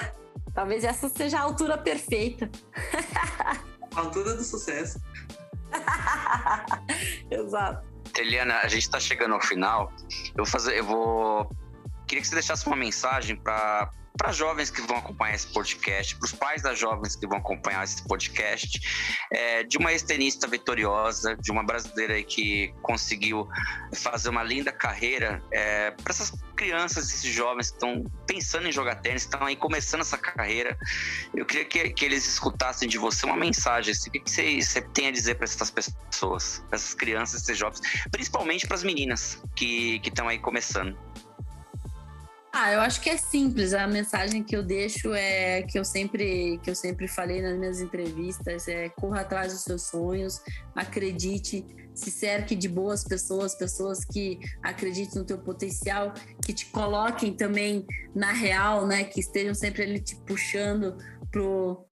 Talvez 0.53 0.83
essa 0.83 1.09
seja 1.09 1.39
a 1.39 1.41
altura 1.41 1.77
perfeita. 1.77 2.49
Altura 3.95 4.35
do 4.35 4.43
sucesso. 4.43 5.01
Exato. 7.29 7.87
Eliana, 8.17 8.59
a 8.59 8.67
gente 8.67 8.83
está 8.83 8.99
chegando 8.99 9.33
ao 9.33 9.41
final. 9.41 9.91
Eu 10.35 10.43
vou 10.43 10.45
fazer, 10.45 10.77
eu 10.77 10.83
vou. 10.83 11.49
Queria 12.07 12.21
que 12.21 12.27
você 12.27 12.35
deixasse 12.35 12.67
uma 12.67 12.75
mensagem 12.75 13.35
para 13.35 13.91
para 14.17 14.31
jovens 14.31 14.69
que 14.69 14.81
vão 14.81 14.97
acompanhar 14.97 15.35
esse 15.35 15.47
podcast, 15.47 16.15
para 16.15 16.25
os 16.25 16.31
pais 16.33 16.61
das 16.61 16.77
jovens 16.77 17.15
que 17.15 17.27
vão 17.27 17.39
acompanhar 17.39 17.83
esse 17.83 18.03
podcast, 18.07 18.79
é, 19.31 19.63
de 19.63 19.77
uma 19.77 19.91
ex-tenista 19.91 20.47
vitoriosa, 20.47 21.35
de 21.35 21.51
uma 21.51 21.63
brasileira 21.63 22.21
que 22.23 22.73
conseguiu 22.81 23.47
fazer 23.93 24.29
uma 24.29 24.43
linda 24.43 24.71
carreira, 24.71 25.43
é, 25.51 25.91
para 25.91 26.13
essas 26.13 26.31
crianças, 26.55 27.09
esses 27.09 27.33
jovens 27.33 27.69
que 27.69 27.75
estão 27.75 28.03
pensando 28.27 28.67
em 28.67 28.71
jogar 28.71 28.95
tênis, 28.95 29.23
estão 29.23 29.43
aí 29.45 29.55
começando 29.55 30.01
essa 30.01 30.17
carreira, 30.17 30.77
eu 31.35 31.45
queria 31.45 31.65
que, 31.65 31.89
que 31.89 32.05
eles 32.05 32.27
escutassem 32.27 32.87
de 32.87 32.97
você 32.97 33.25
uma 33.25 33.35
mensagem, 33.35 33.91
assim, 33.91 34.09
o 34.09 34.11
que, 34.13 34.19
que 34.19 34.29
você, 34.29 34.61
você 34.61 34.81
tem 34.81 35.07
a 35.07 35.11
dizer 35.11 35.35
para 35.35 35.45
essas 35.45 35.71
pessoas, 35.71 36.63
para 36.69 36.77
essas 36.77 36.93
crianças, 36.93 37.41
esses 37.41 37.57
jovens, 37.57 37.81
principalmente 38.11 38.67
para 38.67 38.75
as 38.75 38.83
meninas 38.83 39.41
que 39.55 39.99
estão 40.05 40.27
aí 40.27 40.37
começando. 40.37 40.97
Ah, 42.55 42.71
eu 42.71 42.81
acho 42.81 43.01
que 43.01 43.09
é 43.09 43.17
simples. 43.17 43.73
A 43.73 43.87
mensagem 43.87 44.43
que 44.43 44.55
eu 44.55 44.61
deixo 44.61 45.11
é 45.11 45.63
que 45.63 45.79
eu 45.79 45.83
sempre 45.83 46.59
que 46.61 46.69
eu 46.69 46.75
sempre 46.75 47.07
falei 47.07 47.41
nas 47.41 47.57
minhas 47.57 47.81
entrevistas 47.81 48.67
é 48.67 48.89
corra 48.89 49.21
atrás 49.21 49.51
dos 49.51 49.63
seus 49.63 49.87
sonhos, 49.87 50.39
acredite, 50.75 51.65
se 51.95 52.11
cerque 52.11 52.55
de 52.55 52.69
boas 52.69 53.03
pessoas, 53.03 53.55
pessoas 53.55 54.05
que 54.05 54.39
acreditem 54.61 55.17
no 55.17 55.25
teu 55.25 55.39
potencial, 55.39 56.13
que 56.45 56.53
te 56.53 56.67
coloquem 56.67 57.33
também 57.33 57.87
na 58.13 58.31
real, 58.31 58.85
né, 58.85 59.03
que 59.03 59.19
estejam 59.19 59.55
sempre 59.55 59.81
ali 59.81 59.99
te 59.99 60.15
puxando 60.17 60.95
pro 61.31 61.87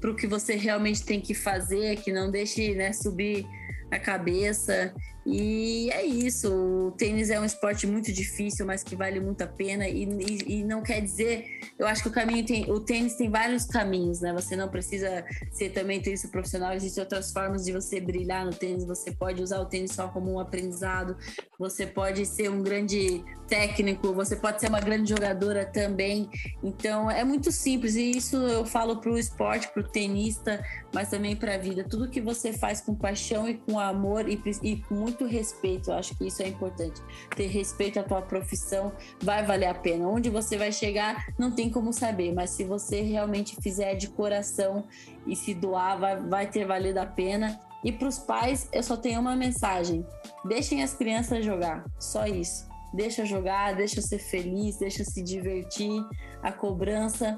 pro 0.00 0.14
que 0.14 0.28
você 0.28 0.54
realmente 0.54 1.04
tem 1.04 1.20
que 1.20 1.34
fazer, 1.34 1.96
que 1.96 2.12
não 2.12 2.30
deixe, 2.30 2.76
né, 2.76 2.92
subir 2.92 3.44
a 3.90 3.98
cabeça 3.98 4.94
e 5.28 5.90
é 5.90 6.04
isso. 6.04 6.48
O 6.54 6.92
tênis 6.92 7.30
é 7.30 7.40
um 7.40 7.44
esporte 7.44 7.84
muito 7.84 8.12
difícil, 8.12 8.64
mas 8.64 8.84
que 8.84 8.94
vale 8.94 9.18
muito 9.18 9.42
a 9.42 9.46
pena. 9.46 9.88
E, 9.88 10.04
e, 10.04 10.60
e, 10.60 10.64
não 10.64 10.82
quer 10.82 11.00
dizer. 11.00 11.44
Eu 11.76 11.86
acho 11.88 12.02
que 12.02 12.08
o 12.08 12.12
caminho 12.12 12.46
tem. 12.46 12.70
O 12.70 12.78
tênis 12.78 13.16
tem 13.16 13.28
vários 13.28 13.64
caminhos, 13.64 14.20
né? 14.20 14.32
Você 14.32 14.54
não 14.54 14.68
precisa 14.68 15.24
ser 15.50 15.70
também 15.70 16.00
tenista 16.00 16.28
profissional. 16.28 16.72
Existem 16.74 17.02
outras 17.02 17.32
formas 17.32 17.64
de 17.64 17.72
você 17.72 18.00
brilhar 18.00 18.44
no 18.44 18.52
tênis. 18.52 18.84
Você 18.84 19.10
pode 19.10 19.42
usar 19.42 19.58
o 19.58 19.66
tênis 19.66 19.90
só 19.90 20.06
como 20.06 20.32
um 20.32 20.38
aprendizado. 20.38 21.16
Você 21.58 21.86
pode 21.86 22.24
ser 22.24 22.48
um 22.48 22.62
grande 22.62 23.24
técnico. 23.48 24.12
Você 24.12 24.36
pode 24.36 24.60
ser 24.60 24.68
uma 24.68 24.80
grande 24.80 25.10
jogadora 25.10 25.66
também. 25.66 26.30
Então 26.62 27.10
é 27.10 27.24
muito 27.24 27.50
simples. 27.50 27.96
E 27.96 28.12
isso 28.12 28.36
eu 28.36 28.64
falo 28.64 28.98
para 28.98 29.10
o 29.10 29.18
esporte, 29.18 29.68
para 29.72 29.82
o 29.82 29.88
tenista, 29.88 30.64
mas 30.94 31.10
também 31.10 31.34
para 31.34 31.54
a 31.54 31.58
vida. 31.58 31.82
Tudo 31.82 32.08
que 32.08 32.20
você 32.20 32.52
faz 32.52 32.80
com 32.80 32.94
paixão 32.94 33.48
e 33.48 33.54
com 33.54 33.80
amor 33.80 34.28
e, 34.28 34.40
e 34.62 34.76
com 34.76 34.94
muito 34.94 35.15
muito 35.16 35.24
respeito, 35.24 35.90
eu 35.90 35.94
acho 35.94 36.14
que 36.14 36.26
isso 36.26 36.42
é 36.42 36.48
importante. 36.48 37.00
Ter 37.34 37.46
respeito 37.46 37.98
à 37.98 38.02
tua 38.02 38.20
profissão 38.20 38.92
vai 39.22 39.44
valer 39.44 39.66
a 39.66 39.74
pena. 39.74 40.06
Onde 40.06 40.28
você 40.28 40.58
vai 40.58 40.70
chegar, 40.70 41.26
não 41.38 41.50
tem 41.50 41.70
como 41.70 41.92
saber, 41.92 42.34
mas 42.34 42.50
se 42.50 42.64
você 42.64 43.00
realmente 43.00 43.56
fizer 43.62 43.94
de 43.94 44.08
coração 44.08 44.84
e 45.26 45.34
se 45.34 45.54
doar, 45.54 45.98
vai, 45.98 46.20
vai 46.20 46.46
ter 46.46 46.66
valido 46.66 47.00
a 47.00 47.06
pena. 47.06 47.58
E 47.82 47.90
para 47.90 48.08
os 48.08 48.18
pais, 48.18 48.68
eu 48.72 48.82
só 48.82 48.96
tenho 48.96 49.20
uma 49.20 49.34
mensagem: 49.34 50.04
deixem 50.44 50.82
as 50.82 50.92
crianças 50.92 51.44
jogar, 51.44 51.84
só 51.98 52.26
isso. 52.26 52.68
Deixa 52.92 53.24
jogar, 53.24 53.74
deixa 53.74 54.00
ser 54.02 54.18
feliz, 54.18 54.78
deixa 54.78 55.04
se 55.04 55.22
divertir. 55.22 56.02
A 56.42 56.52
cobrança 56.52 57.36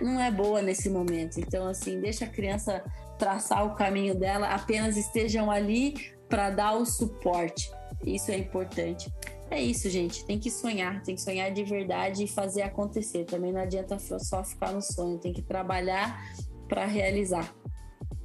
não 0.00 0.20
é 0.20 0.30
boa 0.30 0.62
nesse 0.62 0.88
momento. 0.88 1.38
Então, 1.38 1.66
assim, 1.66 2.00
deixa 2.00 2.24
a 2.24 2.28
criança 2.28 2.82
traçar 3.18 3.66
o 3.66 3.74
caminho 3.74 4.14
dela, 4.14 4.48
apenas 4.48 4.96
estejam 4.96 5.50
ali 5.50 6.16
para 6.28 6.50
dar 6.50 6.74
o 6.74 6.84
suporte. 6.84 7.70
Isso 8.04 8.30
é 8.30 8.38
importante. 8.38 9.12
É 9.50 9.60
isso, 9.60 9.88
gente. 9.88 10.24
Tem 10.24 10.38
que 10.38 10.50
sonhar, 10.50 11.02
tem 11.02 11.14
que 11.14 11.22
sonhar 11.22 11.50
de 11.50 11.64
verdade 11.64 12.24
e 12.24 12.28
fazer 12.28 12.62
acontecer. 12.62 13.24
Também 13.24 13.52
não 13.52 13.60
adianta 13.60 13.98
só 13.98 14.44
ficar 14.44 14.72
no 14.72 14.82
sonho, 14.82 15.18
tem 15.18 15.32
que 15.32 15.42
trabalhar 15.42 16.22
para 16.68 16.84
realizar. 16.84 17.52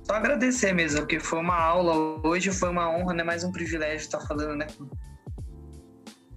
Só 0.04 0.16
agradecer 0.16 0.74
mesmo, 0.74 1.00
porque 1.00 1.20
foi 1.20 1.40
uma 1.40 1.58
aula 1.58 2.20
hoje, 2.28 2.52
foi 2.52 2.70
uma 2.70 2.90
honra, 2.90 3.14
né? 3.14 3.24
Mais 3.24 3.44
um 3.44 3.52
privilégio 3.52 4.00
estar 4.06 4.20
falando, 4.20 4.58
né? 4.58 4.68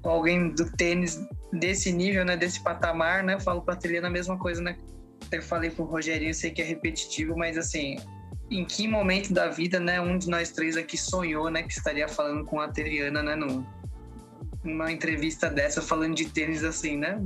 Com 0.01 0.11
alguém 0.11 0.51
do 0.51 0.71
tênis 0.77 1.21
desse 1.53 1.93
nível, 1.93 2.25
né? 2.25 2.37
Desse 2.37 2.61
patamar, 2.61 3.25
né? 3.25 3.35
Eu 3.35 3.41
falo 3.41 3.63
para 3.63 3.75
a 3.75 3.77
Teliana 3.77 4.07
a 4.07 4.11
mesma 4.11 4.39
coisa, 4.39 4.63
né? 4.63 4.79
Eu 5.33 5.43
falei 5.43 5.71
com 5.71 5.83
o 5.83 5.87
Rogerinho, 5.87 6.33
sei 6.33 6.53
que 6.53 6.63
é 6.63 6.65
repetitivo, 6.65 7.37
mas 7.37 7.59
assim, 7.59 7.97
em 8.51 8.65
que 8.65 8.87
momento 8.87 9.33
da 9.33 9.49
vida, 9.49 9.81
né, 9.81 10.01
um 10.01 10.19
de 10.19 10.29
nós 10.29 10.51
três 10.51 10.77
aqui 10.77 10.97
sonhou, 10.97 11.51
né, 11.51 11.63
que 11.63 11.73
estaria 11.73 12.09
falando 12.09 12.45
com 12.45 12.61
a 12.61 12.69
Teriana, 12.69 13.23
né, 13.23 13.35
no, 13.35 13.67
numa 14.63 14.91
entrevista 14.91 15.49
dessa, 15.49 15.83
falando 15.83 16.15
de 16.15 16.27
tênis 16.27 16.63
assim, 16.63 16.97
né? 16.97 17.21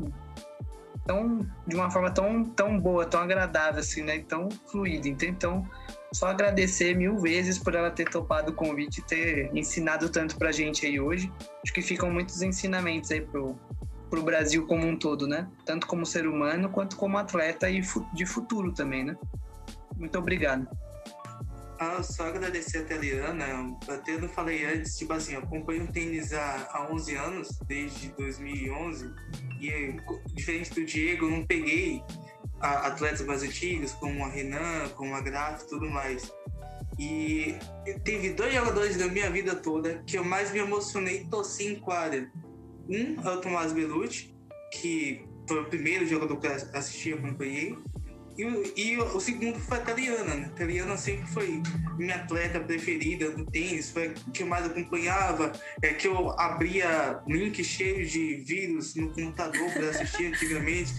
tão 1.11 1.45
de 1.67 1.75
uma 1.75 1.91
forma 1.91 2.11
tão, 2.11 2.45
tão 2.45 2.79
boa, 2.79 3.05
tão 3.05 3.21
agradável, 3.21 3.81
assim, 3.81 4.03
né? 4.03 4.21
Tão 4.21 4.49
fluida. 4.71 5.09
Então, 5.09 5.69
só 6.13 6.29
agradecer 6.29 6.97
mil 6.97 7.19
vezes 7.19 7.59
por 7.59 7.75
ela 7.75 7.91
ter 7.91 8.09
topado 8.09 8.53
o 8.53 8.55
convite 8.55 9.01
e 9.01 9.03
ter 9.03 9.51
ensinado 9.53 10.09
tanto 10.09 10.37
pra 10.37 10.53
gente 10.53 10.87
aí 10.87 11.01
hoje. 11.01 11.33
Acho 11.65 11.73
que 11.73 11.83
ficam 11.83 12.11
muitos 12.13 12.43
ensinamentos 12.43 13.11
aí 13.11 13.21
pro, 13.21 13.57
pro 14.09 14.23
Brasil 14.23 14.67
como 14.67 14.87
um 14.87 14.97
todo, 14.97 15.27
né? 15.27 15.49
Tanto 15.65 15.87
como 15.87 16.07
ser 16.07 16.29
humano 16.29 16.69
quanto 16.69 16.97
como 16.97 17.19
atleta 17.19 17.69
e 17.69 17.81
de 18.13 18.27
futuro 18.27 18.73
também, 18.73 19.05
né? 19.05 19.17
Muito 19.97 20.17
obrigado. 20.17 20.69
Ah, 21.83 22.03
só 22.03 22.27
agradecer 22.27 22.81
a 22.81 22.85
Teliana. 22.85 23.75
Até 23.89 24.19
não 24.19 24.29
falei 24.29 24.67
antes, 24.67 24.99
tipo 24.99 25.15
assim, 25.15 25.33
eu 25.33 25.41
acompanho 25.41 25.85
o 25.85 25.87
tênis 25.91 26.31
há, 26.35 26.69
há 26.73 26.93
11 26.93 27.17
anos, 27.17 27.59
desde 27.67 28.11
2011, 28.11 29.11
e 29.59 29.97
diferente 30.35 30.75
do 30.75 30.85
Diego, 30.85 31.25
eu 31.25 31.31
não 31.31 31.47
peguei 31.47 32.03
atletas 32.61 33.25
mais 33.25 33.43
antigos, 33.43 33.93
como 33.93 34.23
a 34.23 34.29
Renan, 34.29 34.91
como 34.95 35.15
a 35.15 35.23
Graf 35.23 35.63
tudo 35.71 35.89
mais. 35.89 36.31
E 36.99 37.57
teve 38.05 38.35
dois 38.35 38.53
jogadores 38.53 38.99
da 38.99 39.09
minha 39.09 39.31
vida 39.31 39.57
toda 39.57 40.03
que 40.07 40.19
eu 40.19 40.25
mais 40.25 40.53
me 40.53 40.59
emocionei 40.59 41.25
torci 41.31 41.67
em 41.67 41.77
quadra. 41.77 42.31
Um 42.91 43.27
é 43.27 43.31
o 43.31 43.41
Tomás 43.41 43.73
Belucci, 43.73 44.37
que 44.71 45.25
foi 45.49 45.63
o 45.63 45.65
primeiro 45.65 46.07
jogador 46.07 46.37
que 46.37 46.47
eu 46.47 46.53
assisti 46.75 47.09
e 47.09 47.15
acompanhei. 47.15 47.79
E, 48.39 48.73
e 48.77 48.99
o 48.99 49.21
segundo 49.21 49.59
foi 49.59 49.79
a 49.79 49.81
Taliana, 49.81 50.35
né? 50.35 50.51
A 50.53 50.57
Taliana 50.57 50.97
sempre 50.97 51.27
foi 51.27 51.63
minha 51.99 52.17
atleta 52.17 52.61
preferida 52.61 53.29
no 53.31 53.45
tênis, 53.45 53.91
foi 53.91 54.09
a 54.09 54.31
que 54.31 54.43
eu 54.43 54.47
mais 54.47 54.65
acompanhava, 54.65 55.53
é 55.83 55.93
que 55.93 56.07
eu 56.07 56.31
abria 56.39 57.21
link 57.27 57.63
cheio 57.63 58.07
de 58.07 58.37
vírus 58.37 58.95
no 58.95 59.11
computador 59.11 59.71
para 59.73 59.91
assistir 59.91 60.27
antigamente. 60.33 60.93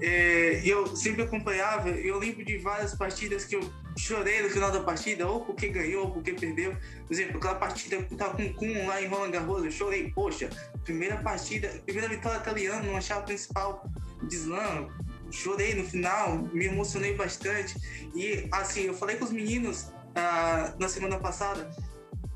É, 0.00 0.60
eu 0.64 0.96
sempre 0.96 1.22
acompanhava, 1.22 1.90
eu 1.90 2.18
lembro 2.18 2.44
de 2.44 2.58
várias 2.58 2.94
partidas 2.94 3.44
que 3.44 3.54
eu 3.54 3.72
chorei 3.96 4.42
no 4.42 4.50
final 4.50 4.72
da 4.72 4.80
partida, 4.80 5.28
ou 5.28 5.44
porque 5.44 5.68
ganhou, 5.68 6.06
ou 6.06 6.10
porque 6.10 6.32
perdeu. 6.32 6.76
Por 7.06 7.12
exemplo, 7.12 7.36
aquela 7.36 7.54
partida 7.54 8.02
que 8.02 8.16
tava 8.16 8.36
com 8.36 8.42
o 8.42 8.54
Kuhn 8.54 8.86
lá 8.86 9.00
em 9.00 9.06
Roland 9.06 9.30
Garros, 9.30 9.64
eu 9.64 9.70
chorei, 9.70 10.10
poxa, 10.10 10.50
primeira 10.84 11.18
partida, 11.18 11.68
primeira 11.84 12.08
vitória 12.08 12.38
italiana 12.38 12.82
numa 12.82 13.00
chave 13.00 13.26
principal 13.26 13.88
de 14.22 14.34
slam, 14.34 14.90
chorei 15.32 15.74
no 15.74 15.84
final, 15.84 16.38
me 16.52 16.66
emocionei 16.66 17.14
bastante. 17.14 17.76
E 18.14 18.46
assim, 18.52 18.82
eu 18.82 18.94
falei 18.94 19.16
com 19.16 19.24
os 19.24 19.32
meninos 19.32 19.86
ah, 20.14 20.74
na 20.78 20.88
semana 20.88 21.18
passada, 21.18 21.70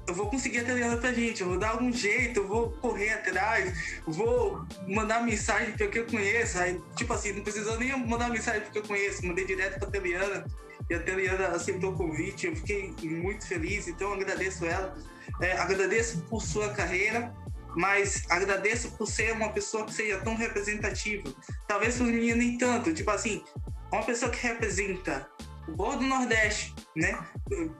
eu 0.06 0.14
vou 0.14 0.30
conseguir 0.30 0.60
atender 0.60 0.82
ela 0.82 0.96
pra 0.96 1.12
gente, 1.12 1.42
eu 1.42 1.48
vou 1.48 1.58
dar 1.58 1.70
algum 1.70 1.92
jeito, 1.92 2.40
eu 2.40 2.48
vou 2.48 2.70
correr 2.70 3.10
atrás, 3.10 4.00
vou 4.06 4.64
mandar 4.86 5.22
mensagem 5.22 5.72
para 5.72 5.88
que 5.88 5.98
eu 5.98 6.06
conheço. 6.06 6.58
Aí, 6.58 6.80
tipo 6.94 7.12
assim, 7.12 7.32
não 7.32 7.42
precisou 7.42 7.78
nem 7.78 7.96
mandar 8.06 8.30
mensagem 8.30 8.62
porque 8.62 8.78
eu 8.78 8.84
conheço, 8.84 9.26
mandei 9.26 9.44
direto 9.44 9.78
pra 9.80 9.90
Teliana 9.90 10.46
e 10.88 10.94
a 10.94 11.00
Teliana 11.00 11.48
aceitou 11.48 11.92
o 11.92 11.96
convite, 11.96 12.46
eu 12.46 12.54
fiquei 12.54 12.94
muito 13.02 13.46
feliz, 13.46 13.88
então 13.88 14.12
agradeço 14.12 14.64
ela. 14.64 14.96
É, 15.40 15.52
agradeço 15.52 16.22
por 16.30 16.40
sua 16.40 16.68
carreira, 16.68 17.34
mas 17.76 18.24
agradeço 18.30 18.90
por 18.92 19.06
ser 19.06 19.32
uma 19.32 19.52
pessoa 19.52 19.84
que 19.84 19.92
seja 19.92 20.18
tão 20.20 20.34
representativa. 20.34 21.32
Talvez 21.68 22.00
os 22.00 22.06
meninos 22.06 22.38
nem 22.38 22.56
tanto, 22.56 22.92
tipo 22.94 23.10
assim, 23.10 23.44
uma 23.92 24.02
pessoa 24.02 24.30
que 24.30 24.44
representa 24.46 25.28
o 25.68 25.76
povo 25.76 25.98
do 25.98 26.04
Nordeste, 26.04 26.74
né? 26.96 27.18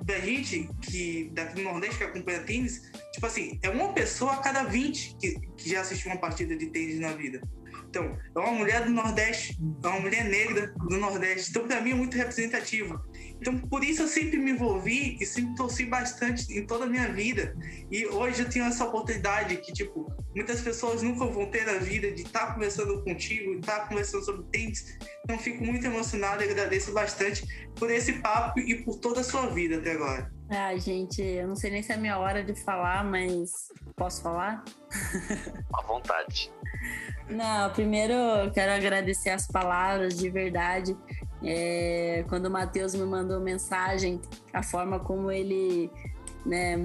Da 0.02 0.18
gente 0.18 0.68
que 0.82 1.30
daqui 1.32 1.54
do 1.54 1.62
Nordeste 1.62 1.98
que 1.98 2.04
acompanha 2.04 2.40
tênis, 2.40 2.92
tipo 3.12 3.26
assim, 3.26 3.58
é 3.62 3.70
uma 3.70 3.92
pessoa 3.92 4.34
a 4.34 4.36
cada 4.38 4.64
20 4.64 5.16
que, 5.18 5.40
que 5.56 5.70
já 5.70 5.80
assistiu 5.80 6.10
uma 6.10 6.20
partida 6.20 6.54
de 6.56 6.66
tênis 6.66 7.00
na 7.00 7.12
vida. 7.12 7.40
Então, 7.88 8.18
é 8.34 8.38
uma 8.38 8.52
mulher 8.52 8.84
do 8.84 8.90
Nordeste, 8.90 9.58
é 9.82 9.88
uma 9.88 10.00
mulher 10.00 10.24
negra 10.24 10.74
do 10.76 10.98
Nordeste. 10.98 11.50
Então, 11.50 11.66
para 11.66 11.80
mim, 11.80 11.92
é 11.92 11.94
muito 11.94 12.16
representativa. 12.16 13.02
Então, 13.40 13.58
por 13.58 13.84
isso 13.84 14.02
eu 14.02 14.08
sempre 14.08 14.38
me 14.38 14.52
envolvi 14.52 15.16
e 15.20 15.26
sempre 15.26 15.54
torci 15.54 15.84
bastante 15.84 16.52
em 16.52 16.66
toda 16.66 16.84
a 16.84 16.88
minha 16.88 17.12
vida. 17.12 17.54
E 17.90 18.06
hoje 18.06 18.42
eu 18.42 18.48
tenho 18.48 18.64
essa 18.64 18.84
oportunidade 18.84 19.56
que, 19.58 19.72
tipo, 19.72 20.10
muitas 20.34 20.60
pessoas 20.60 21.02
nunca 21.02 21.26
vão 21.26 21.46
ter 21.46 21.68
a 21.68 21.78
vida 21.78 22.10
de 22.12 22.22
estar 22.22 22.46
tá 22.46 22.54
conversando 22.54 23.02
contigo, 23.02 23.52
estar 23.54 23.80
tá 23.80 23.88
conversando 23.88 24.24
sobre 24.24 24.44
tênis. 24.50 24.96
Então, 25.24 25.38
fico 25.38 25.64
muito 25.64 25.84
emocionado 25.86 26.42
e 26.42 26.50
agradeço 26.50 26.92
bastante 26.92 27.44
por 27.74 27.90
esse 27.90 28.14
papo 28.14 28.60
e 28.60 28.82
por 28.82 28.98
toda 28.98 29.20
a 29.20 29.24
sua 29.24 29.46
vida 29.48 29.76
até 29.76 29.92
agora. 29.92 30.32
Ah, 30.48 30.76
gente, 30.76 31.20
eu 31.20 31.48
não 31.48 31.56
sei 31.56 31.72
nem 31.72 31.82
se 31.82 31.90
é 31.90 31.96
a 31.96 31.98
minha 31.98 32.18
hora 32.18 32.42
de 32.42 32.54
falar, 32.54 33.04
mas 33.04 33.50
posso 33.96 34.22
falar? 34.22 34.64
À 35.74 35.82
vontade. 35.82 36.52
Não, 37.28 37.72
primeiro 37.72 38.12
eu 38.12 38.50
quero 38.52 38.72
agradecer 38.72 39.30
as 39.30 39.48
palavras 39.48 40.16
de 40.16 40.30
verdade. 40.30 40.96
É, 41.46 42.24
quando 42.28 42.46
o 42.46 42.50
Matheus 42.50 42.94
me 42.94 43.04
mandou 43.04 43.40
mensagem, 43.40 44.20
a 44.52 44.62
forma 44.62 44.98
como 44.98 45.30
ele 45.30 45.90
né, 46.44 46.76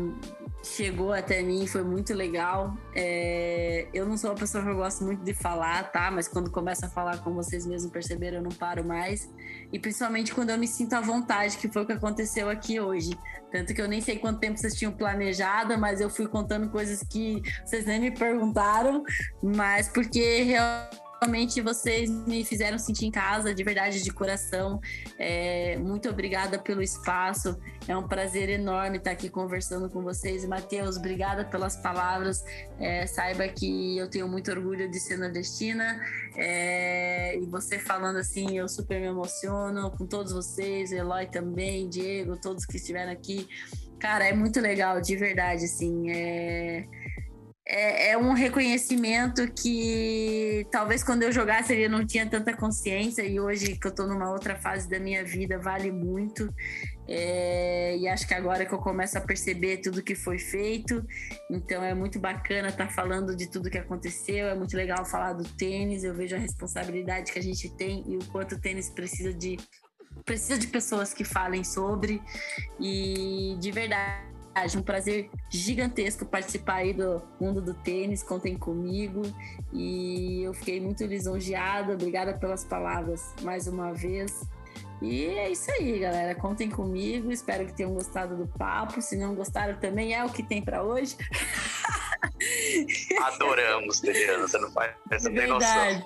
chegou 0.64 1.14
até 1.14 1.42
mim 1.42 1.66
foi 1.68 1.84
muito 1.84 2.14
legal. 2.14 2.76
É, 2.96 3.88
eu 3.94 4.06
não 4.06 4.18
sou 4.18 4.32
uma 4.32 4.36
pessoa 4.36 4.64
que 4.64 4.74
gosto 4.74 5.04
muito 5.04 5.24
de 5.24 5.34
falar, 5.34 5.92
tá? 5.92 6.12
Mas 6.12 6.28
quando 6.28 6.52
começo 6.52 6.86
a 6.86 6.90
falar, 6.90 7.18
como 7.20 7.36
vocês 7.36 7.66
mesmos 7.66 7.92
perceberam, 7.92 8.38
eu 8.38 8.44
não 8.44 8.52
paro 8.52 8.84
mais. 8.84 9.30
E 9.72 9.80
principalmente 9.80 10.34
quando 10.34 10.50
eu 10.50 10.58
me 10.58 10.68
sinto 10.68 10.94
à 10.94 11.02
vontade, 11.02 11.58
que 11.58 11.68
foi 11.68 11.84
o 11.84 11.86
que 11.86 11.94
aconteceu 11.94 12.50
aqui 12.50 12.80
hoje. 12.80 13.12
Tanto 13.52 13.74
que 13.74 13.82
eu 13.82 13.88
nem 13.88 14.02
sei 14.02 14.18
quanto 14.18 14.40
tempo 14.40 14.58
vocês 14.58 14.76
tinham 14.76 14.92
planejado, 14.92 15.78
mas 15.78 16.00
eu 16.00 16.10
fui 16.10 16.28
contando 16.28 16.70
coisas 16.70 17.04
que 17.04 17.42
vocês 17.66 17.86
nem 17.86 18.00
me 18.00 18.12
perguntaram, 18.12 19.04
mas 19.42 19.90
porque 19.90 20.44
realmente 20.44 21.01
realmente 21.24 21.62
vocês 21.62 22.10
me 22.10 22.44
fizeram 22.44 22.80
sentir 22.80 23.06
em 23.06 23.12
casa, 23.12 23.54
de 23.54 23.64
verdade, 23.64 24.02
de 24.02 24.12
coração. 24.12 24.82
É, 25.20 25.78
muito 25.78 26.10
obrigada 26.10 26.58
pelo 26.58 26.82
espaço. 26.82 27.56
É 27.88 27.96
um 27.96 28.08
prazer 28.08 28.50
enorme 28.50 28.98
estar 28.98 29.12
aqui 29.12 29.30
conversando 29.30 29.88
com 29.88 30.02
vocês. 30.02 30.44
Matheus, 30.46 30.98
obrigada 30.98 31.46
pelas 31.46 31.76
palavras. 31.76 32.44
É, 32.80 33.06
saiba 33.06 33.48
que 33.48 34.00
eu 34.00 34.10
tenho 34.10 34.28
muito 34.28 34.50
orgulho 34.50 34.90
de 34.90 35.00
ser 35.00 35.18
nordestina. 35.18 36.02
É, 36.36 37.38
e 37.38 37.46
você 37.46 37.78
falando 37.78 38.18
assim, 38.18 38.58
eu 38.58 38.68
super 38.68 39.00
me 39.00 39.06
emociono 39.06 39.92
com 39.92 40.08
todos 40.08 40.34
vocês, 40.34 40.92
Eloy 40.92 41.28
também, 41.28 41.88
Diego, 41.88 42.36
todos 42.36 42.66
que 42.66 42.78
estiveram 42.78 43.12
aqui. 43.12 43.48
Cara, 44.00 44.28
é 44.28 44.34
muito 44.34 44.60
legal, 44.60 45.00
de 45.00 45.16
verdade, 45.16 45.66
assim. 45.66 46.10
É 46.10 46.88
é, 47.66 48.12
é, 48.12 48.18
um 48.18 48.34
reconhecimento 48.34 49.48
que 49.52 50.66
talvez 50.72 51.04
quando 51.04 51.24
eu 51.24 51.32
jogasse 51.32 51.74
ele 51.74 51.88
não 51.88 52.06
tinha 52.06 52.28
tanta 52.28 52.56
consciência 52.56 53.22
e 53.24 53.40
hoje 53.40 53.78
que 53.78 53.86
eu 53.86 53.92
estou 53.92 54.08
numa 54.08 54.32
outra 54.32 54.56
fase 54.56 54.90
da 54.90 55.00
minha 55.00 55.24
vida 55.24 55.60
vale 55.60 55.92
muito. 55.92 56.54
É, 57.08 57.98
e 57.98 58.08
acho 58.08 58.28
que 58.28 58.34
agora 58.34 58.66
que 58.66 58.74
eu 58.74 58.80
começo 58.80 59.18
a 59.18 59.22
perceber 59.22 59.78
tudo 59.78 60.04
que 60.04 60.16
foi 60.16 60.38
feito 60.38 61.06
então 61.50 61.84
é 61.84 61.94
muito 61.94 62.20
bacana 62.20 62.70
estar 62.70 62.88
tá 62.88 62.94
falando 62.94 63.36
de 63.36 63.50
tudo 63.50 63.72
que 63.72 63.78
aconteceu 63.78 64.48
é 64.48 64.56
muito 64.56 64.78
legal 64.78 65.04
falar 65.04 65.34
do 65.34 65.44
tênis 65.44 66.04
eu 66.04 66.14
vejo 66.14 66.36
a 66.36 66.40
responsabilidade 66.40 67.34
que 67.34 67.40
a 67.40 67.42
gente 67.42 67.70
tem 67.76 68.06
e 68.08 68.16
o 68.16 68.26
quanto 68.28 68.56
o 68.56 68.60
tênis 68.60 68.90
precisa 68.90 69.34
de 69.34 69.58
precisa 70.26 70.58
de 70.58 70.68
pessoas 70.68 71.14
que 71.14 71.24
falem 71.24 71.64
sobre. 71.64 72.22
E 72.80 73.56
de 73.60 73.72
verdade 73.72 74.31
um 74.78 74.82
prazer 74.82 75.30
gigantesco 75.50 76.26
participar 76.26 76.76
aí 76.76 76.94
do 76.94 77.22
mundo 77.40 77.62
do 77.62 77.74
tênis, 77.74 78.22
contem 78.22 78.58
comigo 78.58 79.22
e 79.72 80.44
eu 80.44 80.54
fiquei 80.54 80.80
muito 80.80 81.06
lisonjeada, 81.06 81.94
obrigada 81.94 82.34
pelas 82.34 82.64
palavras 82.64 83.34
mais 83.42 83.68
uma 83.68 83.94
vez. 83.94 84.42
E 85.02 85.26
é 85.26 85.50
isso 85.50 85.72
aí, 85.72 85.98
galera. 85.98 86.36
Contem 86.36 86.70
comigo. 86.70 87.32
Espero 87.32 87.66
que 87.66 87.74
tenham 87.74 87.92
gostado 87.92 88.38
do 88.38 88.48
papo. 88.48 89.02
Se 89.02 89.18
não 89.18 89.34
gostaram, 89.34 89.76
também 89.80 90.14
é 90.14 90.24
o 90.24 90.30
que 90.30 90.44
tem 90.44 90.62
para 90.62 90.84
hoje. 90.84 91.18
Adoramos, 93.20 94.00
Teliana. 94.00 94.48
Você 94.48 94.60
não 94.60 94.72
faz 94.72 94.94
essa 95.10 95.28
é. 95.28 96.04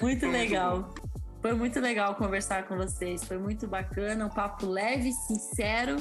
Muito 0.00 0.28
legal. 0.28 0.94
Foi 1.42 1.54
muito 1.54 1.80
legal 1.80 2.14
conversar 2.14 2.68
com 2.68 2.76
vocês. 2.76 3.24
Foi 3.24 3.36
muito 3.36 3.66
bacana. 3.66 4.26
Um 4.26 4.30
papo 4.30 4.64
leve, 4.64 5.12
sincero 5.12 5.96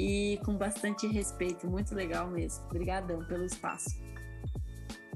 e 0.00 0.38
com 0.44 0.56
bastante 0.56 1.06
respeito. 1.06 1.68
Muito 1.68 1.94
legal 1.94 2.28
mesmo. 2.30 2.64
Obrigadão 2.66 3.24
pelo 3.26 3.44
espaço. 3.44 3.90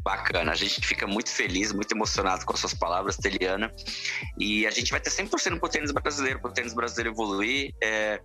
Bacana, 0.05 0.53
a 0.53 0.55
gente 0.55 0.87
fica 0.87 1.07
muito 1.07 1.31
feliz, 1.31 1.73
muito 1.73 1.91
emocionado 1.93 2.45
com 2.45 2.53
as 2.53 2.61
suas 2.61 2.75
palavras, 2.75 3.17
Teliana. 3.17 3.73
E 4.39 4.67
a 4.67 4.71
gente 4.71 4.91
vai 4.91 5.01
ter 5.01 5.09
sempre 5.09 5.31
torcendo 5.31 5.59
pro 5.59 5.69
tênis 5.69 5.91
brasileiro, 5.93 6.41
pro 6.41 6.53
tênis 6.53 6.75
brasileiro 6.75 7.11
evoluir. 7.11 7.75
É, 7.83 8.21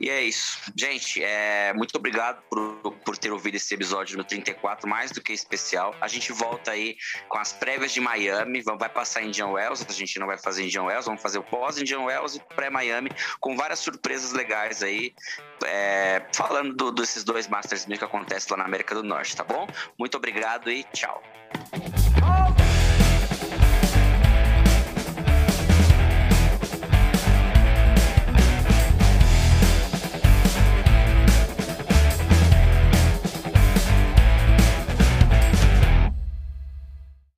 e 0.00 0.10
é 0.10 0.22
isso. 0.22 0.58
Gente, 0.76 1.22
é, 1.22 1.72
muito 1.74 1.96
obrigado 1.96 2.42
por, 2.48 2.92
por 3.04 3.18
ter 3.18 3.32
ouvido 3.32 3.56
esse 3.56 3.74
episódio 3.74 4.16
no 4.16 4.24
34, 4.24 4.88
mais 4.88 5.10
do 5.10 5.20
que 5.20 5.32
especial. 5.32 5.94
A 6.00 6.08
gente 6.08 6.32
volta 6.32 6.70
aí 6.70 6.96
com 7.28 7.38
as 7.38 7.52
prévias 7.52 7.92
de 7.92 8.00
Miami, 8.00 8.62
vai 8.62 8.88
passar 8.88 9.22
em 9.22 9.28
Indian 9.28 9.48
Wells, 9.48 9.84
a 9.88 9.92
gente 9.92 10.18
não 10.18 10.26
vai 10.26 10.38
fazer 10.38 10.64
Indian 10.64 10.84
Wells, 10.84 11.06
vamos 11.06 11.22
fazer 11.22 11.38
o 11.38 11.42
pós-Indian 11.42 12.00
Wells 12.00 12.36
e 12.36 12.54
pré-Miami, 12.54 13.10
com 13.40 13.56
várias 13.56 13.80
surpresas 13.80 14.32
legais 14.32 14.82
aí, 14.82 15.14
é, 15.64 16.22
falando 16.34 16.74
do, 16.74 16.92
desses 16.92 17.24
dois 17.24 17.48
Masters 17.48 17.84
que 17.84 18.04
acontecem 18.04 18.50
lá 18.52 18.58
na 18.58 18.64
América 18.64 18.94
do 18.94 19.02
Norte, 19.02 19.34
tá 19.34 19.44
bom? 19.44 19.66
Muito 19.98 20.16
obrigado 20.16 20.70
e 20.70 20.84
tchau. 20.84 21.22
Oh! 22.22 22.67